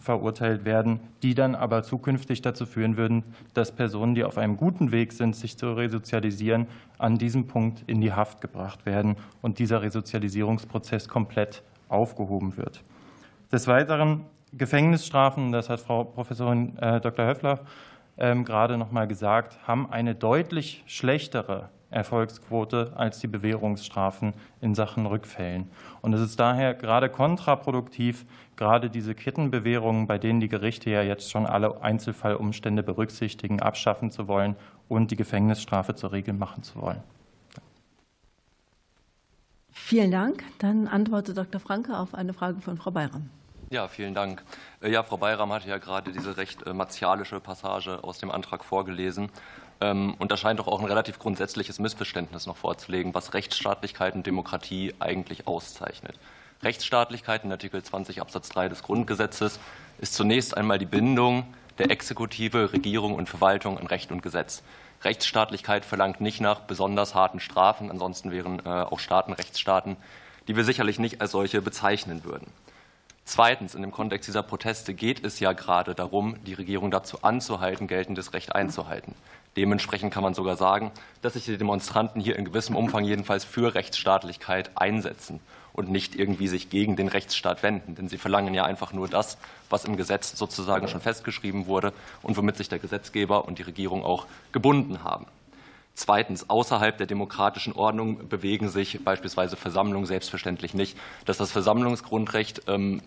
verurteilt 0.00 0.64
werden, 0.64 1.00
die 1.22 1.34
dann 1.34 1.54
aber 1.54 1.82
zukünftig 1.82 2.40
dazu 2.40 2.64
führen 2.64 2.96
würden, 2.96 3.22
dass 3.52 3.70
Personen, 3.70 4.14
die 4.14 4.24
auf 4.24 4.38
einem 4.38 4.56
guten 4.56 4.92
Weg 4.92 5.12
sind, 5.12 5.36
sich 5.36 5.58
zu 5.58 5.72
resozialisieren, 5.72 6.66
an 6.96 7.18
diesem 7.18 7.46
Punkt 7.46 7.84
in 7.86 8.00
die 8.00 8.14
Haft 8.14 8.40
gebracht 8.40 8.86
werden 8.86 9.16
und 9.42 9.58
dieser 9.58 9.82
Resozialisierungsprozess 9.82 11.08
komplett 11.08 11.62
aufgehoben 11.88 12.56
wird. 12.56 12.82
Des 13.52 13.66
Weiteren 13.66 14.24
Gefängnisstrafen, 14.52 15.52
das 15.52 15.68
hat 15.68 15.80
Frau 15.80 16.04
Professorin 16.04 16.78
äh, 16.78 17.00
Dr. 17.00 17.26
Höffler 17.26 17.60
ähm, 18.18 18.44
gerade 18.44 18.78
noch 18.78 18.90
mal 18.90 19.06
gesagt, 19.06 19.58
haben 19.66 19.90
eine 19.90 20.14
deutlich 20.14 20.82
schlechtere 20.86 21.68
Erfolgsquote 21.90 22.92
als 22.96 23.20
die 23.20 23.26
Bewährungsstrafen 23.26 24.34
in 24.60 24.74
Sachen 24.74 25.06
Rückfällen. 25.06 25.70
Und 26.00 26.14
es 26.14 26.20
ist 26.20 26.40
daher 26.40 26.74
gerade 26.74 27.08
kontraproduktiv, 27.08 28.26
gerade 28.56 28.90
diese 28.90 29.14
Kettenbewährungen, 29.14 30.06
bei 30.06 30.18
denen 30.18 30.40
die 30.40 30.48
Gerichte 30.48 30.90
ja 30.90 31.02
jetzt 31.02 31.30
schon 31.30 31.46
alle 31.46 31.82
Einzelfallumstände 31.82 32.82
berücksichtigen, 32.82 33.60
abschaffen 33.60 34.10
zu 34.10 34.28
wollen 34.28 34.56
und 34.88 35.10
die 35.10 35.16
Gefängnisstrafe 35.16 35.94
zur 35.94 36.12
Regel 36.12 36.34
machen 36.34 36.62
zu 36.62 36.80
wollen. 36.80 37.02
Vielen 39.70 40.10
Dank. 40.10 40.42
Dann 40.58 40.88
antwortet 40.88 41.36
Dr. 41.36 41.60
Franke 41.60 41.96
auf 41.96 42.14
eine 42.14 42.32
Frage 42.32 42.60
von 42.60 42.76
Frau 42.76 42.90
Bayram. 42.90 43.30
Ja, 43.70 43.88
vielen 43.88 44.14
Dank. 44.14 44.42
Äh, 44.80 44.90
ja, 44.90 45.02
Frau 45.02 45.16
Bayram 45.16 45.52
hatte 45.52 45.68
ja 45.68 45.78
gerade 45.78 46.12
diese 46.12 46.36
recht 46.36 46.66
äh, 46.66 46.72
martialische 46.72 47.40
Passage 47.40 48.02
aus 48.02 48.18
dem 48.18 48.30
Antrag 48.30 48.64
vorgelesen. 48.64 49.28
Ähm, 49.80 50.14
und 50.18 50.30
da 50.30 50.36
scheint 50.36 50.60
doch 50.60 50.68
auch 50.68 50.80
ein 50.80 50.86
relativ 50.86 51.18
grundsätzliches 51.18 51.78
Missverständnis 51.78 52.46
noch 52.46 52.56
vorzulegen, 52.56 53.14
was 53.14 53.34
Rechtsstaatlichkeit 53.34 54.14
und 54.14 54.26
Demokratie 54.26 54.94
eigentlich 54.98 55.46
auszeichnet. 55.46 56.18
Rechtsstaatlichkeit 56.62 57.44
in 57.44 57.52
Artikel 57.52 57.82
20 57.82 58.20
Absatz 58.20 58.48
3 58.48 58.68
des 58.68 58.82
Grundgesetzes 58.82 59.60
ist 59.98 60.14
zunächst 60.14 60.56
einmal 60.56 60.78
die 60.78 60.86
Bindung 60.86 61.44
der 61.78 61.90
Exekutive, 61.90 62.72
Regierung 62.72 63.14
und 63.14 63.28
Verwaltung 63.28 63.78
an 63.78 63.86
Recht 63.86 64.10
und 64.10 64.22
Gesetz. 64.22 64.62
Rechtsstaatlichkeit 65.04 65.84
verlangt 65.84 66.22
nicht 66.22 66.40
nach 66.40 66.60
besonders 66.60 67.14
harten 67.14 67.40
Strafen, 67.40 67.90
ansonsten 67.90 68.30
wären 68.30 68.60
äh, 68.60 68.68
auch 68.68 68.98
Staaten 68.98 69.34
Rechtsstaaten, 69.34 69.96
die 70.48 70.56
wir 70.56 70.64
sicherlich 70.64 70.98
nicht 70.98 71.20
als 71.20 71.32
solche 71.32 71.60
bezeichnen 71.60 72.24
würden. 72.24 72.46
Zweitens, 73.26 73.74
in 73.74 73.82
dem 73.82 73.90
Kontext 73.90 74.28
dieser 74.28 74.42
Proteste 74.42 74.94
geht 74.94 75.24
es 75.24 75.40
ja 75.40 75.52
gerade 75.52 75.94
darum, 75.94 76.36
die 76.44 76.54
Regierung 76.54 76.90
dazu 76.90 77.22
anzuhalten, 77.22 77.88
geltendes 77.88 78.32
Recht 78.32 78.54
einzuhalten. 78.54 79.14
Dementsprechend 79.56 80.14
kann 80.14 80.22
man 80.22 80.32
sogar 80.32 80.56
sagen, 80.56 80.92
dass 81.22 81.34
sich 81.34 81.44
die 81.44 81.58
Demonstranten 81.58 82.20
hier 82.20 82.36
in 82.36 82.44
gewissem 82.44 82.76
Umfang 82.76 83.04
jedenfalls 83.04 83.44
für 83.44 83.74
Rechtsstaatlichkeit 83.74 84.70
einsetzen 84.76 85.40
und 85.76 85.90
nicht 85.90 86.16
irgendwie 86.16 86.48
sich 86.48 86.70
gegen 86.70 86.96
den 86.96 87.08
Rechtsstaat 87.08 87.62
wenden. 87.62 87.94
Denn 87.94 88.08
sie 88.08 88.18
verlangen 88.18 88.54
ja 88.54 88.64
einfach 88.64 88.92
nur 88.92 89.08
das, 89.08 89.38
was 89.70 89.84
im 89.84 89.96
Gesetz 89.96 90.36
sozusagen 90.36 90.88
schon 90.88 91.00
festgeschrieben 91.00 91.66
wurde 91.66 91.92
und 92.22 92.36
womit 92.36 92.56
sich 92.56 92.68
der 92.68 92.78
Gesetzgeber 92.78 93.44
und 93.44 93.58
die 93.58 93.62
Regierung 93.62 94.04
auch 94.04 94.26
gebunden 94.52 95.04
haben. 95.04 95.26
Zweitens, 95.94 96.50
außerhalb 96.50 96.98
der 96.98 97.06
demokratischen 97.06 97.72
Ordnung 97.72 98.28
bewegen 98.28 98.68
sich 98.68 99.02
beispielsweise 99.02 99.56
Versammlungen 99.56 100.06
selbstverständlich 100.06 100.74
nicht. 100.74 100.98
Dass 101.24 101.38
das 101.38 101.52
Versammlungsgrundrecht 101.52 102.62
ähm, 102.66 103.00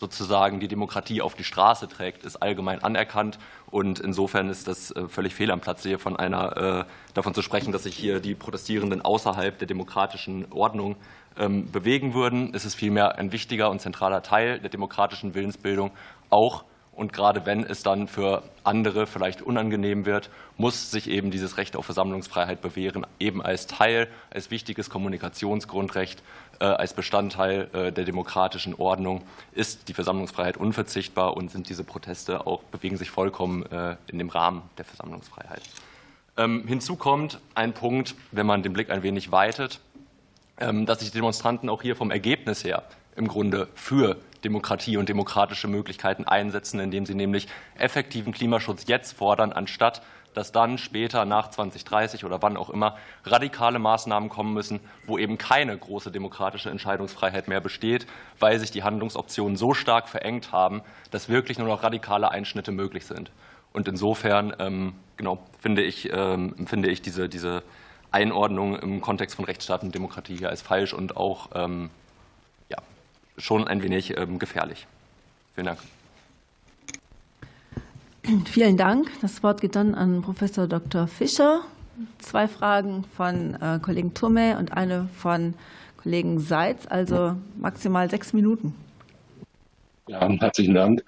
sozusagen 0.00 0.60
die 0.60 0.68
Demokratie 0.68 1.20
auf 1.20 1.34
die 1.34 1.44
Straße 1.44 1.86
trägt, 1.86 2.24
ist 2.24 2.36
allgemein 2.36 2.82
anerkannt. 2.82 3.38
Und 3.70 4.00
insofern 4.00 4.48
ist 4.48 4.66
das 4.66 4.90
äh, 4.90 5.08
völlig 5.08 5.34
fehl 5.34 5.50
am 5.50 5.60
Platz, 5.60 5.82
hier 5.82 5.98
von 5.98 6.16
einer, 6.16 6.56
äh, 6.56 6.84
davon 7.14 7.34
zu 7.34 7.42
sprechen, 7.42 7.70
dass 7.72 7.84
sich 7.84 7.96
hier 7.96 8.20
die 8.20 8.34
Protestierenden 8.34 9.02
außerhalb 9.02 9.58
der 9.58 9.68
demokratischen 9.68 10.50
Ordnung 10.50 10.96
bewegen 11.36 12.12
würden. 12.12 12.52
Es 12.54 12.64
ist 12.64 12.74
vielmehr 12.74 13.16
ein 13.16 13.32
wichtiger 13.32 13.70
und 13.70 13.80
zentraler 13.80 14.22
Teil 14.22 14.58
der 14.58 14.68
demokratischen 14.68 15.34
Willensbildung, 15.34 15.90
auch 16.28 16.64
und 17.00 17.14
gerade 17.14 17.46
wenn 17.46 17.64
es 17.64 17.82
dann 17.82 18.08
für 18.08 18.42
andere 18.62 19.06
vielleicht 19.06 19.40
unangenehm 19.40 20.04
wird, 20.04 20.28
muss 20.58 20.90
sich 20.90 21.08
eben 21.08 21.30
dieses 21.30 21.56
Recht 21.56 21.74
auf 21.74 21.86
Versammlungsfreiheit 21.86 22.60
bewähren, 22.60 23.06
eben 23.18 23.40
als 23.40 23.66
Teil, 23.66 24.08
als 24.28 24.50
wichtiges 24.50 24.90
Kommunikationsgrundrecht, 24.90 26.22
äh, 26.60 26.64
als 26.66 26.92
Bestandteil 26.92 27.70
äh, 27.72 27.90
der 27.90 28.04
demokratischen 28.04 28.74
Ordnung 28.74 29.22
ist 29.52 29.88
die 29.88 29.94
Versammlungsfreiheit 29.94 30.58
unverzichtbar 30.58 31.38
und 31.38 31.50
sind 31.50 31.70
diese 31.70 31.84
Proteste 31.84 32.46
auch 32.46 32.62
bewegen 32.64 32.98
sich 32.98 33.10
vollkommen 33.10 33.64
äh, 33.72 33.96
in 34.08 34.18
dem 34.18 34.28
Rahmen 34.28 34.60
der 34.76 34.84
Versammlungsfreiheit. 34.84 35.62
Ähm, 36.36 36.66
hinzu 36.66 36.96
kommt 36.96 37.40
ein 37.54 37.72
Punkt, 37.72 38.14
wenn 38.30 38.46
man 38.46 38.62
den 38.62 38.74
Blick 38.74 38.90
ein 38.90 39.02
wenig 39.02 39.32
weitet, 39.32 39.80
ähm, 39.80 39.89
dass 40.60 41.00
sich 41.00 41.10
Demonstranten 41.10 41.68
auch 41.68 41.82
hier 41.82 41.96
vom 41.96 42.10
Ergebnis 42.10 42.64
her 42.64 42.84
im 43.16 43.28
Grunde 43.28 43.68
für 43.74 44.16
Demokratie 44.44 44.96
und 44.96 45.08
demokratische 45.08 45.68
Möglichkeiten 45.68 46.24
einsetzen, 46.24 46.80
indem 46.80 47.06
sie 47.06 47.14
nämlich 47.14 47.48
effektiven 47.76 48.32
Klimaschutz 48.32 48.84
jetzt 48.86 49.12
fordern, 49.12 49.52
anstatt 49.52 50.02
dass 50.34 50.52
dann 50.52 50.78
später 50.78 51.24
nach 51.24 51.50
2030 51.50 52.24
oder 52.24 52.42
wann 52.42 52.56
auch 52.56 52.70
immer 52.70 52.96
radikale 53.24 53.78
Maßnahmen 53.78 54.28
kommen 54.28 54.54
müssen, 54.54 54.80
wo 55.06 55.18
eben 55.18 55.38
keine 55.38 55.76
große 55.76 56.10
demokratische 56.10 56.70
Entscheidungsfreiheit 56.70 57.48
mehr 57.48 57.60
besteht, 57.60 58.06
weil 58.38 58.58
sich 58.58 58.70
die 58.70 58.82
Handlungsoptionen 58.82 59.56
so 59.56 59.74
stark 59.74 60.08
verengt 60.08 60.52
haben, 60.52 60.82
dass 61.10 61.28
wirklich 61.28 61.58
nur 61.58 61.68
noch 61.68 61.82
radikale 61.82 62.30
Einschnitte 62.30 62.72
möglich 62.72 63.06
sind. 63.06 63.30
Und 63.72 63.88
insofern 63.88 64.54
ähm, 64.58 64.94
genau, 65.16 65.38
finde 65.58 65.82
ich, 65.82 66.10
ähm, 66.12 66.66
finde 66.66 66.90
ich 66.90 67.02
diese, 67.02 67.28
diese 67.28 67.62
Einordnung 68.12 68.76
im 68.78 69.00
Kontext 69.00 69.36
von 69.36 69.44
Rechtsstaat 69.44 69.82
und 69.82 69.94
Demokratie 69.94 70.36
hier 70.36 70.48
als 70.48 70.62
falsch 70.62 70.92
und 70.92 71.16
auch 71.16 71.50
ähm, 71.54 71.90
schon 73.40 73.66
ein 73.66 73.82
wenig 73.82 74.16
ähm, 74.16 74.38
gefährlich. 74.38 74.86
Vielen 75.54 75.66
Dank. 75.66 75.78
Vielen 78.46 78.76
Dank. 78.76 79.10
Das 79.22 79.42
Wort 79.42 79.60
geht 79.60 79.76
dann 79.76 79.94
an 79.94 80.22
Professor 80.22 80.66
Dr. 80.66 81.06
Fischer. 81.06 81.62
Zwei 82.18 82.48
Fragen 82.48 83.04
von 83.16 83.56
äh, 83.60 83.78
Kollegen 83.80 84.14
Turme 84.14 84.56
und 84.58 84.72
eine 84.72 85.08
von 85.16 85.54
Kollegen 86.02 86.40
Seitz, 86.40 86.86
also 86.88 87.36
maximal 87.56 88.08
sechs 88.08 88.32
Minuten. 88.32 88.74
Ja, 90.08 90.26
herzlichen 90.26 90.74
Dank. 90.74 91.04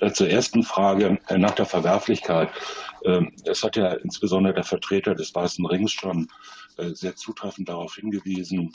Äh, 0.00 0.10
zur 0.10 0.28
ersten 0.28 0.64
Frage 0.64 1.18
äh, 1.28 1.38
nach 1.38 1.52
der 1.52 1.66
Verwerflichkeit. 1.66 2.48
Ähm, 3.04 3.32
es 3.44 3.62
hat 3.62 3.76
ja 3.76 3.92
insbesondere 3.94 4.54
der 4.54 4.64
Vertreter 4.64 5.14
des 5.14 5.34
Weißen 5.34 5.64
Rings 5.66 5.92
schon 5.92 6.28
äh, 6.76 6.94
sehr 6.94 7.14
zutreffend 7.14 7.68
darauf 7.68 7.94
hingewiesen, 7.94 8.74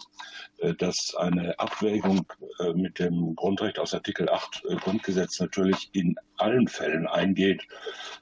äh, 0.59 0.73
dass 0.73 1.15
eine 1.15 1.59
Abwägung 1.59 2.25
äh, 2.59 2.73
mit 2.73 2.99
dem 2.99 3.35
Grundrecht 3.35 3.79
aus 3.79 3.93
Artikel 3.93 4.29
8 4.29 4.63
Grundgesetz 4.81 5.39
natürlich 5.39 5.89
in 5.93 6.15
allen 6.37 6.67
Fällen 6.67 7.07
eingeht 7.07 7.61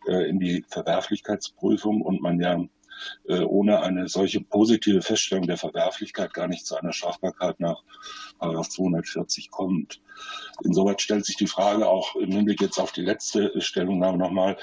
in 0.07 0.39
die 0.39 0.65
Verwerflichkeitsprüfung 0.69 2.01
und 2.01 2.21
man 2.21 2.39
ja 2.39 2.59
ohne 3.27 3.81
eine 3.81 4.07
solche 4.07 4.41
positive 4.41 5.01
Feststellung 5.01 5.47
der 5.47 5.57
Verwerflichkeit 5.57 6.33
gar 6.33 6.47
nicht 6.47 6.65
zu 6.65 6.75
einer 6.75 6.93
Strafbarkeit 6.93 7.59
nach 7.59 7.83
240 8.39 9.51
kommt. 9.51 10.01
Insoweit 10.63 11.01
stellt 11.01 11.25
sich 11.25 11.35
die 11.35 11.47
Frage 11.47 11.87
auch 11.87 12.15
im 12.15 12.31
Hinblick 12.31 12.61
jetzt 12.61 12.79
auf 12.79 12.91
die 12.91 13.01
letzte 13.01 13.59
Stellungnahme 13.61 14.17
nochmal, 14.17 14.57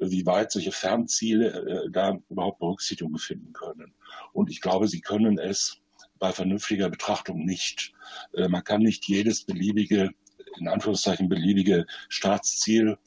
wie 0.00 0.26
weit 0.26 0.52
solche 0.52 0.72
Fernziele 0.72 1.88
da 1.90 2.18
überhaupt 2.28 2.58
Berücksichtigung 2.58 3.18
finden 3.18 3.52
können. 3.52 3.94
Und 4.32 4.50
ich 4.50 4.60
glaube, 4.60 4.88
sie 4.88 5.00
können 5.00 5.38
es 5.38 5.80
bei 6.18 6.32
vernünftiger 6.32 6.90
Betrachtung 6.90 7.44
nicht. 7.44 7.92
Äh, 8.34 8.48
man 8.48 8.64
kann 8.64 8.82
nicht 8.82 9.06
jedes 9.06 9.44
beliebige, 9.44 10.10
in 10.58 10.68
Anführungszeichen 10.68 11.28
beliebige 11.28 11.86
Staatsziel 12.08 12.98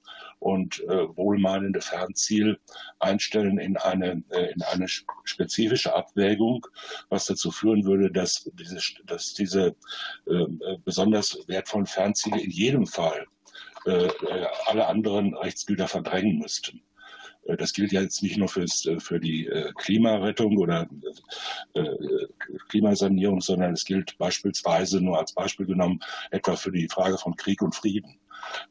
und 0.41 0.81
äh, 0.81 1.07
wohlmeinende 1.15 1.81
Fernziel 1.81 2.59
einstellen 2.99 3.59
in 3.59 3.77
eine, 3.77 4.23
äh, 4.29 4.51
in 4.51 4.61
eine 4.63 4.87
spezifische 5.23 5.95
Abwägung, 5.95 6.65
was 7.09 7.27
dazu 7.27 7.51
führen 7.51 7.85
würde, 7.85 8.11
dass 8.11 8.49
diese, 8.53 8.79
dass 9.05 9.33
diese 9.33 9.75
ähm, 10.27 10.59
äh, 10.65 10.77
besonders 10.83 11.37
wertvollen 11.47 11.85
Fernziele 11.85 12.41
in 12.41 12.49
jedem 12.49 12.87
Fall 12.87 13.27
äh, 13.85 14.05
äh, 14.05 14.47
alle 14.67 14.87
anderen 14.87 15.35
Rechtsgüter 15.35 15.87
verdrängen 15.87 16.37
müssten. 16.37 16.81
Äh, 17.45 17.57
das 17.57 17.73
gilt 17.73 17.91
ja 17.91 18.01
jetzt 18.01 18.21
nicht 18.21 18.37
nur 18.37 18.47
fürs, 18.47 18.85
äh, 18.85 18.99
für 18.99 19.19
die 19.19 19.49
Klimarettung 19.77 20.57
oder 20.57 20.87
Klimasanierung, 22.69 23.41
sondern 23.41 23.73
es 23.73 23.85
gilt 23.85 24.17
beispielsweise 24.19 25.01
nur 25.01 25.17
als 25.17 25.33
Beispiel 25.33 25.65
genommen 25.65 25.99
etwa 26.29 26.55
für 26.55 26.71
die 26.71 26.87
Frage 26.89 27.17
von 27.17 27.35
Krieg 27.35 27.61
und 27.61 27.75
Frieden. 27.75 28.19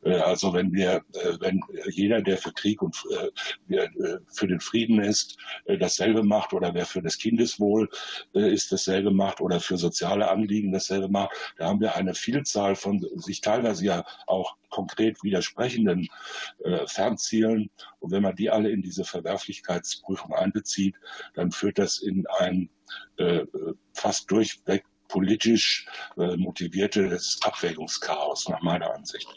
Also 0.03 0.53
wenn 0.53 0.73
wir, 0.73 1.03
wenn 1.41 1.61
jeder, 1.91 2.23
der 2.23 2.39
für 2.39 2.53
Krieg 2.53 2.83
und 2.83 2.97
für 2.97 4.47
den 4.47 4.61
Frieden 4.61 5.01
ist, 5.01 5.37
dasselbe 5.79 6.23
macht 6.23 6.53
oder 6.53 6.75
wer 6.75 6.87
für 6.87 7.03
das 7.03 7.19
Kindeswohl 7.19 7.89
ist, 8.33 8.73
dasselbe 8.73 9.11
macht 9.11 9.41
oder 9.41 9.61
für 9.61 9.77
soziale 9.77 10.31
Anliegen 10.31 10.73
dasselbe 10.73 11.09
macht, 11.09 11.33
da 11.57 11.67
haben 11.67 11.81
wir 11.81 11.95
eine 11.97 12.15
Vielzahl 12.15 12.77
von 12.77 13.05
sich 13.17 13.41
teilweise 13.41 13.85
ja 13.85 14.05
auch 14.27 14.57
konkret 14.71 15.23
widersprechenden 15.23 16.09
äh, 16.65 16.87
Fernzielen. 16.87 17.71
Und 17.99 18.13
wenn 18.13 18.23
man 18.23 18.37
die 18.37 18.49
alle 18.49 18.71
in 18.71 18.83
diese 18.83 19.05
Verwerflichkeitsprüfung 19.05 20.33
einbezieht, 20.33 20.95
dann 21.35 21.53
führt 21.53 21.79
das 21.79 21.99
in 21.99 22.27
ein 22.39 22.71
äh, 23.19 23.45
fast 23.93 24.31
durchweg 24.31 24.85
politisch 25.11 25.87
äh, 26.17 26.37
motiviertes 26.37 27.39
Abwägungschaos 27.43 28.49
nach 28.49 28.63
meiner 28.63 28.95
Ansicht. 28.95 29.29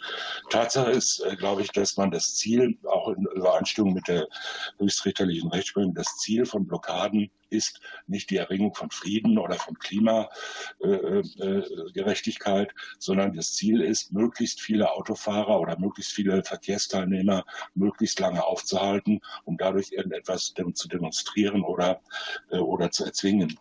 Tatsache 0.49 0.91
ist, 0.91 1.19
äh, 1.19 1.35
glaube 1.35 1.63
ich, 1.63 1.71
dass 1.71 1.97
man 1.97 2.11
das 2.11 2.35
Ziel, 2.35 2.77
auch 2.85 3.09
in 3.09 3.25
Übereinstimmung 3.35 3.93
mit 3.93 4.07
der 4.07 4.29
höchstrichterlichen 4.77 5.49
Rechtsprechung, 5.49 5.93
das 5.93 6.15
Ziel 6.17 6.45
von 6.45 6.65
Blockaden 6.67 7.29
ist 7.49 7.81
nicht 8.07 8.29
die 8.31 8.37
Erringung 8.37 8.73
von 8.73 8.89
Frieden 8.89 9.37
oder 9.37 9.55
von 9.55 9.77
Klimagerechtigkeit, 9.77 12.69
äh, 12.69 12.73
sondern 12.97 13.33
das 13.33 13.53
Ziel 13.53 13.81
ist, 13.81 14.11
möglichst 14.11 14.59
viele 14.59 14.91
Autofahrer 14.91 15.59
oder 15.59 15.77
möglichst 15.77 16.13
viele 16.13 16.43
Verkehrsteilnehmer 16.43 17.45
möglichst 17.75 18.19
lange 18.19 18.43
aufzuhalten, 18.43 19.21
um 19.45 19.57
dadurch 19.57 19.91
irgendetwas 19.91 20.55
zu 20.73 20.87
demonstrieren 20.87 21.63
oder, 21.63 22.01
oder 22.49 22.89
zu 22.89 23.05
erzwingen. 23.05 23.59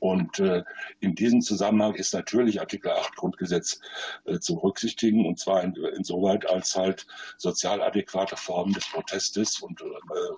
Und 0.00 0.38
äh, 0.38 0.64
in 1.00 1.14
diesem 1.14 1.42
Zusammenhang 1.42 1.94
ist 1.94 2.14
natürlich 2.14 2.58
Artikel 2.58 2.90
8 2.90 3.16
Grundgesetz 3.16 3.80
äh, 4.24 4.38
zu 4.38 4.56
berücksichtigen, 4.56 5.26
und 5.26 5.38
zwar 5.38 5.62
in, 5.62 5.74
insoweit, 5.74 6.48
als 6.48 6.74
halt 6.74 7.06
sozial 7.36 7.82
adäquate 7.82 8.36
Formen 8.36 8.72
des 8.72 8.88
Protestes 8.90 9.60
und 9.60 9.82
äh, 9.82 9.84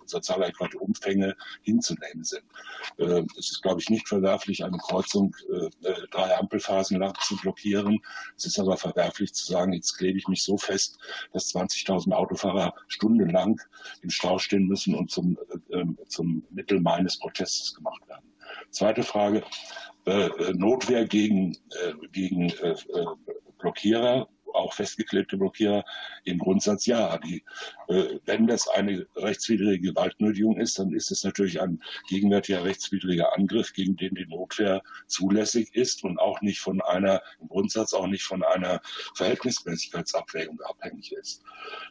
sozial 0.04 0.42
adäquate 0.42 0.78
Umfänge 0.78 1.36
hinzunehmen 1.62 2.24
sind. 2.24 2.42
Äh, 2.98 3.22
es 3.38 3.52
ist, 3.52 3.62
glaube 3.62 3.80
ich, 3.80 3.88
nicht 3.88 4.08
verwerflich, 4.08 4.64
eine 4.64 4.78
Kreuzung 4.78 5.34
äh, 5.48 5.88
äh 5.88 6.06
drei 6.10 6.36
Ampelphasen 6.36 6.98
lang 6.98 7.14
zu 7.20 7.36
blockieren. 7.36 8.00
Es 8.36 8.44
ist 8.44 8.58
aber 8.58 8.76
verwerflich 8.76 9.32
zu 9.32 9.46
sagen, 9.46 9.72
jetzt 9.72 9.96
klebe 9.96 10.18
ich 10.18 10.26
mich 10.26 10.42
so 10.42 10.56
fest, 10.56 10.98
dass 11.32 11.54
20.000 11.54 12.12
Autofahrer 12.12 12.74
stundenlang 12.88 13.60
im 14.02 14.10
Stau 14.10 14.38
stehen 14.38 14.66
müssen 14.66 14.96
und 14.96 15.12
zum, 15.12 15.38
äh, 15.70 15.78
ähm, 15.78 15.96
zum 16.08 16.44
Mittel 16.50 16.80
meines 16.80 17.16
Protestes 17.18 17.74
gemacht 17.74 18.06
werden. 18.08 18.31
Zweite 18.72 19.02
Frage, 19.02 19.42
äh, 20.06 20.26
äh, 20.26 20.52
Notwehr 20.54 21.06
gegen, 21.06 21.52
äh, 21.52 21.92
gegen 22.10 22.50
äh, 22.50 22.70
äh 22.70 23.06
Blockierer 23.58 24.28
auch 24.54 24.72
festgeklebte 24.74 25.36
Blockierer 25.36 25.84
im 26.24 26.38
Grundsatz 26.38 26.86
ja. 26.86 27.18
Die, 27.18 27.44
äh, 27.88 28.18
wenn 28.24 28.46
das 28.46 28.68
eine 28.68 29.06
rechtswidrige 29.16 29.92
Gewaltnötigung 29.92 30.58
ist, 30.58 30.78
dann 30.78 30.92
ist 30.92 31.10
es 31.10 31.24
natürlich 31.24 31.60
ein 31.60 31.82
gegenwärtiger 32.08 32.64
rechtswidriger 32.64 33.36
Angriff, 33.36 33.72
gegen 33.72 33.96
den 33.96 34.14
die 34.14 34.26
Notwehr 34.26 34.82
zulässig 35.06 35.74
ist 35.74 36.04
und 36.04 36.18
auch 36.18 36.40
nicht 36.40 36.60
von 36.60 36.80
einer, 36.82 37.22
im 37.40 37.48
Grundsatz 37.48 37.94
auch 37.94 38.06
nicht 38.06 38.24
von 38.24 38.42
einer 38.42 38.80
Verhältnismäßigkeitsabwägung 39.14 40.60
abhängig 40.62 41.12
ist. 41.12 41.42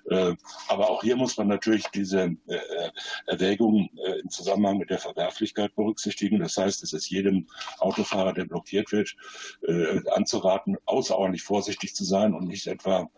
Äh, 0.10 0.36
aber 0.68 0.90
auch 0.90 1.04
hier 1.04 1.16
muss 1.16 1.38
man 1.38 1.48
natürlich 1.48 1.86
diese 1.94 2.36
äh, 2.48 2.90
Erwägung 3.28 3.90
äh, 3.98 4.20
im 4.20 4.30
Zusammenhang 4.30 4.78
mit 4.78 4.90
der 4.90 5.00
Verwerflichkeit 5.00 5.76
berücksichtigen. 5.76 6.40
Das 6.40 6.58
heißt, 6.58 6.84
es 6.84 6.94
ist 6.94 7.10
jedem 7.10 7.48
Autofahrer, 7.80 8.34
der 8.34 8.46
blockiert 8.46 8.92
wird, 8.92 9.16
äh, 9.68 10.02
anzuraten, 10.12 10.78
außerordentlich 10.86 11.44
vorsichtig 11.44 11.96
zu 11.96 12.04
sein 12.04 12.34
und 12.34 12.48
nicht 12.52 12.68
etwa 12.68 13.10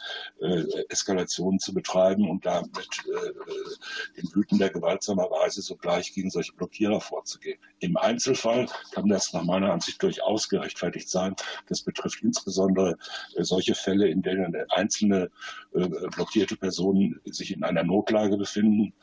äh, 0.41 0.63
Eskalationen 0.89 1.59
zu 1.59 1.73
betreiben 1.73 2.29
und 2.29 2.45
damit 2.45 2.69
äh, 2.77 4.19
in 4.19 4.33
wütender, 4.33 4.69
gewaltsamer 4.69 5.29
Weise 5.29 5.61
sogleich 5.61 6.13
gegen 6.13 6.29
solche 6.29 6.53
Blockierer 6.53 7.01
vorzugehen. 7.01 7.59
Im 7.79 7.97
Einzelfall 7.97 8.67
kann 8.91 9.09
das 9.09 9.33
nach 9.33 9.43
meiner 9.43 9.73
Ansicht 9.73 10.01
durchaus 10.01 10.47
gerechtfertigt 10.47 11.09
sein. 11.09 11.35
Das 11.67 11.81
betrifft 11.81 12.21
insbesondere 12.23 12.97
äh, 13.35 13.43
solche 13.43 13.75
Fälle, 13.75 14.07
in 14.07 14.21
denen 14.21 14.55
einzelne 14.69 15.29
äh, 15.73 15.87
blockierte 16.15 16.55
Personen 16.55 17.19
sich 17.25 17.51
in 17.51 17.63
einer 17.63 17.83
Notlage 17.83 18.37
befinden 18.37 18.93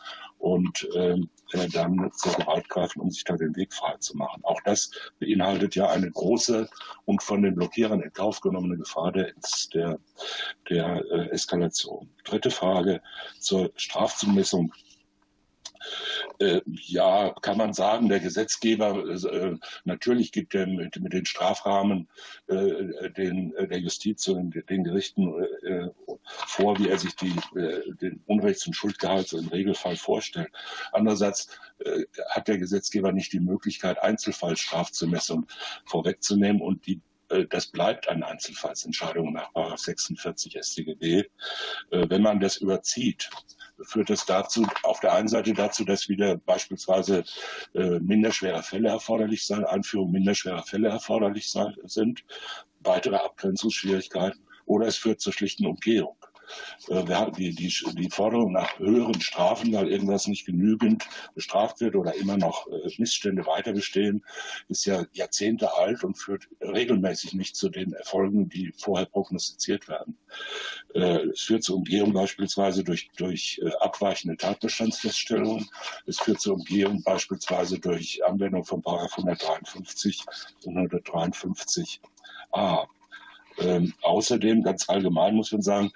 und 0.41 0.89
ähm, 0.97 1.29
äh, 1.53 1.69
dann 1.69 2.11
zur 2.15 2.33
Gewalt 2.33 2.69
greifen, 2.69 3.01
um 3.01 3.11
sich 3.11 3.25
da 3.25 3.37
den 3.37 3.55
Weg 3.57 3.73
frei 3.73 3.95
zu 3.99 4.17
machen. 4.17 4.43
Auch 4.43 4.61
das 4.65 4.91
beinhaltet 5.19 5.75
ja 5.75 5.89
eine 5.89 6.11
große 6.11 6.69
und 7.05 7.23
von 7.23 7.43
den 7.43 7.55
Blockierern 7.55 8.01
in 8.01 8.13
Kauf 8.13 8.41
genommene 8.41 8.79
Gefahr 8.79 9.13
der, 9.13 9.33
der, 9.75 9.99
der 10.69 11.05
äh, 11.11 11.29
Eskalation. 11.31 12.09
Dritte 12.25 12.51
Frage 12.51 13.03
zur 13.39 13.71
Strafzumessung 13.77 14.73
äh, 16.39 16.61
ja, 16.67 17.35
kann 17.43 17.59
man 17.59 17.73
sagen, 17.73 18.09
der 18.09 18.21
Gesetzgeber 18.21 19.05
äh, 19.09 19.57
natürlich 19.85 20.33
gibt 20.33 20.55
er 20.55 20.67
mit, 20.67 21.01
mit 21.01 21.13
den 21.13 21.27
Strafrahmen 21.27 22.09
äh, 22.47 23.11
den, 23.11 23.53
der 23.59 23.79
Justiz 23.79 24.27
und 24.29 24.55
den 24.69 24.85
Gerichten 24.85 25.33
vor, 26.27 26.79
wie 26.79 26.89
er 26.89 26.99
sich 26.99 27.15
die, 27.17 27.35
den 28.01 28.23
Unrechts- 28.27 28.67
und 28.67 28.75
Schuldgehalt 28.75 29.33
im 29.33 29.49
Regelfall 29.49 29.97
vorstellt. 29.97 30.51
Andererseits 30.93 31.49
hat 32.31 32.49
der 32.49 32.59
Gesetzgeber 32.59 33.13
nicht 33.13 33.33
die 33.33 33.41
Möglichkeit, 33.41 34.03
Einzelfallstrafzumessung 34.03 35.47
vorwegzunehmen 35.87 36.61
und 36.61 36.87
die 36.87 37.01
das 37.49 37.69
bleibt 37.69 38.09
eine 38.09 38.27
Einzelfallsentscheidung 38.27 39.33
nach 39.33 39.79
46 39.79 40.59
StGB. 40.61 41.23
Wenn 41.91 42.23
man 42.23 42.41
das 42.41 42.57
überzieht, 42.57 43.31
führt 43.83 44.11
das 44.11 44.27
dazu, 44.27 44.67
auf 44.83 45.01
der 45.01 45.13
einen 45.15 45.29
Seite 45.29 45.53
dazu, 45.53 45.85
dass 45.85 46.09
wieder 46.09 46.37
beispielsweise 46.37 47.25
äh, 47.75 47.99
minderschwere 48.01 48.63
Fälle 48.63 48.89
erforderlich 48.89 49.47
sind, 49.47 49.65
Einführung 49.65 50.11
minderschwerer 50.11 50.63
Fälle 50.63 50.89
erforderlich 50.89 51.51
sein, 51.51 51.77
sind, 51.85 52.25
weitere 52.81 53.17
Abgrenzungsschwierigkeiten, 53.17 54.41
oder 54.67 54.87
es 54.87 54.97
führt 54.97 55.21
zur 55.21 55.33
schlichten 55.33 55.67
Umgehung. 55.67 56.17
Äh, 56.89 57.05
die, 57.37 57.55
die, 57.55 57.73
die 57.95 58.11
Forderung 58.11 58.53
nach 58.53 58.79
höheren 58.79 59.21
Strafen, 59.21 59.73
weil 59.73 59.89
irgendwas 59.89 60.27
nicht 60.27 60.47
genügend 60.47 61.07
bestraft 61.35 61.81
wird 61.81 61.97
oder 61.97 62.15
immer 62.15 62.37
noch 62.37 62.67
äh, 62.69 62.91
Missstände 62.99 63.47
weiter 63.47 63.73
bestehen, 63.73 64.25
ist 64.69 64.87
ja 64.87 65.05
Jahrzehnte 65.13 65.75
alt 65.75 66.05
und 66.05 66.17
führt 66.17 66.49
regelmäßig 66.61 67.35
nicht 67.35 67.57
zu 67.57 67.69
den 67.69 67.93
Erfolgen, 67.93 68.49
die 68.49 68.73
vorher 68.77 69.07
prognostiziert 69.07 69.89
werden. 69.89 70.17
Äh, 70.95 71.29
es 71.29 71.43
führt 71.43 71.65
zur 71.65 71.77
Umgehung 71.77 72.13
beispielsweise 72.13 72.85
durch, 72.85 73.11
durch 73.17 73.61
abweichende 73.81 74.37
Tatbestandsfeststellungen. 74.37 75.69
Es 76.07 76.19
führt 76.19 76.41
zur 76.41 76.55
Umgehung 76.55 77.03
beispielsweise 77.03 77.79
durch 77.79 78.25
Anwendung 78.25 78.65
von 78.65 78.83
153 78.85 80.25
und 80.65 80.77
153a. 80.77 82.87
Ähm, 83.59 83.93
außerdem, 84.03 84.63
ganz 84.63 84.89
allgemein 84.89 85.35
muss 85.35 85.53
man 85.53 85.63
sagen, 85.63 85.91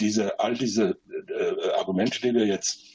diese, 0.00 0.38
all 0.40 0.54
diese 0.54 0.96
äh, 1.28 1.70
Argumente, 1.78 2.20
die 2.20 2.34
wir 2.34 2.46
jetzt 2.46 2.93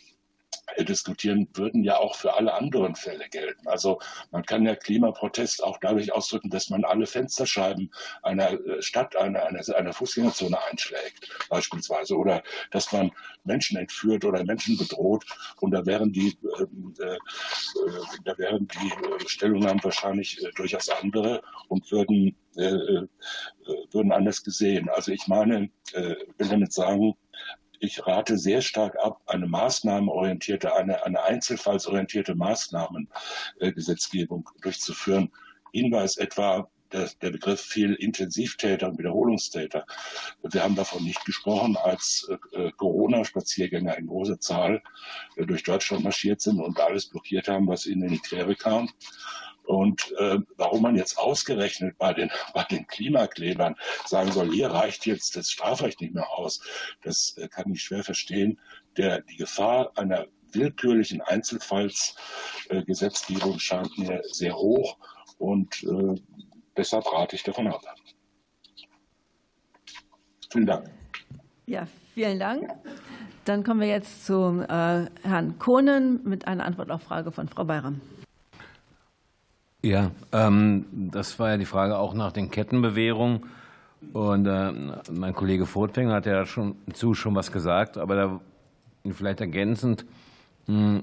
diskutieren, 0.84 1.48
würden 1.54 1.84
ja 1.84 1.98
auch 1.98 2.16
für 2.16 2.34
alle 2.36 2.54
anderen 2.54 2.96
Fälle 2.96 3.28
gelten. 3.30 3.68
Also 3.68 4.00
man 4.32 4.44
kann 4.44 4.66
ja 4.66 4.76
Klimaprotest 4.76 5.64
auch 5.64 5.78
dadurch 5.80 6.14
ausdrücken, 6.14 6.50
dass 6.50 6.70
man 6.70 6.84
alle 6.86 7.06
Fensterscheiben 7.06 7.92
einer 8.24 8.52
äh, 8.52 8.82
Stadt, 8.82 9.16
einer, 9.16 9.46
einer, 9.46 9.62
einer 9.76 9.94
Fußgängerzone 9.94 10.58
einschlägt, 10.70 11.30
beispielsweise, 11.50 12.16
oder 12.16 12.44
dass 12.72 12.92
man 12.92 13.12
Menschen 13.44 13.78
entführt 13.78 14.26
oder 14.26 14.44
Menschen 14.44 14.78
bedroht. 14.78 15.26
Und 15.60 15.72
da 15.72 15.86
wären 15.86 16.12
die, 16.12 16.38
äh, 16.60 17.04
äh, 17.04 17.18
da 18.26 18.38
wären 18.38 18.68
die 18.68 19.28
Stellungnahmen 19.28 19.84
wahrscheinlich 19.84 20.44
äh, 20.44 20.52
durchaus 20.56 20.90
andere 20.90 21.42
und 21.68 21.92
würden, 21.92 22.36
äh, 22.56 23.08
würden 23.92 24.12
anders 24.12 24.44
gesehen. 24.44 24.90
Also 24.90 25.12
ich 25.12 25.28
meine, 25.28 25.70
will 25.94 26.48
damit 26.50 26.72
sagen, 26.72 27.16
ich 27.80 28.06
rate 28.06 28.38
sehr 28.38 28.62
stark 28.62 28.96
ab, 29.04 29.22
eine 29.26 29.48
maßnahmenorientierte, 29.48 30.76
eine, 30.76 31.04
eine 31.06 31.24
einzelfallsorientierte 31.24 32.36
Maßnahmengesetzgebung 32.36 34.48
äh, 34.56 34.62
durchzuführen. 34.62 35.32
Hinweis 35.72 36.18
etwa 36.18 36.70
der, 36.92 37.10
der 37.22 37.32
Begriff 37.32 37.62
viel 37.62 37.94
Intensivtäter 37.94 38.90
und 38.90 38.98
Wiederholungstäter. 38.98 39.86
Wir 40.42 40.64
haben 40.64 40.76
davon 40.76 41.04
nicht 41.04 41.24
gesprochen, 41.26 41.78
als 41.78 42.30
äh, 42.54 42.72
Corona-Spaziergänger 42.78 43.98
in 43.98 44.08
großer 44.08 44.40
Zahl 44.40 44.82
äh, 45.36 45.46
durch 45.46 45.64
Deutschland 45.64 46.04
marschiert 46.04 46.42
sind 46.42 46.60
und 46.60 46.80
alles 46.80 47.08
blockiert 47.08 47.48
haben, 47.48 47.68
was 47.68 47.86
ihnen 47.86 48.04
in 48.04 48.14
die 48.14 48.20
Quere 48.20 48.56
kam. 48.56 48.90
Und 49.70 50.12
äh, 50.18 50.40
warum 50.58 50.82
man 50.82 50.96
jetzt 50.96 51.20
ausgerechnet 51.20 51.96
bei 52.00 52.12
den, 52.12 52.32
bei 52.56 52.64
den 52.64 52.88
Klimaklebern 52.88 53.76
sagen 54.08 54.32
soll, 54.32 54.52
hier 54.52 54.72
reicht 54.72 55.06
jetzt 55.06 55.36
das 55.36 55.52
Strafrecht 55.52 56.02
nicht 56.02 56.16
mehr 56.16 56.28
aus, 56.28 56.60
das 57.04 57.38
äh, 57.38 57.48
kann 57.48 57.72
ich 57.72 57.84
schwer 57.84 58.04
verstehen. 58.04 58.60
Der, 58.98 59.22
die 59.22 59.36
Gefahr 59.36 59.92
einer 59.96 60.26
willkürlichen 60.54 61.22
Einzelfallsgesetzgebung 61.22 63.58
äh, 63.58 63.60
scheint 63.60 63.96
mir 64.00 64.24
sehr 64.24 64.56
hoch 64.56 64.98
und 65.38 65.84
äh, 65.84 66.16
deshalb 66.76 67.06
rate 67.14 67.36
ich 67.36 67.44
davon 67.44 67.68
ab. 67.68 67.84
Vielen 70.52 70.66
Dank. 70.66 70.90
Ja, 71.68 71.88
vielen 72.16 72.40
Dank. 72.40 72.72
Dann 73.46 73.64
kommen 73.64 73.82
wir 73.82 73.88
jetzt 73.88 74.26
zu 74.26 74.66
äh, 74.68 75.06
Herrn 75.22 75.60
Kohnen 75.60 76.24
mit 76.24 76.48
einer 76.48 76.66
Antwort 76.66 76.90
auf 76.90 77.04
Frage 77.04 77.32
von 77.32 77.48
Frau 77.48 77.66
Bayram. 77.66 78.02
Ja, 79.82 80.12
ähm, 80.34 80.86
das 80.92 81.40
war 81.40 81.52
ja 81.52 81.58
die 81.58 81.66
Frage 81.66 81.98
auch 81.98 82.14
nach 82.14 82.32
den 82.32 82.52
Kettenbewährungen. 82.52 83.46
Und 84.14 84.46
äh, 84.46 84.72
mein 85.12 85.34
Kollege 85.34 85.66
Furtwängler 85.66 86.16
hat 86.16 86.26
ja 86.26 86.46
schon 86.46 86.76
zu 86.94 87.14
schon 87.14 87.36
was 87.36 87.52
gesagt, 87.52 87.98
aber 87.98 88.16
da 88.16 88.40
vielleicht 89.12 89.42
ergänzend, 89.42 90.06
mh, 90.68 91.02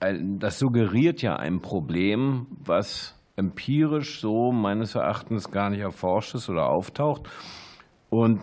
hm, 0.00 0.38
das 0.38 0.58
suggeriert 0.58 1.22
ja 1.22 1.36
ein 1.36 1.60
Problem, 1.60 2.46
was 2.64 3.14
empirisch 3.36 4.20
so 4.20 4.52
meines 4.52 4.94
Erachtens 4.94 5.50
gar 5.50 5.70
nicht 5.70 5.80
erforscht 5.80 6.34
ist 6.34 6.48
oder 6.48 6.68
auftaucht. 6.68 7.22
Und 8.10 8.40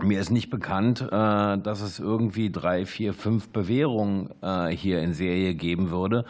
mir 0.00 0.20
ist 0.20 0.30
nicht 0.30 0.50
bekannt, 0.50 1.00
äh, 1.02 1.58
dass 1.58 1.80
es 1.80 1.98
irgendwie 1.98 2.50
drei, 2.50 2.86
vier, 2.86 3.12
fünf 3.14 3.48
Bewährungen 3.50 4.30
äh, 4.42 4.68
hier 4.68 5.00
in 5.00 5.12
Serie 5.12 5.54
geben 5.54 5.90
würde. 5.90 6.24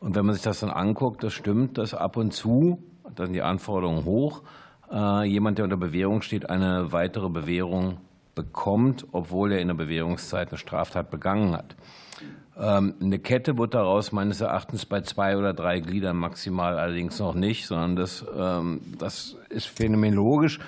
Und 0.00 0.14
wenn 0.14 0.24
man 0.24 0.34
sich 0.34 0.44
das 0.44 0.60
dann 0.60 0.70
anguckt, 0.70 1.22
das 1.22 1.32
stimmt, 1.32 1.78
dass 1.78 1.94
ab 1.94 2.16
und 2.16 2.32
zu, 2.32 2.82
dann 3.14 3.26
sind 3.26 3.32
die 3.34 3.42
Anforderungen 3.42 4.04
hoch, 4.04 4.42
äh, 4.92 5.24
jemand, 5.24 5.58
der 5.58 5.64
unter 5.64 5.76
Bewährung 5.76 6.22
steht, 6.22 6.48
eine 6.48 6.92
weitere 6.92 7.28
Bewährung 7.28 7.98
bekommt, 8.34 9.06
obwohl 9.12 9.52
er 9.52 9.60
in 9.60 9.68
der 9.68 9.74
Bewährungszeit 9.74 10.48
eine 10.48 10.58
Straftat 10.58 11.10
begangen 11.10 11.52
hat. 11.52 11.76
Ähm, 12.56 12.94
eine 13.00 13.18
Kette 13.18 13.58
wird 13.58 13.74
daraus 13.74 14.12
meines 14.12 14.40
Erachtens 14.40 14.86
bei 14.86 15.00
zwei 15.00 15.36
oder 15.36 15.52
drei 15.52 15.80
Gliedern 15.80 16.16
maximal 16.16 16.78
allerdings 16.78 17.18
noch 17.18 17.34
nicht, 17.34 17.66
sondern 17.66 17.96
das, 17.96 18.24
ähm, 18.36 18.80
das 18.98 19.36
ist 19.48 19.66
phänomenologisch 19.66 20.60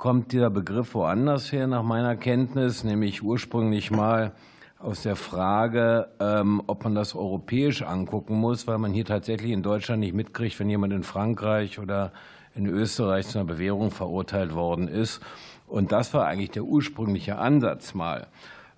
kommt 0.00 0.32
dieser 0.32 0.48
Begriff 0.48 0.94
woanders 0.94 1.52
her, 1.52 1.66
nach 1.66 1.82
meiner 1.82 2.16
Kenntnis, 2.16 2.84
nämlich 2.84 3.22
ursprünglich 3.22 3.90
mal 3.90 4.32
aus 4.80 5.02
der 5.02 5.16
Frage, 5.16 6.08
ähm, 6.20 6.62
ob 6.66 6.84
man 6.84 6.94
das 6.94 7.14
europäisch 7.14 7.82
angucken 7.82 8.36
muss, 8.36 8.66
weil 8.66 8.78
man 8.78 8.92
hier 8.92 9.04
tatsächlich 9.04 9.52
in 9.52 9.62
Deutschland 9.62 10.00
nicht 10.00 10.14
mitkriegt, 10.14 10.58
wenn 10.58 10.70
jemand 10.70 10.92
in 10.92 11.02
Frankreich 11.02 11.78
oder 11.78 12.12
in 12.54 12.66
Österreich 12.66 13.28
zu 13.28 13.38
einer 13.38 13.46
Bewährung 13.46 13.90
verurteilt 13.90 14.54
worden 14.54 14.88
ist. 14.88 15.20
Und 15.66 15.92
das 15.92 16.14
war 16.14 16.26
eigentlich 16.26 16.50
der 16.50 16.64
ursprüngliche 16.64 17.36
Ansatz 17.36 17.94
mal. 17.94 18.26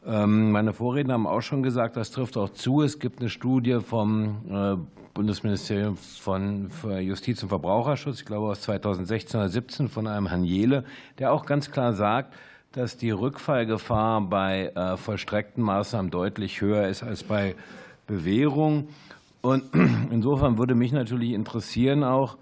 Ähm, 0.04 0.50
meine 0.50 0.72
Vorredner 0.72 1.14
haben 1.14 1.28
auch 1.28 1.40
schon 1.40 1.62
gesagt, 1.62 1.96
das 1.96 2.10
trifft 2.10 2.36
auch 2.36 2.50
zu. 2.50 2.82
Es 2.82 2.98
gibt 2.98 3.20
eine 3.20 3.30
Studie 3.30 3.78
vom 3.80 4.42
äh, 4.50 4.76
Bundesministerium 5.14 5.96
von 5.96 6.70
Justiz 7.00 7.42
und 7.42 7.50
Verbraucherschutz, 7.50 8.20
ich 8.20 8.26
glaube 8.26 8.46
aus 8.46 8.62
2016 8.62 9.38
oder 9.38 9.50
2017 9.50 9.88
von 9.88 10.06
einem 10.06 10.26
Herrn 10.26 10.44
Jehle, 10.44 10.84
der 11.18 11.32
auch 11.32 11.44
ganz 11.44 11.70
klar 11.70 11.92
sagt, 11.92 12.34
dass 12.72 12.96
die 12.96 13.10
Rückfallgefahr 13.10 14.22
bei 14.22 14.72
äh, 14.74 14.96
vollstreckten 14.96 15.62
Maßnahmen 15.62 16.10
deutlich 16.10 16.60
höher 16.60 16.88
ist 16.88 17.02
als 17.02 17.22
bei 17.22 17.54
Bewährung. 18.06 18.88
Und 19.42 19.64
insofern 20.10 20.58
würde 20.58 20.74
mich 20.74 20.92
natürlich 20.92 21.32
interessieren 21.32 22.02
auch, 22.04 22.36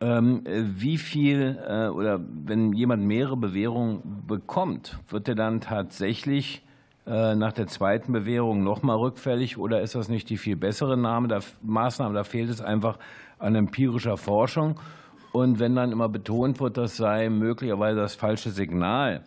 ähm, 0.00 0.42
wie 0.46 0.98
viel 0.98 1.58
äh, 1.66 1.88
oder 1.88 2.20
wenn 2.20 2.72
jemand 2.72 3.04
mehrere 3.04 3.36
Bewährungen 3.36 4.24
bekommt, 4.26 4.98
wird 5.08 5.28
er 5.28 5.34
dann 5.34 5.60
tatsächlich 5.60 6.62
äh, 7.06 7.34
nach 7.34 7.52
der 7.52 7.66
zweiten 7.66 8.12
Bewährung 8.12 8.64
nochmal 8.64 8.96
rückfällig 8.96 9.58
oder 9.58 9.82
ist 9.82 9.94
das 9.94 10.08
nicht 10.08 10.30
die 10.30 10.36
viel 10.36 10.56
bessere 10.56 10.96
Maßnahme? 10.96 12.14
Da 12.14 12.24
fehlt 12.24 12.50
es 12.50 12.60
einfach 12.60 12.98
an 13.38 13.54
empirischer 13.54 14.16
Forschung. 14.16 14.80
Und 15.32 15.58
wenn 15.58 15.74
dann 15.74 15.92
immer 15.92 16.08
betont 16.08 16.60
wird, 16.60 16.76
das 16.76 16.96
sei 16.96 17.28
möglicherweise 17.28 18.00
das 18.00 18.14
falsche 18.14 18.50
Signal, 18.50 19.22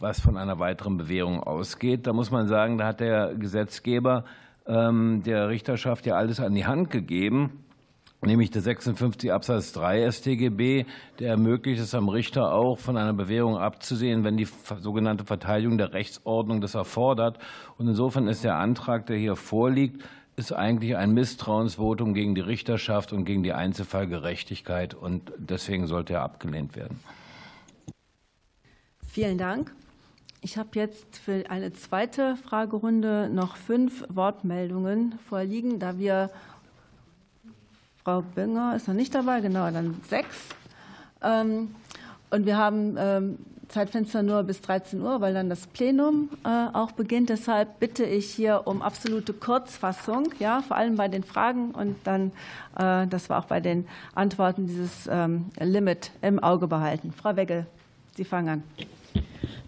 was 0.00 0.20
von 0.20 0.36
einer 0.36 0.58
weiteren 0.58 0.96
Bewährung 0.96 1.40
ausgeht, 1.40 2.06
da 2.06 2.12
muss 2.12 2.30
man 2.30 2.48
sagen, 2.48 2.78
da 2.78 2.86
hat 2.86 3.00
der 3.00 3.34
Gesetzgeber 3.36 4.24
ähm, 4.66 5.22
der 5.24 5.48
Richterschaft 5.48 6.06
ja 6.06 6.14
alles 6.16 6.40
an 6.40 6.54
die 6.54 6.66
Hand 6.66 6.90
gegeben 6.90 7.64
nämlich 8.26 8.50
der 8.50 8.62
56 8.62 9.32
Absatz 9.32 9.72
3 9.72 10.10
StGB, 10.10 10.84
der 11.18 11.30
ermöglicht 11.30 11.80
es 11.80 11.94
am 11.94 12.08
Richter 12.08 12.52
auch, 12.52 12.78
von 12.78 12.96
einer 12.96 13.14
Bewährung 13.14 13.56
abzusehen, 13.56 14.24
wenn 14.24 14.36
die 14.36 14.46
sogenannte 14.78 15.24
Verteidigung 15.24 15.78
der 15.78 15.92
Rechtsordnung 15.92 16.60
das 16.60 16.74
erfordert. 16.74 17.38
Und 17.78 17.88
insofern 17.88 18.28
ist 18.28 18.44
der 18.44 18.56
Antrag, 18.56 19.06
der 19.06 19.16
hier 19.16 19.36
vorliegt, 19.36 20.02
ist 20.36 20.52
eigentlich 20.52 20.96
ein 20.96 21.12
Misstrauensvotum 21.12 22.14
gegen 22.14 22.34
die 22.34 22.40
Richterschaft 22.40 23.12
und 23.12 23.24
gegen 23.24 23.42
die 23.42 23.52
Einzelfallgerechtigkeit. 23.52 24.94
Und 24.94 25.32
deswegen 25.38 25.86
sollte 25.86 26.14
er 26.14 26.22
abgelehnt 26.22 26.76
werden. 26.76 27.00
Vielen 29.06 29.38
Dank. 29.38 29.72
Ich 30.42 30.56
habe 30.56 30.70
jetzt 30.72 31.18
für 31.18 31.44
eine 31.50 31.72
zweite 31.74 32.36
Fragerunde 32.36 33.28
noch 33.30 33.56
fünf 33.56 34.04
Wortmeldungen 34.08 35.18
vorliegen, 35.28 35.78
da 35.78 35.98
wir 35.98 36.30
Frau 38.02 38.22
Bünger 38.22 38.74
ist 38.74 38.88
noch 38.88 38.94
nicht 38.94 39.14
dabei, 39.14 39.40
genau, 39.40 39.70
dann 39.70 40.00
sechs. 40.08 40.36
Ähm, 41.22 41.74
und 42.30 42.46
wir 42.46 42.56
haben 42.56 42.96
ähm, 42.98 43.38
Zeitfenster 43.68 44.22
nur 44.22 44.42
bis 44.42 44.62
13 44.62 45.02
Uhr, 45.02 45.20
weil 45.20 45.34
dann 45.34 45.50
das 45.50 45.66
Plenum 45.66 46.30
äh, 46.44 46.74
auch 46.74 46.92
beginnt. 46.92 47.28
Deshalb 47.28 47.78
bitte 47.78 48.04
ich 48.04 48.30
hier 48.30 48.62
um 48.64 48.80
absolute 48.80 49.34
Kurzfassung, 49.34 50.32
ja, 50.38 50.62
vor 50.62 50.78
allem 50.78 50.96
bei 50.96 51.08
den 51.08 51.22
Fragen 51.22 51.72
und 51.72 51.96
dann, 52.04 52.32
äh, 52.78 53.06
das 53.06 53.28
war 53.28 53.40
auch 53.40 53.46
bei 53.46 53.60
den 53.60 53.86
Antworten, 54.14 54.66
dieses 54.66 55.06
ähm, 55.10 55.50
Limit 55.58 56.12
im 56.22 56.38
Auge 56.38 56.66
behalten. 56.66 57.12
Frau 57.12 57.36
Wegge, 57.36 57.66
Sie 58.16 58.24
fangen 58.24 58.48
an. 58.48 58.62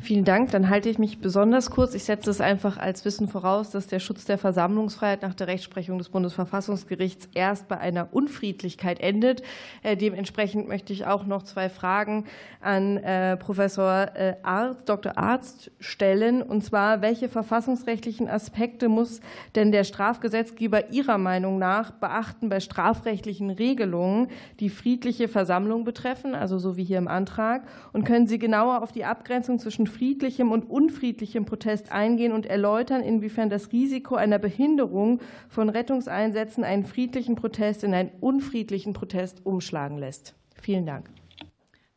Vielen 0.03 0.25
Dank. 0.25 0.51
Dann 0.51 0.69
halte 0.69 0.89
ich 0.89 0.99
mich 0.99 1.21
besonders 1.21 1.71
kurz. 1.71 1.95
Ich 1.95 2.05
setze 2.05 2.29
es 2.29 2.41
einfach 2.41 2.77
als 2.77 3.05
Wissen 3.05 3.29
voraus, 3.29 3.71
dass 3.71 3.87
der 3.87 4.01
Schutz 4.01 4.25
der 4.25 4.37
Versammlungsfreiheit 4.37 5.23
nach 5.23 5.35
der 5.35 5.47
Rechtsprechung 5.47 5.99
des 5.99 6.09
Bundesverfassungsgerichts 6.09 7.29
erst 7.35 7.69
bei 7.69 7.79
einer 7.79 8.09
Unfriedlichkeit 8.13 9.01
endet. 9.01 9.43
Äh, 9.85 9.97
dementsprechend 9.97 10.67
möchte 10.67 10.93
ich 10.93 11.07
auch 11.07 11.25
noch 11.25 11.45
zwei 11.45 11.69
Fragen 11.69 12.25
an 12.61 12.97
äh, 12.97 13.37
Professor 13.37 14.09
äh, 14.15 14.35
Arzt, 14.43 14.89
Dr. 14.89 15.17
Arzt 15.17 15.71
stellen. 15.79 16.43
Und 16.43 16.65
zwar, 16.65 17.01
welche 17.01 17.29
verfassungsrechtlichen 17.29 18.29
Aspekte 18.29 18.89
muss 18.89 19.21
denn 19.55 19.71
der 19.71 19.85
Strafgesetzgeber 19.85 20.91
Ihrer 20.91 21.19
Meinung 21.19 21.59
nach 21.59 21.93
beachten 21.93 22.49
bei 22.49 22.59
strafrechtlichen 22.61 23.51
Regelungen, 23.51 24.29
die 24.59 24.69
friedliche 24.69 25.29
Versammlung 25.29 25.85
betreffen, 25.85 26.35
also 26.35 26.59
so 26.59 26.77
wie 26.77 26.85
hier 26.85 26.99
im 26.99 27.09
Antrag? 27.09 27.63
Und 27.93 28.05
können 28.05 28.27
Sie 28.27 28.41
genauer 28.41 28.83
auf 28.83 28.91
die 28.91 29.05
Abgrenzung 29.05 29.61
zwischen 29.63 29.87
friedlichem 29.87 30.53
und 30.53 30.69
unfriedlichem 30.69 31.45
Protest 31.45 31.91
eingehen 31.93 32.33
und 32.33 32.47
erläutern, 32.47 33.03
inwiefern 33.03 33.49
das 33.49 33.73
Risiko 33.73 34.17
einer 34.17 34.39
Behinderung 34.39 35.21
von 35.49 35.69
Rettungseinsätzen 35.69 36.65
einen 36.65 36.85
friedlichen 36.85 37.37
Protest 37.37 37.85
in 37.85 37.95
einen 37.95 38.11
unfriedlichen 38.21 38.93
Protest 38.93 39.47
umschlagen 39.47 39.99
lässt. 39.99 40.35
Vielen 40.61 40.85
Dank. 40.85 41.09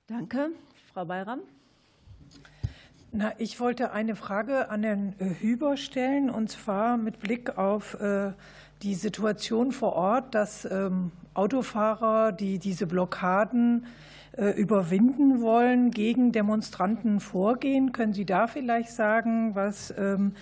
Danke. 0.07 0.51
Frau 0.93 1.05
Bayram. 1.05 1.41
Na, 3.11 3.33
ich 3.37 3.59
wollte 3.59 3.91
eine 3.91 4.15
Frage 4.15 4.69
an 4.69 4.83
Herrn 4.83 5.15
Hüber 5.39 5.77
stellen, 5.77 6.29
und 6.29 6.49
zwar 6.49 6.97
mit 6.97 7.19
Blick 7.19 7.57
auf 7.57 7.99
äh, 7.99 8.33
die 8.81 8.93
Situation 8.93 9.71
vor 9.71 9.93
Ort, 9.93 10.35
dass 10.35 10.65
ähm, 10.65 11.11
Autofahrer, 11.33 12.31
die 12.31 12.59
diese 12.59 12.87
Blockaden 12.87 13.83
äh, 13.83 14.04
überwinden 14.37 15.41
wollen, 15.41 15.91
gegen 15.91 16.31
Demonstranten 16.31 17.19
vorgehen. 17.19 17.91
Können 17.91 18.13
Sie 18.13 18.25
da 18.25 18.47
vielleicht 18.47 18.91
sagen, 18.91 19.55
was 19.55 19.93
ähm, 19.97 20.33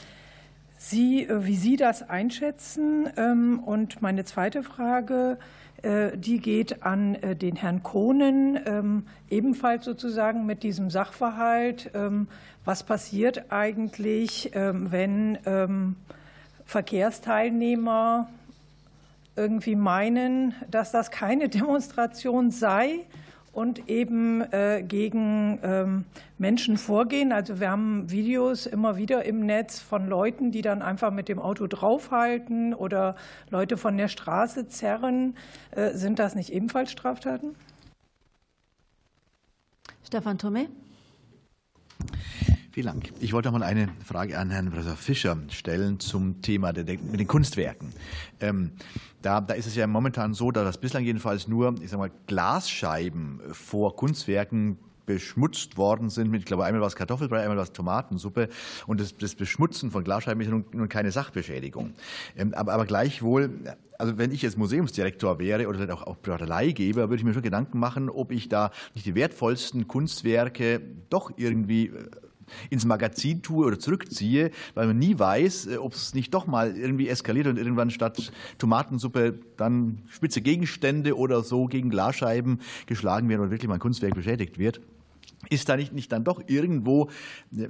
Sie, 0.86 1.24
äh, 1.24 1.46
wie 1.46 1.56
Sie 1.56 1.78
das 1.78 2.10
einschätzen? 2.10 3.08
Ähm, 3.16 3.60
und 3.60 4.02
meine 4.02 4.26
zweite 4.26 4.64
Frage, 4.64 5.38
äh, 5.82 6.18
die 6.18 6.40
geht 6.40 6.84
an 6.84 7.18
den 7.42 7.56
Herrn 7.56 7.84
Kohnen, 7.84 8.60
ähm, 8.66 9.06
ebenfalls 9.30 9.86
sozusagen 9.86 10.46
mit 10.46 10.64
diesem 10.64 10.90
Sachverhalt. 10.90 11.92
Was 12.66 12.84
passiert 12.84 13.52
eigentlich, 13.52 14.52
wenn 14.54 15.38
Verkehrsteilnehmer 16.66 18.30
irgendwie 19.36 19.76
meinen, 19.76 20.54
dass 20.70 20.92
das 20.92 21.12
keine 21.12 21.50
Demonstration 21.50 22.52
sei 22.52 23.00
und 23.54 23.88
eben 23.88 24.42
äh, 24.52 24.84
gegen 24.86 25.60
ähm, 25.64 26.06
Menschen 26.40 26.78
vorgehen. 26.78 27.32
Also 27.32 27.60
wir 27.60 27.70
haben 27.70 28.10
Videos 28.10 28.66
immer 28.66 28.98
wieder 28.98 29.24
im 29.26 29.46
Netz 29.46 29.80
von 29.80 30.10
Leuten, 30.10 30.52
die 30.52 30.64
dann 30.64 30.82
einfach 30.82 31.12
mit 31.12 31.30
dem 31.30 31.40
Auto 31.40 31.68
draufhalten 31.68 32.74
oder 32.74 33.16
Leute 33.52 33.78
von 33.78 33.96
der 33.96 34.08
Straße 34.08 34.68
zerren. 34.68 35.38
Äh, 35.72 35.92
sind 35.92 36.18
das 36.18 36.34
nicht 36.34 36.52
ebenfalls 36.52 36.92
Straftaten? 36.92 37.56
Stefan 40.04 40.40
Thome. 40.40 40.68
Vielen 42.74 42.88
Dank. 42.88 43.14
Ich 43.20 43.34
wollte 43.34 43.52
noch 43.52 43.60
mal 43.60 43.64
eine 43.64 43.90
Frage 44.04 44.36
an 44.40 44.50
Herrn 44.50 44.72
Professor 44.72 44.96
Fischer 44.96 45.38
stellen 45.52 46.00
zum 46.00 46.42
Thema 46.42 46.74
der, 46.74 46.86
mit 46.86 47.20
den 47.20 47.28
Kunstwerken. 47.28 47.94
Ähm, 48.40 48.72
da, 49.22 49.42
da 49.42 49.54
ist 49.54 49.68
es 49.68 49.76
ja 49.76 49.86
momentan 49.86 50.34
so, 50.34 50.50
dass 50.50 50.80
bislang 50.80 51.04
jedenfalls 51.04 51.48
nur 51.48 51.76
ich 51.84 51.92
sag 51.92 52.00
mal, 52.00 52.10
Glasscheiben 52.26 53.42
vor 53.52 53.96
Kunstwerken 53.96 54.80
beschmutzt 55.06 55.78
worden 55.78 56.10
sind 56.10 56.32
mit, 56.32 56.40
ich 56.40 56.46
glaube, 56.48 56.66
einmal 56.66 56.82
was 56.82 56.96
Kartoffelbrei, 56.96 57.42
einmal 57.42 57.58
was 57.58 57.74
Tomatensuppe. 57.74 58.50
Und 58.88 59.00
das, 59.00 59.16
das 59.18 59.36
Beschmutzen 59.36 59.92
von 59.92 60.04
Glasscheiben 60.04 60.42
ist 60.42 60.50
nun, 60.50 60.66
nun 60.72 60.90
keine 60.90 61.12
Sachbeschädigung. 61.12 61.94
Ähm, 62.36 62.56
aber, 62.56 62.74
aber 62.74 62.88
gleichwohl, 62.88 63.52
also 64.00 64.18
wenn 64.18 64.32
ich 64.32 64.42
jetzt 64.42 64.58
Museumsdirektor 64.58 65.38
wäre 65.38 65.68
oder 65.68 65.94
auch, 65.94 66.08
auch 66.08 66.18
Leihgeber, 66.40 67.10
würde 67.10 67.18
ich 67.18 67.24
mir 67.24 67.34
schon 67.34 67.44
Gedanken 67.44 67.78
machen, 67.78 68.10
ob 68.10 68.32
ich 68.32 68.50
da 68.50 68.72
nicht 68.96 69.06
die 69.06 69.14
wertvollsten 69.14 69.88
Kunstwerke 69.88 70.82
doch 71.12 71.32
irgendwie 71.38 71.90
äh, 71.90 72.10
ins 72.70 72.86
Magazin 72.86 73.42
tue 73.42 73.66
oder 73.66 73.80
zurückziehe, 73.80 74.52
weil 74.74 74.88
man 74.88 75.00
nie 75.00 75.18
weiß, 75.18 75.68
äh, 75.68 75.78
ob 75.78 75.94
es 75.94 76.14
nicht 76.14 76.34
doch 76.34 76.48
mal 76.48 76.76
irgendwie 76.76 77.10
eskaliert 77.10 77.48
und 77.48 77.58
irgendwann 77.58 77.92
statt 77.92 78.32
Tomatensuppe 78.58 79.40
dann 79.58 80.00
spitze 80.10 80.42
Gegenstände 80.42 81.18
oder 81.18 81.44
so 81.44 81.66
gegen 81.66 81.90
Glasscheiben 81.90 82.60
geschlagen 82.86 83.30
werden 83.30 83.42
und 83.42 83.52
wirklich 83.52 83.68
mal 83.68 83.76
ein 83.76 83.80
Kunstwerk 83.80 84.16
beschädigt 84.16 84.58
wird. 84.58 84.82
Ist 85.50 85.68
da 85.70 85.76
nicht, 85.76 85.94
nicht 85.94 86.12
dann 86.12 86.24
doch 86.24 86.42
irgendwo, 86.48 87.10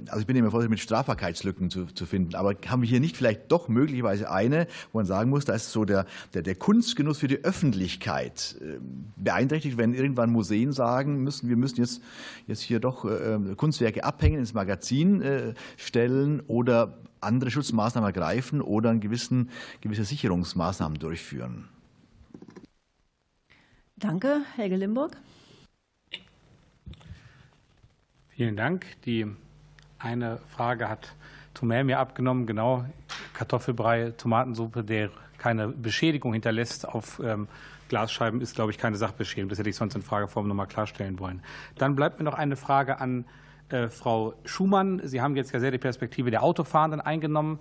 also 0.06 0.20
ich 0.20 0.26
bin 0.26 0.36
immer 0.36 0.50
vorsichtig 0.50 0.70
mit 0.70 0.80
Strafbarkeitslücken 0.80 1.70
zu, 1.70 1.86
zu 1.86 2.06
finden, 2.06 2.34
aber 2.34 2.54
haben 2.68 2.82
wir 2.82 2.88
hier 2.88 3.00
nicht 3.00 3.16
vielleicht 3.16 3.50
doch 3.50 3.68
möglicherweise 3.68 4.30
eine, 4.30 4.66
wo 4.92 4.98
man 4.98 5.06
sagen 5.06 5.30
muss, 5.30 5.44
da 5.44 5.54
ist 5.54 5.72
so 5.72 5.84
der, 5.84 6.06
der, 6.34 6.42
der 6.42 6.54
Kunstgenuss 6.54 7.18
für 7.18 7.28
die 7.28 7.44
Öffentlichkeit 7.44 8.56
äh, 8.60 8.78
beeinträchtigt, 9.16 9.76
wenn 9.76 9.92
irgendwann 9.94 10.30
Museen 10.30 10.72
sagen 10.72 11.22
müssen, 11.22 11.48
wir 11.48 11.56
müssen 11.56 11.80
jetzt, 11.80 12.00
jetzt 12.46 12.62
hier 12.62 12.80
doch 12.80 13.04
äh, 13.04 13.38
Kunstwerke 13.56 14.04
abhängen, 14.04 14.38
ins 14.38 14.54
Magazin 14.54 15.20
äh, 15.20 15.54
stellen 15.76 16.40
oder 16.46 16.98
andere 17.20 17.50
Schutzmaßnahmen 17.50 18.06
ergreifen 18.06 18.60
oder 18.60 18.90
einen 18.90 19.00
gewissen, 19.00 19.50
gewisse 19.80 20.04
Sicherungsmaßnahmen 20.04 20.98
durchführen. 20.98 21.68
Danke, 23.96 24.42
Helge 24.56 24.76
Limburg. 24.76 25.16
Vielen 28.36 28.56
Dank. 28.56 28.84
Die 29.04 29.28
eine 30.00 30.38
Frage 30.48 30.88
hat 30.88 31.14
Tomel 31.54 31.84
mir 31.84 32.00
abgenommen, 32.00 32.46
genau 32.46 32.84
Kartoffelbrei, 33.32 34.12
Tomatensuppe, 34.16 34.82
der 34.82 35.10
keine 35.38 35.68
Beschädigung 35.68 36.32
hinterlässt 36.32 36.88
auf 36.88 37.20
ähm, 37.24 37.46
Glasscheiben, 37.88 38.40
ist, 38.40 38.56
glaube 38.56 38.72
ich, 38.72 38.78
keine 38.78 38.96
Sachbeschädigung. 38.96 39.50
Das 39.50 39.60
hätte 39.60 39.70
ich 39.70 39.76
sonst 39.76 39.94
in 39.94 40.02
Frageform 40.02 40.48
noch 40.48 40.54
mal 40.56 40.66
klarstellen 40.66 41.20
wollen. 41.20 41.44
Dann 41.78 41.94
bleibt 41.94 42.18
mir 42.18 42.24
noch 42.24 42.34
eine 42.34 42.56
Frage 42.56 42.98
an 42.98 43.24
äh, 43.68 43.86
Frau 43.86 44.34
Schumann. 44.44 45.00
Sie 45.04 45.20
haben 45.20 45.36
jetzt 45.36 45.52
ja 45.52 45.60
sehr 45.60 45.70
die 45.70 45.78
Perspektive 45.78 46.32
der 46.32 46.42
Autofahrenden 46.42 47.00
eingenommen. 47.00 47.60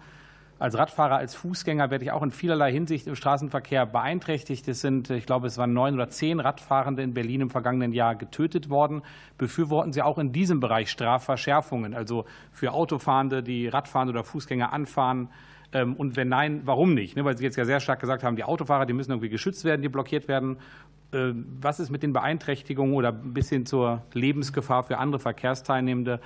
Als 0.60 0.78
Radfahrer, 0.78 1.18
als 1.18 1.36
Fußgänger 1.36 1.90
werde 1.90 2.06
ich 2.06 2.12
auch 2.12 2.22
in 2.22 2.32
vielerlei 2.32 2.72
Hinsicht 2.72 3.08
im 3.08 3.16
Straßenverkehr 3.16 3.86
beeinträchtigt. 3.86 4.68
Es 4.68 4.82
sind, 4.82 5.10
ich 5.10 5.26
glaube, 5.26 5.48
es 5.48 5.58
waren 5.58 5.74
neun 5.74 5.96
oder 5.96 6.10
zehn 6.10 6.40
Radfahrende 6.40 7.02
in 7.02 7.14
Berlin 7.14 7.42
im 7.42 7.50
vergangenen 7.50 7.92
Jahr 7.92 8.16
getötet 8.16 8.70
worden. 8.70 9.02
Befürworten 9.38 9.92
Sie 9.92 10.02
auch 10.02 10.18
in 10.20 10.32
diesem 10.32 10.60
Bereich 10.60 10.90
Strafverschärfungen, 10.90 11.94
also 11.94 12.26
für 12.52 12.72
Autofahrende, 12.72 13.44
die 13.44 13.68
Radfahrende 13.68 14.14
oder 14.14 14.24
Fußgänger 14.24 14.72
anfahren? 14.72 15.30
Ähm, 15.74 15.96
und 15.96 16.16
wenn 16.16 16.30
nein, 16.30 16.62
warum 16.66 16.94
nicht? 16.94 17.16
Ne, 17.18 17.26
weil 17.26 17.38
Sie 17.38 17.44
jetzt 17.44 17.58
ja 17.58 17.66
sehr 17.66 17.80
stark 17.80 18.00
gesagt 18.00 18.24
haben, 18.24 18.36
die 18.36 18.44
Autofahrer, 18.44 18.86
die 18.86 18.94
müssen 18.94 19.12
irgendwie 19.12 19.30
geschützt 19.30 19.66
werden, 19.66 19.82
die 19.82 19.90
blockiert 19.90 20.28
werden. 20.28 20.58
Äh, 21.12 21.34
was 21.34 21.80
ist 21.80 21.90
mit 21.90 22.04
den 22.04 22.14
Beeinträchtigungen 22.14 22.94
oder 22.94 23.12
bis 23.12 23.50
hin 23.50 23.66
zur 23.66 24.04
Lebensgefahr 24.14 24.84
für 24.84 24.98
andere 24.98 25.20
Verkehrsteilnehmende? 25.20 26.20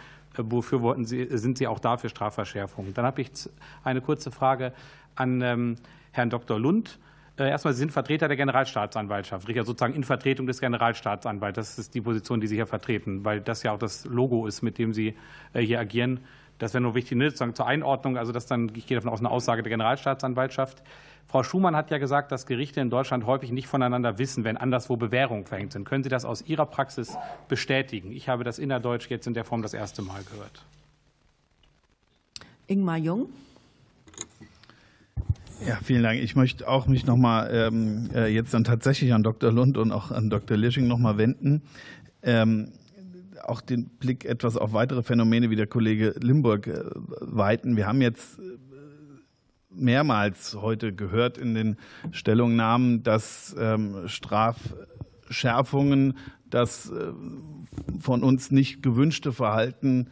Befürworten 0.44 1.06
Sie, 1.06 1.28
sind 1.38 1.58
Sie 1.58 1.68
auch 1.68 1.80
dafür 1.80 2.10
Strafverschärfungen? 2.10 2.94
Dann 2.94 3.06
habe 3.06 3.22
ich 3.22 3.32
eine 3.84 4.02
kurze 4.02 4.32
Frage 4.32 4.74
an 5.16 5.42
ähm, 5.42 5.76
Herrn 6.12 6.30
Dr. 6.30 6.60
Lund. 6.60 7.00
Äh, 7.38 7.50
erstmal, 7.50 7.74
Sie 7.74 7.80
sind 7.80 7.92
Vertreter 7.92 8.28
der 8.28 8.38
Generalstaatsanwaltschaft, 8.38 9.48
ja 9.50 9.64
sozusagen 9.64 9.94
in 9.94 10.04
Vertretung 10.04 10.48
des 10.48 10.60
Generalstaatsanwalts. 10.60 11.56
Das 11.56 11.78
ist 11.78 11.94
die 11.94 12.02
Position, 12.02 12.42
die 12.42 12.48
Sie 12.48 12.56
hier 12.56 12.68
vertreten, 12.68 13.24
weil 13.26 13.42
das 13.42 13.64
ja 13.64 13.72
auch 13.74 13.80
das 13.80 14.06
Logo 14.06 14.48
ist, 14.48 14.62
mit 14.62 14.78
dem 14.78 14.94
Sie 14.94 15.16
äh, 15.54 15.62
hier 15.62 15.80
agieren. 15.80 16.22
Das 16.58 16.74
wäre 16.74 16.82
nur 16.82 16.96
wichtig, 16.96 17.18
ne, 17.18 17.26
sozusagen 17.26 17.54
zur 17.54 17.68
Einordnung. 17.68 18.18
Also, 18.18 18.32
das 18.32 18.48
dann, 18.48 18.72
ich 18.74 18.88
gehe 18.88 18.98
davon 18.98 19.12
aus, 19.12 19.20
eine 19.20 19.30
Aussage 19.30 19.62
der 19.62 19.70
Generalstaatsanwaltschaft. 19.70 20.82
Frau 21.28 21.44
Schumann 21.44 21.76
hat 21.76 21.92
ja 21.92 21.98
gesagt, 21.98 22.32
dass 22.32 22.46
Gerichte 22.46 22.80
in 22.80 22.90
Deutschland 22.90 23.26
häufig 23.26 23.52
nicht 23.52 23.68
voneinander 23.68 24.18
wissen, 24.18 24.46
wenn 24.46 24.56
anderswo 24.56 24.96
Bewährungen 24.96 25.46
verhängt 25.46 25.74
sind. 25.74 25.84
Können 25.84 26.04
Sie 26.04 26.10
das 26.10 26.24
aus 26.24 26.42
Ihrer 26.42 26.66
Praxis 26.66 27.18
bestätigen? 27.50 28.14
Ich 28.14 28.30
habe 28.30 28.46
das 28.46 28.60
innerdeutsch 28.60 29.10
jetzt 29.10 29.28
in 29.28 29.34
der 29.34 29.44
Form 29.44 29.62
das 29.62 29.74
erste 29.74 30.02
Mal 30.02 30.22
gehört. 30.32 30.64
Ingmar 32.68 32.98
Jung. 32.98 33.28
Ja, 35.66 35.78
vielen 35.84 36.04
Dank. 36.04 36.22
Ich 36.22 36.36
möchte 36.36 36.68
auch 36.68 36.88
mich 36.88 37.06
noch 37.06 37.18
mal 37.18 37.50
ähm, 37.52 38.10
äh, 38.14 38.28
jetzt 38.28 38.54
dann 38.54 38.64
tatsächlich 38.64 39.14
an 39.14 39.24
Dr. 39.24 39.52
Lund 39.52 39.78
und 39.78 39.92
auch 39.92 40.12
an 40.12 40.30
Dr. 40.30 40.56
Lisching 40.56 40.88
noch 40.88 41.00
mal 41.00 41.18
wenden. 41.18 41.62
Ähm, 42.22 42.72
auch 43.44 43.62
den 43.62 43.86
Blick 43.86 44.24
etwas 44.24 44.56
auf 44.56 44.74
weitere 44.74 45.04
Phänomene 45.04 45.50
wie 45.50 45.56
der 45.56 45.68
Kollege 45.68 46.14
Limburg 46.22 46.68
äh, 46.68 46.84
weiten. 47.22 47.76
Wir 47.76 47.88
haben 47.88 48.02
jetzt 48.02 48.40
mehrmals 49.78 50.56
heute 50.56 50.94
gehört 50.94 51.38
in 51.38 51.54
den 51.54 51.78
Stellungnahmen, 52.12 53.04
dass 53.04 53.56
ähm, 53.60 54.08
Strafschärfungen 54.08 56.18
das 56.50 56.90
äh, 56.90 57.12
von 58.00 58.24
uns 58.24 58.52
nicht 58.52 58.82
gewünschte 58.82 59.32
Verhalten 59.32 60.10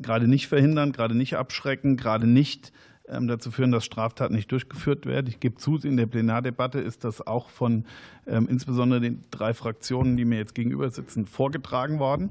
gerade 0.00 0.28
nicht 0.28 0.48
verhindern, 0.48 0.92
gerade 0.92 1.14
nicht 1.14 1.36
abschrecken, 1.36 1.96
gerade 1.96 2.26
nicht 2.26 2.72
ähm, 3.08 3.26
dazu 3.26 3.50
führen, 3.50 3.72
dass 3.72 3.84
Straftaten 3.84 4.34
nicht 4.34 4.52
durchgeführt 4.52 5.06
werden. 5.06 5.26
Ich 5.28 5.40
gebe 5.40 5.56
zu, 5.56 5.78
in 5.78 5.96
der 5.96 6.06
Plenardebatte 6.06 6.78
ist 6.78 7.04
das 7.04 7.26
auch 7.26 7.50
von 7.50 7.84
ähm, 8.26 8.46
insbesondere 8.48 9.00
den 9.00 9.24
drei 9.30 9.54
Fraktionen, 9.54 10.16
die 10.16 10.24
mir 10.24 10.38
jetzt 10.38 10.54
gegenüber 10.54 10.90
sitzen, 10.90 11.26
vorgetragen 11.26 11.98
worden. 11.98 12.30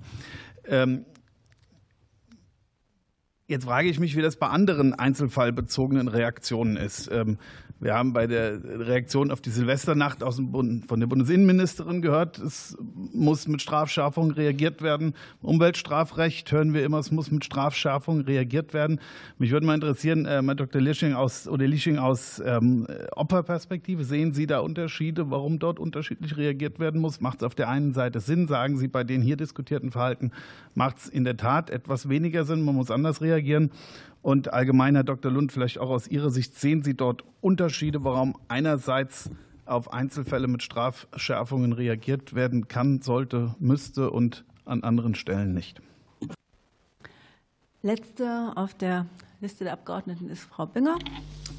Jetzt 3.50 3.64
frage 3.64 3.88
ich 3.88 3.98
mich, 3.98 4.18
wie 4.18 4.22
das 4.22 4.36
bei 4.36 4.48
anderen 4.48 4.94
einzelfallbezogenen 4.94 6.10
Reaktionen 6.10 6.76
ist. 6.76 7.10
Ähm, 7.10 7.38
wir 7.80 7.94
haben 7.94 8.12
bei 8.12 8.28
der 8.28 8.60
Reaktion 8.62 9.32
auf 9.32 9.40
die 9.40 9.52
Silvesternacht 9.52 10.22
aus 10.22 10.36
dem 10.36 10.52
Bund, 10.52 10.88
von 10.88 11.00
der 11.00 11.08
Bundesinnenministerin 11.08 12.02
gehört, 12.02 12.40
es 12.40 12.76
muss 13.14 13.48
mit 13.48 13.62
Strafschärfung 13.62 14.32
reagiert 14.32 14.82
werden. 14.82 15.14
Umweltstrafrecht 15.42 16.52
hören 16.52 16.74
wir 16.74 16.84
immer, 16.84 16.98
es 16.98 17.12
muss 17.12 17.32
mit 17.32 17.46
Strafschärfung 17.46 18.22
reagiert 18.22 18.74
werden. 18.74 19.00
Mich 19.38 19.52
würde 19.52 19.66
mal 19.66 19.76
interessieren, 19.76 20.26
äh, 20.26 20.42
Herr 20.44 20.56
Dr. 20.56 20.82
Lisching 20.82 21.14
aus, 21.14 21.48
oder 21.48 21.68
Lisching 21.68 22.00
aus 22.00 22.42
ähm, 22.44 22.86
Opferperspektive, 23.12 24.04
sehen 24.04 24.34
Sie 24.34 24.48
da 24.48 24.60
Unterschiede, 24.60 25.32
warum 25.32 25.60
dort 25.60 25.80
unterschiedlich 25.80 26.36
reagiert 26.36 26.80
werden 26.80 27.00
muss? 27.00 27.22
Macht 27.22 27.38
es 27.38 27.44
auf 27.44 27.56
der 27.56 27.70
einen 27.70 27.94
Seite 27.94 28.20
Sinn? 28.20 28.48
Sagen 28.48 28.78
Sie, 28.78 28.90
bei 28.90 29.06
den 29.06 29.22
hier 29.22 29.38
diskutierten 29.38 29.92
Verhalten 29.92 30.32
macht 30.76 30.98
es 30.98 31.08
in 31.08 31.24
der 31.24 31.38
Tat 31.38 31.70
etwas 31.70 32.10
weniger 32.10 32.44
Sinn, 32.44 32.64
man 32.64 32.76
muss 32.76 32.92
anders 32.92 33.22
reagieren? 33.22 33.37
Und 34.22 34.54
allgemein, 34.54 34.96
Herr 34.96 35.04
Dr. 35.04 35.32
Lund, 35.32 35.52
vielleicht 35.52 35.80
auch 35.80 35.90
aus 35.90 36.08
Ihrer 36.08 36.30
Sicht, 36.30 36.56
sehen 36.56 36.84
Sie 36.84 36.96
dort 36.96 37.24
Unterschiede, 37.42 38.04
warum 38.04 38.36
einerseits 38.48 39.30
auf 39.66 39.94
Einzelfälle 39.94 40.48
mit 40.48 40.64
Strafschärfungen 40.64 41.74
reagiert 41.74 42.34
werden 42.34 42.68
kann, 42.68 43.02
sollte, 43.02 43.56
müsste 43.60 44.12
und 44.12 44.46
an 44.66 44.84
anderen 44.84 45.16
Stellen 45.16 45.54
nicht? 45.54 45.82
Letzte 47.84 48.52
auf 48.56 48.74
der 48.74 49.06
Liste 49.40 49.64
der 49.64 49.74
Abgeordneten 49.74 50.30
ist 50.30 50.42
Frau 50.42 50.66
Binger. 50.66 50.98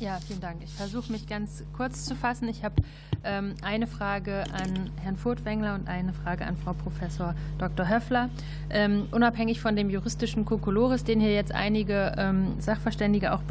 Ja, 0.01 0.19
vielen 0.27 0.41
Dank. 0.41 0.63
Ich 0.65 0.75
versuche 0.75 1.13
mich 1.13 1.29
ganz 1.29 1.65
kurz 1.77 2.05
zu 2.05 2.17
fassen. 2.17 2.49
Ich 2.49 2.65
habe 2.65 2.83
ähm, 3.25 3.55
eine 3.63 3.87
Frage 3.87 4.45
an 4.53 4.91
Herrn 5.03 5.17
Furtwängler 5.17 5.75
und 5.75 5.89
eine 5.89 6.13
Frage 6.13 6.47
an 6.47 6.57
Frau 6.57 6.73
Professor 6.73 7.35
Dr. 7.59 7.89
Höffler. 7.89 8.31
Ähm, 8.71 9.07
unabhängig 9.11 9.61
von 9.61 9.77
dem 9.77 9.91
juristischen 9.91 10.45
Kokolores, 10.45 11.05
den 11.05 11.21
hier 11.21 11.33
jetzt 11.33 11.55
einige 11.55 12.15
ähm, 12.17 12.55
Sachverständige 12.61 13.33
auch 13.33 13.43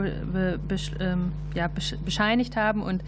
bescheinigt 2.06 2.56
haben 2.56 2.82
und 2.82 3.04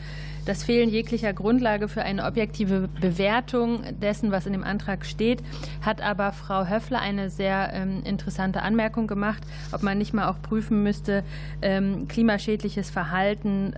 das 0.46 0.64
Fehlen 0.64 0.90
jeglicher 0.90 1.34
Grundlage 1.34 1.88
für 1.88 2.02
eine 2.02 2.26
objektive 2.26 2.90
Bewertung 3.00 3.82
dessen, 4.02 4.32
was 4.32 4.46
in 4.46 4.54
dem 4.54 4.64
Antrag 4.64 5.06
steht, 5.06 5.44
hat 5.82 6.02
aber 6.02 6.32
Frau 6.32 6.68
Höffler 6.68 7.00
eine 7.00 7.30
sehr 7.30 7.72
interessante 8.04 8.64
Anmerkung 8.64 9.06
gemacht, 9.06 9.44
ob 9.72 9.84
man 9.84 9.98
nicht 10.00 10.14
mal 10.14 10.28
auch 10.28 10.42
prüfen 10.42 10.82
müsste, 10.82 11.24
klimaschädliches 12.08 12.90
Verhalten 12.90 13.74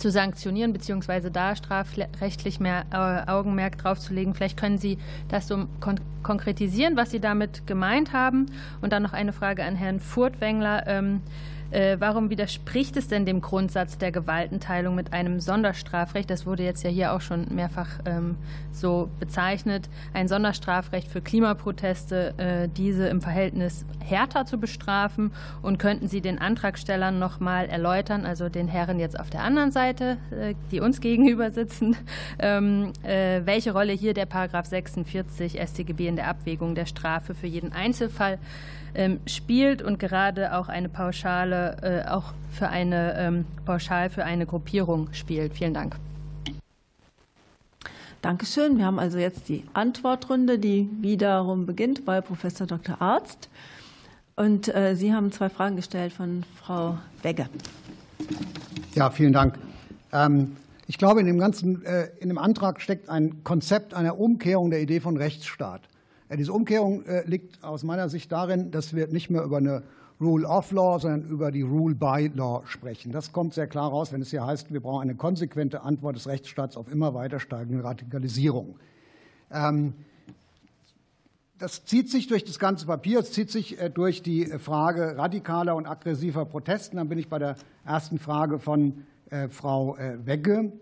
zu 0.00 0.10
sanktionieren, 0.10 0.72
beziehungsweise 0.72 1.30
da 1.30 1.54
strafrechtlich 1.54 2.60
mehr 2.60 2.84
äh, 2.90 3.30
Augenmerk 3.30 3.78
drauf 3.78 4.00
zu 4.00 4.14
legen. 4.14 4.34
Vielleicht 4.34 4.56
können 4.56 4.78
Sie 4.78 4.98
das 5.28 5.46
so 5.46 5.66
kon 5.80 6.00
konkretisieren, 6.22 6.96
was 6.96 7.10
Sie 7.10 7.20
damit 7.20 7.66
gemeint 7.66 8.12
haben. 8.12 8.46
Und 8.82 8.92
dann 8.92 9.02
noch 9.02 9.14
eine 9.14 9.32
Frage 9.32 9.64
an 9.64 9.74
Herrn 9.74 10.00
Furtwängler. 10.00 10.86
Ähm, 10.86 11.22
Äh, 11.70 11.96
warum 12.00 12.30
widerspricht 12.30 12.96
es 12.96 13.08
denn 13.08 13.24
dem 13.24 13.40
Grundsatz 13.40 13.96
der 13.96 14.10
Gewaltenteilung 14.10 14.94
mit 14.94 15.12
einem 15.12 15.40
Sonderstrafrecht? 15.40 16.28
Das 16.28 16.46
wurde 16.46 16.64
jetzt 16.64 16.82
ja 16.82 16.90
hier 16.90 17.12
auch 17.12 17.20
schon 17.20 17.46
mehrfach 17.54 18.00
ähm, 18.06 18.36
so 18.72 19.08
bezeichnet. 19.20 19.88
Ein 20.12 20.26
Sonderstrafrecht 20.26 21.08
für 21.08 21.20
Klimaproteste, 21.20 22.34
äh, 22.38 22.68
diese 22.68 23.06
im 23.06 23.20
Verhältnis 23.20 23.84
härter 24.04 24.46
zu 24.46 24.58
bestrafen. 24.58 25.32
Und 25.62 25.78
könnten 25.78 26.08
Sie 26.08 26.20
den 26.20 26.38
Antragstellern 26.38 27.18
noch 27.18 27.38
mal 27.38 27.66
erläutern, 27.66 28.26
also 28.26 28.48
den 28.48 28.66
Herren 28.66 28.98
jetzt 28.98 29.18
auf 29.18 29.30
der 29.30 29.42
anderen 29.42 29.70
Seite, 29.70 30.18
äh, 30.30 30.54
die 30.72 30.80
uns 30.80 31.00
gegenüber 31.00 31.50
sitzen, 31.50 31.96
ähm, 32.38 32.92
welche 33.02 33.72
Rolle 33.72 33.92
hier 33.92 34.14
der 34.14 34.26
Paragraph 34.26 34.66
46 34.66 35.60
StGB 35.60 36.08
in 36.08 36.16
der 36.16 36.28
Abwägung 36.28 36.74
der 36.74 36.86
Strafe 36.86 37.34
für 37.34 37.46
jeden 37.46 37.72
Einzelfall 37.72 38.34
ähm, 38.34 38.79
spielt 39.26 39.82
und 39.82 39.98
gerade 39.98 40.54
auch 40.54 40.68
eine 40.68 40.88
Pauschale, 40.88 41.76
äh, 41.82 42.08
auch 42.08 42.32
für 42.52 42.68
eine 42.68 43.14
ähm, 43.16 43.44
Pauschal 43.64 44.10
für 44.10 44.24
eine 44.24 44.46
Gruppierung 44.46 45.12
spielt. 45.12 45.54
Vielen 45.54 45.74
Dank. 45.74 45.96
Dankeschön. 48.22 48.76
Wir 48.76 48.84
haben 48.84 48.98
also 48.98 49.18
jetzt 49.18 49.48
die 49.48 49.64
Antwortrunde, 49.72 50.58
die 50.58 50.88
wiederum 51.00 51.64
beginnt 51.64 52.04
bei 52.04 52.20
Professor 52.20 52.66
Dr. 52.66 53.00
Arzt. 53.00 53.48
Und 54.36 54.74
äh, 54.74 54.94
Sie 54.94 55.14
haben 55.14 55.32
zwei 55.32 55.48
Fragen 55.48 55.76
gestellt 55.76 56.12
von 56.12 56.44
Frau 56.62 56.98
Wegge. 57.22 57.48
Ja, 58.94 59.10
vielen 59.10 59.32
Dank. 59.32 59.58
Ähm, 60.12 60.56
ich 60.86 60.98
glaube, 60.98 61.20
in 61.20 61.26
dem 61.26 61.38
ganzen, 61.38 61.84
äh, 61.84 62.08
in 62.20 62.28
dem 62.28 62.38
Antrag 62.38 62.80
steckt 62.80 63.08
ein 63.08 63.42
Konzept 63.44 63.94
einer 63.94 64.18
Umkehrung 64.18 64.70
der 64.70 64.82
Idee 64.82 65.00
von 65.00 65.16
Rechtsstaat. 65.16 65.82
Diese 66.36 66.52
Umkehrung 66.52 67.04
äh, 67.06 67.26
liegt 67.26 67.62
aus 67.64 67.82
meiner 67.82 68.08
Sicht 68.08 68.30
darin, 68.30 68.70
dass 68.70 68.94
wir 68.94 69.08
nicht 69.08 69.30
mehr 69.30 69.42
über 69.42 69.56
eine 69.56 69.82
Rule 70.20 70.46
of 70.46 70.70
Law, 70.70 70.98
sondern 70.98 71.22
über 71.28 71.50
die 71.50 71.62
Rule 71.62 71.94
by 71.94 72.30
Law 72.34 72.62
sprechen. 72.66 73.10
Das 73.10 73.32
kommt 73.32 73.54
sehr 73.54 73.66
klar 73.66 73.88
raus, 73.90 74.12
wenn 74.12 74.20
es 74.20 74.30
hier 74.30 74.44
heißt, 74.44 74.72
wir 74.72 74.80
brauchen 74.80 75.02
eine 75.02 75.14
konsequente 75.14 75.82
Antwort 75.82 76.16
des 76.16 76.26
Rechtsstaats 76.26 76.76
auf 76.76 76.92
immer 76.92 77.14
weiter 77.14 77.40
steigende 77.40 77.82
Radikalisierung. 77.82 78.78
Ähm, 79.50 79.94
das 81.58 81.84
zieht 81.84 82.10
sich 82.10 82.26
durch 82.26 82.44
das 82.44 82.58
ganze 82.58 82.86
Papier, 82.86 83.20
es 83.20 83.32
zieht 83.32 83.50
sich 83.50 83.80
äh, 83.80 83.88
durch 83.90 84.22
die 84.22 84.46
Frage 84.46 85.16
radikaler 85.16 85.74
und 85.74 85.86
aggressiver 85.86 86.44
Protesten. 86.44 86.98
Dann 86.98 87.08
bin 87.08 87.18
ich 87.18 87.28
bei 87.28 87.38
der 87.38 87.56
ersten 87.84 88.18
Frage 88.18 88.58
von 88.58 89.04
äh, 89.30 89.48
Frau 89.48 89.96
Wegge. 89.98 90.72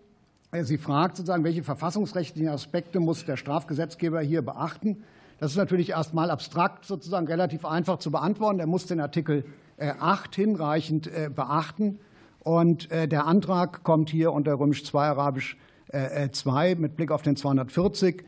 Sie 0.62 0.79
fragt 0.79 1.19
sozusagen, 1.19 1.45
welche 1.45 1.62
verfassungsrechtlichen 1.62 2.49
Aspekte 2.49 3.01
muss 3.01 3.27
der 3.27 3.37
Strafgesetzgeber 3.37 4.20
hier 4.23 4.41
beachten? 4.41 5.05
Das 5.39 5.52
ist 5.52 5.56
natürlich 5.56 5.90
erstmal 5.90 6.31
abstrakt 6.31 6.85
sozusagen 6.85 7.27
relativ 7.28 7.65
einfach 7.65 7.98
zu 7.98 8.10
beantworten. 8.10 8.59
Er 8.59 8.66
muss 8.66 8.86
den 8.86 9.01
Artikel 9.01 9.44
8 9.78 10.36
äh, 10.36 10.43
hinreichend 10.43 11.06
äh, 11.06 11.31
beachten. 11.32 12.01
Und 12.40 12.90
äh, 12.90 13.06
der 13.06 13.27
Antrag 13.27 13.85
kommt 13.85 14.10
hier 14.10 14.32
unter 14.32 14.59
Römisch 14.59 14.85
2 14.85 15.06
Arabisch 15.06 15.56
2 15.90 16.74
mit 16.74 16.97
Blick 16.97 17.10
auf 17.10 17.23
den 17.23 17.35
240 17.35 18.23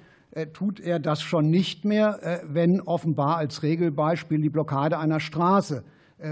tut 0.54 0.80
er 0.80 0.98
das 0.98 1.20
schon 1.20 1.50
nicht 1.50 1.84
mehr, 1.84 2.40
wenn 2.46 2.80
offenbar 2.80 3.36
als 3.36 3.62
Regelbeispiel 3.62 4.40
die 4.40 4.48
Blockade 4.48 4.98
einer 4.98 5.20
Straße 5.20 5.84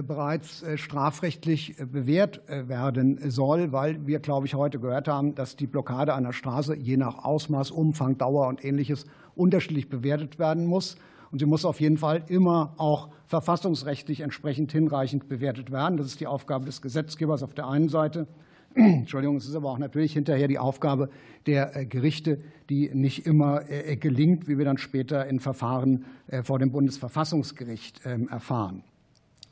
bereits 0.06 0.64
strafrechtlich 0.76 1.76
bewährt 1.76 2.40
werden 2.48 3.30
soll, 3.30 3.72
weil 3.72 4.06
wir, 4.06 4.20
glaube 4.20 4.46
ich, 4.46 4.54
heute 4.54 4.80
gehört 4.80 5.06
haben, 5.06 5.34
dass 5.34 5.54
die 5.54 5.66
Blockade 5.66 6.14
einer 6.14 6.32
Straße 6.32 6.74
je 6.74 6.96
nach 6.96 7.26
Ausmaß, 7.26 7.72
Umfang, 7.72 8.16
Dauer 8.16 8.48
und 8.48 8.64
Ähnliches 8.64 9.04
unterschiedlich 9.38 9.88
bewertet 9.88 10.38
werden 10.38 10.66
muss. 10.66 10.96
Und 11.30 11.40
sie 11.40 11.46
muss 11.46 11.64
auf 11.64 11.80
jeden 11.80 11.98
Fall 11.98 12.24
immer 12.28 12.74
auch 12.78 13.10
verfassungsrechtlich 13.26 14.20
entsprechend 14.20 14.72
hinreichend 14.72 15.28
bewertet 15.28 15.70
werden. 15.70 15.98
Das 15.98 16.06
ist 16.06 16.20
die 16.20 16.26
Aufgabe 16.26 16.64
des 16.64 16.80
Gesetzgebers 16.80 17.42
auf 17.42 17.52
der 17.52 17.68
einen 17.68 17.88
Seite. 17.88 18.26
Entschuldigung, 18.74 19.36
es 19.36 19.48
ist 19.48 19.56
aber 19.56 19.70
auch 19.70 19.78
natürlich 19.78 20.12
hinterher 20.12 20.48
die 20.48 20.58
Aufgabe 20.58 21.08
der 21.46 21.76
äh, 21.76 21.86
Gerichte, 21.86 22.38
die 22.70 22.90
nicht 22.92 23.26
immer 23.26 23.68
äh, 23.68 23.96
gelingt, 23.96 24.48
wie 24.48 24.58
wir 24.58 24.64
dann 24.64 24.78
später 24.78 25.26
in 25.26 25.40
Verfahren 25.40 26.04
äh, 26.28 26.42
vor 26.42 26.58
dem 26.58 26.70
Bundesverfassungsgericht 26.70 28.02
ähm, 28.04 28.28
erfahren. 28.28 28.82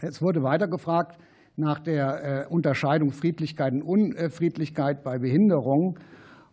Es 0.00 0.20
wurde 0.20 0.42
weiter 0.42 0.68
gefragt 0.68 1.18
nach 1.58 1.80
der 1.80 2.48
Unterscheidung 2.50 3.12
Friedlichkeit 3.12 3.72
und 3.72 3.82
Unfriedlichkeit 3.82 5.02
bei 5.02 5.18
Behinderung. 5.18 5.98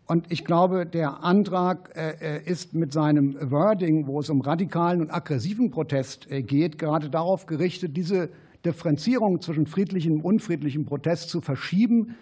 Und 0.05 0.31
ich 0.31 0.43
glaube, 0.43 0.85
der 0.85 1.23
Antrag 1.23 1.95
äh, 1.95 2.37
äh, 2.37 2.43
ist 2.43 2.73
mit 2.73 2.91
seinem 2.91 3.35
Wording, 3.51 4.05
wo 4.05 4.19
es 4.19 4.29
um 4.29 4.41
radikalen 4.41 4.99
und 4.99 5.13
aggressiven 5.13 5.71
Protest 5.71 6.29
äh, 6.29 6.41
geht, 6.41 6.77
gerade 6.77 7.09
darauf 7.09 7.45
gerichtet, 7.45 7.95
diese 7.95 8.29
Differenzierung 8.65 9.39
zwischen 9.39 9.65
friedlichem 9.65 10.15
und 10.15 10.21
unfriedlichem 10.23 10.85
Protest 10.85 11.29
zu 11.29 11.41
verschieben, 11.41 12.15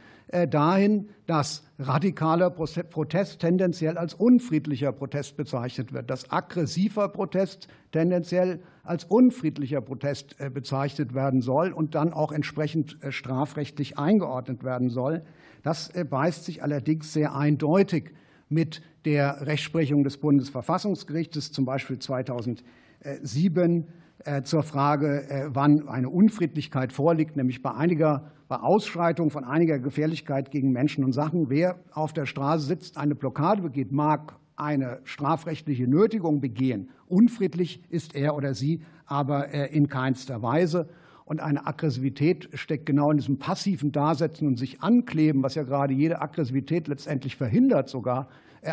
dahin, 0.50 1.10
dass 1.28 1.62
radikaler 1.78 2.52
Protest 2.52 3.42
tendenziell 3.42 3.98
als 3.98 4.14
unfriedlicher 4.14 4.94
Protest 4.94 5.36
bezeichnet 5.36 5.92
wird, 5.92 6.10
dass 6.10 6.32
aggressiver 6.32 7.10
Protest 7.10 7.68
tendenziell 7.92 8.62
als 8.84 9.04
unfriedlicher 9.04 9.82
Protest 9.82 10.38
bezeichnet 10.54 11.14
werden 11.14 11.42
soll 11.42 11.74
und 11.74 11.96
dann 11.96 12.14
auch 12.14 12.32
entsprechend 12.32 12.98
strafrechtlich 13.10 14.00
eingeordnet 14.00 14.64
werden 14.64 14.90
soll. 14.90 15.24
Das 15.64 15.90
äh, 15.90 16.04
beißt 16.04 16.46
sich 16.46 16.64
allerdings 16.64 17.14
sehr 17.14 17.36
eindeutig 17.36 18.14
mit 18.50 18.82
der 19.06 19.46
Rechtsprechung 19.48 20.04
des 20.04 20.18
Bundesverfassungsgerichtes, 20.18 21.52
zum 21.52 21.66
Beispiel 21.66 22.00
2007 22.00 23.88
äh, 24.26 24.44
zur 24.44 24.64
Frage, 24.64 25.30
äh, 25.30 25.50
wann 25.50 25.88
eine 25.88 26.10
Unfriedlichkeit 26.10 26.94
vorliegt, 26.94 27.36
nämlich 27.36 27.62
bei 27.62 27.74
einiger 27.74 28.32
bei 28.48 28.58
Ausschreitung 28.58 29.30
von 29.30 29.46
einiger 29.46 29.80
Gefährlichkeit 29.80 30.52
gegen 30.52 30.74
Menschen 30.74 31.06
und 31.06 31.14
Sachen. 31.14 31.50
Wer 31.50 31.80
auf 31.94 32.12
der 32.12 32.26
Straße 32.26 32.66
sitzt, 32.66 32.98
eine 32.98 33.16
Blockade 33.16 33.62
begeht, 33.62 33.94
mag 33.94 34.36
eine 34.58 35.00
strafrechtliche 35.06 35.88
Nötigung 35.88 36.42
begehen. 36.42 36.90
Unfriedlich 37.08 37.82
ist 37.90 38.14
er 38.14 38.36
oder 38.36 38.54
sie 38.54 38.82
aber 39.06 39.54
in 39.72 39.88
keinster 39.88 40.42
Weise. 40.42 40.90
Und 41.32 41.40
eine 41.40 41.66
Aggressivität 41.66 42.50
steckt 42.56 42.86
genau 42.86 43.10
in 43.10 43.16
diesem 43.16 43.40
passiven 43.40 43.94
Dasetzen 43.94 44.50
und 44.50 44.60
sich 44.60 44.82
ankleben, 44.82 45.44
was 45.44 45.56
ja 45.56 45.64
gerade 45.64 45.94
jede 45.94 46.22
Aggressivität 46.22 46.90
letztendlich 46.90 47.38
verhindert 47.38 47.88
sogar, 47.88 48.28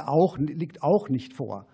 auch, 0.07 0.39
liegt 0.39 0.83
auch 0.83 1.09
nicht 1.09 1.35
vor. 1.35 1.67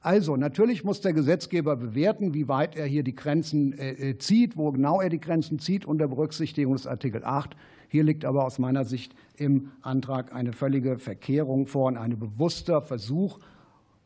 Also 0.00 0.36
natürlich 0.36 0.82
muss 0.82 1.00
der 1.00 1.12
Gesetzgeber 1.12 1.76
bewerten, 1.76 2.34
wie 2.34 2.48
weit 2.48 2.74
er 2.74 2.86
hier 2.86 3.04
die 3.04 3.14
Grenzen 3.14 3.72
äh, 3.78 3.92
äh, 3.92 4.18
zieht, 4.18 4.56
wo 4.56 4.72
genau 4.72 5.00
er 5.00 5.10
die 5.10 5.20
Grenzen 5.20 5.60
zieht 5.60 5.84
unter 5.84 6.08
Berücksichtigung 6.08 6.72
des 6.72 6.88
Artikel 6.88 7.22
8. 7.22 7.54
Hier 7.86 8.02
liegt 8.02 8.24
aber 8.24 8.44
aus 8.44 8.58
meiner 8.58 8.84
Sicht 8.84 9.14
im 9.36 9.70
Antrag 9.80 10.34
eine 10.34 10.52
völlige 10.52 10.98
Verkehrung 10.98 11.68
vor 11.68 11.86
und 11.86 11.96
ein 11.96 12.18
bewusster 12.18 12.82
Versuch, 12.82 13.38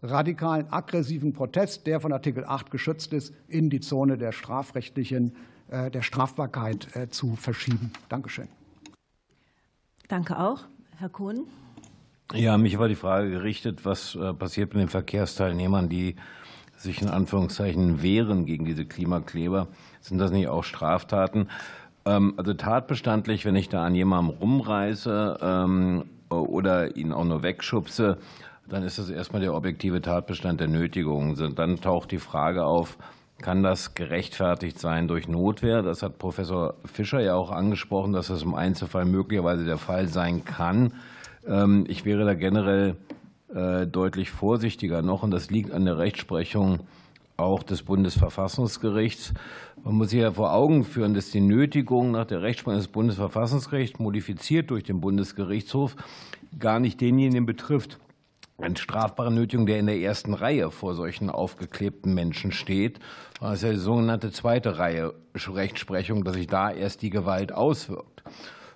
radikalen, 0.03 0.71
aggressiven 0.71 1.33
Protest, 1.33 1.87
der 1.87 1.99
von 1.99 2.13
Artikel 2.13 2.45
8 2.45 2.71
geschützt 2.71 3.15
ist, 3.15 3.33
in 3.49 3.71
die 3.71 3.81
Zone 3.81 4.19
der 4.19 4.33
strafrechtlichen 4.33 5.33
der 5.71 6.03
Strafbarkeit 6.03 6.95
äh, 6.95 7.09
zu 7.09 7.37
verschieben. 7.37 7.93
Dankeschön. 8.09 8.49
Danke 10.09 10.39
auch. 10.39 10.65
Herr 10.99 11.09
Kohn. 11.09 11.47
Ja, 12.33 12.59
mich 12.59 12.79
war 12.79 12.89
die 12.89 12.97
Frage 12.97 13.31
gerichtet, 13.31 13.85
was 13.85 14.15
äh, 14.15 14.33
passiert 14.33 14.75
mit 14.75 14.83
den 14.83 14.89
Verkehrsteilnehmern, 14.89 15.89
die 15.89 16.17
sich 16.77 17.01
in 17.01 17.09
Anführungszeichen 17.09 18.03
wehren 18.03 18.47
gegen 18.47 18.65
diese 18.65 18.85
Klimakleber. 18.85 19.69
Sind 20.01 20.19
das 20.19 20.31
nicht 20.31 20.49
auch 20.49 20.65
Straftaten? 20.65 21.49
Ähm, 22.05 22.35
also 22.37 22.55
tatbestandlich, 22.55 23.45
wenn 23.45 23.57
ich 23.57 23.69
da 23.69 23.85
an 23.85 23.95
jemandem 23.95 24.37
rumreiße 24.37 25.39
ähm, 25.41 26.05
oder 26.29 26.97
ihn 26.97 27.13
auch 27.13 27.25
nur 27.25 27.43
wegschubse, 27.43 28.19
dann 28.69 28.83
ist 28.83 28.99
das 28.99 29.11
erstmal 29.11 29.43
der 29.43 29.55
objektive 29.55 30.03
Tatbestand 30.03 30.61
der 30.61 30.69
Nötigung. 30.69 31.37
Dann 31.55 31.81
taucht 31.81 32.11
die 32.11 32.19
Frage 32.19 32.65
auf, 32.65 32.99
kann 33.39 33.63
das 33.63 33.95
gerechtfertigt 33.95 34.79
sein 34.79 35.09
durch 35.09 35.29
Notwehr? 35.29 35.83
Das 35.83 36.03
hat 36.03 36.19
Professor 36.19 36.75
Fischer 36.85 37.21
ja 37.21 37.35
auch 37.35 37.51
angesprochen, 37.51 38.13
dass 38.13 38.29
das 38.29 38.43
im 38.43 38.55
Einzelfall 38.55 39.05
möglicherweise 39.05 39.65
der 39.65 39.79
Fall 39.79 40.09
sein 40.09 40.45
kann. 40.45 40.95
Ähm, 41.47 41.85
ich 41.89 42.05
wäre 42.05 42.25
da 42.25 42.35
generell 42.35 42.97
äh, 43.55 43.87
deutlich 43.87 44.31
vorsichtiger 44.31 45.03
noch, 45.03 45.23
und 45.23 45.31
das 45.31 45.51
liegt 45.51 45.73
an 45.73 45.85
der 45.85 45.99
Rechtsprechung 45.99 46.81
auch 47.37 47.63
des 47.63 47.83
Bundesverfassungsgerichts. 47.83 49.35
Man 49.85 49.95
muss 49.97 50.11
sich 50.11 50.21
ja 50.21 50.33
vor 50.33 50.55
Augen 50.55 50.85
führen, 50.85 51.15
dass 51.15 51.31
die 51.31 51.41
Nötigung 51.41 52.11
nach 52.11 52.27
der 52.27 52.43
Rechtsprechung 52.43 52.79
des 52.79 52.89
Bundesverfassungsgerichts, 52.89 53.99
modifiziert 53.99 54.71
durch 54.71 54.85
den 54.85 55.01
Bundesgerichtshof, 55.01 55.97
gar 56.59 56.81
nicht 56.81 57.01
denjenigen 57.01 57.45
betrifft, 57.45 57.99
eine 58.59 58.77
strafbare 58.77 59.33
Nötigung, 59.33 59.66
der 59.66 59.78
in 59.78 59.87
der 59.87 59.99
ersten 59.99 60.35
Reihe 60.35 60.70
vor 60.70 60.95
solchen 60.95 61.31
aufgeklebten 61.31 62.15
Menschen 62.15 62.53
steht. 62.53 62.99
Das 63.41 63.55
ist 63.55 63.62
ja 63.62 63.70
die 63.70 63.77
sogenannte 63.77 64.31
zweite 64.31 64.78
Reihe 64.78 65.15
Rechtsprechung, 65.35 66.24
dass 66.24 66.35
sich 66.35 66.47
da 66.47 66.70
erst 66.70 67.03
die 67.03 67.11
Gewalt 67.11 67.53
auswirkt. 67.53 68.23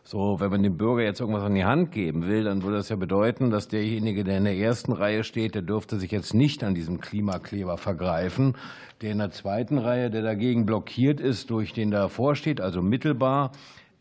So, 0.03 0.41
wenn 0.41 0.51
man 0.51 0.63
dem 0.63 0.77
Bürger 0.77 1.03
jetzt 1.03 1.21
irgendwas 1.21 1.45
an 1.45 1.55
die 1.55 1.65
Hand 1.65 1.93
geben 1.93 2.27
will, 2.27 2.45
dann 2.45 2.63
würde 2.63 2.79
das 2.79 2.89
ja 2.89 2.97
bedeuten, 2.97 3.51
dass 3.51 3.69
derjenige, 3.69 4.25
der 4.25 4.39
in 4.39 4.45
der 4.45 4.57
ersten 4.57 4.93
Reihe 4.93 5.25
steht, 5.25 5.55
der 5.55 5.63
dürfte 5.63 5.99
sich 5.99 6.11
jetzt 6.11 6.35
nicht 6.35 6.65
an 6.65 6.75
diesem 6.75 7.01
Klimakleber 7.01 7.77
vergreifen. 7.77 8.57
Der 9.03 9.13
in 9.13 9.19
der 9.19 9.31
zweiten 9.31 9.79
Reihe, 9.79 10.11
der 10.11 10.23
dagegen 10.23 10.67
blockiert 10.67 11.21
ist 11.21 11.51
durch 11.51 11.73
den 11.73 11.91
der 11.91 12.01
davor 12.01 12.35
steht, 12.35 12.61
also 12.61 12.83
mittelbar, 12.83 13.53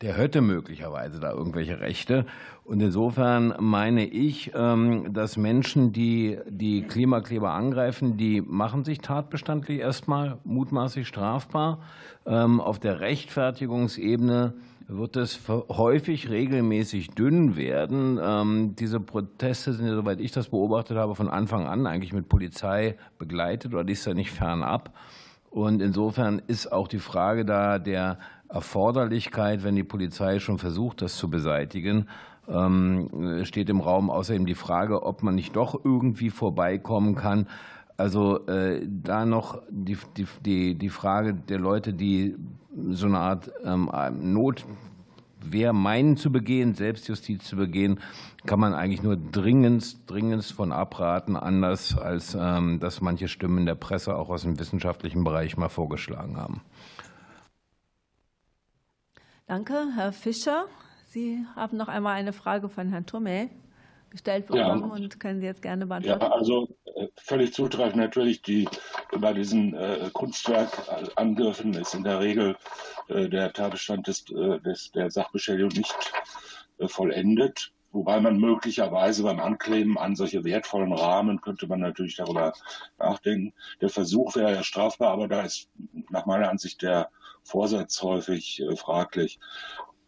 der 0.01 0.13
hätte 0.13 0.41
möglicherweise 0.41 1.19
da 1.19 1.31
irgendwelche 1.31 1.80
Rechte. 1.80 2.26
Und 2.63 2.80
insofern 2.81 3.53
meine 3.59 4.05
ich, 4.05 4.51
ähm, 4.55 5.11
dass 5.13 5.38
Menschen, 5.38 5.91
die 5.91 6.38
die 6.47 6.84
Klimakleber 6.84 7.51
angreifen, 7.51 8.15
die 8.15 8.41
machen 8.41 8.85
sich 8.85 8.99
tatbestandlich 8.99 9.80
erstmal 9.80 10.38
mutmaßlich 10.43 11.07
strafbar. 11.07 11.80
Ähm, 12.26 12.61
auf 12.61 12.80
der 12.80 12.99
Rechtfertigungsebene 13.01 14.53
wird 14.88 15.17
es 15.17 15.39
häufig 15.47 16.30
regelmäßig 16.30 17.11
dünn 17.11 17.55
werden. 17.57 18.19
Ähm, 18.21 18.76
diese 18.76 18.99
Proteste 18.99 19.73
sind 19.73 19.88
ja, 19.88 19.95
soweit 19.95 20.19
ich 20.19 20.31
das 20.31 20.49
beobachtet 20.49 20.97
habe, 20.97 21.15
von 21.15 21.30
Anfang 21.30 21.67
an 21.67 21.85
eigentlich 21.85 22.13
mit 22.13 22.30
Polizei 22.30 22.97
begleitet 23.17 23.73
oder 23.73 23.88
ist 23.88 24.05
ja 24.05 24.13
nicht 24.13 24.31
fernab. 24.31 24.93
Und 25.51 25.81
insofern 25.81 26.41
ist 26.45 26.71
auch 26.71 26.88
die 26.88 26.99
Frage 26.99 27.45
da 27.45 27.80
der 27.80 28.19
Erforderlichkeit, 28.49 29.63
wenn 29.63 29.76
die 29.76 29.84
Polizei 29.84 30.39
schon 30.39 30.57
versucht, 30.57 31.01
das 31.01 31.15
zu 31.15 31.30
beseitigen, 31.30 32.07
ähm, 32.47 33.43
steht 33.43 33.69
im 33.69 33.80
Raum 33.80 34.09
außerdem 34.09 34.45
die 34.45 34.55
Frage, 34.55 35.03
ob 35.03 35.23
man 35.23 35.35
nicht 35.35 35.55
doch 35.55 35.80
irgendwie 35.84 36.31
vorbeikommen 36.31 37.15
kann. 37.15 37.47
Also 37.95 38.47
äh, 38.47 38.85
da 38.88 39.26
noch 39.26 39.61
die, 39.69 39.97
die, 40.45 40.76
die 40.76 40.89
Frage 40.89 41.34
der 41.34 41.59
Leute, 41.59 41.93
die 41.93 42.35
so 42.89 43.07
eine 43.07 43.19
Art 43.19 43.51
ähm, 43.63 43.91
Notwehr 44.21 45.73
meinen 45.73 46.17
zu 46.17 46.31
begehen, 46.31 46.76
Selbstjustiz 46.76 47.43
zu 47.43 47.57
begehen, 47.57 47.99
kann 48.45 48.59
man 48.59 48.73
eigentlich 48.73 49.03
nur 49.03 49.17
dringend, 49.17 50.09
dringend 50.09 50.45
von 50.45 50.71
abraten, 50.71 51.35
anders 51.35 51.97
als 51.97 52.38
ähm, 52.39 52.80
das 52.80 53.01
manche 53.01 53.27
Stimmen 53.27 53.65
der 53.65 53.76
Presse 53.76 54.15
auch 54.15 54.30
aus 54.30 54.43
dem 54.43 54.57
wissenschaftlichen 54.59 55.23
Bereich 55.23 55.57
mal 55.57 55.69
vorgeschlagen 55.69 56.38
haben. 56.38 56.61
Danke, 59.49 59.88
Herr 59.95 60.13
Fischer. 60.13 60.67
Sie 61.07 61.43
haben 61.55 61.76
noch 61.76 61.88
einmal 61.88 62.13
eine 62.13 62.34
Frage 62.34 62.69
von 62.69 62.88
Herrn 62.89 63.07
Turmel 63.07 63.49
gestellt 64.11 64.45
bekommen 64.45 64.81
ja. 64.88 64.95
und 64.95 65.19
können 65.19 65.39
Sie 65.39 65.47
jetzt 65.47 65.63
gerne 65.63 65.88
beantworten. 65.88 66.21
Ja, 66.21 66.31
also 66.31 66.67
äh, 66.95 67.07
völlig 67.15 67.51
zutreffend 67.51 67.95
natürlich, 67.95 68.43
die, 68.43 68.69
bei 69.17 69.34
diesen 69.34 69.73
äh, 69.73 70.11
Kunstwerkangriffen 70.13 71.73
ist 71.73 71.95
in 71.95 72.03
der 72.03 72.19
Regel 72.19 72.57
äh, 73.07 73.27
der 73.27 73.51
Tatbestand 73.51 74.05
des, 74.05 74.30
äh, 74.30 74.59
des, 74.59 74.91
der 74.91 75.09
Sachbeschädigung 75.09 75.69
nicht 75.69 75.95
äh, 76.77 76.88
vollendet. 76.88 77.71
Wobei 77.91 78.21
man 78.21 78.38
möglicherweise 78.38 79.23
beim 79.23 79.39
Ankleben 79.39 79.97
an 79.97 80.15
solche 80.15 80.43
wertvollen 80.43 80.93
Rahmen 80.93 81.41
könnte 81.41 81.65
man 81.65 81.80
natürlich 81.80 82.17
darüber 82.17 82.53
nachdenken. 82.99 83.53
Der 83.81 83.89
Versuch 83.89 84.35
wäre 84.35 84.53
ja 84.53 84.63
strafbar, 84.63 85.11
aber 85.11 85.27
da 85.27 85.41
ist 85.41 85.69
nach 86.11 86.27
meiner 86.27 86.51
Ansicht 86.51 86.84
der 86.84 87.09
Vorsatz 87.49 88.01
häufig 88.01 88.61
äh, 88.61 88.76
fraglich. 88.76 89.39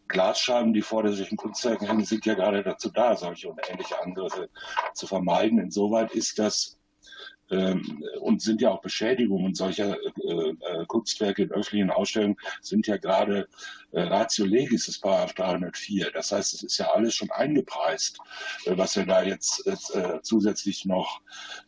Glasscheiben, 0.07 0.73
die 0.73 0.81
vor 0.81 1.07
solchen 1.11 1.37
Kunstwerken 1.37 1.87
hängen, 1.87 2.05
sind 2.05 2.25
ja 2.25 2.33
gerade 2.33 2.63
dazu 2.63 2.89
da, 2.89 3.15
solche 3.15 3.49
und 3.49 3.59
ähnliche 3.69 4.01
Angriffe 4.01 4.49
zu 4.93 5.07
vermeiden. 5.07 5.57
Insoweit 5.59 6.11
ist 6.11 6.37
das 6.37 6.77
ähm, 7.51 8.03
und 8.21 8.41
sind 8.41 8.61
ja 8.61 8.71
auch 8.71 8.81
Beschädigungen 8.81 9.53
solcher 9.53 9.97
äh, 10.01 10.49
äh, 10.49 10.85
Kunstwerke 10.87 11.43
in 11.43 11.51
öffentlichen 11.51 11.91
Ausstellungen 11.91 12.37
sind 12.61 12.87
ja 12.87 12.97
gerade 12.97 13.47
äh, 13.91 14.01
Ratio 14.01 14.45
Legis 14.45 14.85
des 14.85 14.99
Paragraph 14.99 15.33
304. 15.33 16.11
Das 16.11 16.31
heißt, 16.31 16.53
es 16.53 16.63
ist 16.63 16.77
ja 16.77 16.91
alles 16.91 17.13
schon 17.13 17.29
eingepreist, 17.31 18.19
äh, 18.65 18.77
was 18.77 18.95
wir 18.95 19.05
da 19.05 19.23
jetzt 19.23 19.67
äh, 19.67 20.19
zusätzlich 20.23 20.85
noch 20.85 21.21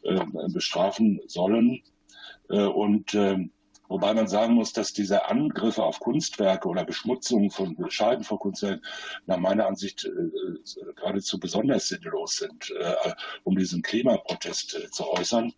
ähm, 0.04 0.34
bestrafen 0.54 1.20
sollen. 1.28 1.82
Äh, 2.50 2.64
und 2.64 3.14
ähm, 3.14 3.52
Wobei 3.94 4.16
man 4.16 4.28
sagen 4.28 4.56
muss, 4.56 4.74
dass 4.74 4.92
diese 4.92 5.30
Angriffe 5.30 5.84
auf 5.84 6.00
Kunstwerke 6.00 6.68
oder 6.68 6.84
Beschmutzung 6.84 7.52
von 7.52 7.78
Scheiben 7.92 8.24
von 8.24 8.40
Kunstwerken 8.40 8.84
nach 9.28 9.38
meiner 9.38 9.68
Ansicht 9.68 10.06
äh, 10.06 10.10
äh, 10.10 10.94
geradezu 10.96 11.40
besonders 11.40 11.90
sinnlos 11.90 12.38
sind, 12.38 12.72
äh, 12.72 13.14
um 13.44 13.56
diesen 13.56 13.84
Klimaprotest 13.84 14.74
äh, 14.74 14.90
zu 14.90 15.08
äußern. 15.12 15.54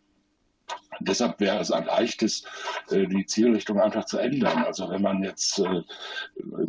Deshalb 1.00 1.40
wäre 1.40 1.60
es 1.60 1.72
ein 1.72 1.86
leichtes, 1.86 2.44
äh, 2.90 3.08
die 3.08 3.26
Zielrichtung 3.26 3.80
einfach 3.80 4.04
zu 4.04 4.18
ändern. 4.18 4.66
Also 4.66 4.90
wenn 4.90 5.02
man 5.02 5.24
jetzt 5.24 5.60
äh, 5.60 5.84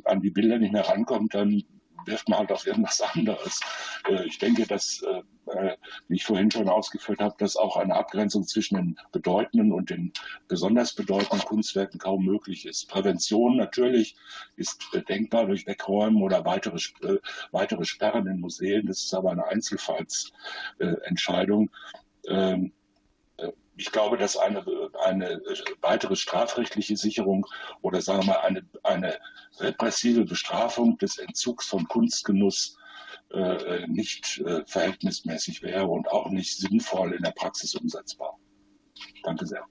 an 0.05 0.21
die 0.21 0.31
Bilder 0.31 0.61
nicht 0.61 0.73
mehr 0.73 0.89
rankommt, 0.89 1.35
dann 1.35 1.65
wirft 2.07 2.29
man 2.29 2.41
halt 2.41 2.53
auf 2.53 2.67
irgendwas 2.67 3.01
anderes. 3.15 3.61
Ich 4.27 4.39
denke, 4.39 4.67
dass 4.67 5.03
äh, 5.47 5.77
wie 6.09 6.17
ich 6.17 6.25
vorhin 6.25 6.51
schon 6.51 6.69
ausgeführt 6.69 7.21
habe, 7.21 7.37
dass 7.39 7.57
auch 7.57 7.77
eine 7.77 7.95
Abgrenzung 7.95 8.45
zwischen 8.47 8.75
den 8.77 8.99
bedeutenden 9.13 9.73
und 9.73 9.91
den 9.91 10.13
besonders 10.49 10.95
bedeutenden 10.95 11.47
Kunstwerken 11.47 12.01
kaum 12.01 12.25
möglich 12.25 12.67
ist. 12.67 12.89
Prävention 12.89 13.57
natürlich 13.57 14.17
ist 14.57 14.83
äh, 14.93 15.03
denkbar 15.03 15.47
durch 15.47 15.67
Wegräumen 15.67 16.23
oder 16.23 16.45
weitere, 16.45 16.79
äh, 17.03 17.19
weitere 17.53 17.85
Sperren 17.85 18.27
in 18.27 18.41
Museen. 18.41 18.87
Das 18.87 19.05
ist 19.05 19.15
aber 19.15 19.31
eine 19.31 19.47
Einzelfallsentscheidung. 19.47 21.71
Ähm, 22.29 22.73
ich 23.77 23.93
glaube, 23.93 24.17
dass 24.17 24.37
eine, 24.37 24.65
eine 25.05 25.41
weitere 25.83 26.17
strafrechtliche 26.17 26.97
Sicherung 26.97 27.47
oder 27.83 28.01
sagen 28.01 28.23
wir 28.23 28.27
mal 28.29 28.41
eine, 28.41 28.63
eine 28.83 29.19
repressive 29.59 30.25
Bestrafung 30.25 30.97
des 30.99 31.19
Entzugs 31.19 31.67
von 31.67 31.87
Kunstgenuss 31.87 32.77
äh, 33.31 33.87
nicht 33.87 34.39
äh, 34.39 34.65
verhältnismäßig 34.67 35.63
wäre 35.63 35.87
und 35.87 36.09
auch 36.09 36.31
nicht 36.31 36.57
sinnvoll 36.57 37.15
in 37.15 37.23
der 37.23 37.33
Praxis 37.33 37.75
umsetzbar. 37.75 38.39
Danke 39.25 39.47
sehr. 39.47 39.65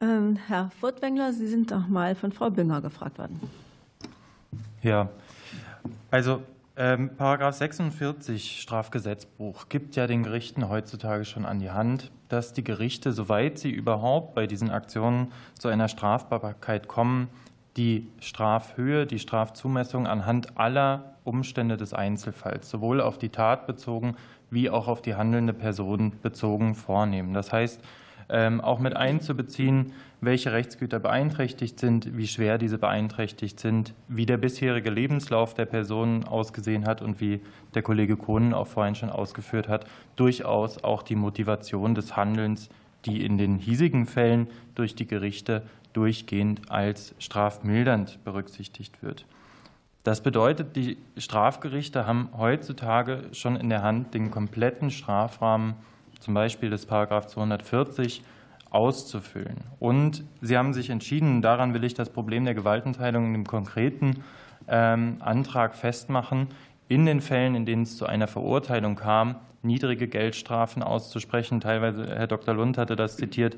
Ähm, 0.00 0.36
Herr 0.36 0.70
Furtwängler, 0.78 1.32
Sie 1.32 1.48
sind 1.48 1.70
noch 1.70 1.88
mal 1.88 2.14
von 2.14 2.32
Frau 2.32 2.50
Bünger 2.50 2.82
gefragt 2.82 3.18
worden. 3.18 3.40
Ja, 4.82 5.08
also 6.10 6.42
ähm, 6.76 7.10
Paragraph 7.16 7.54
46 7.54 8.60
Strafgesetzbuch 8.60 9.68
gibt 9.68 9.96
ja 9.96 10.06
den 10.06 10.22
Gerichten 10.22 10.68
heutzutage 10.68 11.24
schon 11.24 11.46
an 11.46 11.58
die 11.58 11.70
Hand, 11.70 12.10
dass 12.28 12.52
die 12.52 12.64
Gerichte, 12.64 13.12
soweit 13.12 13.58
sie 13.58 13.70
überhaupt 13.70 14.34
bei 14.34 14.46
diesen 14.46 14.70
Aktionen 14.70 15.32
zu 15.58 15.68
einer 15.68 15.88
Strafbarkeit 15.88 16.88
kommen, 16.88 17.28
die 17.76 18.08
Strafhöhe, 18.20 19.06
die 19.06 19.18
Strafzumessung 19.18 20.06
anhand 20.06 20.58
aller 20.58 21.16
Umstände 21.24 21.76
des 21.76 21.92
Einzelfalls, 21.92 22.70
sowohl 22.70 23.00
auf 23.00 23.18
die 23.18 23.30
Tat 23.30 23.66
bezogen 23.66 24.16
wie 24.50 24.70
auch 24.70 24.88
auf 24.88 25.02
die 25.02 25.14
handelnde 25.14 25.52
Person 25.52 26.12
bezogen 26.22 26.74
vornehmen. 26.74 27.34
Das 27.34 27.52
heißt, 27.52 27.80
auch 28.28 28.80
mit 28.80 28.96
einzubeziehen, 28.96 29.92
welche 30.20 30.52
Rechtsgüter 30.52 30.98
beeinträchtigt 30.98 31.78
sind, 31.78 32.16
wie 32.16 32.26
schwer 32.26 32.58
diese 32.58 32.78
beeinträchtigt 32.78 33.60
sind, 33.60 33.94
wie 34.08 34.26
der 34.26 34.36
bisherige 34.36 34.90
Lebenslauf 34.90 35.54
der 35.54 35.66
Person 35.66 36.24
ausgesehen 36.24 36.86
hat 36.86 37.02
und 37.02 37.20
wie 37.20 37.40
der 37.74 37.82
Kollege 37.82 38.16
Kohnen 38.16 38.54
auch 38.54 38.66
vorhin 38.66 38.94
schon 38.94 39.10
ausgeführt 39.10 39.68
hat, 39.68 39.86
durchaus 40.16 40.82
auch 40.82 41.02
die 41.02 41.14
Motivation 41.14 41.94
des 41.94 42.16
Handelns, 42.16 42.68
die 43.04 43.24
in 43.24 43.38
den 43.38 43.58
hiesigen 43.58 44.06
Fällen 44.06 44.48
durch 44.74 44.94
die 44.94 45.06
Gerichte 45.06 45.62
durchgehend 45.92 46.70
als 46.70 47.14
strafmildernd 47.18 48.24
berücksichtigt 48.24 49.02
wird. 49.02 49.26
Das 50.02 50.22
bedeutet, 50.22 50.76
die 50.76 50.98
Strafgerichte 51.16 52.06
haben 52.06 52.28
heutzutage 52.36 53.22
schon 53.32 53.56
in 53.56 53.68
der 53.68 53.82
Hand, 53.82 54.14
den 54.14 54.30
kompletten 54.30 54.90
Strafrahmen, 54.90 55.74
zum 56.20 56.34
Beispiel 56.34 56.70
des 56.70 56.86
Paragraph 56.86 57.26
240, 57.26 58.22
auszufüllen. 58.70 59.58
Und 59.78 60.24
sie 60.40 60.58
haben 60.58 60.74
sich 60.74 60.90
entschieden, 60.90 61.40
daran 61.40 61.72
will 61.72 61.84
ich 61.84 61.94
das 61.94 62.10
Problem 62.10 62.44
der 62.44 62.54
Gewaltenteilung 62.54 63.26
in 63.26 63.32
dem 63.32 63.46
konkreten 63.46 64.22
ähm, 64.68 65.16
Antrag 65.20 65.74
festmachen, 65.74 66.48
in 66.88 67.06
den 67.06 67.20
Fällen, 67.20 67.54
in 67.54 67.66
denen 67.66 67.82
es 67.82 67.96
zu 67.96 68.06
einer 68.06 68.26
Verurteilung 68.26 68.96
kam, 68.96 69.36
niedrige 69.62 70.08
Geldstrafen 70.08 70.82
auszusprechen. 70.82 71.60
Teilweise, 71.60 72.06
Herr 72.06 72.26
Dr. 72.26 72.54
Lund 72.54 72.78
hatte 72.78 72.96
das 72.96 73.16
zitiert, 73.16 73.56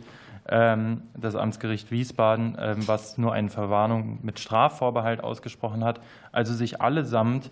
ähm, 0.49 1.03
das 1.17 1.35
Amtsgericht 1.35 1.91
Wiesbaden, 1.91 2.57
ähm, 2.59 2.89
was 2.89 3.19
nur 3.19 3.33
eine 3.33 3.51
Verwarnung 3.51 4.19
mit 4.23 4.39
Strafvorbehalt 4.39 5.23
ausgesprochen 5.23 5.85
hat. 5.85 6.01
Also 6.33 6.55
sich 6.55 6.81
allesamt 6.81 7.51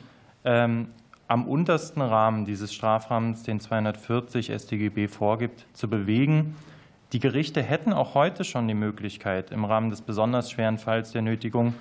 am 1.28 1.46
untersten 1.46 2.00
Rahmen 2.00 2.44
dieses 2.44 2.72
Strafrahmens, 2.72 3.42
den 3.42 3.60
240 3.60 4.52
StGB 4.52 5.08
vorgibt, 5.08 5.66
zu 5.72 5.88
bewegen. 5.88 6.56
Die 7.12 7.20
Gerichte 7.20 7.62
hätten 7.62 7.92
auch 7.92 8.14
heute 8.14 8.44
schon 8.44 8.68
die 8.68 8.74
Möglichkeit, 8.74 9.50
im 9.50 9.64
Rahmen 9.64 9.90
des 9.90 10.02
besonders 10.02 10.50
schweren 10.50 10.78
Falls 10.78 11.12
der 11.12 11.22
Nötigung 11.22 11.74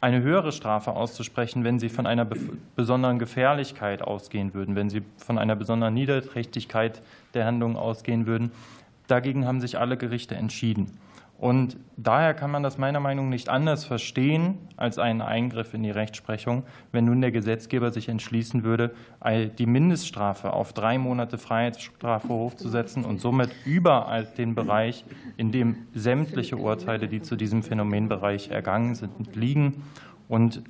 eine 0.00 0.22
höhere 0.22 0.52
Strafe 0.52 0.92
auszusprechen, 0.92 1.64
wenn 1.64 1.78
sie 1.78 1.88
von 1.88 2.06
einer 2.06 2.26
besonderen 2.76 3.18
Gefährlichkeit 3.18 4.02
ausgehen 4.02 4.54
würden, 4.54 4.76
wenn 4.76 4.90
sie 4.90 5.02
von 5.16 5.38
einer 5.38 5.56
besonderen 5.56 5.94
Niederträchtigkeit 5.94 7.02
der 7.34 7.46
Handlung 7.46 7.76
ausgehen 7.76 8.26
würden. 8.26 8.52
Dagegen 9.06 9.46
haben 9.46 9.60
sich 9.60 9.78
alle 9.78 9.96
Gerichte 9.96 10.34
entschieden. 10.34 10.98
Und 11.38 11.76
daher 11.98 12.32
kann 12.32 12.50
man 12.50 12.62
das 12.62 12.78
meiner 12.78 13.00
Meinung 13.00 13.26
nach 13.26 13.32
nicht 13.32 13.48
anders 13.50 13.84
verstehen 13.84 14.56
als 14.76 14.98
einen 14.98 15.20
Eingriff 15.20 15.74
in 15.74 15.82
die 15.82 15.90
Rechtsprechung, 15.90 16.62
wenn 16.92 17.04
nun 17.04 17.20
der 17.20 17.30
Gesetzgeber 17.30 17.90
sich 17.90 18.08
entschließen 18.08 18.64
würde, 18.64 18.94
die 19.58 19.66
Mindeststrafe 19.66 20.54
auf 20.54 20.72
drei 20.72 20.96
Monate 20.96 21.36
Freiheitsstrafe 21.36 22.28
hochzusetzen 22.28 23.04
und 23.04 23.20
somit 23.20 23.50
überall 23.66 24.24
den 24.24 24.54
Bereich, 24.54 25.04
in 25.36 25.52
dem 25.52 25.76
sämtliche 25.94 26.56
Urteile, 26.56 27.06
die 27.06 27.20
zu 27.20 27.36
diesem 27.36 27.62
Phänomenbereich 27.62 28.50
ergangen 28.50 28.94
sind, 28.94 29.36
liegen. 29.36 29.82
Und 30.28 30.62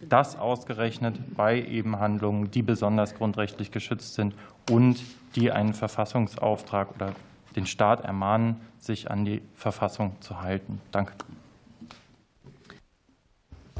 das 0.00 0.36
ausgerechnet 0.36 1.36
bei 1.36 1.62
eben 1.62 2.00
Handlungen, 2.00 2.50
die 2.50 2.62
besonders 2.62 3.14
grundrechtlich 3.14 3.70
geschützt 3.70 4.14
sind 4.14 4.34
und 4.68 5.00
die 5.36 5.52
einen 5.52 5.74
Verfassungsauftrag 5.74 6.94
oder 6.96 7.12
den 7.56 7.66
Staat 7.66 8.00
ermahnen, 8.00 8.60
sich 8.78 9.10
an 9.10 9.24
die 9.24 9.42
Verfassung 9.54 10.20
zu 10.20 10.40
halten. 10.40 10.80
Danke. 10.92 11.12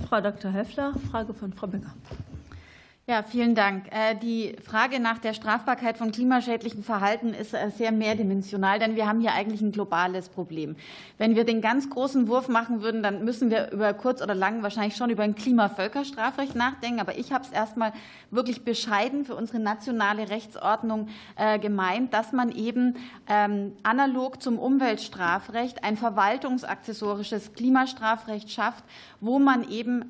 Frau 0.09 0.21
Dr. 0.21 0.53
Höffler, 0.53 0.95
Frage 1.11 1.35
von 1.35 1.53
Frau 1.53 1.67
Becker. 1.67 1.93
Ja, 3.11 3.23
vielen 3.23 3.55
Dank. 3.55 3.87
Äh, 3.91 4.17
die 4.17 4.55
Frage 4.63 5.01
nach 5.01 5.17
der 5.17 5.33
Strafbarkeit 5.33 5.97
von 5.97 6.13
klimaschädlichem 6.13 6.83
Verhalten 6.83 7.33
ist 7.33 7.55
äh, 7.55 7.71
sehr 7.71 7.91
mehrdimensional, 7.91 8.79
denn 8.79 8.97
wir 8.97 9.07
haben 9.07 9.23
hier 9.23 9.33
eigentlich 9.33 9.63
ein 9.63 9.73
globales 9.73 10.29
Problem. 10.29 10.77
Wenn 11.17 11.35
wir 11.35 11.45
den 11.45 11.63
ganz 11.63 11.89
großen 11.89 12.29
Wurf 12.29 12.49
machen 12.49 12.83
würden, 12.83 13.03
dann 13.03 13.25
müssen 13.25 13.51
wir 13.51 13.73
über 13.73 13.95
kurz 13.95 14.21
oder 14.21 14.35
lang 14.35 14.63
wahrscheinlich 14.63 14.95
schon 14.95 15.09
über 15.09 15.23
ein 15.23 15.35
Klimavölkerstrafrecht 15.35 16.55
nachdenken. 16.55 17.01
Aber 17.01 17.17
ich 17.17 17.33
habe 17.33 17.45
es 17.45 17.51
erstmal 17.51 17.95
wirklich 18.31 18.63
bescheiden 18.63 19.25
für 19.25 19.37
unsere 19.37 19.59
nationale 19.59 20.29
Rechtsordnung 20.29 21.09
äh, 21.37 21.59
gemeint, 21.59 22.13
dass 22.13 22.33
man 22.33 22.53
eben 22.53 22.97
ähm, 23.27 23.73
analog 23.85 24.43
zum 24.43 24.59
Umweltstrafrecht 24.59 25.83
ein 25.83 25.97
verwaltungsaccessorisches 25.97 27.55
Klimastrafrecht 27.55 28.51
schafft, 28.51 28.85
wo 29.23 29.39
man 29.39 29.67
eben 29.69 30.05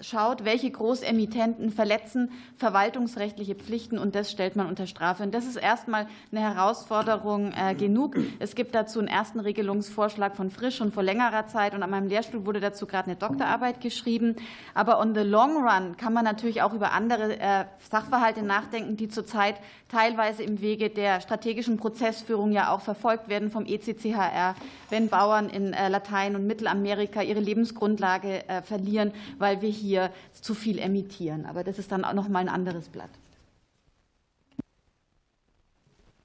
schaut, 0.00 0.44
welche 0.44 0.70
Großemittenten 0.70 1.70
verletzen 1.70 2.30
verwaltungsrechtliche 2.56 3.54
Pflichten 3.54 3.98
und 3.98 4.14
das 4.14 4.30
stellt 4.30 4.56
man 4.56 4.66
unter 4.66 4.86
Strafe. 4.86 5.22
Und 5.22 5.34
das 5.34 5.46
ist 5.46 5.56
erstmal 5.56 6.06
eine 6.32 6.40
Herausforderung 6.40 7.52
äh, 7.52 7.74
genug. 7.74 8.16
Es 8.38 8.54
gibt 8.54 8.74
dazu 8.74 8.98
einen 8.98 9.08
ersten 9.08 9.40
Regelungsvorschlag 9.40 10.36
von 10.36 10.50
Frisch 10.50 10.76
schon 10.76 10.92
vor 10.92 11.02
längerer 11.02 11.46
Zeit 11.46 11.74
und 11.74 11.82
an 11.82 11.90
meinem 11.90 12.08
Lehrstuhl 12.08 12.46
wurde 12.46 12.60
dazu 12.60 12.86
gerade 12.86 13.06
eine 13.10 13.16
Doktorarbeit 13.16 13.80
geschrieben. 13.80 14.36
Aber 14.74 14.98
on 15.00 15.14
the 15.14 15.20
long 15.20 15.66
run 15.66 15.96
kann 15.96 16.12
man 16.12 16.24
natürlich 16.24 16.62
auch 16.62 16.72
über 16.72 16.92
andere 16.92 17.38
äh, 17.38 17.64
Sachverhalte 17.90 18.42
nachdenken, 18.42 18.96
die 18.96 19.08
zurzeit 19.08 19.56
teilweise 19.88 20.42
im 20.42 20.60
Wege 20.60 20.90
der 20.90 21.20
strategischen 21.20 21.76
Prozessführung 21.76 22.52
ja 22.52 22.72
auch 22.72 22.80
verfolgt 22.80 23.28
werden 23.28 23.50
vom 23.50 23.66
ECCHR, 23.66 24.54
wenn 24.90 25.08
Bauern 25.08 25.48
in 25.48 25.72
äh, 25.72 25.88
Latein- 25.88 26.36
und 26.36 26.46
Mittelamerika 26.46 27.22
ihre 27.22 27.40
Lebensgrundlage 27.40 28.44
verlieren, 28.64 29.12
weil 29.38 29.62
wir 29.62 29.70
hier 29.70 30.10
zu 30.32 30.54
viel 30.54 30.78
emittieren. 30.78 31.46
Aber 31.46 31.64
das 31.64 31.78
ist 31.78 31.92
dann 31.92 32.04
auch 32.04 32.14
noch 32.14 32.28
mal 32.28 32.40
ein 32.40 32.48
anderes 32.48 32.88
Blatt. 32.88 33.10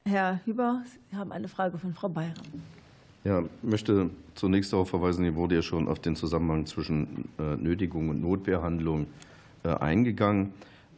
Herr 0.05 0.41
Hüber, 0.45 0.81
Sie 1.09 1.15
haben 1.15 1.31
eine 1.31 1.47
Frage 1.47 1.77
von 1.77 1.93
Frau 1.93 2.09
Bayram. 2.09 2.33
Ja, 3.23 3.41
ich 3.41 3.69
möchte 3.69 4.09
zunächst 4.33 4.73
darauf 4.73 4.89
verweisen, 4.89 5.23
hier 5.23 5.35
wurde 5.35 5.55
ja 5.55 5.61
schon 5.61 5.87
auf 5.87 5.99
den 5.99 6.15
Zusammenhang 6.15 6.65
zwischen 6.65 7.29
äh, 7.37 7.55
Nötigung 7.55 8.09
und 8.09 8.19
Notwehrhandlung 8.19 9.05
äh, 9.63 9.69
eingegangen. 9.69 10.53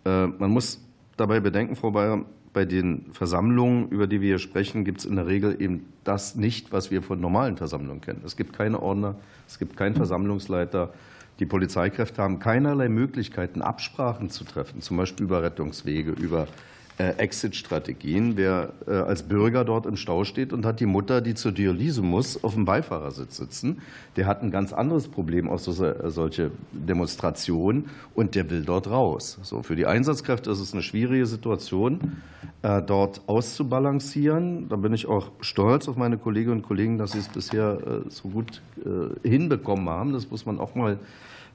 Äh, 0.06 0.28
man 0.28 0.52
muss 0.52 0.80
dabei 1.18 1.42
bedenken, 1.42 1.76
Frau 1.76 1.92
Bayram, 1.92 2.26
bei 2.54 2.66
den 2.66 3.06
Versammlungen, 3.14 3.90
über 3.90 4.08
die 4.08 4.22
wir 4.22 4.30
hier 4.30 4.40
sprechen, 4.40 4.86
gibt 4.86 5.00
es 5.00 5.06
in 5.06 5.16
der 5.16 5.26
Regel 5.26 5.60
eben 5.60 5.88
das 6.04 6.36
nicht, 6.36 6.72
was 6.72 6.92
wir 6.92 7.02
von 7.02 7.20
normalen 7.20 7.58
Versammlungen 7.58 8.02
kennen. 8.02 8.22
Es 8.26 8.38
gibt 8.38 8.54
keine 8.54 8.82
Ordner, 8.82 9.16
es 9.48 9.60
gibt 9.60 9.76
keinen 9.76 9.96
Versammlungsleiter, 9.96 10.94
die 11.40 11.46
Polizeikräfte 11.48 12.22
haben 12.22 12.38
keinerlei 12.38 12.90
Möglichkeiten, 12.90 13.64
Absprachen 13.64 14.30
zu 14.30 14.44
treffen, 14.44 14.82
zum 14.82 14.98
Beispiel 14.98 15.26
über 15.26 15.42
Rettungswege, 15.42 16.12
über 16.12 16.48
Exit-Strategien. 16.98 18.38
Wer 18.38 18.74
äh, 18.88 18.92
als 18.92 19.24
Bürger 19.24 19.66
dort 19.66 19.86
im 19.86 19.96
Stau 19.96 20.24
steht 20.24 20.54
und 20.54 20.66
hat 20.66 20.80
die 20.80 20.86
Mutter, 20.86 21.22
die 21.22 21.34
zur 21.34 21.52
Dialyse 21.52 22.02
muss, 22.02 22.44
auf 22.44 22.54
dem 22.54 22.66
Beifahrersitz 22.66 23.38
sitzen, 23.38 23.82
der 24.16 24.28
hat 24.28 24.44
ein 24.44 24.52
ganz 24.52 24.74
anderes 24.74 25.08
Problem 25.08 25.50
aus 25.50 25.66
solche 25.66 26.52
Demonstrationen 26.72 27.90
und 28.14 28.36
der 28.36 28.50
will 28.50 28.64
dort 28.64 28.90
raus. 28.90 29.40
So, 29.42 29.64
für 29.64 29.76
die 29.76 29.88
Einsatzkräfte 29.88 30.52
ist 30.52 30.60
es 30.60 30.74
eine 30.74 30.84
schwierige 30.84 31.26
Situation, 31.26 32.22
äh, 32.62 32.82
dort 32.82 33.22
auszubalancieren. 33.28 34.70
Da 34.70 34.76
bin 34.76 34.94
ich 34.94 35.08
auch 35.08 35.32
stolz 35.42 35.88
auf 35.88 35.96
meine 35.96 36.18
Kolleginnen 36.18 36.58
und 36.58 36.62
Kollegen, 36.64 36.98
dass 36.98 37.14
sie 37.14 37.20
es 37.20 37.30
bisher 37.30 38.04
so 38.10 38.30
gut 38.30 38.62
hinbekommen 39.24 39.90
haben. 39.90 40.14
Das 40.14 40.30
muss 40.30 40.46
man 40.46 40.60
auch 40.60 40.76
mal, 40.76 41.00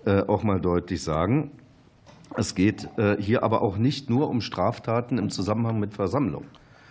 auch 0.04 0.42
mal 0.42 0.60
deutlich 0.60 1.02
sagen. 1.02 1.50
Es 2.36 2.54
geht 2.54 2.88
äh, 2.98 3.16
hier 3.20 3.42
aber 3.42 3.62
auch 3.62 3.76
nicht 3.76 4.10
nur 4.10 4.28
um 4.28 4.40
Straftaten 4.40 5.18
im 5.18 5.30
Zusammenhang 5.30 5.80
mit 5.80 5.94
Versammlungen. 5.94 6.48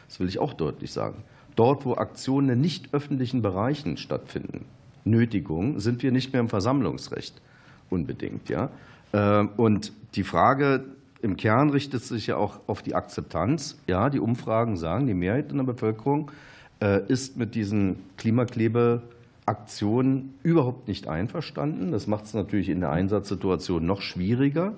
Das 0.07 0.19
will 0.19 0.27
ich 0.27 0.39
auch 0.39 0.53
deutlich 0.53 0.91
sagen. 0.91 1.23
Dort, 1.55 1.85
wo 1.85 1.95
Aktionen 1.95 2.49
in 2.49 2.61
nicht 2.61 2.93
öffentlichen 2.93 3.41
Bereichen 3.41 3.97
stattfinden, 3.97 4.65
Nötigung, 5.05 5.79
sind 5.79 6.03
wir 6.03 6.11
nicht 6.11 6.33
mehr 6.33 6.41
im 6.41 6.49
Versammlungsrecht 6.49 7.41
unbedingt. 7.89 8.49
Ja? 8.49 8.69
Äh, 9.11 9.47
und 9.57 9.91
die 10.15 10.23
Frage 10.23 10.85
im 11.21 11.37
Kern 11.37 11.69
richtet 11.69 12.03
sich 12.03 12.27
ja 12.27 12.35
auch 12.37 12.59
auf 12.67 12.83
die 12.83 12.95
Akzeptanz. 12.95 13.77
Ja, 13.87 14.09
die 14.09 14.19
Umfragen 14.19 14.75
sagen, 14.77 15.07
die 15.07 15.13
Mehrheit 15.13 15.51
in 15.51 15.57
der 15.57 15.65
Bevölkerung 15.65 16.31
äh, 16.79 17.01
ist 17.07 17.35
mit 17.37 17.55
diesen 17.55 17.97
Klimaklebeaktionen 18.17 20.35
überhaupt 20.43 20.87
nicht 20.87 21.07
einverstanden. 21.07 21.91
Das 21.91 22.05
macht 22.07 22.25
es 22.25 22.35
natürlich 22.35 22.69
in 22.69 22.81
der 22.81 22.91
Einsatzsituation 22.91 23.83
noch 23.85 24.01
schwieriger. 24.01 24.73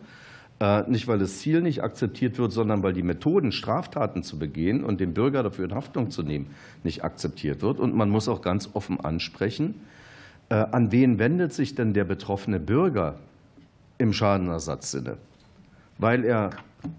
Äh, 0.60 0.90
nicht, 0.90 1.08
weil 1.08 1.20
das 1.20 1.40
Ziel 1.40 1.62
nicht 1.62 1.84
akzeptiert 1.84 2.38
wird, 2.38 2.52
sondern 2.52 2.84
weil 2.84 2.92
die 2.94 3.04
Methoden, 3.04 3.52
Straftaten 3.52 4.24
zu 4.24 4.38
begehen 4.38 4.84
und 4.84 5.00
den 5.00 5.14
Bürger 5.14 5.42
dafür 5.42 5.66
in 5.66 5.76
Haftung 5.76 6.12
zu 6.12 6.22
nehmen, 6.22 6.48
nicht 6.84 7.04
akzeptiert 7.04 7.62
wird. 7.62 7.80
Und 7.80 7.96
man 7.96 8.10
muss 8.10 8.28
auch 8.28 8.42
ganz 8.42 8.70
offen 8.74 9.00
ansprechen, 9.00 9.76
äh, 10.50 10.56
an 10.56 10.92
wen 10.92 11.18
wendet 11.18 11.54
sich 11.54 11.76
denn 11.76 11.94
der 11.94 12.04
betroffene 12.04 12.60
Bürger 12.60 13.16
im 14.00 14.12
Schadenersatzsinne? 14.12 15.18
Weil, 15.98 16.26
er, 16.26 16.50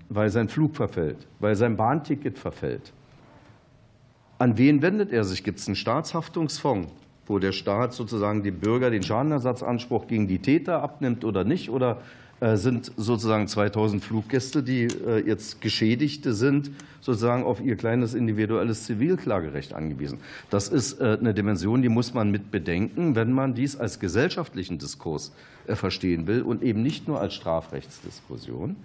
weil 0.08 0.30
sein 0.30 0.48
Flug 0.48 0.76
verfällt, 0.76 1.26
weil 1.38 1.54
sein 1.54 1.76
Bahnticket 1.76 2.38
verfällt. 2.38 2.92
An 4.38 4.56
wen 4.56 4.80
wendet 4.80 5.12
er 5.12 5.24
sich? 5.24 5.44
Gibt 5.44 5.58
es 5.58 5.66
einen 5.66 5.76
Staatshaftungsfonds, 5.76 6.90
wo 7.26 7.38
der 7.38 7.52
Staat 7.52 7.92
sozusagen 7.92 8.42
dem 8.42 8.58
Bürger 8.58 8.90
den 8.90 9.02
Schadenersatzanspruch 9.02 10.06
gegen 10.06 10.28
die 10.28 10.38
Täter 10.38 10.82
abnimmt 10.82 11.26
oder 11.26 11.44
nicht? 11.44 11.68
Oder 11.68 11.98
sind 12.56 12.92
sozusagen 12.96 13.48
2000 13.48 14.02
Fluggäste, 14.02 14.62
die 14.62 14.84
äh, 14.84 15.26
jetzt 15.26 15.60
Geschädigte 15.60 16.32
sind, 16.32 16.70
sozusagen 17.00 17.42
auf 17.44 17.60
ihr 17.60 17.76
kleines 17.76 18.14
individuelles 18.14 18.84
Zivilklagerecht 18.84 19.74
angewiesen. 19.74 20.20
Das 20.48 20.68
ist 20.68 21.00
äh, 21.00 21.18
eine 21.20 21.34
Dimension, 21.34 21.82
die 21.82 21.88
muss 21.88 22.14
man 22.14 22.30
mit 22.30 22.50
bedenken, 22.50 23.14
wenn 23.14 23.32
man 23.32 23.54
dies 23.54 23.76
als 23.76 24.00
gesellschaftlichen 24.00 24.78
Diskurs 24.78 25.32
verstehen 25.66 26.26
will 26.26 26.42
und 26.42 26.62
eben 26.62 26.82
nicht 26.82 27.08
nur 27.08 27.20
als 27.20 27.34
Strafrechtsdiskussion. 27.34 28.76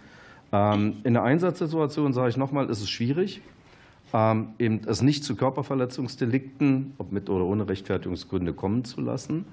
Ähm, 0.52 0.98
in 1.03 1.14
der 1.14 1.23
Einsatzsituation, 1.23 2.14
sage 2.14 2.30
ich 2.30 2.38
nochmal, 2.38 2.69
ist 2.69 2.82
es 2.82 2.90
schwierig, 2.90 3.41
ähm, 4.14 4.49
eben 4.60 4.82
es 4.86 5.02
nicht 5.02 5.23
zu 5.23 5.36
Körperverletzungsdelikten, 5.36 6.94
ob 6.98 7.11
mit 7.11 7.30
oder 7.30 7.45
ohne 7.45 7.68
Rechtfertigungsgründe, 7.68 8.53
kommen 8.53 8.86
zu 8.86 9.02
lassen. 9.02 9.45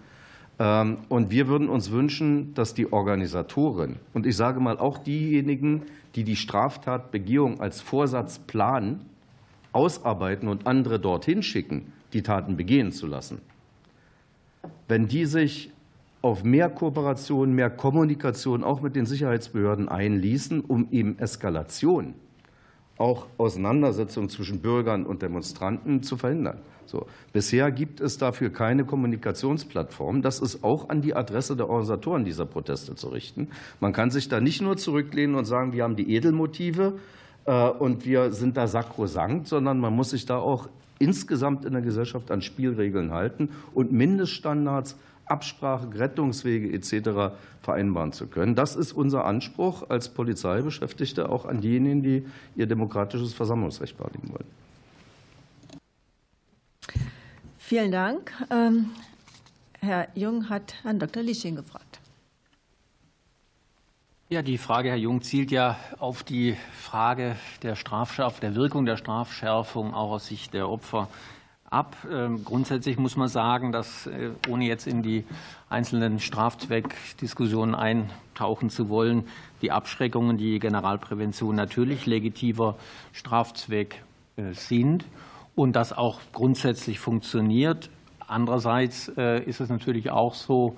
Ähm, 0.63 0.99
und 1.09 1.31
wir 1.33 1.49
würden 1.49 1.69
uns 1.69 1.91
wünschen, 1.91 2.55
dass 2.55 2.73
die 2.73 2.93
Organisatoren 2.93 3.97
und 4.15 4.27
ich 4.27 4.37
sage 4.37 4.61
mal 4.61 4.79
auch 4.79 4.99
diejenigen, 4.99 5.83
die 6.15 6.23
die 6.23 6.37
Straftatbegehung 6.37 7.61
als 7.61 7.81
Vorsatz 7.81 8.39
planen, 8.39 9.01
ausarbeiten 9.73 10.49
und 10.49 10.67
andere 10.69 11.01
dorthin 11.01 11.43
schicken, 11.43 11.93
die 12.13 12.23
Taten 12.23 12.57
begehen 12.57 12.93
zu 12.93 13.09
lassen, 13.09 13.41
wenn 14.87 15.09
die 15.09 15.25
sich 15.25 15.73
auf 16.21 16.45
mehr 16.45 16.69
Kooperation, 16.69 17.53
mehr 17.53 17.71
Kommunikation 17.71 18.63
auch 18.63 18.83
mit 18.83 18.95
den 18.95 19.07
Sicherheitsbehörden 19.07 19.89
einließen, 19.89 20.61
um 20.61 20.87
eben 20.93 21.19
Eskalation, 21.19 22.15
auch 23.03 23.27
Auseinandersetzungen 23.37 24.29
zwischen 24.29 24.63
Bürgern 24.63 25.05
und 25.05 25.23
Demonstranten 25.23 26.03
zu 26.03 26.17
verhindern. 26.17 26.61
So. 26.87 27.07
Bisher 27.33 27.73
gibt 27.73 28.01
es 28.01 28.17
dafür 28.17 28.51
keine 28.51 28.85
Kommunikationsplattform. 28.85 30.23
Das 30.23 30.39
ist 30.39 30.63
auch 30.63 30.89
an 30.89 31.01
die 31.01 31.15
Adresse 31.15 31.57
der 31.57 31.69
Organisatoren 31.69 32.25
dieser 32.25 32.47
Proteste 32.47 32.95
zu 32.95 33.09
richten. 33.09 33.49
Man 33.81 33.93
kann 33.93 34.11
sich 34.11 34.29
da 34.29 34.41
nicht 34.41 34.63
nur 34.63 34.77
zurücklehnen 34.77 35.35
und 35.35 35.47
sagen, 35.47 35.73
wir 35.73 35.83
haben 35.83 35.97
die 35.97 36.15
Edelmotive 36.15 36.99
äh, 37.45 37.71
und 37.71 38.07
wir 38.07 38.31
sind 38.31 38.57
da 38.57 38.69
sakrosankt, 38.69 39.49
sondern 39.49 39.81
man 39.81 39.95
muss 39.95 40.11
sich 40.11 40.25
da 40.25 40.37
auch 40.37 40.69
insgesamt 41.01 41.65
in 41.65 41.73
der 41.73 41.83
Gesellschaft 41.83 42.31
an 42.31 42.41
Spielregeln 42.41 43.11
halten 43.11 43.51
und 43.75 43.91
Mindeststandards 43.91 44.97
Absprache, 45.33 45.89
Rettungswege 45.99 46.71
etc. 46.73 47.35
vereinbaren 47.63 48.13
zu 48.13 48.27
können. 48.27 48.55
Das 48.55 48.77
ist 48.77 48.93
unser 48.93 49.25
Anspruch 49.25 49.89
als 49.89 50.11
Polizeibeschäftigte 50.11 51.29
auch 51.31 51.47
an 51.47 51.61
diejenigen, 51.61 52.03
die 52.03 52.27
ihr 52.55 52.67
demokratisches 52.67 53.33
Versammlungsrecht 53.33 53.99
wahrnehmen 53.99 54.29
wollen. 54.29 54.63
Vielen 57.59 57.91
Dank. 57.91 58.33
Ähm, 58.51 58.91
Herr 59.81 60.09
Jung 60.15 60.51
hat 60.51 60.75
Herrn 60.83 60.99
Dr. 60.99 61.23
Lisching 61.23 61.57
gefragt. 61.57 62.01
Ja, 64.29 64.43
die 64.43 64.57
Frage, 64.59 64.89
Herr 64.91 64.97
Jung, 64.97 65.23
zielt 65.23 65.51
ja 65.51 65.77
auf 65.99 66.23
die 66.23 66.57
Frage 66.73 67.37
der 67.63 67.75
Strafschärfung, 67.75 68.41
der 68.41 68.55
Wirkung 68.55 68.87
der 68.87 68.97
Strafschärfung 68.97 69.93
auch 69.93 70.11
aus 70.11 70.27
Sicht 70.27 70.55
der 70.55 70.69
Opfer 70.69 71.09
ab. 71.73 71.97
Ähm, 72.11 72.45
grundsätzlich 72.45 72.99
muss 72.99 73.17
man 73.17 73.29
sagen, 73.29 73.73
dass, 73.73 74.07
äh, 74.07 74.31
ohne 74.49 74.67
jetzt 74.67 74.87
in 74.87 75.03
die 75.03 75.25
einzelnen 75.69 76.19
Strafzweckdiskussionen 76.19 77.75
eintauchen 77.75 78.71
zu 78.71 78.89
wollen, 78.89 79.25
die 79.63 79.73
Abschreckungen, 79.73 80.37
die 80.37 80.59
Generalprävention 80.59 81.57
natürlich 81.57 82.07
legitimer 82.07 82.77
Strafzweck 83.13 84.03
äh, 84.37 84.53
sind 84.53 85.05
und 85.55 85.75
das 85.75 85.93
auch 85.93 86.21
grundsätzlich 86.33 86.99
funktioniert. 86.99 87.91
Andererseits 88.27 89.09
äh, 89.17 89.43
ist 89.43 89.61
es 89.61 89.69
natürlich 89.69 90.11
auch 90.11 90.35
so, 90.35 90.77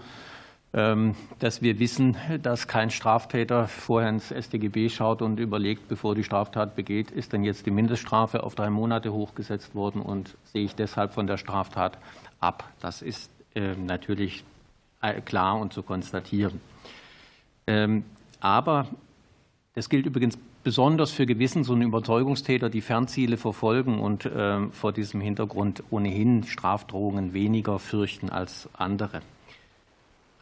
dass 0.74 1.62
wir 1.62 1.78
wissen, 1.78 2.16
dass 2.42 2.66
kein 2.66 2.90
Straftäter 2.90 3.68
vorher 3.68 4.10
ins 4.10 4.30
StGB 4.32 4.88
schaut 4.88 5.22
und 5.22 5.38
überlegt, 5.38 5.86
bevor 5.86 6.16
die 6.16 6.24
Straftat 6.24 6.74
begeht, 6.74 7.12
ist 7.12 7.32
denn 7.32 7.44
jetzt 7.44 7.66
die 7.66 7.70
Mindeststrafe 7.70 8.42
auf 8.42 8.56
drei 8.56 8.70
Monate 8.70 9.12
hochgesetzt 9.12 9.76
worden 9.76 10.02
und 10.02 10.36
sehe 10.52 10.64
ich 10.64 10.74
deshalb 10.74 11.14
von 11.14 11.28
der 11.28 11.36
Straftat 11.36 11.96
ab. 12.40 12.64
Das 12.80 13.02
ist 13.02 13.30
ähm, 13.54 13.86
natürlich 13.86 14.42
äh, 15.00 15.20
klar 15.20 15.60
und 15.60 15.72
zu 15.72 15.84
konstatieren. 15.84 16.60
Ähm, 17.68 18.04
aber 18.40 18.88
das 19.74 19.88
gilt 19.88 20.06
übrigens 20.06 20.36
besonders 20.64 21.12
für 21.12 21.24
Gewissens- 21.24 21.68
und 21.68 21.82
Überzeugungstäter, 21.82 22.68
die 22.68 22.80
Fernziele 22.80 23.36
verfolgen 23.36 24.00
und 24.00 24.28
vor 24.72 24.92
diesem 24.92 25.20
Hintergrund 25.20 25.82
ohnehin 25.90 26.44
Strafdrohungen 26.44 27.34
weniger 27.34 27.78
fürchten 27.78 28.30
als 28.30 28.68
andere. 28.72 29.20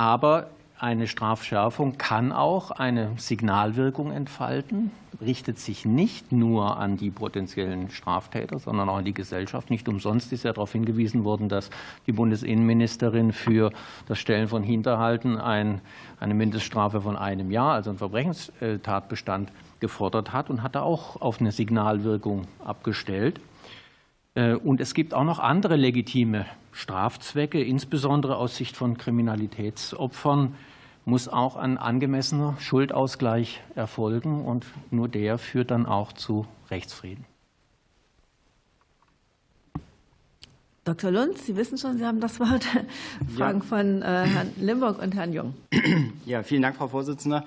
Aber 0.03 0.49
eine 0.81 1.07
Strafschärfung 1.07 1.97
kann 1.97 2.33
auch 2.33 2.73
eine 2.73 3.13
Signalwirkung 3.19 4.11
entfalten, 4.11 4.91
richtet 5.21 5.61
sich 5.61 5.85
nicht 5.85 6.33
nur 6.33 6.77
an 6.77 6.97
die 6.97 7.13
potenziellen 7.13 7.89
Straftäter, 7.89 8.59
sondern 8.59 8.89
auch 8.89 8.97
an 8.97 9.05
die 9.05 9.15
Gesellschaft. 9.15 9.71
Nicht 9.71 9.89
umsonst 9.89 10.33
ist 10.33 10.43
ja 10.43 10.53
darauf 10.53 10.73
hingewiesen 10.73 11.23
worden, 11.23 11.49
dass 11.49 11.71
die 12.09 12.13
Bundesinnenministerin 12.13 13.33
für 13.33 13.71
das 14.09 14.19
Stellen 14.19 14.49
von 14.49 14.65
Hinterhalten 14.65 15.39
ein, 15.39 15.81
eine 16.19 16.35
Mindeststrafe 16.35 17.01
von 17.01 17.17
einem 17.17 17.53
Jahr, 17.53 17.75
also 17.75 17.91
einen 17.91 17.99
Verbrechenstatbestand, 18.01 19.53
gefordert 19.79 20.33
hat 20.33 20.51
und 20.51 20.65
hat 20.65 20.75
da 20.75 20.83
auch 20.83 21.21
auf 21.21 21.41
eine 21.41 21.53
Signalwirkung 21.53 22.49
abgestellt. 22.65 23.39
Äh, 24.35 24.55
und 24.55 24.81
es 24.81 24.95
gibt 24.95 25.15
auch 25.15 25.25
noch 25.25 25.39
andere 25.39 25.77
legitime 25.77 26.47
Strafzwecke, 26.73 27.63
insbesondere 27.63 28.37
aus 28.37 28.57
Sicht 28.57 28.77
von 28.77 28.97
Kriminalitätsopfern, 28.97 30.55
muss 31.05 31.29
auch 31.29 31.57
ein 31.57 31.79
angemessener 31.79 32.57
Schuldausgleich 32.61 33.61
erfolgen 33.75 34.45
und 34.45 34.67
nur 34.91 35.09
der 35.09 35.39
führt 35.39 35.71
dann 35.71 35.85
auch 35.85 36.13
zu 36.13 36.47
Rechtsfrieden. 36.71 37.25
Dr. 40.85 41.13
Lund, 41.13 41.39
Sie 41.39 41.57
wissen 41.57 41.79
schon, 41.79 41.99
Sie 41.99 42.05
haben 42.05 42.21
das 42.21 42.41
Wort. 42.41 42.67
Fragen 43.37 43.61
ja. 43.61 43.65
von 43.65 44.03
äh, 44.03 44.05
Herrn 44.05 44.51
Limburg 44.59 45.01
und 45.01 45.15
Herrn 45.15 45.33
Jung. 45.33 45.55
Ja, 46.25 46.43
vielen 46.43 46.63
Dank, 46.63 46.77
Frau 46.77 46.89
Vorsitzende. 46.89 47.45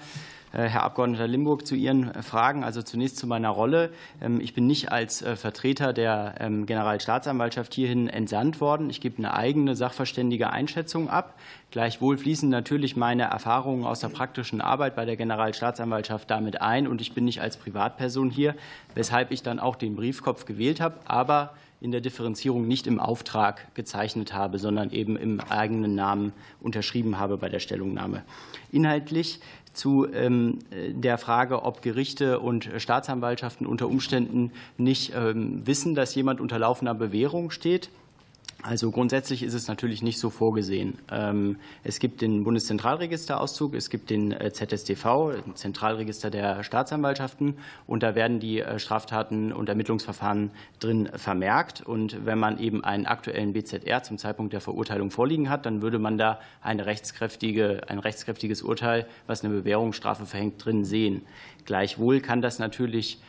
Äh, 0.56 0.70
Herr 0.70 0.84
Abgeordneter 0.84 1.28
Limburg, 1.28 1.68
zu 1.68 1.76
Ihren 1.76 2.14
äh, 2.14 2.22
Fragen. 2.22 2.64
Also 2.64 2.82
zunächst 2.82 3.18
zu 3.18 3.28
meiner 3.28 3.50
Rolle. 3.50 3.92
Ähm, 4.22 4.40
ich 4.40 4.54
bin 4.54 4.68
nicht 4.68 4.92
als 4.92 5.22
äh, 5.22 5.36
Vertreter 5.36 5.92
der 5.92 6.36
ähm, 6.40 6.66
Generalstaatsanwaltschaft 6.66 7.74
hierhin 7.74 8.08
entsandt 8.08 8.62
worden. 8.62 8.90
Ich 8.90 9.02
gebe 9.02 9.18
eine 9.18 9.34
eigene 9.34 9.76
sachverständige 9.76 10.50
Einschätzung 10.50 11.10
ab. 11.10 11.38
Gleichwohl 11.72 12.18
fließen 12.18 12.48
natürlich 12.50 12.96
meine 12.96 13.24
Erfahrungen 13.24 13.84
aus 13.86 14.00
der 14.00 14.08
praktischen 14.08 14.62
Arbeit 14.62 14.96
bei 14.96 15.04
der 15.04 15.18
Generalstaatsanwaltschaft 15.18 16.32
damit 16.32 16.62
ein. 16.62 16.88
Und 16.88 17.02
ich 17.02 17.14
bin 17.14 17.26
nicht 17.26 17.42
als 17.42 17.58
Privatperson 17.58 18.30
hier, 18.30 18.56
weshalb 18.94 19.32
ich 19.32 19.44
dann 19.44 19.60
auch 19.60 19.76
den 19.76 19.96
Briefkopf 19.98 20.46
gewählt 20.46 20.80
habe, 20.80 20.96
aber 21.04 21.54
in 21.82 21.92
der 21.92 22.02
Differenzierung 22.02 22.68
nicht 22.68 22.88
im 22.88 23.00
Auftrag 23.00 23.74
gezeichnet 23.76 24.34
habe, 24.34 24.58
sondern 24.58 24.92
eben 24.92 25.18
im 25.18 25.40
eigenen 25.42 25.94
Namen 25.94 26.32
unterschrieben 26.62 27.20
habe 27.20 27.38
bei 27.38 27.50
der 27.50 27.60
Stellungnahme. 27.60 28.24
Inhaltlich 28.72 29.40
zu 29.76 30.08
ähm, 30.12 30.60
der 30.72 31.18
Frage, 31.18 31.64
ob 31.64 31.82
Gerichte 31.82 32.40
und 32.40 32.70
Staatsanwaltschaften 32.78 33.68
unter 33.68 33.88
Umständen 33.88 34.52
nicht 34.78 35.14
ähm, 35.16 35.66
wissen, 35.66 35.96
dass 35.96 36.16
jemand 36.16 36.42
unter 36.42 36.60
laufender 36.60 36.94
Bewährung 36.94 37.52
steht. 37.52 37.90
Also 38.68 38.90
grundsätzlich 38.90 39.44
ist 39.44 39.54
es 39.54 39.68
natürlich 39.68 40.02
nicht 40.02 40.18
so 40.18 40.32
vorgesehen. 40.32 40.98
Ähm, 41.12 41.58
es 41.84 42.00
gibt 42.00 42.22
den 42.22 42.44
Bundeszentralregisterauszug, 42.44 43.76
es 43.76 43.92
gibt 43.92 44.10
den 44.10 44.32
äh, 44.32 44.52
ZSTV, 44.52 45.36
Zentralregister 45.54 46.32
der 46.32 46.64
Staatsanwaltschaften, 46.64 47.60
und 47.86 48.02
da 48.02 48.16
werden 48.16 48.40
die 48.40 48.62
äh, 48.62 48.80
Straftaten 48.80 49.54
und 49.54 49.70
Ermittlungsverfahren 49.70 50.50
drin 50.80 51.10
vermerkt. 51.14 51.82
Und 51.82 52.26
wenn 52.26 52.40
man 52.40 52.58
eben 52.58 52.84
einen 52.84 53.06
aktuellen 53.06 53.54
BZR 53.54 54.02
zum 54.02 54.18
Zeitpunkt 54.18 54.52
der 54.52 54.62
Verurteilung 54.62 55.12
vorliegen 55.12 55.52
hat, 55.52 55.68
dann 55.68 55.84
würde 55.84 56.00
man 56.00 56.18
da 56.18 56.40
eine 56.64 56.88
rechtskräftige, 56.88 57.82
ein 57.88 58.00
rechtskräftiges 58.00 58.64
Urteil, 58.64 59.06
was 59.28 59.46
eine 59.46 59.54
Bewährungsstrafe 59.54 60.26
verhängt, 60.26 60.66
drin 60.66 60.86
sehen. 60.86 61.22
Gleichwohl 61.66 62.20
kann 62.20 62.42
das 62.42 62.58
natürlich 62.58 63.20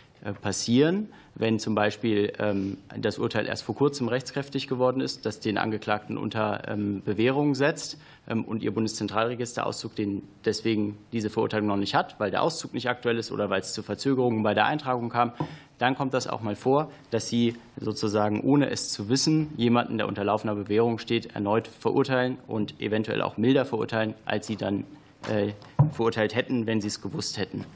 passieren, 0.42 1.08
wenn 1.38 1.58
zum 1.58 1.74
Beispiel 1.74 2.32
ähm, 2.38 2.78
das 2.98 3.18
Urteil 3.18 3.46
erst 3.46 3.62
vor 3.62 3.74
kurzem 3.74 4.08
rechtskräftig 4.08 4.68
geworden 4.68 5.02
ist, 5.02 5.26
das 5.26 5.38
den 5.38 5.58
Angeklagten 5.58 6.16
unter 6.16 6.66
ähm, 6.66 7.02
Bewährung 7.04 7.54
setzt 7.54 7.98
ähm, 8.26 8.44
und 8.44 8.62
Ihr 8.62 8.72
Bundeszentralregisterauszug 8.72 9.94
den 9.94 10.22
deswegen 10.46 10.96
diese 11.12 11.28
Verurteilung 11.28 11.68
noch 11.68 11.76
nicht 11.76 11.94
hat, 11.94 12.18
weil 12.18 12.30
der 12.30 12.42
Auszug 12.42 12.72
nicht 12.72 12.88
aktuell 12.88 13.18
ist 13.18 13.30
oder 13.30 13.50
weil 13.50 13.60
es 13.60 13.74
zu 13.74 13.82
Verzögerungen 13.82 14.42
bei 14.42 14.54
der 14.54 14.64
Eintragung 14.64 15.10
kam, 15.10 15.32
dann 15.78 15.94
kommt 15.94 16.14
das 16.14 16.26
auch 16.26 16.40
mal 16.40 16.56
vor, 16.56 16.90
dass 17.10 17.28
Sie 17.28 17.54
sozusagen 17.78 18.40
ohne 18.40 18.70
es 18.70 18.90
zu 18.90 19.10
wissen 19.10 19.52
jemanden, 19.58 19.98
der 19.98 20.08
unter 20.08 20.24
laufender 20.24 20.54
Bewährung 20.54 20.98
steht, 20.98 21.34
erneut 21.34 21.68
verurteilen 21.68 22.38
und 22.46 22.80
eventuell 22.80 23.20
auch 23.20 23.36
milder 23.36 23.66
verurteilen, 23.66 24.14
als 24.24 24.46
Sie 24.46 24.56
dann 24.56 24.84
äh, 25.28 25.52
verurteilt 25.92 26.34
hätten, 26.34 26.66
wenn 26.66 26.80
Sie 26.80 26.88
es 26.88 27.02
gewusst 27.02 27.36
hätten. 27.36 27.66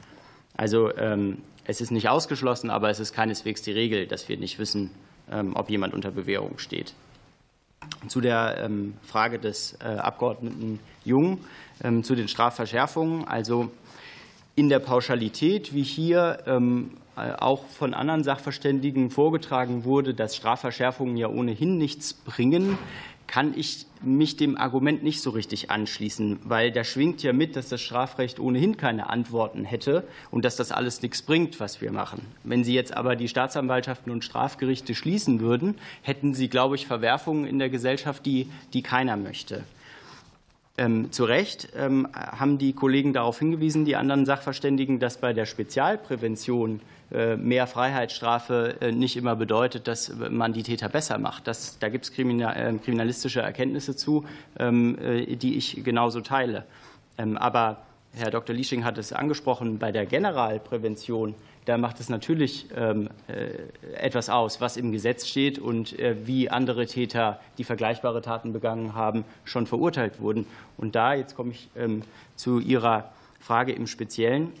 Also 0.57 0.91
es 1.71 1.79
ist 1.79 1.91
nicht 1.91 2.09
ausgeschlossen, 2.09 2.69
aber 2.69 2.89
es 2.89 2.99
ist 2.99 3.13
keineswegs 3.13 3.61
die 3.61 3.71
Regel, 3.71 4.05
dass 4.05 4.27
wir 4.27 4.37
nicht 4.37 4.59
wissen, 4.59 4.91
ähm, 5.31 5.55
ob 5.55 5.69
jemand 5.69 5.93
unter 5.93 6.11
Bewährung 6.11 6.57
steht. 6.57 6.93
Zu 8.07 8.19
der 8.19 8.57
ähm, 8.63 8.95
Frage 9.01 9.39
des 9.39 9.77
äh, 9.81 9.85
Abgeordneten 9.85 10.79
Jung 11.05 11.39
ähm, 11.81 12.03
zu 12.03 12.13
den 12.13 12.27
Strafverschärfungen. 12.27 13.25
Also 13.25 13.71
in 14.55 14.67
der 14.67 14.79
Pauschalität, 14.79 15.73
wie 15.73 15.83
hier 15.83 16.43
äh, 16.45 17.31
auch 17.39 17.65
von 17.67 17.93
anderen 17.93 18.23
Sachverständigen 18.23 19.09
vorgetragen 19.09 19.85
wurde, 19.85 20.13
dass 20.13 20.35
Strafverschärfungen 20.35 21.15
ja 21.15 21.29
ohnehin 21.29 21.77
nichts 21.77 22.13
bringen, 22.13 22.77
kann 23.31 23.53
ich 23.57 23.85
mich 24.01 24.35
dem 24.35 24.57
Argument 24.57 25.03
nicht 25.03 25.21
so 25.21 25.29
richtig 25.29 25.71
anschließen, 25.71 26.39
weil 26.43 26.69
da 26.69 26.83
schwingt 26.83 27.23
ja 27.23 27.31
mit, 27.31 27.55
dass 27.55 27.69
das 27.69 27.79
Strafrecht 27.79 28.41
ohnehin 28.41 28.75
keine 28.75 29.09
Antworten 29.09 29.63
hätte 29.63 30.05
und 30.31 30.43
dass 30.43 30.57
das 30.57 30.73
alles 30.73 31.01
nichts 31.01 31.21
bringt, 31.21 31.61
was 31.61 31.79
wir 31.79 31.93
machen. 31.93 32.25
Wenn 32.43 32.65
Sie 32.65 32.73
jetzt 32.73 32.93
aber 32.93 33.15
die 33.15 33.29
Staatsanwaltschaften 33.29 34.11
und 34.11 34.25
Strafgerichte 34.25 34.95
schließen 34.95 35.39
würden, 35.39 35.75
hätten 36.01 36.33
Sie, 36.33 36.49
glaube 36.49 36.75
ich, 36.75 36.87
Verwerfungen 36.87 37.45
in 37.45 37.57
der 37.57 37.69
Gesellschaft, 37.69 38.25
die, 38.25 38.49
die 38.73 38.81
keiner 38.81 39.15
möchte. 39.15 39.63
Ähm, 40.77 41.13
zu 41.13 41.23
Recht 41.23 41.69
ähm, 41.77 42.09
haben 42.13 42.57
die 42.57 42.73
Kollegen 42.73 43.13
darauf 43.13 43.39
hingewiesen, 43.39 43.85
die 43.85 43.95
anderen 43.95 44.25
Sachverständigen, 44.25 44.99
dass 44.99 45.21
bei 45.21 45.31
der 45.31 45.45
Spezialprävention 45.45 46.81
mehr 47.35 47.67
Freiheitsstrafe 47.67 48.77
äh, 48.81 48.91
nicht 48.91 49.17
immer 49.17 49.35
bedeutet, 49.35 49.87
dass 49.87 50.13
man 50.29 50.53
die 50.53 50.63
Täter 50.63 50.89
besser 50.89 51.17
macht. 51.17 51.47
Das, 51.47 51.79
da 51.79 51.89
gibt 51.89 52.05
es 52.05 52.11
äh, 52.11 52.73
kriminalistische 52.83 53.41
Erkenntnisse 53.41 53.95
zu, 53.95 54.25
ähm, 54.57 54.97
die 55.27 55.57
ich 55.57 55.83
genauso 55.83 56.21
teile. 56.21 56.65
Aber 57.17 57.77
Herr 58.13 58.31
Dr. 58.31 58.55
Liesching 58.55 58.83
hat 58.83 58.97
es 58.97 59.13
angesprochen, 59.13 59.77
bei 59.77 59.91
der 59.91 60.05
Generalprävention 60.05 61.35
da 61.65 61.77
macht 61.77 61.99
es 61.99 62.09
natürlich 62.09 62.67
ähm, 62.75 63.09
äh, 63.27 63.93
etwas 63.93 64.29
aus, 64.29 64.61
was 64.61 64.77
im 64.77 64.91
Gesetz 64.91 65.27
steht 65.27 65.59
und 65.59 65.97
äh, 65.99 66.15
wie 66.25 66.49
andere 66.49 66.87
Täter, 66.87 67.39
die 67.57 67.63
vergleichbare 67.63 68.21
Taten 68.21 68.51
begangen 68.51 68.95
haben, 68.95 69.25
schon 69.45 69.67
verurteilt 69.67 70.19
wurden. 70.19 70.47
Und 70.77 70.95
da, 70.95 71.13
jetzt 71.13 71.35
komme 71.35 71.51
ich 71.51 71.69
ähm, 71.75 72.01
zu 72.35 72.59
Ihrer 72.59 73.11
Frage 73.39 73.73
im 73.73 73.85
Speziellen, 73.85 74.51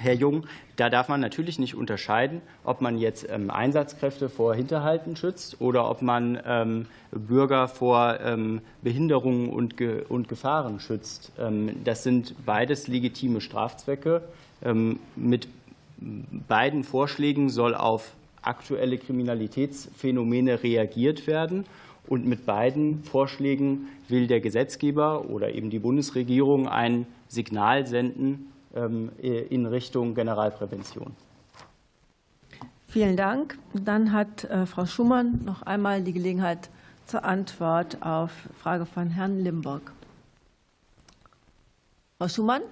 Herr 0.00 0.14
Jung, 0.14 0.46
da 0.76 0.88
darf 0.88 1.08
man 1.08 1.20
natürlich 1.20 1.58
nicht 1.58 1.74
unterscheiden, 1.74 2.40
ob 2.64 2.80
man 2.80 2.98
jetzt 2.98 3.28
ähm, 3.30 3.50
Einsatzkräfte 3.50 4.28
vor 4.28 4.54
Hinterhalten 4.54 5.14
schützt 5.16 5.60
oder 5.60 5.90
ob 5.90 6.02
man 6.02 6.86
Bürger 7.12 7.68
vor 7.68 8.18
Behinderungen 8.82 9.50
und 9.50 10.28
Gefahren 10.28 10.80
schützt. 10.80 11.32
Das 11.84 12.02
sind 12.02 12.34
beides 12.46 12.88
legitime 12.88 13.40
Strafzwecke 13.40 14.22
mit 15.16 15.48
beiden 16.48 16.84
Vorschlägen 16.84 17.48
soll 17.48 17.74
auf 17.74 18.14
aktuelle 18.42 18.98
Kriminalitätsphänomene 18.98 20.62
reagiert 20.62 21.26
werden. 21.26 21.64
Und 22.08 22.26
mit 22.26 22.46
beiden 22.46 23.04
Vorschlägen 23.04 23.88
will 24.08 24.26
der 24.26 24.40
Gesetzgeber 24.40 25.28
oder 25.30 25.54
eben 25.54 25.70
die 25.70 25.78
Bundesregierung 25.78 26.66
ein 26.66 27.06
Signal 27.28 27.86
senden 27.86 28.24
ähm, 28.24 28.49
in 28.72 29.66
Richtung 29.66 30.14
Generalprävention. 30.14 31.16
Vielen 32.90 33.16
Dank. 33.16 33.56
Dann 33.72 34.12
hat 34.12 34.44
äh, 34.44 34.66
Frau 34.66 34.84
Schumann 34.84 35.42
noch 35.44 35.62
einmal 35.62 36.02
die 36.02 36.12
Gelegenheit 36.12 36.70
zur 37.06 37.24
Antwort 37.24 37.98
auf 38.02 38.32
Frage 38.60 38.84
von 38.84 39.10
Herrn 39.10 39.38
Limburg. 39.38 39.92
Frau 42.18 42.26
Schumann? 42.26 42.62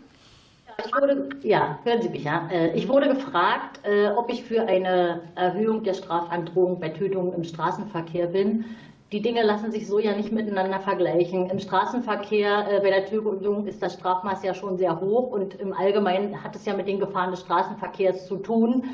Ich 0.85 0.93
wurde, 0.93 1.29
ja, 1.43 1.79
hören 1.85 2.03
Sie 2.03 2.09
mich, 2.09 2.25
ja. 2.25 2.49
Äh, 2.51 2.77
ich 2.77 2.89
wurde 2.89 3.09
gefragt, 3.09 3.81
äh, 3.85 4.09
ob 4.09 4.29
ich 4.29 4.43
für 4.43 4.63
eine 4.63 5.23
Erhöhung 5.37 5.85
der 5.85 5.95
Strafandrohung 5.95 6.81
bei 6.81 6.89
Tötungen 6.89 7.33
im 7.33 7.45
Straßenverkehr 7.45 8.27
bin. 8.27 8.65
Die 9.11 9.23
Dinge 9.23 9.43
lassen 9.43 9.73
sich 9.73 9.87
so 9.87 9.99
ja 9.99 10.15
nicht 10.15 10.33
miteinander 10.33 10.81
vergleichen. 10.81 11.49
Im 11.49 11.59
Straßenverkehr 11.59 12.67
äh, 12.71 12.81
bei 12.81 12.91
der 12.91 13.07
Tötung 13.07 13.67
ist 13.67 13.83
das 13.83 13.95
Strafmaß 13.95 14.43
ja 14.43 14.53
schon 14.53 14.77
sehr 14.77 15.01
hoch 15.01 15.31
und 15.31 15.55
im 15.55 15.73
Allgemeinen 15.73 16.45
hat 16.45 16.55
es 16.55 16.67
ja 16.67 16.75
mit 16.75 16.87
den 16.87 17.01
Gefahren 17.01 17.31
des 17.31 17.41
Straßenverkehrs 17.41 18.27
zu 18.27 18.37
tun, 18.37 18.85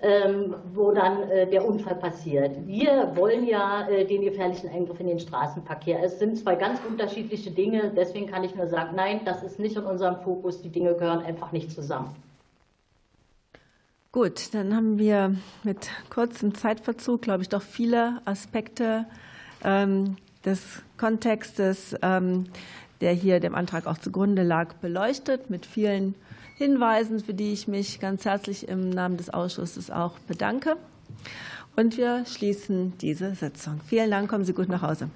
ähm, 0.00 0.54
wo 0.72 0.92
dann 0.92 1.22
äh, 1.28 1.46
der 1.50 1.66
Unfall 1.66 1.96
passiert. 1.96 2.52
Wir 2.66 3.12
wollen 3.14 3.46
ja 3.46 3.86
äh, 3.88 4.06
den 4.06 4.22
gefährlichen 4.22 4.70
Eingriff 4.70 5.00
in 5.00 5.08
den 5.08 5.18
Straßenverkehr. 5.18 6.02
Es 6.02 6.18
sind 6.18 6.38
zwei 6.38 6.54
ganz 6.54 6.80
unterschiedliche 6.88 7.50
Dinge. 7.50 7.92
Deswegen 7.94 8.26
kann 8.26 8.44
ich 8.44 8.54
nur 8.54 8.68
sagen, 8.68 8.96
nein, 8.96 9.20
das 9.26 9.42
ist 9.42 9.58
nicht 9.58 9.76
in 9.76 9.84
unserem 9.84 10.16
Fokus. 10.22 10.62
Die 10.62 10.70
Dinge 10.70 10.94
gehören 10.94 11.20
einfach 11.20 11.52
nicht 11.52 11.72
zusammen. 11.72 12.16
Gut, 14.12 14.54
dann 14.54 14.74
haben 14.74 14.98
wir 14.98 15.36
mit 15.62 15.90
kurzem 16.08 16.54
Zeitverzug, 16.54 17.20
glaube 17.20 17.42
ich, 17.42 17.50
doch 17.50 17.60
viele 17.60 18.22
Aspekte 18.24 19.04
des 19.62 20.82
Kontextes, 20.96 21.96
ähm, 22.02 22.44
der 23.00 23.12
hier 23.12 23.40
dem 23.40 23.54
Antrag 23.54 23.86
auch 23.86 23.98
zugrunde 23.98 24.42
lag, 24.42 24.74
beleuchtet, 24.74 25.50
mit 25.50 25.66
vielen 25.66 26.14
Hinweisen, 26.56 27.20
für 27.20 27.34
die 27.34 27.52
ich 27.52 27.68
mich 27.68 28.00
ganz 28.00 28.24
herzlich 28.24 28.68
im 28.68 28.90
Namen 28.90 29.16
des 29.16 29.30
Ausschusses 29.30 29.90
auch 29.90 30.18
bedanke. 30.20 30.76
Und 31.76 31.96
wir 31.96 32.24
schließen 32.26 32.98
diese 32.98 33.34
Sitzung. 33.36 33.80
Vielen 33.86 34.10
Dank, 34.10 34.28
kommen 34.28 34.44
Sie 34.44 34.52
gut 34.52 34.68
nach 34.68 34.82
Hause. 34.82 35.08